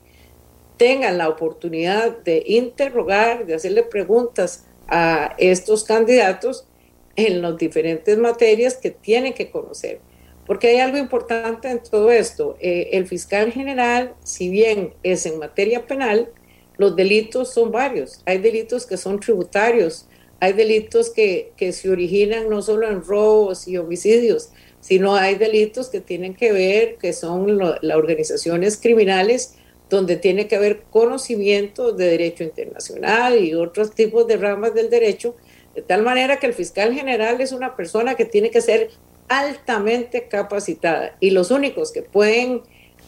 tengan 0.77 1.17
la 1.17 1.29
oportunidad 1.29 2.17
de 2.19 2.43
interrogar, 2.45 3.45
de 3.45 3.55
hacerle 3.55 3.83
preguntas 3.83 4.65
a 4.87 5.35
estos 5.37 5.83
candidatos 5.83 6.67
en 7.15 7.41
las 7.41 7.57
diferentes 7.57 8.17
materias 8.17 8.75
que 8.75 8.91
tienen 8.91 9.33
que 9.33 9.49
conocer. 9.49 9.99
Porque 10.45 10.69
hay 10.69 10.79
algo 10.79 10.97
importante 10.97 11.69
en 11.69 11.81
todo 11.81 12.11
esto. 12.11 12.57
Eh, 12.59 12.89
el 12.93 13.07
fiscal 13.07 13.51
general, 13.51 14.13
si 14.23 14.49
bien 14.49 14.93
es 15.03 15.25
en 15.25 15.39
materia 15.39 15.85
penal, 15.85 16.29
los 16.77 16.95
delitos 16.95 17.53
son 17.53 17.71
varios. 17.71 18.21
Hay 18.25 18.39
delitos 18.39 18.85
que 18.85 18.97
son 18.97 19.19
tributarios, 19.19 20.07
hay 20.39 20.53
delitos 20.53 21.11
que, 21.11 21.51
que 21.55 21.71
se 21.71 21.89
originan 21.89 22.49
no 22.49 22.61
solo 22.61 22.87
en 22.87 23.03
robos 23.03 23.67
y 23.67 23.77
homicidios, 23.77 24.49
sino 24.79 25.15
hay 25.15 25.35
delitos 25.35 25.89
que 25.89 26.01
tienen 26.01 26.33
que 26.33 26.51
ver, 26.51 26.97
que 26.97 27.13
son 27.13 27.57
las 27.57 27.95
organizaciones 27.95 28.77
criminales, 28.77 29.55
donde 29.91 30.15
tiene 30.15 30.47
que 30.47 30.55
haber 30.55 30.83
conocimiento 30.89 31.91
de 31.91 32.07
derecho 32.07 32.43
internacional 32.43 33.37
y 33.43 33.53
otros 33.53 33.91
tipos 33.91 34.25
de 34.25 34.37
ramas 34.37 34.73
del 34.73 34.89
derecho, 34.89 35.35
de 35.75 35.81
tal 35.81 36.03
manera 36.03 36.37
que 36.37 36.47
el 36.47 36.53
fiscal 36.53 36.93
general 36.93 37.39
es 37.41 37.51
una 37.51 37.75
persona 37.75 38.15
que 38.15 38.25
tiene 38.25 38.51
que 38.51 38.61
ser 38.61 38.89
altamente 39.27 40.27
capacitada 40.27 41.15
y 41.19 41.29
los 41.29 41.51
únicos 41.51 41.91
que 41.91 42.01
pueden 42.01 42.61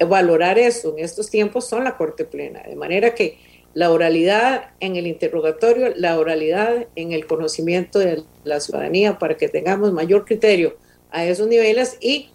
valorar 0.07 0.57
eso 0.57 0.93
en 0.97 1.03
estos 1.03 1.29
tiempos 1.29 1.67
son 1.67 1.83
la 1.83 1.97
Corte 1.97 2.25
Plena, 2.25 2.63
de 2.63 2.75
manera 2.75 3.13
que 3.13 3.37
la 3.73 3.91
oralidad 3.91 4.71
en 4.79 4.95
el 4.95 5.07
interrogatorio, 5.07 5.93
la 5.95 6.17
oralidad 6.17 6.87
en 6.95 7.11
el 7.11 7.25
conocimiento 7.25 7.99
de 7.99 8.23
la 8.43 8.59
ciudadanía 8.59 9.17
para 9.17 9.35
que 9.35 9.49
tengamos 9.49 9.91
mayor 9.91 10.25
criterio 10.25 10.77
a 11.11 11.25
esos 11.25 11.47
niveles 11.47 11.97
y 11.99 12.29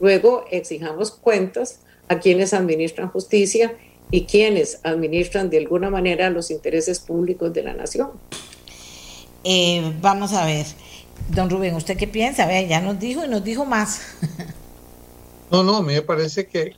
luego 0.00 0.44
exijamos 0.50 1.10
cuentas 1.10 1.80
a 2.08 2.20
quienes 2.20 2.54
administran 2.54 3.08
justicia 3.08 3.76
y 4.10 4.24
quienes 4.24 4.80
administran 4.84 5.50
de 5.50 5.58
alguna 5.58 5.90
manera 5.90 6.30
los 6.30 6.50
intereses 6.50 7.00
públicos 7.00 7.52
de 7.52 7.62
la 7.62 7.74
nación. 7.74 8.10
Eh, 9.44 9.94
vamos 10.00 10.32
a 10.32 10.46
ver, 10.46 10.66
don 11.28 11.50
Rubén, 11.50 11.74
¿usted 11.74 11.98
qué 11.98 12.06
piensa? 12.06 12.48
Ya 12.62 12.80
nos 12.80 12.98
dijo 12.98 13.24
y 13.24 13.28
nos 13.28 13.44
dijo 13.44 13.64
más. 13.64 14.00
No, 15.50 15.62
no, 15.62 15.82
me 15.82 16.02
parece 16.02 16.48
que, 16.48 16.72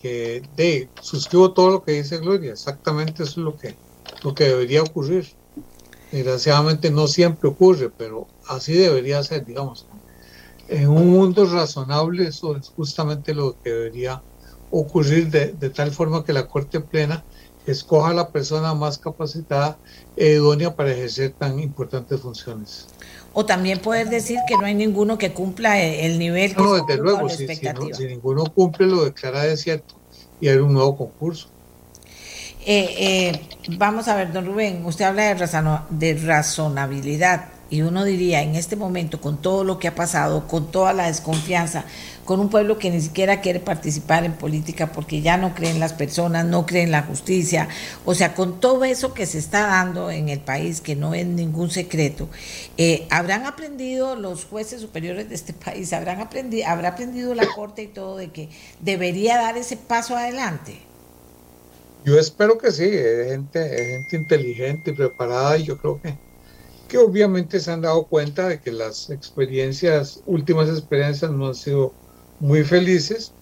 que, 0.00 0.42
de, 0.56 0.88
suscribo 1.02 1.52
todo 1.52 1.70
lo 1.70 1.82
que 1.82 1.92
dice 1.92 2.16
Gloria, 2.16 2.52
exactamente 2.52 3.24
eso 3.24 3.32
es 3.32 3.36
lo 3.38 3.56
que, 3.58 3.74
lo 4.22 4.34
que 4.34 4.44
debería 4.44 4.82
ocurrir. 4.82 5.26
Desgraciadamente 6.12 6.90
no 6.90 7.08
siempre 7.08 7.50
ocurre, 7.50 7.90
pero 7.90 8.28
así 8.46 8.72
debería 8.72 9.22
ser, 9.22 9.44
digamos. 9.44 9.86
En 10.68 10.88
un 10.88 11.10
mundo 11.10 11.44
razonable 11.44 12.28
eso 12.28 12.56
es 12.56 12.68
justamente 12.68 13.34
lo 13.34 13.60
que 13.60 13.70
debería 13.70 14.22
ocurrir 14.70 15.28
de 15.28 15.70
tal 15.70 15.90
forma 15.90 16.24
que 16.24 16.32
la 16.32 16.46
Corte 16.46 16.80
Plena 16.80 17.24
escoja 17.66 18.10
a 18.10 18.14
la 18.14 18.28
persona 18.28 18.74
más 18.74 18.98
capacitada 18.98 19.76
e 20.16 20.32
idónea 20.32 20.74
para 20.74 20.92
ejercer 20.92 21.32
tan 21.32 21.58
importantes 21.60 22.20
funciones. 22.20 22.86
O 23.32 23.46
también 23.46 23.78
poder 23.78 24.10
decir 24.10 24.38
que 24.46 24.56
no 24.56 24.64
hay 24.64 24.74
ninguno 24.74 25.16
que 25.16 25.32
cumpla 25.32 25.80
el 25.80 26.18
nivel 26.18 26.54
que 26.54 26.62
no, 26.62 26.74
desde 26.74 27.00
luego, 27.00 27.28
si, 27.28 27.46
si, 27.46 28.04
ninguno 28.04 28.44
cumple 28.44 28.86
lo 28.86 29.04
declara 29.04 29.42
de 29.44 29.56
cierto 29.56 29.94
y 30.40 30.48
hay 30.48 30.56
un 30.56 30.72
nuevo 30.72 30.96
concurso. 30.96 31.48
Eh, 32.64 32.94
eh, 32.98 33.48
vamos 33.76 34.06
a 34.08 34.16
ver, 34.16 34.32
don 34.32 34.46
Rubén, 34.46 34.84
usted 34.84 35.04
habla 35.06 35.34
de, 35.34 35.88
de 35.90 36.14
razonabilidad 36.26 37.48
y 37.72 37.80
uno 37.80 38.04
diría 38.04 38.42
en 38.42 38.54
este 38.54 38.76
momento, 38.76 39.18
con 39.18 39.38
todo 39.38 39.64
lo 39.64 39.78
que 39.78 39.88
ha 39.88 39.94
pasado, 39.94 40.46
con 40.46 40.70
toda 40.70 40.92
la 40.92 41.06
desconfianza, 41.06 41.86
con 42.24 42.40
un 42.40 42.48
pueblo 42.48 42.78
que 42.78 42.90
ni 42.90 43.00
siquiera 43.00 43.40
quiere 43.40 43.60
participar 43.60 44.24
en 44.24 44.34
política 44.34 44.92
porque 44.92 45.22
ya 45.22 45.36
no 45.36 45.54
creen 45.54 45.80
las 45.80 45.92
personas, 45.92 46.44
no 46.46 46.66
creen 46.66 46.90
la 46.90 47.02
justicia, 47.02 47.68
o 48.04 48.14
sea, 48.14 48.34
con 48.34 48.60
todo 48.60 48.84
eso 48.84 49.14
que 49.14 49.26
se 49.26 49.38
está 49.38 49.66
dando 49.66 50.10
en 50.10 50.28
el 50.28 50.40
país, 50.40 50.80
que 50.80 50.96
no 50.96 51.14
es 51.14 51.26
ningún 51.26 51.70
secreto, 51.70 52.28
eh, 52.76 53.06
¿habrán 53.10 53.46
aprendido 53.46 54.16
los 54.16 54.44
jueces 54.44 54.80
superiores 54.80 55.28
de 55.28 55.34
este 55.34 55.52
país, 55.64 55.92
habrán 55.92 56.20
aprendido, 56.20 56.68
habrá 56.68 56.90
aprendido 56.90 57.34
la 57.34 57.46
Corte 57.46 57.82
y 57.82 57.88
todo 57.88 58.16
de 58.16 58.30
que 58.30 58.48
debería 58.80 59.36
dar 59.36 59.56
ese 59.56 59.76
paso 59.76 60.16
adelante? 60.16 60.78
Yo 62.04 62.18
espero 62.18 62.58
que 62.58 62.72
sí, 62.72 62.90
gente, 62.90 63.60
gente 63.68 64.16
inteligente 64.16 64.90
y 64.90 64.94
preparada 64.94 65.56
y 65.56 65.64
yo 65.64 65.78
creo 65.78 66.00
que 66.00 66.18
que 66.92 66.98
obviamente 66.98 67.58
se 67.58 67.70
han 67.72 67.80
dado 67.80 68.04
cuenta 68.04 68.46
de 68.48 68.60
que 68.60 68.70
las 68.70 69.08
experiencias, 69.08 70.20
últimas 70.26 70.68
experiencias 70.68 71.30
no 71.30 71.46
han 71.46 71.54
sido 71.54 71.94
muy 72.42 72.64
felices 72.64 73.36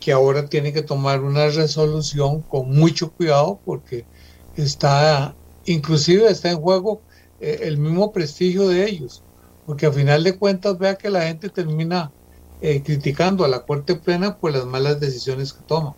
que 0.00 0.12
ahora 0.12 0.48
tienen 0.48 0.72
que 0.74 0.82
tomar 0.82 1.22
una 1.22 1.48
resolución 1.48 2.42
con 2.44 2.70
mucho 2.70 3.12
cuidado 3.12 3.60
porque 3.64 4.08
está, 4.54 5.36
inclusive 5.64 6.28
está 6.30 6.50
en 6.50 6.60
juego 6.60 7.04
eh, 7.40 7.60
el 7.62 7.78
mismo 7.78 8.12
prestigio 8.12 8.68
de 8.68 8.84
ellos, 8.88 9.24
porque 9.64 9.86
a 9.86 9.92
final 9.92 10.22
de 10.24 10.38
cuentas 10.38 10.78
vea 10.78 10.96
que 10.96 11.10
la 11.10 11.22
gente 11.22 11.50
termina 11.50 12.12
eh, 12.60 12.82
criticando 12.82 13.44
a 13.44 13.48
la 13.48 13.64
Corte 13.64 13.96
Plena 13.96 14.38
por 14.38 14.52
las 14.52 14.66
malas 14.66 15.00
decisiones 15.00 15.52
que 15.52 15.64
toma. 15.64 15.94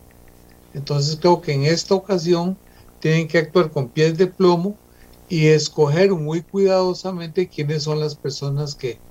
Entonces 0.73 1.19
creo 1.21 1.41
que 1.41 1.53
en 1.53 1.65
esta 1.65 1.95
ocasión 1.95 2.61
tienen 2.99 3.29
que 3.29 3.39
actuar 3.39 3.71
con 3.71 3.91
pies 3.93 4.17
de 4.19 4.27
plomo 4.29 4.81
y 5.29 5.49
escoger 5.49 6.11
muy 6.13 6.45
cuidadosamente 6.45 7.49
quiénes 7.49 7.83
son 7.85 8.01
las 8.01 8.17
personas 8.19 8.77
que, 8.77 9.03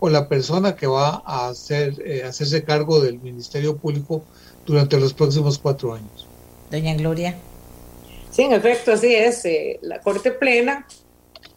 o 0.00 0.08
la 0.08 0.28
persona 0.28 0.76
que 0.76 0.86
va 0.86 1.22
a 1.24 1.48
hacer, 1.48 1.94
eh, 2.04 2.22
hacerse 2.22 2.64
cargo 2.64 3.00
del 3.00 3.18
Ministerio 3.18 3.76
Público 3.76 4.22
durante 4.66 4.98
los 4.98 5.12
próximos 5.12 5.58
cuatro 5.58 5.94
años. 5.94 6.26
Doña 6.70 6.94
Gloria. 6.94 7.36
Sí, 8.30 8.42
en 8.42 8.52
efecto, 8.52 8.92
así 8.92 9.14
es. 9.14 9.44
Eh, 9.44 9.78
la 9.82 10.00
Corte 10.00 10.30
Plena, 10.30 10.86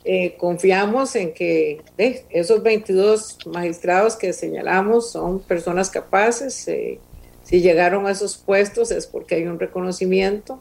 eh, 0.03 0.35
confiamos 0.37 1.15
en 1.15 1.33
que 1.33 1.81
esos 2.29 2.63
22 2.63 3.39
magistrados 3.47 4.15
que 4.15 4.33
señalamos 4.33 5.11
son 5.11 5.39
personas 5.39 5.89
capaces. 5.89 6.67
si 7.43 7.61
llegaron 7.61 8.07
a 8.07 8.11
esos 8.11 8.37
puestos 8.37 8.91
es 8.91 9.07
porque 9.07 9.35
hay 9.35 9.43
un 9.43 9.59
reconocimiento 9.59 10.59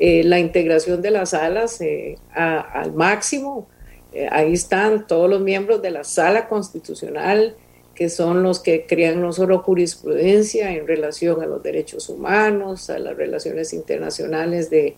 eh, 0.00 0.22
la 0.22 0.38
integración 0.38 1.02
de 1.02 1.10
las 1.10 1.30
salas 1.30 1.80
eh, 1.80 2.16
al 2.32 2.92
máximo. 2.92 3.68
Eh, 4.12 4.28
ahí 4.30 4.52
están 4.52 5.06
todos 5.06 5.28
los 5.28 5.40
miembros 5.40 5.82
de 5.82 5.90
la 5.90 6.04
sala 6.04 6.48
constitucional, 6.48 7.56
que 7.94 8.08
son 8.08 8.42
los 8.42 8.60
que 8.60 8.86
crean 8.86 9.20
no 9.20 9.32
solo 9.32 9.58
jurisprudencia 9.58 10.72
en 10.72 10.86
relación 10.86 11.42
a 11.42 11.46
los 11.46 11.62
derechos 11.62 12.08
humanos, 12.08 12.90
a 12.90 12.98
las 12.98 13.16
relaciones 13.16 13.72
internacionales 13.72 14.70
de, 14.70 14.96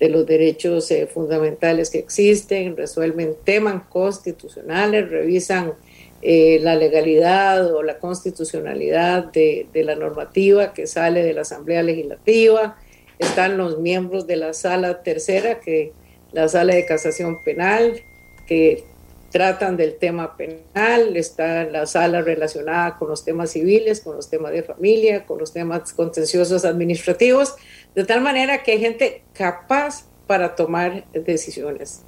los 0.00 0.26
derechos 0.26 0.90
fundamentales 1.12 1.90
que 1.90 1.98
existen, 1.98 2.74
resuelven 2.74 3.36
temas 3.44 3.82
constitucionales, 3.88 5.10
revisan 5.10 5.74
la 6.22 6.74
legalidad 6.74 7.72
o 7.74 7.82
la 7.82 7.98
constitucionalidad 7.98 9.24
de, 9.24 9.66
de 9.74 9.84
la 9.84 9.96
normativa 9.96 10.72
que 10.72 10.86
sale 10.86 11.22
de 11.22 11.34
la 11.34 11.42
Asamblea 11.42 11.82
Legislativa, 11.82 12.78
están 13.20 13.58
los 13.58 13.78
miembros 13.78 14.26
de 14.26 14.36
la 14.36 14.54
sala 14.54 15.02
tercera, 15.02 15.60
que 15.60 15.92
la 16.32 16.48
sala 16.48 16.74
de 16.74 16.86
casación 16.86 17.42
penal, 17.44 18.00
que 18.50 18.82
tratan 19.30 19.76
del 19.76 19.94
tema 19.94 20.36
penal, 20.36 21.16
está 21.16 21.62
la 21.62 21.86
sala 21.86 22.20
relacionada 22.20 22.98
con 22.98 23.08
los 23.08 23.24
temas 23.24 23.52
civiles, 23.52 24.00
con 24.00 24.16
los 24.16 24.28
temas 24.28 24.50
de 24.50 24.64
familia, 24.64 25.24
con 25.24 25.38
los 25.38 25.52
temas 25.52 25.92
contenciosos 25.92 26.64
administrativos, 26.64 27.54
de 27.94 28.04
tal 28.04 28.22
manera 28.22 28.64
que 28.64 28.72
hay 28.72 28.80
gente 28.80 29.22
capaz 29.34 30.04
para 30.26 30.56
tomar 30.56 31.04
decisiones. 31.12 32.02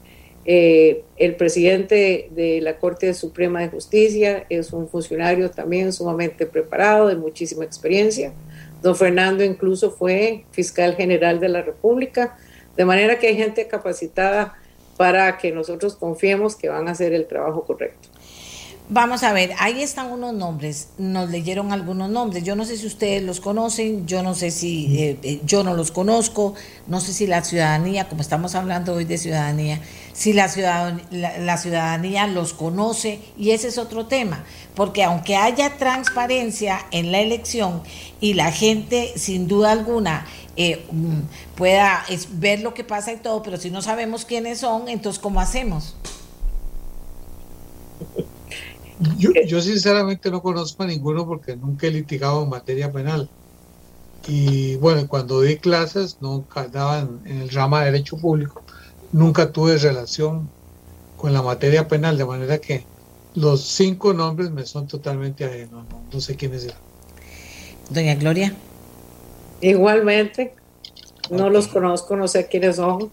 Eh, 0.44 1.04
el 1.16 1.36
presidente 1.36 2.28
de 2.32 2.60
la 2.60 2.78
Corte 2.80 3.14
Suprema 3.14 3.60
de 3.60 3.68
Justicia 3.68 4.44
es 4.48 4.72
un 4.72 4.88
funcionario 4.88 5.48
también 5.48 5.92
sumamente 5.92 6.44
preparado, 6.44 7.06
de 7.06 7.14
muchísima 7.14 7.64
experiencia. 7.64 8.32
Don 8.82 8.96
Fernando 8.96 9.44
incluso 9.44 9.92
fue 9.92 10.44
fiscal 10.50 10.96
general 10.96 11.38
de 11.38 11.50
la 11.50 11.62
República, 11.62 12.36
de 12.76 12.84
manera 12.84 13.20
que 13.20 13.28
hay 13.28 13.36
gente 13.36 13.68
capacitada 13.68 14.58
para 14.96 15.38
que 15.38 15.52
nosotros 15.52 15.96
confiemos 15.96 16.56
que 16.56 16.68
van 16.68 16.88
a 16.88 16.92
hacer 16.92 17.12
el 17.12 17.26
trabajo 17.26 17.64
correcto. 17.64 18.08
Vamos 18.88 19.22
a 19.22 19.32
ver, 19.32 19.52
ahí 19.58 19.80
están 19.80 20.10
unos 20.10 20.34
nombres, 20.34 20.88
nos 20.98 21.30
leyeron 21.30 21.72
algunos 21.72 22.10
nombres, 22.10 22.42
yo 22.42 22.56
no 22.56 22.64
sé 22.64 22.76
si 22.76 22.86
ustedes 22.86 23.22
los 23.22 23.40
conocen, 23.40 24.06
yo 24.06 24.22
no 24.22 24.34
sé 24.34 24.50
si 24.50 24.98
eh, 24.98 25.18
eh, 25.22 25.40
yo 25.44 25.64
no 25.64 25.72
los 25.74 25.92
conozco, 25.92 26.54
no 26.88 27.00
sé 27.00 27.12
si 27.14 27.26
la 27.26 27.42
ciudadanía, 27.42 28.08
como 28.08 28.20
estamos 28.20 28.54
hablando 28.54 28.94
hoy 28.94 29.04
de 29.04 29.18
ciudadanía, 29.18 29.80
si 30.12 30.32
la 30.32 30.48
ciudadanía, 30.48 31.38
la, 31.38 31.56
ciudadanía 31.56 32.26
los 32.26 32.52
conoce 32.52 33.20
y 33.38 33.52
ese 33.52 33.68
es 33.68 33.78
otro 33.78 34.06
tema, 34.06 34.44
porque 34.74 35.04
aunque 35.04 35.36
haya 35.36 35.78
transparencia 35.78 36.84
en 36.90 37.12
la 37.12 37.20
elección 37.20 37.82
y 38.20 38.34
la 38.34 38.50
gente 38.50 39.12
sin 39.16 39.48
duda 39.48 39.70
alguna 39.70 40.26
eh, 40.56 40.84
mm, 40.90 41.20
pueda 41.54 42.04
ver 42.32 42.60
lo 42.60 42.74
que 42.74 42.84
pasa 42.84 43.12
y 43.12 43.16
todo, 43.16 43.42
pero 43.42 43.56
si 43.56 43.70
no 43.70 43.80
sabemos 43.80 44.24
quiénes 44.24 44.58
son, 44.58 44.88
entonces 44.88 45.22
¿cómo 45.22 45.40
hacemos? 45.40 45.94
Yo, 49.18 49.60
sinceramente 49.60 50.30
no 50.30 50.42
conozco 50.42 50.82
a 50.82 50.86
ninguno 50.86 51.26
porque 51.26 51.56
nunca 51.56 51.86
he 51.86 51.90
litigado 51.90 52.42
en 52.42 52.50
materia 52.50 52.92
penal. 52.92 53.28
Y 54.28 54.76
bueno, 54.76 55.08
cuando 55.08 55.40
di 55.40 55.56
clases, 55.56 56.18
nunca 56.20 56.68
daban 56.68 57.20
en 57.24 57.42
el 57.42 57.50
rama 57.50 57.80
de 57.80 57.90
Derecho 57.90 58.16
Público, 58.16 58.62
nunca 59.10 59.50
tuve 59.50 59.78
relación 59.78 60.48
con 61.16 61.32
la 61.32 61.42
materia 61.42 61.88
penal, 61.88 62.16
de 62.16 62.24
manera 62.24 62.58
que 62.58 62.84
los 63.34 63.62
cinco 63.64 64.12
nombres 64.12 64.50
me 64.50 64.64
son 64.64 64.86
totalmente 64.86 65.44
ajenos, 65.44 65.84
no, 66.12 66.20
sé 66.20 66.36
quiénes 66.36 66.64
eran. 66.64 66.78
Doña 67.90 68.14
Gloria. 68.14 68.54
Igualmente, 69.60 70.54
no 71.30 71.50
los 71.50 71.68
conozco, 71.68 72.16
no 72.16 72.28
sé 72.28 72.46
quiénes 72.48 72.76
son. 72.76 73.10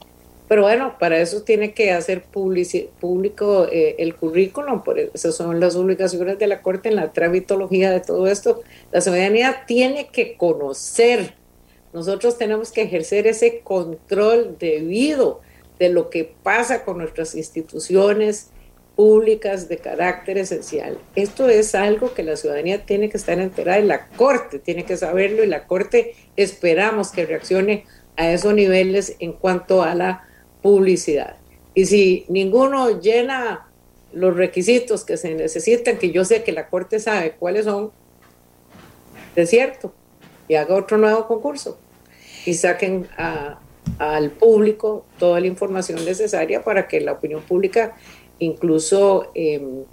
Pero 0.50 0.64
bueno, 0.64 0.96
para 0.98 1.22
eso 1.22 1.44
tiene 1.44 1.76
que 1.76 1.92
hacer 1.92 2.24
público 2.24 3.68
eh, 3.72 3.96
el 4.00 4.16
currículum, 4.16 4.84
por 4.84 4.98
eso 4.98 5.32
son 5.32 5.60
las 5.60 5.76
obligaciones 5.76 6.40
de 6.40 6.48
la 6.48 6.64
Corte 6.64 6.90
en 6.90 6.96
la 6.96 7.14
tramitología 7.14 7.92
de 7.92 8.00
todo 8.00 8.26
esto. 8.26 8.64
La 8.92 9.00
ciudadanía 9.00 9.66
tiene 9.68 10.08
que 10.08 10.38
conocer, 10.38 11.36
nosotros 11.94 12.40
tenemos 12.40 12.72
que 12.72 12.82
ejercer 12.82 13.28
ese 13.28 13.60
control 13.60 14.58
debido 14.60 15.42
de 15.78 15.90
lo 15.90 16.10
que 16.10 16.34
pasa 16.42 16.84
con 16.84 16.98
nuestras 16.98 17.36
instituciones 17.36 18.50
públicas 18.96 19.70
de 19.70 19.78
carácter 19.78 20.40
esencial. 20.40 20.98
Esto 21.16 21.48
es 21.48 21.76
algo 21.76 22.16
que 22.16 22.24
la 22.24 22.36
ciudadanía 22.36 22.88
tiene 22.88 23.10
que 23.10 23.18
estar 23.18 23.40
enterada 23.40 23.80
y 23.80 23.86
la 23.86 24.08
Corte 24.08 24.58
tiene 24.58 24.84
que 24.84 24.98
saberlo 24.98 25.44
y 25.44 25.48
la 25.48 25.68
Corte 25.68 26.16
esperamos 26.36 27.12
que 27.12 27.28
reaccione 27.28 27.86
a 28.18 28.32
esos 28.32 28.56
niveles 28.56 29.16
en 29.20 29.34
cuanto 29.34 29.84
a 29.84 29.94
la 29.94 30.26
publicidad. 30.62 31.38
Y 31.74 31.86
si 31.86 32.26
ninguno 32.28 33.00
llena 33.00 33.68
los 34.12 34.36
requisitos 34.36 35.06
que 35.06 35.18
se 35.18 35.34
necesitan, 35.36 35.98
que 35.98 36.12
yo 36.12 36.26
sé 36.26 36.44
que 36.44 36.52
la 36.52 36.68
Corte 36.68 37.00
sabe 37.00 37.34
cuáles 37.34 37.66
son, 37.66 37.92
es 39.36 39.50
cierto, 39.50 39.94
y 40.48 40.56
haga 40.56 40.76
otro 40.76 40.98
nuevo 40.98 41.28
concurso 41.28 41.78
y 42.46 42.54
saquen 42.56 43.08
al 43.98 44.32
público 44.32 45.06
toda 45.18 45.40
la 45.40 45.48
información 45.48 46.04
necesaria 46.04 46.64
para 46.64 46.88
que 46.88 47.00
la 47.02 47.14
opinión 47.14 47.42
pública 47.42 47.96
incluso 48.40 49.32
em, 49.36 49.84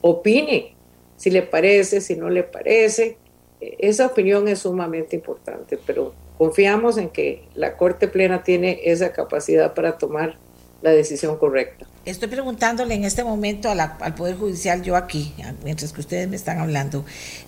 opine 0.00 0.74
si 1.16 1.30
le 1.30 1.42
parece, 1.42 2.00
si 2.00 2.14
no 2.14 2.28
le 2.28 2.42
parece. 2.42 3.16
Esa 3.60 4.06
opinión 4.06 4.48
es 4.48 4.60
sumamente 4.60 5.16
importante, 5.16 5.78
pero 5.84 6.14
Confiamos 6.38 6.98
en 6.98 7.08
que 7.08 7.44
la 7.54 7.76
Corte 7.76 8.08
Plena 8.08 8.42
tiene 8.42 8.80
esa 8.84 9.12
capacidad 9.12 9.74
para 9.74 9.98
tomar 9.98 10.38
la 10.82 10.90
decisión 10.90 11.38
correcta. 11.38 11.86
Estoy 12.04 12.28
preguntándole 12.28 12.94
en 12.94 13.04
este 13.04 13.24
momento 13.24 13.68
al 13.70 14.14
Poder 14.14 14.36
Judicial, 14.36 14.82
yo 14.82 14.94
aquí, 14.94 15.34
mientras 15.64 15.92
que 15.92 16.00
ustedes 16.00 16.28
me 16.28 16.36
están 16.36 16.58
hablando, 16.58 17.04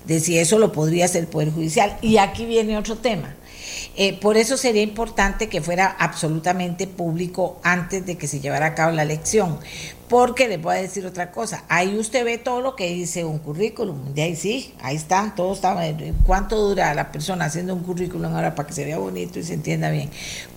de 0.06 0.19
si 0.19 0.39
eso 0.39 0.59
lo 0.59 0.73
podría 0.73 1.05
hacer 1.05 1.23
el 1.23 1.28
Poder 1.28 1.52
Judicial. 1.52 1.97
Y 2.02 2.16
aquí 2.16 2.47
viene 2.47 2.77
otro 2.77 2.97
tema. 2.97 3.36
Eh, 3.97 4.19
por 4.19 4.36
eso 4.36 4.56
sería 4.56 4.82
importante 4.82 5.48
que 5.48 5.60
fuera 5.60 5.86
absolutamente 5.86 6.86
público 6.86 7.60
antes 7.62 8.06
de 8.06 8.16
que 8.16 8.27
se 8.27 8.40
llevara 8.40 8.66
a 8.66 8.74
cabo 8.74 8.93
la 8.93 9.02
elección, 9.02 9.60
porque 10.09 10.48
les 10.48 10.60
voy 10.60 10.76
a 10.76 10.80
decir 10.80 11.05
otra 11.06 11.30
cosa, 11.30 11.64
ahí 11.68 11.97
usted 11.98 12.24
ve 12.24 12.39
todo 12.39 12.60
lo 12.60 12.74
que 12.74 12.86
dice 12.89 13.24
un 13.24 13.39
currículum, 13.39 14.14
de 14.14 14.22
ahí 14.22 14.36
sí, 14.36 14.74
ahí 14.80 14.97
está, 14.97 15.35
todo 15.36 15.52
está, 15.52 15.76
cuánto 16.26 16.56
dura 16.56 16.94
la 16.94 17.12
persona 17.12 17.47
haciendo 17.47 17.74
un 17.74 17.82
currículum 17.82 18.35
ahora 18.35 18.55
para 18.55 18.66
que 18.66 18.74
se 18.74 18.85
vea 18.85 18.98
bonito 18.98 19.39
y 19.39 19.43
se 19.43 19.55
entienda 19.55 19.90
bien. 19.90 20.10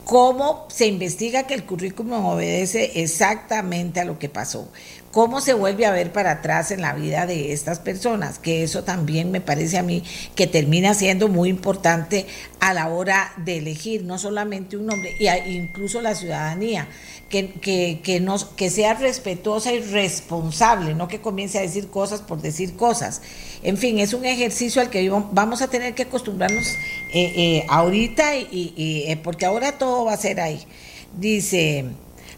¿Cómo 0.06 0.65
se 0.69 0.88
investiga 0.88 1.44
que 1.44 1.53
el 1.53 1.64
currículum 1.64 2.26
obedece 2.26 3.02
exactamente 3.02 3.99
a 3.99 4.06
lo 4.06 4.18
que 4.18 4.30
pasó? 4.30 4.68
cómo 5.11 5.41
se 5.41 5.53
vuelve 5.53 5.86
a 5.86 5.91
ver 5.91 6.11
para 6.11 6.32
atrás 6.32 6.72
en 6.72 6.82
la 6.82 6.94
vida 6.94 7.26
de 7.26 7.52
estas 7.53 7.80
personas, 7.80 8.40
que 8.40 8.64
eso 8.64 8.84
también 8.84 9.32
me 9.32 9.41
parece 9.41 9.78
a 9.78 9.84
mí 9.84 10.03
que 10.36 10.48
termina 10.48 10.94
siendo 10.94 11.28
muy 11.28 11.49
importante 11.49 12.26
a 12.60 12.73
la 12.73 12.88
hora 12.88 13.34
de 13.38 13.57
elegir 13.57 14.03
no 14.03 14.18
solamente 14.18 14.78
un 14.78 14.88
nombre, 14.88 15.11
y 15.19 15.28
incluso 15.28 16.02
la 16.02 16.15
ciudadanía, 16.15 16.88
que, 17.30 17.52
que, 17.52 18.02
que, 18.03 18.19
nos, 18.19 18.45
que 18.45 18.69
sea 18.69 18.94
respetuosa 19.41 19.73
y 19.73 19.81
responsable, 19.81 20.93
no 20.93 21.07
que 21.07 21.19
comience 21.19 21.57
a 21.57 21.61
decir 21.61 21.89
cosas 21.89 22.22
por 22.22 22.41
decir 22.41 22.76
cosas. 22.76 23.22
En 23.63 23.77
fin, 23.77 23.99
es 23.99 24.13
un 24.13 24.26
ejercicio 24.26 24.81
al 24.81 24.89
que 24.89 25.09
vamos 25.09 25.61
a 25.61 25.68
tener 25.68 25.93
que 25.95 26.03
acostumbrarnos 26.03 26.68
eh, 27.13 27.34
eh, 27.35 27.65
ahorita, 27.68 28.38
y, 28.38 28.73
y, 28.76 29.11
eh, 29.11 29.18
porque 29.18 29.45
ahora 29.45 29.77
todo 29.77 30.05
va 30.05 30.13
a 30.13 30.18
ser 30.18 30.39
ahí. 30.39 30.59
Dice... 31.18 31.85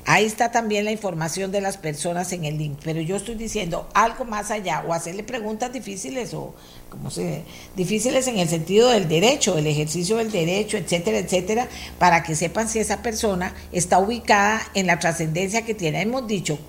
Ahí 0.05 0.25
está 0.25 0.51
también 0.51 0.83
la 0.83 0.91
información 0.91 1.53
de 1.53 1.61
las 1.61 1.77
personas 1.77 2.33
en 2.33 2.43
el 2.43 2.57
link, 2.57 2.77
pero 2.83 2.99
yo 2.99 3.15
estoy 3.15 3.35
diciendo 3.35 3.87
algo 3.93 4.25
más 4.25 4.51
allá, 4.51 4.83
o 4.85 4.91
hacerle 4.91 5.23
preguntas 5.23 5.71
difíciles, 5.71 6.33
o 6.33 6.53
como 6.89 7.09
se 7.09 7.43
difíciles 7.77 8.27
en 8.27 8.37
el 8.37 8.49
sentido 8.49 8.89
del 8.89 9.07
derecho, 9.07 9.57
el 9.57 9.65
ejercicio 9.65 10.17
del 10.17 10.29
derecho, 10.29 10.75
etcétera, 10.75 11.19
etcétera, 11.19 11.69
para 11.99 12.21
que 12.21 12.35
sepan 12.35 12.67
si 12.67 12.79
esa 12.79 13.01
persona 13.01 13.55
está 13.71 13.97
ubicada 13.97 14.61
en 14.73 14.87
la 14.87 14.99
trascendencia 14.99 15.61
que 15.61 15.73
tiene. 15.73 16.01
Hemos 16.01 16.27
dicho, 16.27 16.59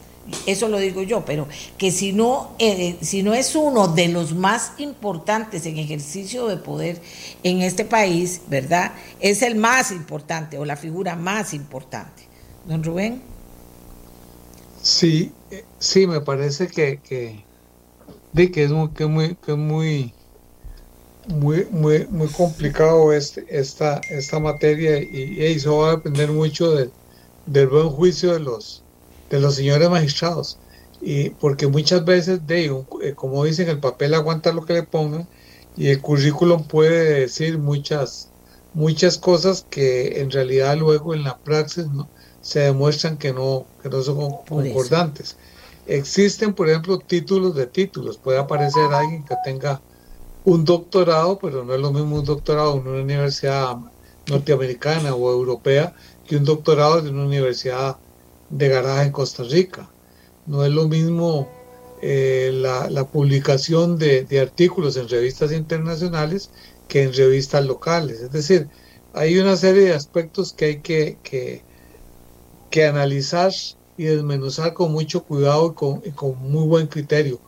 eso 0.47 0.69
lo 0.69 0.79
digo 0.79 1.03
yo, 1.03 1.25
pero 1.25 1.47
que 1.77 1.91
si 1.91 2.13
no, 2.13 2.55
eh, 2.59 2.97
si 3.01 3.23
no 3.23 3.35
es 3.35 3.55
uno 3.55 3.89
de 3.89 4.09
los 4.09 4.35
más 4.35 4.73
importantes 4.79 5.67
en 5.67 5.79
ejercicio 5.79 6.47
de 6.47 6.57
poder 6.57 7.01
en 7.43 7.63
este 7.63 7.85
país, 7.85 8.43
¿verdad? 8.49 8.93
Es 9.21 9.43
el 9.43 9.55
más 9.55 9.91
importante 9.91 10.59
o 10.59 10.65
la 10.65 10.77
figura 10.77 11.17
más 11.17 11.53
importante. 11.55 12.23
Don 12.67 12.83
Rubén. 12.83 13.23
Sí, 14.83 15.33
sí, 15.79 16.07
me 16.07 16.21
parece 16.21 16.69
que, 16.69 17.01
que, 17.01 17.45
de 18.33 18.51
que 18.51 18.65
es 18.65 18.71
muy, 18.71 18.91
que 18.91 19.07
muy, 19.07 19.35
que 19.37 19.55
muy, 19.55 20.13
muy, 21.29 21.67
muy, 21.71 22.07
muy 22.09 22.29
complicado 22.29 23.13
este, 23.13 23.47
esta, 23.49 24.01
esta 24.11 24.39
materia 24.39 24.99
y, 24.99 25.43
eso 25.43 25.79
va 25.79 25.89
a 25.89 25.97
depender 25.97 26.31
mucho 26.31 26.71
del 27.47 27.69
buen 27.69 27.89
juicio 27.91 28.35
de 28.35 28.41
los, 28.41 28.84
de 29.35 29.41
los 29.41 29.57
señores 29.57 29.91
magistrados. 29.91 30.59
Y 31.01 31.31
porque 31.31 31.67
muchas 31.67 32.05
veces, 32.05 32.47
de, 32.47 32.67
eh, 33.03 33.15
como 33.15 33.45
dicen, 33.45 33.69
el 33.69 33.81
papel 33.81 34.15
aguanta 34.15 34.53
lo 34.53 34.65
que 34.65 34.75
le 34.75 34.83
pongan 34.85 35.27
y 35.77 35.89
el 35.89 36.01
currículum 36.01 36.67
puede 36.67 37.21
decir 37.21 37.59
muchas, 37.59 38.29
muchas 38.75 39.19
cosas 39.19 39.67
que 39.69 40.21
en 40.21 40.31
realidad 40.31 40.77
luego 40.77 41.15
en 41.15 41.25
la 41.25 41.37
praxis 41.39 41.89
no, 41.89 42.09
se 42.41 42.61
demuestran 42.61 43.19
que 43.19 43.33
no, 43.33 43.67
que 43.83 43.89
no 43.89 44.03
son 44.03 44.37
concordantes. 44.49 45.37
Existen, 45.87 46.55
por 46.55 46.71
ejemplo, 46.71 46.99
títulos 46.99 47.55
de 47.55 47.67
títulos. 47.67 48.17
Puede 48.17 48.39
aparecer 48.39 48.85
alguien 48.93 49.25
que 49.25 49.35
tenga 49.45 49.83
un 50.45 50.65
doctorado, 50.65 51.39
pero 51.39 51.65
no 51.65 51.75
es 51.75 51.81
lo 51.81 51.93
mismo 51.93 52.17
un 52.17 52.25
doctorado 52.25 52.77
en 52.77 52.87
una 52.87 53.03
universidad 53.03 53.77
norteamericana 54.27 55.15
o 55.15 55.31
europea 55.31 55.95
que 56.27 56.37
un 56.37 56.45
doctorado 56.45 57.03
de 57.03 57.11
una 57.11 57.25
universidad 57.25 57.99
de 58.51 58.69
garaje 58.69 59.07
en 59.07 59.13
Costa 59.13 59.43
Rica. 59.45 59.91
No 60.47 60.65
es 60.65 60.73
lo 60.73 60.89
mismo 60.89 61.49
eh, 62.03 62.51
la, 62.53 63.05
publicación 63.05 63.99
de, 63.99 64.27
artículos 64.41 64.97
en 64.97 65.09
revistas 65.09 65.53
internacionales 65.53 66.51
que 66.89 67.03
en 67.03 67.13
revistas 67.13 67.65
locales. 67.65 68.21
Es 68.21 68.33
decir, 68.33 68.69
hay 69.15 69.39
una 69.39 69.57
serie 69.57 69.85
de 69.85 69.95
aspectos 69.95 70.53
que 70.53 70.65
hay 70.65 70.81
que, 70.81 71.19
que 71.23 71.63
que 72.75 72.87
analizar 72.87 73.53
y 73.97 74.03
desmenuzar 74.03 74.75
con 74.75 74.91
mucho 74.91 75.23
cuidado 75.23 75.77
y 76.05 76.11
con, 76.11 76.39
muy 76.41 76.67
buen 76.67 76.89
criterio, 76.89 77.39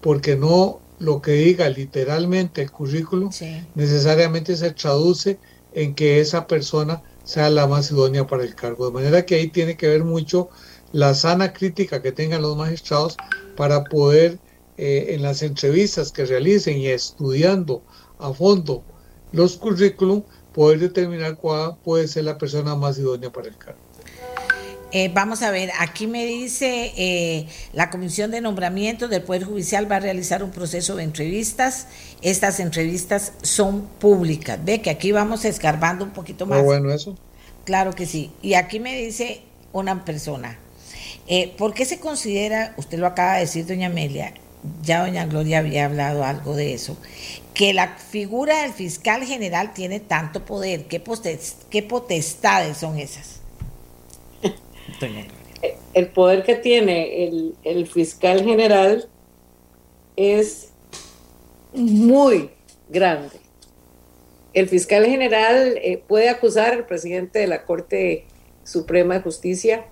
porque 0.00 0.34
no 0.34 0.80
lo 0.98 1.22
que 1.22 1.30
diga 1.34 1.68
literalmente 1.68 2.62
el 2.62 2.72
currículum 2.72 3.30
necesariamente 3.76 4.56
se 4.56 4.72
traduce 4.72 5.38
en 5.72 5.94
que 5.94 6.18
esa 6.18 6.48
persona 6.48 7.00
sea 7.24 7.50
la 7.50 7.66
más 7.66 7.90
idónea 7.90 8.26
para 8.26 8.44
el 8.44 8.54
cargo. 8.54 8.86
De 8.86 8.92
manera 8.92 9.24
que 9.26 9.36
ahí 9.36 9.50
tiene 9.50 9.76
que 9.76 9.88
ver 9.88 10.04
mucho 10.04 10.48
la 10.92 11.14
sana 11.14 11.52
crítica 11.52 12.02
que 12.02 12.12
tengan 12.12 12.42
los 12.42 12.56
magistrados 12.56 13.16
para 13.56 13.84
poder 13.84 14.40
eh, 14.76 15.14
en 15.14 15.22
las 15.22 15.42
entrevistas 15.42 16.12
que 16.12 16.26
realicen 16.26 16.78
y 16.78 16.88
estudiando 16.88 17.84
a 18.18 18.32
fondo 18.32 18.84
los 19.30 19.56
currículum, 19.56 20.24
poder 20.52 20.78
determinar 20.80 21.36
cuál 21.36 21.78
puede 21.82 22.08
ser 22.08 22.24
la 22.24 22.38
persona 22.38 22.76
más 22.76 22.98
idónea 22.98 23.30
para 23.30 23.48
el 23.48 23.56
cargo. 23.56 23.81
Eh, 24.94 25.10
vamos 25.12 25.40
a 25.40 25.50
ver, 25.50 25.70
aquí 25.78 26.06
me 26.06 26.26
dice 26.26 26.92
eh, 26.98 27.46
la 27.72 27.88
Comisión 27.88 28.30
de 28.30 28.42
Nombramiento 28.42 29.08
del 29.08 29.22
Poder 29.22 29.44
Judicial 29.44 29.90
va 29.90 29.96
a 29.96 30.00
realizar 30.00 30.44
un 30.44 30.50
proceso 30.50 30.96
de 30.96 31.04
entrevistas. 31.04 31.86
Estas 32.20 32.60
entrevistas 32.60 33.32
son 33.42 33.86
públicas. 33.98 34.58
Ve 34.62 34.82
que 34.82 34.90
aquí 34.90 35.10
vamos 35.10 35.46
escarbando 35.46 36.04
un 36.04 36.10
poquito 36.10 36.44
más. 36.44 36.62
bueno 36.62 36.92
eso. 36.92 37.16
Claro 37.64 37.94
que 37.94 38.04
sí. 38.04 38.30
Y 38.42 38.52
aquí 38.52 38.80
me 38.80 38.94
dice 38.94 39.40
una 39.72 40.04
persona, 40.04 40.58
eh, 41.26 41.54
¿por 41.56 41.72
qué 41.72 41.86
se 41.86 41.98
considera, 41.98 42.74
usted 42.76 42.98
lo 42.98 43.06
acaba 43.06 43.34
de 43.34 43.40
decir, 43.40 43.66
doña 43.66 43.86
Amelia, 43.86 44.34
ya 44.82 45.00
doña 45.00 45.24
Gloria 45.24 45.60
había 45.60 45.86
hablado 45.86 46.22
algo 46.24 46.54
de 46.54 46.74
eso, 46.74 46.98
que 47.54 47.72
la 47.72 47.96
figura 47.96 48.62
del 48.62 48.72
fiscal 48.74 49.24
general 49.24 49.72
tiene 49.72 50.00
tanto 50.00 50.44
poder? 50.44 50.84
¿Qué, 50.84 51.02
qué 51.70 51.82
potestades 51.82 52.76
son 52.76 52.98
esas? 52.98 53.41
El 55.94 56.08
poder 56.08 56.42
que 56.42 56.56
tiene 56.56 57.54
el, 57.62 57.86
fiscal 57.86 58.42
general 58.42 59.08
es 60.16 60.70
muy 61.72 62.50
grande. 62.88 63.36
El 64.54 64.68
fiscal 64.68 65.06
general 65.06 65.78
eh, 65.82 66.02
puede 66.06 66.28
acusar 66.28 66.72
al 66.72 66.86
presidente 66.86 67.38
de 67.38 67.46
la 67.46 67.64
Corte 67.64 68.26
Suprema 68.64 69.14
de 69.14 69.20
Justicia, 69.20 69.86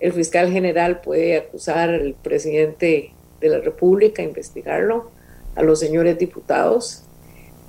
el 0.00 0.12
fiscal 0.12 0.52
general 0.52 1.00
puede 1.00 1.36
acusar 1.36 1.90
al 1.90 2.14
presidente 2.14 3.12
de 3.40 3.48
la 3.48 3.58
República, 3.58 4.22
investigarlo, 4.22 5.10
a 5.56 5.62
los 5.62 5.80
señores 5.80 6.18
diputados. 6.18 7.02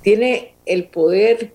Tiene 0.02 0.54
el 0.64 0.84
poder 0.84 1.52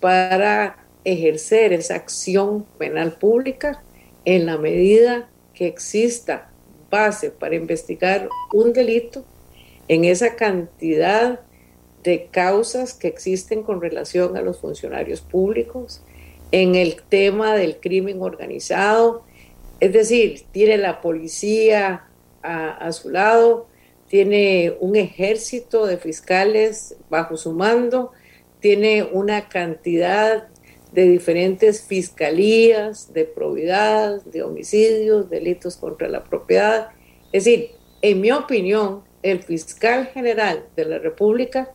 para 0.00 0.76
ejercer 1.04 1.72
esa 1.72 1.94
acción 1.94 2.66
penal 2.78 3.14
pública 3.14 3.82
en 4.24 4.46
la 4.46 4.58
medida 4.58 5.28
que 5.54 5.66
exista 5.66 6.50
base 6.90 7.30
para 7.30 7.56
investigar 7.56 8.28
un 8.52 8.72
delito 8.72 9.24
en 9.88 10.04
esa 10.04 10.36
cantidad 10.36 11.40
de 12.02 12.28
causas 12.30 12.94
que 12.94 13.08
existen 13.08 13.62
con 13.62 13.80
relación 13.80 14.36
a 14.36 14.42
los 14.42 14.60
funcionarios 14.60 15.20
públicos, 15.20 16.02
en 16.52 16.74
el 16.74 17.02
tema 17.02 17.54
del 17.54 17.78
crimen 17.78 18.22
organizado, 18.22 19.22
es 19.80 19.92
decir, 19.92 20.44
tiene 20.52 20.78
la 20.78 21.00
policía 21.00 22.04
a, 22.42 22.92
su 22.92 23.10
lado, 23.10 23.66
tiene 24.08 24.74
un 24.80 24.96
ejército 24.96 25.86
de 25.86 25.98
fiscales 25.98 26.96
bajo 27.10 27.36
su 27.36 27.52
mando, 27.52 28.12
tiene 28.60 29.02
una 29.02 29.48
cantidad 29.48 30.48
de 30.92 31.02
diferentes 31.02 31.82
fiscalías, 31.82 33.12
de 33.12 33.24
probidad, 33.24 34.22
de 34.24 34.42
homicidios, 34.42 35.28
delitos 35.28 35.76
contra 35.76 36.08
la 36.08 36.24
propiedad. 36.24 36.88
Es 37.32 37.44
decir, 37.44 37.72
en 38.02 38.20
mi 38.20 38.32
opinión, 38.32 39.02
el 39.22 39.42
fiscal 39.42 40.06
general 40.06 40.64
de 40.76 40.84
la 40.84 40.98
República 40.98 41.70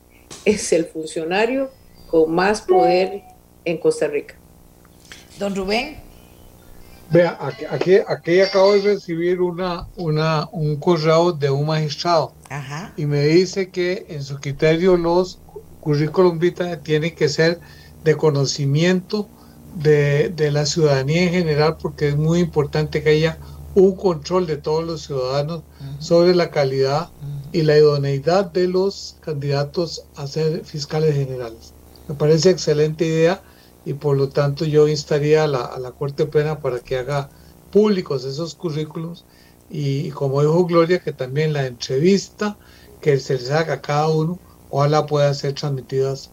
es 0.46 0.72
el 0.74 0.86
funcionario 0.86 1.70
con 2.08 2.34
más 2.34 2.62
poder 2.62 3.24
en 3.66 3.78
Costa 3.78 4.08
Rica. 4.08 4.36
Don 5.40 5.56
Rubén. 5.56 5.98
Vea, 7.12 7.38
aquí, 7.70 7.98
aquí, 8.08 8.40
acabo 8.40 8.74
de 8.74 8.82
recibir 8.82 9.42
una, 9.42 9.88
una, 9.98 10.48
un 10.52 10.78
correo 10.78 11.32
de 11.32 11.50
un 11.50 11.68
magistrado 11.68 12.34
y 12.98 13.06
me 13.06 13.26
dice 13.26 13.70
que 13.70 14.06
en 14.10 14.24
su 14.24 14.40
criterio 14.40 14.98
los 14.98 15.40
currículum 15.80 16.40
vitae 16.40 16.78
tienen 16.78 17.14
que 17.14 17.28
ser 17.28 17.60
de 18.04 18.16
conocimiento 18.16 19.28
de, 19.76 20.52
la 20.52 20.66
ciudadanía 20.66 21.24
en 21.24 21.32
general, 21.32 21.78
porque 21.82 22.10
es 22.10 22.18
muy 22.18 22.40
importante 22.40 23.02
que 23.02 23.10
haya 23.10 23.38
un 23.76 23.96
control 23.96 24.46
de 24.46 24.58
todos 24.58 24.84
los 24.84 25.02
ciudadanos 25.02 25.64
sobre 26.00 26.36
la 26.36 26.52
calidad 26.52 27.10
y 27.52 27.64
la 27.64 27.78
idoneidad 27.78 28.52
de 28.52 28.68
los 28.68 29.18
candidatos 29.22 30.06
a 30.16 30.28
ser 30.28 30.64
fiscales 30.64 31.16
generales. 31.16 31.74
Me 32.08 32.16
parece 32.16 32.52
excelente 32.52 33.06
idea 33.06 33.42
y 33.86 33.94
por 33.94 34.16
lo 34.18 34.30
tanto 34.30 34.66
yo 34.66 34.88
instaría 34.88 35.44
a 35.44 35.48
la, 35.48 35.66
a 35.66 35.80
la 35.80 35.92
Corte 35.92 36.26
Plena 36.26 36.60
para 36.60 36.80
que 36.80 36.98
haga 36.98 37.30
públicos 37.72 38.24
esos 38.26 38.54
currículos 38.54 39.26
y, 39.70 40.12
como 40.12 40.42
dijo 40.42 40.66
Gloria, 40.66 41.00
que 41.00 41.14
también 41.14 41.52
la 41.54 41.66
entrevista 41.66 42.58
que 43.02 43.20
se 43.20 43.34
les 43.34 43.50
haga 43.50 43.76
a 43.76 43.82
cada 43.82 44.08
uno, 44.08 44.38
ojalá 44.70 45.06
pueda 45.08 45.34
ser 45.34 45.54
transmitidas 45.54 46.30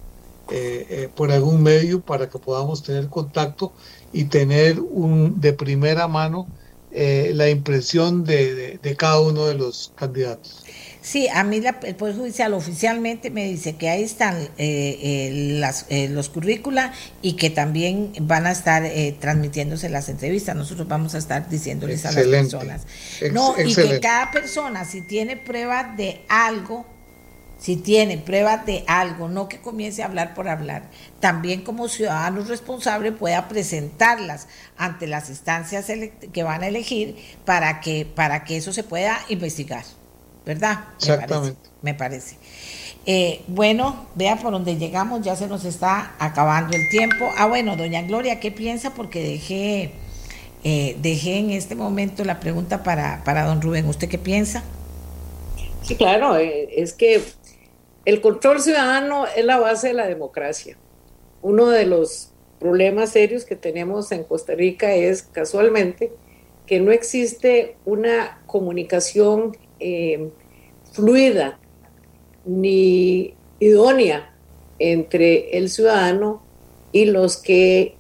eh, 0.50 0.86
eh, 0.90 1.08
por 1.14 1.30
algún 1.30 1.62
medio 1.62 2.00
para 2.00 2.28
que 2.28 2.38
podamos 2.38 2.82
tener 2.82 3.08
contacto 3.08 3.72
y 4.12 4.24
tener 4.24 4.80
un, 4.80 5.40
de 5.40 5.52
primera 5.52 6.08
mano 6.08 6.48
eh, 6.90 7.30
la 7.34 7.48
impresión 7.48 8.24
de, 8.24 8.80
cada 8.98 9.20
uno 9.20 9.46
de 9.46 9.54
los 9.54 9.92
candidatos. 9.94 10.64
Sí, 11.02 11.28
a 11.28 11.44
mí 11.44 11.62
el 11.84 11.94
Poder 11.94 12.16
Judicial 12.16 12.52
oficialmente 12.52 13.30
me 13.30 13.46
dice 13.46 13.76
que 13.76 13.88
ahí 13.88 14.02
están 14.02 14.48
las, 14.58 15.86
los 15.88 16.28
currícula 16.28 16.92
y 17.22 17.34
que 17.34 17.48
también 17.50 18.12
van 18.22 18.46
a 18.46 18.50
estar 18.50 18.82
transmitiéndose 19.20 19.88
las 19.88 20.08
entrevistas. 20.08 20.56
Nosotros 20.56 20.88
vamos 20.88 21.14
a 21.14 21.18
estar 21.18 21.48
diciéndoles 21.48 22.04
a 22.04 22.12
las 22.12 22.26
personas. 22.26 22.82
No, 23.32 23.54
y 23.58 23.74
que 23.74 24.00
cada 24.00 24.30
persona, 24.32 24.84
si 24.84 25.00
tiene 25.00 25.36
pruebas 25.36 25.96
de 25.96 26.22
algo, 26.28 26.84
si 27.60 27.76
tiene 27.76 28.16
pruebas 28.16 28.64
de 28.64 28.84
algo, 28.86 29.28
no 29.28 29.46
que 29.46 29.60
comience 29.60 30.02
a 30.02 30.06
hablar 30.06 30.32
por 30.32 30.48
hablar, 30.48 30.84
también 31.20 31.60
como 31.60 31.88
ciudadano 31.88 32.42
responsable 32.42 33.12
pueda 33.12 33.48
presentarlas 33.48 34.48
ante 34.78 35.06
las 35.06 35.28
instancias 35.28 35.86
que 36.32 36.42
van 36.42 36.62
a 36.62 36.68
elegir 36.68 37.16
para 37.44 37.80
que, 37.82 38.06
para 38.06 38.44
que 38.44 38.56
eso 38.56 38.72
se 38.72 38.82
pueda 38.82 39.20
investigar, 39.28 39.84
¿verdad? 40.46 40.86
Exactamente. 40.98 41.68
Me 41.82 41.92
parece. 41.92 42.36
Eh, 43.04 43.42
bueno, 43.46 44.06
vea 44.14 44.36
por 44.36 44.52
donde 44.52 44.76
llegamos, 44.76 45.20
ya 45.22 45.36
se 45.36 45.46
nos 45.46 45.66
está 45.66 46.14
acabando 46.18 46.74
el 46.74 46.88
tiempo. 46.88 47.28
Ah, 47.36 47.46
bueno, 47.46 47.76
doña 47.76 48.00
Gloria, 48.02 48.40
¿qué 48.40 48.50
piensa? 48.50 48.94
Porque 48.94 49.22
dejé, 49.22 49.92
eh, 50.64 50.96
dejé 51.02 51.38
en 51.38 51.50
este 51.50 51.74
momento 51.74 52.24
la 52.24 52.40
pregunta 52.40 52.82
para, 52.82 53.22
para 53.24 53.44
don 53.44 53.60
Rubén. 53.60 53.86
¿Usted 53.86 54.08
qué 54.08 54.18
piensa? 54.18 54.62
Sí, 55.82 55.96
claro, 55.96 56.36
eh, 56.36 56.68
es 56.76 56.92
que 56.92 57.22
el 58.04 58.20
control 58.20 58.60
ciudadano 58.60 59.26
es 59.26 59.44
la 59.44 59.58
base 59.58 59.88
de 59.88 59.94
la 59.94 60.06
democracia. 60.06 60.76
Uno 61.42 61.68
de 61.68 61.84
los 61.86 62.30
problemas 62.58 63.10
serios 63.10 63.44
que 63.44 63.56
tenemos 63.56 64.10
en 64.12 64.24
Costa 64.24 64.54
Rica 64.54 64.94
es 64.94 65.22
casualmente 65.22 66.12
que 66.66 66.80
no 66.80 66.92
existe 66.92 67.76
una 67.84 68.42
comunicación 68.46 69.56
eh, 69.80 70.30
fluida 70.92 71.58
ni 72.44 73.34
idónea 73.58 74.34
entre 74.78 75.58
el 75.58 75.68
ciudadano 75.68 76.42
y 76.92 77.04
los 77.04 77.36
que 77.36 77.96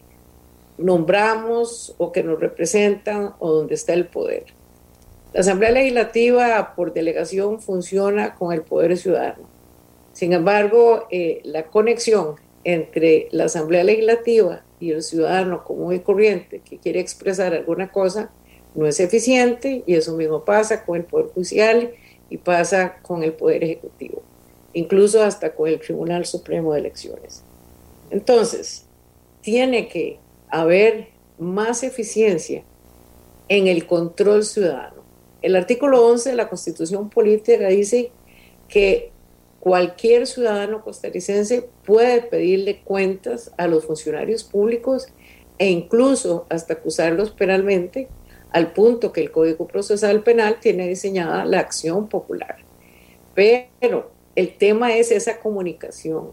nombramos 0.78 1.94
o 1.98 2.10
que 2.10 2.22
nos 2.22 2.40
representan 2.40 3.34
o 3.38 3.52
donde 3.52 3.74
está 3.74 3.92
el 3.92 4.06
poder. 4.06 4.44
La 5.34 5.40
Asamblea 5.40 5.72
Legislativa 5.72 6.74
por 6.74 6.94
delegación 6.94 7.60
funciona 7.60 8.34
con 8.34 8.52
el 8.52 8.62
poder 8.62 8.96
ciudadano 8.96 9.59
sin 10.20 10.34
embargo, 10.34 11.06
eh, 11.10 11.40
la 11.44 11.68
conexión 11.68 12.34
entre 12.62 13.28
la 13.30 13.44
Asamblea 13.44 13.84
Legislativa 13.84 14.62
y 14.78 14.90
el 14.90 15.02
ciudadano 15.02 15.64
común 15.64 15.94
y 15.94 16.00
corriente 16.00 16.60
que 16.60 16.76
quiere 16.76 17.00
expresar 17.00 17.54
alguna 17.54 17.90
cosa 17.90 18.30
no 18.74 18.86
es 18.86 19.00
eficiente 19.00 19.82
y 19.86 19.94
eso 19.94 20.14
mismo 20.18 20.44
pasa 20.44 20.84
con 20.84 20.98
el 20.98 21.04
Poder 21.04 21.28
Judicial 21.28 21.92
y 22.28 22.36
pasa 22.36 22.98
con 23.00 23.22
el 23.22 23.32
Poder 23.32 23.64
Ejecutivo, 23.64 24.20
incluso 24.74 25.22
hasta 25.22 25.54
con 25.54 25.70
el 25.70 25.80
Tribunal 25.80 26.26
Supremo 26.26 26.74
de 26.74 26.80
Elecciones. 26.80 27.42
Entonces, 28.10 28.84
tiene 29.40 29.88
que 29.88 30.18
haber 30.50 31.08
más 31.38 31.82
eficiencia 31.82 32.62
en 33.48 33.68
el 33.68 33.86
control 33.86 34.44
ciudadano. 34.44 35.02
El 35.40 35.56
artículo 35.56 36.06
11 36.06 36.28
de 36.28 36.36
la 36.36 36.50
Constitución 36.50 37.08
Política 37.08 37.68
dice 37.68 38.12
que 38.68 39.12
cualquier 39.60 40.26
ciudadano 40.26 40.82
costarricense 40.82 41.68
puede 41.84 42.22
pedirle 42.22 42.80
cuentas 42.80 43.52
a 43.58 43.68
los 43.68 43.84
funcionarios 43.84 44.42
públicos 44.42 45.08
e 45.58 45.68
incluso 45.70 46.46
hasta 46.48 46.74
acusarlos 46.74 47.30
penalmente, 47.30 48.08
al 48.50 48.72
punto 48.72 49.12
que 49.12 49.20
el 49.20 49.30
Código 49.30 49.68
Procesal 49.68 50.22
Penal 50.22 50.58
tiene 50.58 50.88
diseñada 50.88 51.44
la 51.44 51.60
acción 51.60 52.08
popular. 52.08 52.56
Pero 53.34 54.10
el 54.34 54.56
tema 54.56 54.96
es 54.96 55.12
esa 55.12 55.38
comunicación. 55.38 56.32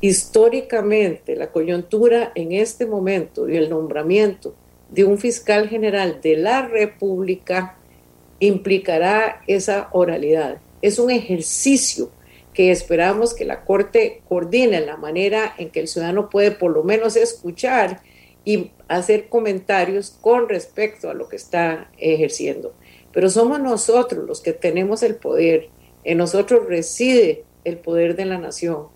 Históricamente, 0.00 1.36
la 1.36 1.52
coyuntura 1.52 2.32
en 2.34 2.52
este 2.52 2.86
momento 2.86 3.48
y 3.48 3.56
el 3.56 3.70
nombramiento 3.70 4.54
de 4.90 5.04
un 5.04 5.18
fiscal 5.18 5.68
general 5.68 6.20
de 6.20 6.36
la 6.36 6.66
República 6.66 7.76
implicará 8.40 9.42
esa 9.46 9.88
oralidad. 9.92 10.58
Es 10.80 10.98
un 10.98 11.10
ejercicio 11.10 12.10
que 12.52 12.70
esperamos 12.70 13.34
que 13.34 13.44
la 13.44 13.64
Corte 13.64 14.22
coordine 14.28 14.80
la 14.80 14.96
manera 14.96 15.54
en 15.58 15.70
que 15.70 15.80
el 15.80 15.88
ciudadano 15.88 16.28
puede 16.28 16.50
por 16.50 16.70
lo 16.70 16.82
menos 16.82 17.16
escuchar 17.16 18.02
y 18.44 18.72
hacer 18.88 19.28
comentarios 19.28 20.18
con 20.20 20.48
respecto 20.48 21.08
a 21.08 21.14
lo 21.14 21.28
que 21.28 21.36
está 21.36 21.90
ejerciendo. 21.98 22.74
Pero 23.12 23.30
somos 23.30 23.60
nosotros 23.60 24.26
los 24.26 24.40
que 24.40 24.52
tenemos 24.52 25.02
el 25.02 25.14
poder, 25.14 25.70
en 26.04 26.18
nosotros 26.18 26.66
reside 26.66 27.44
el 27.64 27.78
poder 27.78 28.16
de 28.16 28.24
la 28.24 28.38
nación. 28.38 28.88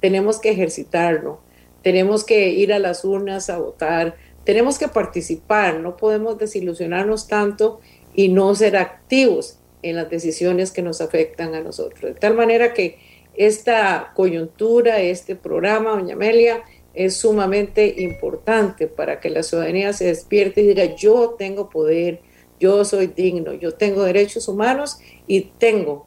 Tenemos 0.00 0.40
que 0.40 0.50
ejercitarlo, 0.50 1.40
tenemos 1.82 2.24
que 2.24 2.48
ir 2.48 2.72
a 2.72 2.78
las 2.78 3.04
urnas 3.04 3.50
a 3.50 3.58
votar, 3.58 4.16
tenemos 4.44 4.78
que 4.78 4.88
participar, 4.88 5.80
no 5.80 5.96
podemos 5.96 6.38
desilusionarnos 6.38 7.28
tanto 7.28 7.80
y 8.14 8.28
no 8.28 8.54
ser 8.54 8.76
activos 8.76 9.58
en 9.84 9.96
las 9.96 10.10
decisiones 10.10 10.72
que 10.72 10.82
nos 10.82 11.00
afectan 11.00 11.54
a 11.54 11.60
nosotros. 11.60 12.14
De 12.14 12.20
tal 12.20 12.34
manera 12.34 12.72
que 12.72 12.98
esta 13.34 14.12
coyuntura, 14.14 15.00
este 15.00 15.36
programa, 15.36 15.90
doña 15.90 16.14
Amelia, 16.14 16.62
es 16.94 17.16
sumamente 17.16 18.02
importante 18.02 18.86
para 18.86 19.20
que 19.20 19.30
la 19.30 19.42
ciudadanía 19.42 19.92
se 19.92 20.06
despierte 20.06 20.62
y 20.62 20.68
diga, 20.68 20.94
yo 20.94 21.34
tengo 21.36 21.68
poder, 21.68 22.20
yo 22.60 22.84
soy 22.84 23.08
digno, 23.08 23.52
yo 23.52 23.72
tengo 23.72 24.04
derechos 24.04 24.48
humanos 24.48 24.98
y 25.26 25.40
tengo 25.58 26.06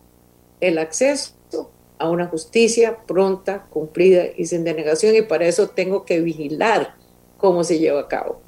el 0.61 0.77
acceso 0.77 1.33
a 1.99 2.09
una 2.09 2.27
justicia 2.27 2.99
pronta, 3.05 3.67
cumplida 3.69 4.25
y 4.35 4.45
sin 4.45 4.63
denegación 4.63 5.15
y 5.15 5.23
para 5.23 5.45
eso 5.45 5.69
tengo 5.69 6.05
que 6.05 6.21
vigilar 6.21 6.95
cómo 7.37 7.63
se 7.63 7.79
lleva 7.79 8.01
a 8.01 8.07
cabo. 8.07 8.41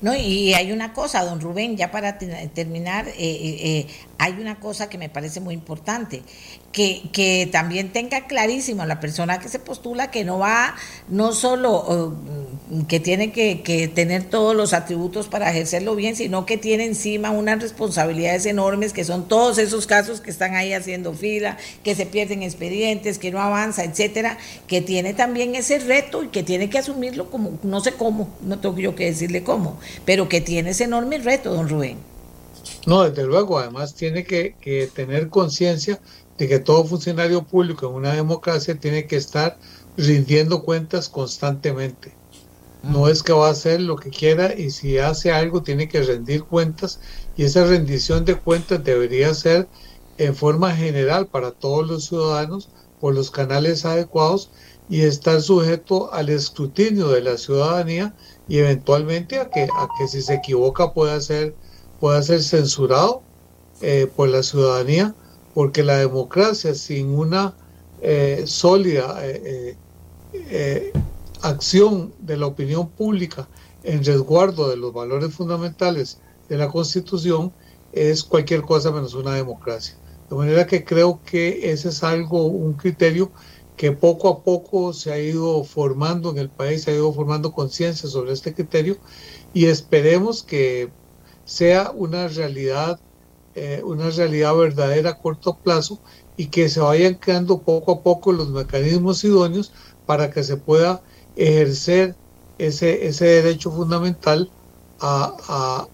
No, 0.00 0.14
y 0.14 0.54
hay 0.54 0.70
una 0.70 0.92
cosa, 0.92 1.24
don 1.24 1.40
Rubén, 1.40 1.76
ya 1.76 1.90
para 1.90 2.18
terminar, 2.18 3.08
eh, 3.08 3.14
eh, 3.18 3.56
eh, 3.62 3.86
hay 4.18 4.34
una 4.34 4.60
cosa 4.60 4.88
que 4.88 4.96
me 4.96 5.08
parece 5.08 5.40
muy 5.40 5.54
importante 5.54 6.22
que, 6.72 7.08
que 7.12 7.48
también 7.50 7.92
tenga 7.92 8.26
clarísimo 8.26 8.84
la 8.84 9.00
persona 9.00 9.40
que 9.40 9.48
se 9.48 9.58
postula 9.58 10.10
que 10.10 10.24
no 10.24 10.38
va, 10.38 10.74
no 11.08 11.32
solo 11.32 11.84
uh, 11.88 12.86
que 12.86 13.00
tiene 13.00 13.32
que, 13.32 13.62
que, 13.62 13.88
tener 13.88 14.24
todos 14.24 14.54
los 14.54 14.74
atributos 14.74 15.28
para 15.28 15.50
ejercerlo 15.50 15.96
bien, 15.96 16.14
sino 16.14 16.44
que 16.44 16.58
tiene 16.58 16.84
encima 16.84 17.30
unas 17.30 17.62
responsabilidades 17.62 18.44
enormes, 18.44 18.92
que 18.92 19.04
son 19.04 19.26
todos 19.26 19.56
esos 19.56 19.86
casos 19.86 20.20
que 20.20 20.30
están 20.30 20.54
ahí 20.54 20.74
haciendo 20.74 21.14
fila, 21.14 21.56
que 21.82 21.94
se 21.94 22.04
pierden 22.04 22.42
expedientes, 22.42 23.18
que 23.18 23.30
no 23.30 23.40
avanza, 23.40 23.84
etcétera, 23.84 24.36
que 24.66 24.82
tiene 24.82 25.14
también 25.14 25.54
ese 25.54 25.78
reto 25.78 26.22
y 26.22 26.28
que 26.28 26.42
tiene 26.42 26.68
que 26.68 26.78
asumirlo 26.78 27.30
como, 27.30 27.58
no 27.62 27.80
sé 27.80 27.92
cómo, 27.92 28.28
no 28.42 28.58
tengo 28.58 28.78
yo 28.78 28.94
que 28.94 29.06
decirle 29.06 29.42
cómo, 29.42 29.80
pero 30.04 30.28
que 30.28 30.42
tiene 30.42 30.70
ese 30.70 30.84
enorme 30.84 31.18
reto, 31.18 31.54
don 31.54 31.68
Rubén. 31.68 31.96
No, 32.84 33.08
desde 33.08 33.24
luego, 33.24 33.58
además 33.58 33.94
tiene 33.94 34.24
que 34.24 34.90
tener 34.94 35.28
conciencia 35.28 36.00
de 36.38 36.48
que 36.48 36.60
todo 36.60 36.84
funcionario 36.84 37.42
público 37.42 37.86
en 37.86 37.94
una 37.94 38.14
democracia 38.14 38.78
tiene 38.78 39.06
que 39.06 39.16
estar 39.16 39.58
rindiendo 39.96 40.62
cuentas 40.62 41.08
constantemente. 41.08 42.12
No 42.84 43.08
es 43.08 43.24
que 43.24 43.32
va 43.32 43.48
a 43.48 43.52
hacer 43.52 43.80
lo 43.80 43.96
que 43.96 44.10
quiera 44.10 44.54
y 44.54 44.70
si 44.70 44.98
hace 44.98 45.32
algo 45.32 45.62
tiene 45.62 45.88
que 45.88 46.00
rendir 46.02 46.44
cuentas 46.44 47.00
y 47.36 47.42
esa 47.42 47.64
rendición 47.64 48.24
de 48.24 48.36
cuentas 48.36 48.84
debería 48.84 49.34
ser 49.34 49.68
en 50.16 50.36
forma 50.36 50.74
general 50.74 51.26
para 51.26 51.50
todos 51.50 51.86
los 51.88 52.06
ciudadanos 52.06 52.68
por 53.00 53.14
los 53.14 53.32
canales 53.32 53.84
adecuados 53.84 54.50
y 54.88 55.02
estar 55.02 55.42
sujeto 55.42 56.12
al 56.12 56.28
escrutinio 56.28 57.08
de 57.08 57.20
la 57.20 57.36
ciudadanía 57.36 58.14
y 58.46 58.58
eventualmente 58.58 59.38
a 59.40 59.50
que, 59.50 59.64
a 59.64 59.88
que 59.98 60.06
si 60.06 60.22
se 60.22 60.34
equivoca 60.34 60.92
pueda 60.92 61.20
ser, 61.20 61.54
pueda 61.98 62.22
ser 62.22 62.42
censurado 62.42 63.22
eh, 63.80 64.08
por 64.14 64.28
la 64.28 64.44
ciudadanía 64.44 65.14
porque 65.58 65.82
la 65.82 65.98
democracia 65.98 66.72
sin 66.72 67.08
una 67.08 67.52
eh, 68.00 68.44
sólida 68.46 69.18
eh, 69.26 69.76
eh, 70.32 70.92
acción 71.42 72.14
de 72.20 72.36
la 72.36 72.46
opinión 72.46 72.88
pública 72.90 73.48
en 73.82 74.04
resguardo 74.04 74.70
de 74.70 74.76
los 74.76 74.92
valores 74.92 75.34
fundamentales 75.34 76.20
de 76.48 76.58
la 76.58 76.68
Constitución 76.68 77.52
es 77.92 78.22
cualquier 78.22 78.62
cosa 78.62 78.92
menos 78.92 79.14
una 79.14 79.34
democracia. 79.34 79.96
De 80.30 80.36
manera 80.36 80.64
que 80.64 80.84
creo 80.84 81.20
que 81.24 81.72
ese 81.72 81.88
es 81.88 82.04
algo, 82.04 82.44
un 82.44 82.74
criterio 82.74 83.32
que 83.74 83.90
poco 83.90 84.28
a 84.28 84.44
poco 84.44 84.92
se 84.92 85.10
ha 85.10 85.18
ido 85.18 85.64
formando 85.64 86.30
en 86.30 86.38
el 86.38 86.50
país, 86.50 86.84
se 86.84 86.92
ha 86.92 86.94
ido 86.94 87.12
formando 87.12 87.50
conciencia 87.50 88.08
sobre 88.08 88.32
este 88.32 88.54
criterio 88.54 88.96
y 89.52 89.64
esperemos 89.64 90.44
que 90.44 90.92
sea 91.44 91.90
una 91.90 92.28
realidad 92.28 93.00
eh, 93.78 93.82
una 93.84 94.10
realidad 94.10 94.54
verdadera 94.56 95.10
a 95.10 95.18
corto 95.18 95.60
plazo 95.62 96.02
y 96.36 96.50
que 96.50 96.68
se 96.68 96.80
vayan 96.80 97.16
creando 97.16 97.64
poco 97.64 97.92
a 97.92 98.02
poco 98.02 98.32
los 98.32 98.50
mecanismos 98.50 99.24
idóneos 99.24 99.72
para 100.04 100.30
que 100.30 100.44
se 100.44 100.56
pueda 100.58 101.02
ejercer 101.34 102.18
ese, 102.58 103.06
ese 103.06 103.24
derecho 103.26 103.70
fundamental 103.72 104.52
a, 104.98 105.36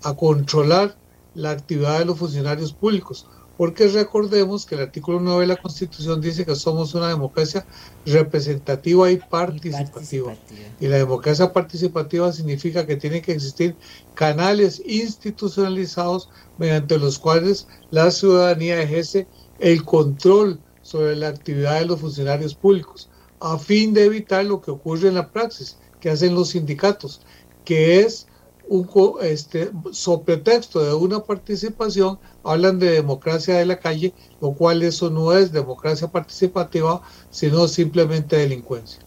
a, 0.02 0.10
a 0.10 0.16
controlar 0.16 0.98
la 1.32 1.50
actividad 1.50 1.98
de 1.98 2.04
los 2.06 2.18
funcionarios 2.18 2.74
públicos 2.74 3.26
porque 3.56 3.86
recordemos 3.88 4.66
que 4.66 4.74
el 4.74 4.82
artículo 4.82 5.20
9 5.20 5.42
de 5.42 5.46
la 5.46 5.56
Constitución 5.56 6.20
dice 6.20 6.44
que 6.44 6.56
somos 6.56 6.94
una 6.94 7.08
democracia 7.08 7.64
representativa 8.04 9.10
y 9.10 9.18
participativa. 9.18 10.34
Y, 10.80 10.88
la 10.88 10.96
democracia 10.96 11.52
participativa 11.52 12.32
significa 12.32 12.86
que 12.86 12.96
tiene 12.96 13.22
que 13.22 13.32
existir 13.32 13.76
canales 14.14 14.82
institucionalizados 14.84 16.28
mediante 16.58 16.98
los 16.98 17.18
cuales 17.18 17.68
la 17.90 18.10
ciudadanía 18.10 18.82
ejerce 18.82 19.28
el 19.60 19.84
control 19.84 20.60
sobre 20.82 21.16
la 21.16 21.28
actividad 21.28 21.78
de 21.78 21.86
los 21.86 22.00
funcionarios 22.00 22.54
públicos, 22.54 23.08
a 23.40 23.58
fin 23.58 23.94
de 23.94 24.04
evitar 24.04 24.44
lo 24.44 24.60
que 24.60 24.72
ocurre 24.72 25.08
en 25.08 25.14
la 25.14 25.30
praxis, 25.30 25.78
que 26.00 26.10
hacen 26.10 26.34
los 26.34 26.50
sindicatos, 26.50 27.20
que 27.64 28.00
es 28.00 28.26
un, 28.68 28.88
este, 29.22 29.70
sobre 29.92 30.38
texto 30.38 30.82
de 30.84 30.94
una 30.94 31.20
participación, 31.20 32.18
hablan 32.42 32.78
de 32.78 32.90
democracia 32.90 33.56
de 33.56 33.66
la 33.66 33.78
calle, 33.78 34.12
lo 34.40 34.52
cual 34.52 34.82
eso 34.82 35.10
no 35.10 35.32
es 35.32 35.52
democracia 35.52 36.08
participativa, 36.08 37.02
sino 37.30 37.68
simplemente 37.68 38.36
delincuencia. 38.36 39.00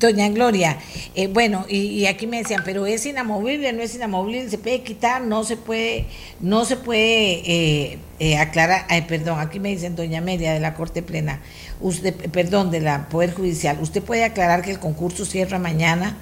Doña 0.00 0.28
Gloria, 0.30 0.78
eh, 1.14 1.28
bueno, 1.28 1.64
y, 1.68 2.06
aquí 2.06 2.26
me 2.26 2.38
decían, 2.38 2.62
pero 2.64 2.86
es 2.86 3.06
inamovible, 3.06 3.72
no 3.72 3.82
es 3.82 3.94
inamovible, 3.94 4.50
se 4.50 4.58
puede 4.58 4.82
quitar, 4.82 5.22
no 5.22 5.44
se 5.44 5.56
puede, 5.56 6.06
no 6.40 6.64
se 6.64 6.76
puede 6.76 7.92
eh, 7.92 7.98
eh, 8.18 8.36
aclarar, 8.36 8.84
perdón, 9.06 9.38
aquí 9.38 9.60
me 9.60 9.68
dicen 9.68 9.94
Doña 9.94 10.20
Media 10.20 10.52
de 10.52 10.58
la 10.58 10.74
Corte 10.74 11.02
Plena, 11.02 11.40
usted, 11.80 12.14
perdón, 12.30 12.72
de 12.72 12.80
la 12.80 13.08
Poder 13.08 13.32
Judicial, 13.32 13.78
usted 13.80 14.02
puede 14.02 14.24
aclarar 14.24 14.62
que 14.62 14.72
el 14.72 14.80
concurso 14.80 15.24
cierra 15.24 15.60
mañana 15.60 16.16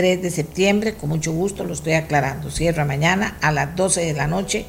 3 0.00 0.22
de 0.22 0.30
septiembre, 0.30 0.94
con 0.94 1.10
mucho 1.10 1.30
gusto 1.30 1.62
lo 1.62 1.74
estoy 1.74 1.92
aclarando, 1.92 2.50
cierra 2.50 2.86
mañana 2.86 3.36
a 3.42 3.52
las 3.52 3.76
12 3.76 4.00
de 4.00 4.14
la 4.14 4.26
noche 4.26 4.64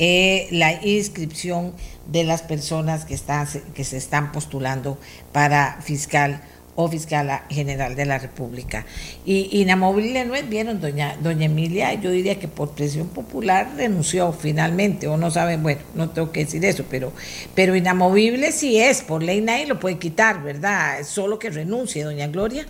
eh, 0.00 0.48
la 0.50 0.84
inscripción 0.84 1.72
de 2.10 2.24
las 2.24 2.42
personas 2.42 3.04
que, 3.04 3.14
están, 3.14 3.46
que 3.74 3.84
se 3.84 3.96
están 3.96 4.32
postulando 4.32 4.98
para 5.30 5.78
fiscal 5.82 6.42
o 6.74 6.88
fiscal 6.88 7.42
general 7.48 7.94
de 7.94 8.06
la 8.06 8.18
República. 8.18 8.84
Y 9.24 9.60
inamovible 9.60 10.24
no 10.24 10.34
es, 10.34 10.48
vieron, 10.48 10.80
doña, 10.80 11.16
doña 11.22 11.46
Emilia, 11.46 11.94
yo 11.94 12.10
diría 12.10 12.40
que 12.40 12.48
por 12.48 12.70
presión 12.70 13.06
popular 13.06 13.74
renunció 13.76 14.32
finalmente, 14.32 15.06
o 15.06 15.16
no 15.16 15.30
saben, 15.30 15.62
bueno, 15.62 15.82
no 15.94 16.10
tengo 16.10 16.32
que 16.32 16.40
decir 16.40 16.64
eso, 16.64 16.84
pero, 16.90 17.12
pero 17.54 17.76
inamovible 17.76 18.50
sí 18.50 18.80
es, 18.80 19.02
por 19.02 19.22
ley 19.22 19.40
nadie 19.40 19.68
lo 19.68 19.78
puede 19.78 19.98
quitar, 19.98 20.42
¿verdad? 20.42 21.04
Solo 21.04 21.38
que 21.38 21.50
renuncie, 21.50 22.02
doña 22.02 22.26
Gloria. 22.26 22.66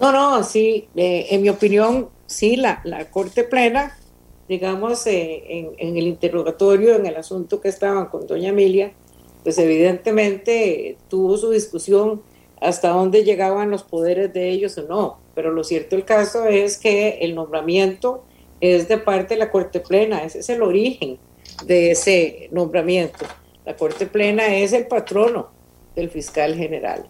No, 0.00 0.12
no, 0.12 0.42
sí, 0.44 0.88
eh, 0.94 1.28
en 1.30 1.42
mi 1.42 1.48
opinión, 1.48 2.10
sí, 2.26 2.56
la, 2.56 2.80
la 2.84 3.10
Corte 3.10 3.44
Plena, 3.44 3.96
digamos, 4.46 5.06
eh, 5.06 5.42
en, 5.48 5.70
en, 5.78 5.96
el 5.96 6.06
interrogatorio, 6.06 6.96
en 6.96 7.06
el 7.06 7.16
asunto 7.16 7.60
que 7.60 7.68
estaban 7.68 8.06
con 8.06 8.26
doña 8.26 8.50
Emilia, 8.50 8.92
pues 9.42 9.58
evidentemente 9.58 10.98
tuvo 11.08 11.38
su 11.38 11.50
discusión 11.50 12.20
hasta 12.60 12.90
dónde 12.90 13.24
llegaban 13.24 13.70
los 13.70 13.84
poderes 13.84 14.32
de 14.32 14.50
ellos 14.50 14.76
o 14.78 14.82
no, 14.82 15.18
pero 15.34 15.50
lo 15.50 15.64
cierto 15.64 15.96
el 15.96 16.04
caso 16.04 16.46
es 16.46 16.78
que 16.78 17.18
el 17.20 17.34
nombramiento 17.34 18.24
es 18.60 18.88
de 18.88 18.98
parte 18.98 19.34
de 19.34 19.40
la 19.40 19.50
Corte 19.50 19.80
Plena, 19.80 20.24
ese 20.24 20.40
es 20.40 20.48
el 20.48 20.62
origen 20.62 21.18
de 21.64 21.92
ese 21.92 22.48
nombramiento. 22.52 23.24
La 23.64 23.76
Corte 23.76 24.06
Plena 24.06 24.56
es 24.56 24.72
el 24.72 24.86
patrono 24.86 25.48
del 25.94 26.10
fiscal 26.10 26.54
general. 26.54 27.06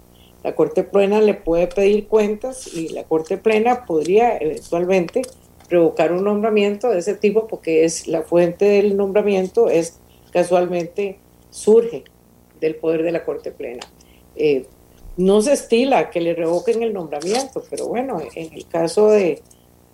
La 0.46 0.54
Corte 0.54 0.84
Plena 0.84 1.20
le 1.20 1.34
puede 1.34 1.66
pedir 1.66 2.06
cuentas 2.06 2.72
y 2.72 2.90
la 2.90 3.02
Corte 3.02 3.36
Plena 3.36 3.84
podría 3.84 4.36
eventualmente 4.38 5.22
provocar 5.68 6.12
un 6.12 6.22
nombramiento 6.22 6.88
de 6.90 7.00
ese 7.00 7.16
tipo 7.16 7.48
porque 7.48 7.84
es 7.84 8.06
la 8.06 8.22
fuente 8.22 8.64
del 8.64 8.96
nombramiento 8.96 9.68
es 9.68 9.98
casualmente 10.30 11.18
surge 11.50 12.04
del 12.60 12.76
poder 12.76 13.02
de 13.02 13.10
la 13.10 13.24
Corte 13.24 13.50
Plena. 13.50 13.84
Eh, 14.36 14.66
no 15.16 15.42
se 15.42 15.54
estila 15.54 16.10
que 16.10 16.20
le 16.20 16.32
revoquen 16.32 16.80
el 16.84 16.92
nombramiento, 16.92 17.64
pero 17.68 17.88
bueno, 17.88 18.22
en 18.36 18.54
el 18.54 18.68
caso 18.68 19.10
de, 19.10 19.42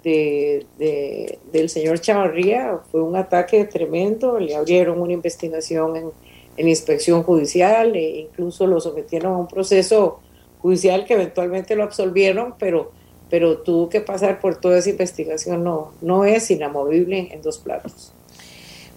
del 0.03 1.71
señor 1.71 1.99
Chavarría 1.99 2.79
fue 2.91 3.01
un 3.01 3.17
ataque 3.17 3.65
tremendo, 3.65 4.39
le 4.39 4.55
abrieron 4.55 5.01
una 5.01 5.15
investigación 5.15 6.13
en 6.59 6.69
inspección 6.69 7.23
judicial 7.23 7.97
e 7.97 8.19
incluso 8.21 8.67
lo 8.67 8.83
sometieron 8.83 9.33
a 9.33 9.39
un 9.39 9.49
proceso 9.49 10.21
judicial 10.63 11.05
que 11.05 11.15
eventualmente 11.15 11.77
lo 11.77 11.83
absolvieron, 11.83 12.55
pero 12.59 12.93
pero 13.33 13.57
tuvo 13.57 13.89
que 13.89 14.03
pasar 14.03 14.41
por 14.41 14.57
toda 14.57 14.77
esa 14.77 14.91
investigación, 14.91 15.65
no, 15.65 15.95
no 16.03 16.27
es 16.27 16.51
inamovible 16.51 17.33
en 17.33 17.41
dos 17.41 17.57
platos. 17.57 18.13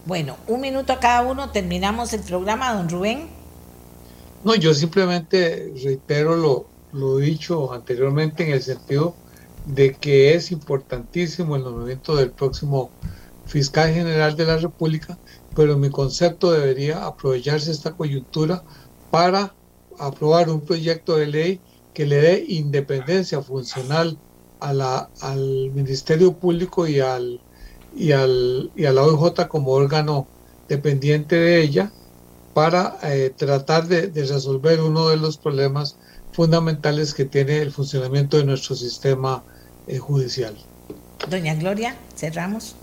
Bueno, 0.05 0.35
un 0.47 0.59
minuto 0.59 0.91
a 0.91 0.99
cada 0.99 1.21
uno, 1.21 1.51
terminamos 1.51 2.11
el 2.11 2.19
programa, 2.19 2.73
don 2.73 2.89
Rubén. 2.89 3.29
No, 4.43 4.53
yo 4.55 4.73
simplemente 4.73 5.71
reitero 5.81 6.35
lo, 6.35 6.65
lo 6.91 7.15
dicho 7.15 7.71
anteriormente 7.71 8.43
en 8.43 8.51
el 8.51 8.61
sentido 8.61 9.15
de 9.65 9.93
que 9.93 10.33
es 10.33 10.51
importantísimo 10.51 11.55
el 11.55 11.63
nombramiento 11.63 12.17
del 12.17 12.31
próximo 12.31 12.89
fiscal 13.45 13.93
general 13.93 14.35
de 14.35 14.45
la 14.47 14.57
República, 14.57 15.17
pero 15.55 15.77
mi 15.77 15.89
concepto 15.89 16.51
debería 16.51 17.05
aprovecharse 17.05 17.71
esta 17.71 17.93
coyuntura 17.93 18.63
para 19.11 19.53
aprobar 19.99 20.49
un 20.49 20.61
proyecto 20.61 21.17
de 21.17 21.27
ley 21.27 21.59
que 21.93 22.05
le 22.05 22.17
dé 22.17 22.45
independencia 22.47 23.41
funcional 23.41 24.17
a 24.59 24.73
la, 24.73 25.09
al 25.21 25.71
Ministerio 25.71 26.33
Público 26.33 26.87
y, 26.87 26.99
al, 26.99 27.39
y, 27.95 28.11
al, 28.11 28.71
y 28.75 28.85
a 28.85 28.91
la 28.91 29.03
OIJ 29.03 29.47
como 29.47 29.71
órgano 29.71 30.27
dependiente 30.67 31.35
de 31.35 31.61
ella 31.61 31.91
para 32.53 32.97
eh, 33.03 33.33
tratar 33.35 33.87
de, 33.87 34.07
resolver 34.13 34.81
uno 34.81 35.09
de 35.09 35.17
los 35.17 35.37
problemas 35.37 35.97
fundamentales 36.31 37.13
que 37.13 37.25
tiene 37.25 37.57
el 37.57 37.71
funcionamiento 37.71 38.37
de 38.37 38.45
nuestro 38.45 38.75
sistema 38.75 39.43
eh, 39.87 39.97
judicial. 39.97 40.55
Doña 41.29 41.55
Gloria, 41.55 41.95
cerramos. 42.15 42.75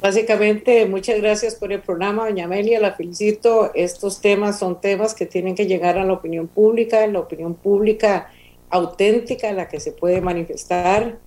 Básicamente, 0.00 0.86
muchas 0.86 1.20
gracias 1.20 1.56
por 1.56 1.72
el 1.72 1.80
programa, 1.80 2.26
doña 2.26 2.44
Amelia, 2.44 2.78
la 2.78 2.92
felicito. 2.92 3.72
Estos 3.74 4.20
temas 4.20 4.56
son 4.56 4.80
temas 4.80 5.12
que 5.12 5.26
tienen 5.26 5.56
que 5.56 5.66
llegar 5.66 5.98
a 5.98 6.04
la 6.04 6.12
opinión 6.12 6.46
pública, 6.46 7.04
la 7.08 7.18
opinión 7.18 7.54
pública 7.54 8.30
auténtica, 8.70 9.52
la 9.52 9.66
que 9.66 9.80
se 9.80 9.90
puede 9.90 10.20
manifestar. 10.20 11.18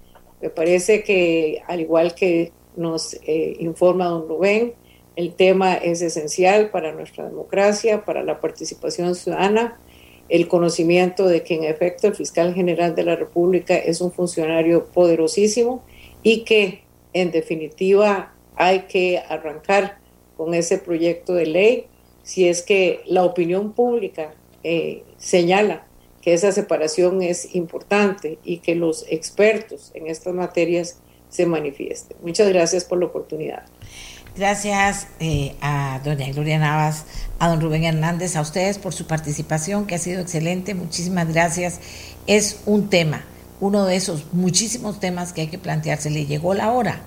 Me 0.41 0.49
parece 0.49 1.03
que, 1.03 1.61
al 1.67 1.81
igual 1.81 2.15
que 2.15 2.53
nos 2.77 3.15
eh, 3.25 3.57
informa 3.59 4.05
don 4.05 4.29
Rubén, 4.29 4.73
el 5.17 5.33
tema 5.33 5.73
es 5.73 6.01
esencial 6.01 6.69
para 6.69 6.93
nuestra 6.93 7.25
democracia, 7.25 8.05
para 8.05 8.23
la 8.23 8.39
participación 8.39 9.15
ciudadana, 9.15 9.81
el 10.29 10.47
conocimiento 10.47 11.27
de 11.27 11.43
que 11.43 11.55
en 11.55 11.65
efecto 11.65 12.07
el 12.07 12.15
fiscal 12.15 12.53
general 12.53 12.95
de 12.95 13.03
la 13.03 13.17
República 13.17 13.75
es 13.75 13.99
un 13.99 14.13
funcionario 14.13 14.85
poderosísimo 14.85 15.83
y 16.23 16.45
que 16.45 16.83
en 17.11 17.31
definitiva 17.31 18.33
hay 18.61 18.81
que 18.81 19.17
arrancar 19.27 19.97
con 20.37 20.53
ese 20.53 20.77
proyecto 20.77 21.33
de 21.33 21.47
ley 21.47 21.87
si 22.21 22.47
es 22.47 22.61
que 22.61 23.01
la 23.07 23.23
opinión 23.23 23.73
pública 23.73 24.35
eh, 24.63 25.03
señala 25.17 25.87
que 26.21 26.35
esa 26.35 26.51
separación 26.51 27.23
es 27.23 27.55
importante 27.55 28.37
y 28.43 28.57
que 28.57 28.75
los 28.75 29.05
expertos 29.09 29.89
en 29.95 30.05
estas 30.05 30.35
materias 30.35 30.99
se 31.29 31.47
manifiesten. 31.47 32.17
Muchas 32.21 32.49
gracias 32.49 32.85
por 32.85 32.99
la 32.99 33.07
oportunidad. 33.07 33.63
Gracias 34.37 35.07
eh, 35.19 35.55
a 35.61 35.99
doña 36.03 36.31
Gloria 36.31 36.59
Navas, 36.59 37.05
a 37.39 37.49
don 37.49 37.59
Rubén 37.59 37.85
Hernández, 37.85 38.35
a 38.35 38.41
ustedes 38.41 38.77
por 38.77 38.93
su 38.93 39.07
participación, 39.07 39.87
que 39.87 39.95
ha 39.95 39.97
sido 39.97 40.21
excelente. 40.21 40.75
Muchísimas 40.75 41.33
gracias. 41.33 41.79
Es 42.27 42.61
un 42.67 42.91
tema, 42.91 43.25
uno 43.59 43.85
de 43.85 43.95
esos 43.95 44.31
muchísimos 44.33 44.99
temas 44.99 45.33
que 45.33 45.41
hay 45.41 45.47
que 45.47 45.57
plantearse. 45.57 46.11
Le 46.11 46.27
llegó 46.27 46.53
la 46.53 46.71
hora. 46.71 47.01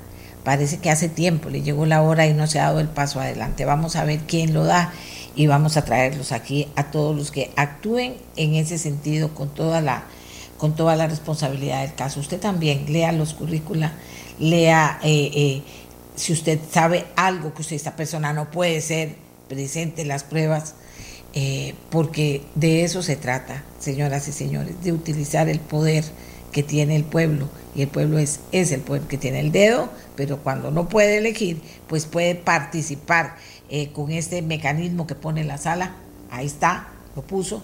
Parece 0.44 0.78
que 0.78 0.90
hace 0.90 1.08
tiempo 1.08 1.48
le 1.48 1.62
llegó 1.62 1.86
la 1.86 2.02
hora 2.02 2.26
y 2.26 2.34
no 2.34 2.46
se 2.46 2.60
ha 2.60 2.64
dado 2.64 2.80
el 2.80 2.88
paso 2.88 3.20
adelante. 3.20 3.64
Vamos 3.64 3.96
a 3.96 4.04
ver 4.04 4.20
quién 4.26 4.52
lo 4.52 4.64
da 4.64 4.92
y 5.34 5.46
vamos 5.46 5.76
a 5.76 5.84
traerlos 5.84 6.32
aquí 6.32 6.68
a 6.76 6.90
todos 6.90 7.16
los 7.16 7.30
que 7.30 7.50
actúen 7.56 8.14
en 8.36 8.54
ese 8.54 8.78
sentido 8.78 9.34
con 9.34 9.48
toda 9.48 9.80
la 9.80 10.04
con 10.58 10.76
toda 10.76 10.96
la 10.96 11.06
responsabilidad 11.06 11.82
del 11.82 11.94
caso. 11.94 12.20
Usted 12.20 12.38
también 12.40 12.86
lea 12.88 13.12
los 13.12 13.34
currícula, 13.34 13.92
lea 14.38 15.00
eh, 15.02 15.30
eh, 15.34 15.62
si 16.16 16.32
usted 16.32 16.60
sabe 16.70 17.06
algo 17.16 17.52
que 17.54 17.62
usted, 17.62 17.76
esta 17.76 17.96
persona 17.96 18.32
no 18.32 18.50
puede 18.50 18.80
ser, 18.80 19.16
presente 19.48 20.04
las 20.04 20.24
pruebas, 20.24 20.74
eh, 21.34 21.74
porque 21.90 22.42
de 22.54 22.84
eso 22.84 23.02
se 23.02 23.16
trata, 23.16 23.64
señoras 23.78 24.28
y 24.28 24.32
señores, 24.32 24.82
de 24.82 24.92
utilizar 24.92 25.48
el 25.48 25.60
poder 25.60 26.04
que 26.54 26.62
tiene 26.62 26.94
el 26.94 27.04
pueblo. 27.04 27.48
Y 27.74 27.82
el 27.82 27.88
pueblo 27.88 28.16
es, 28.18 28.40
es 28.52 28.70
el 28.70 28.80
pueblo 28.80 29.08
que 29.08 29.18
tiene 29.18 29.40
el 29.40 29.50
dedo, 29.50 29.90
pero 30.14 30.38
cuando 30.38 30.70
no 30.70 30.88
puede 30.88 31.18
elegir, 31.18 31.60
pues 31.88 32.06
puede 32.06 32.36
participar 32.36 33.34
eh, 33.68 33.90
con 33.92 34.12
este 34.12 34.40
mecanismo 34.40 35.06
que 35.06 35.16
pone 35.16 35.42
la 35.42 35.58
sala. 35.58 35.96
Ahí 36.30 36.46
está, 36.46 36.86
lo 37.16 37.22
puso. 37.22 37.60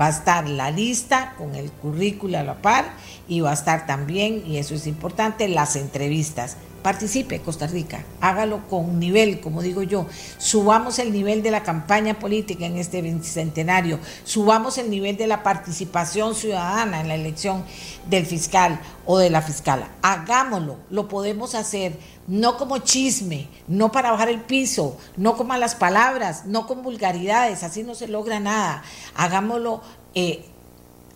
Va 0.00 0.06
a 0.06 0.10
estar 0.10 0.48
la 0.48 0.70
lista 0.70 1.34
con 1.36 1.54
el 1.54 1.70
currículo 1.70 2.38
a 2.38 2.42
la 2.42 2.62
par 2.62 2.86
y 3.28 3.40
va 3.40 3.50
a 3.50 3.54
estar 3.54 3.86
también, 3.86 4.42
y 4.46 4.56
eso 4.56 4.74
es 4.74 4.86
importante, 4.86 5.46
las 5.46 5.76
entrevistas 5.76 6.56
participe 6.82 7.40
Costa 7.40 7.66
Rica, 7.66 8.04
hágalo 8.20 8.66
con 8.68 8.98
nivel, 8.98 9.40
como 9.40 9.62
digo 9.62 9.82
yo, 9.82 10.06
subamos 10.38 10.98
el 10.98 11.12
nivel 11.12 11.42
de 11.42 11.50
la 11.50 11.62
campaña 11.62 12.18
política 12.18 12.66
en 12.66 12.76
este 12.76 13.02
bicentenario, 13.02 13.98
subamos 14.24 14.78
el 14.78 14.90
nivel 14.90 15.16
de 15.16 15.26
la 15.26 15.42
participación 15.42 16.34
ciudadana 16.34 17.00
en 17.00 17.08
la 17.08 17.14
elección 17.14 17.64
del 18.08 18.26
fiscal 18.26 18.80
o 19.06 19.18
de 19.18 19.30
la 19.30 19.42
fiscal, 19.42 19.86
hagámoslo, 20.02 20.78
lo 20.90 21.08
podemos 21.08 21.54
hacer, 21.54 21.98
no 22.26 22.56
como 22.56 22.78
chisme, 22.78 23.48
no 23.68 23.92
para 23.92 24.12
bajar 24.12 24.28
el 24.28 24.40
piso, 24.40 24.96
no 25.16 25.36
con 25.36 25.48
malas 25.48 25.74
palabras, 25.74 26.46
no 26.46 26.66
con 26.66 26.82
vulgaridades, 26.82 27.62
así 27.62 27.82
no 27.82 27.94
se 27.94 28.08
logra 28.08 28.40
nada, 28.40 28.82
hagámoslo 29.14 29.82
eh, 30.14 30.44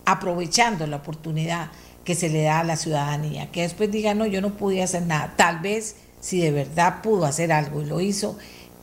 aprovechando 0.05 0.85
la 0.85 0.97
oportunidad 0.97 1.71
que 2.05 2.15
se 2.15 2.29
le 2.29 2.43
da 2.43 2.59
a 2.59 2.63
la 2.63 2.77
ciudadanía, 2.77 3.51
que 3.51 3.63
después 3.63 3.91
diga, 3.91 4.13
no, 4.13 4.25
yo 4.25 4.39
no 4.39 4.55
pude 4.55 4.81
hacer 4.81 5.01
nada. 5.01 5.33
Tal 5.35 5.59
vez 5.59 5.95
si 6.21 6.39
de 6.39 6.51
verdad 6.51 7.01
pudo 7.01 7.25
hacer 7.25 7.51
algo 7.51 7.81
y 7.81 7.85
lo 7.85 7.99
hizo, 7.99 8.37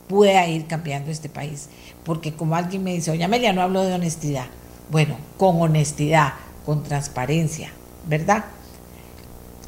pueda 0.07 0.45
ir 0.47 0.67
cambiando 0.67 1.09
este 1.09 1.29
país. 1.29 1.69
Porque 2.03 2.33
como 2.33 2.55
alguien 2.55 2.83
me 2.83 2.93
dice, 2.93 3.11
doña 3.11 3.25
Amelia, 3.25 3.53
no 3.53 3.61
hablo 3.61 3.83
de 3.83 3.93
honestidad. 3.93 4.45
Bueno, 4.89 5.17
con 5.37 5.61
honestidad, 5.61 6.33
con 6.65 6.83
transparencia, 6.83 7.71
¿verdad? 8.05 8.45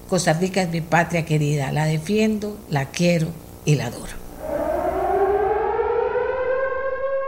Costa 0.10 0.34
Rica 0.34 0.62
es 0.62 0.70
mi 0.70 0.82
patria 0.82 1.26
querida, 1.26 1.72
la 1.72 1.86
defiendo, 1.86 2.58
la 2.70 2.86
quiero 2.86 3.30
y 3.64 3.76
la 3.76 3.88
adoro. 3.88 4.14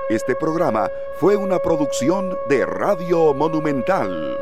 Este 0.09 0.35
programa 0.35 0.89
fue 1.19 1.35
una 1.35 1.59
producción 1.59 2.37
de 2.47 2.65
Radio 2.65 3.33
Monumental. 3.33 4.37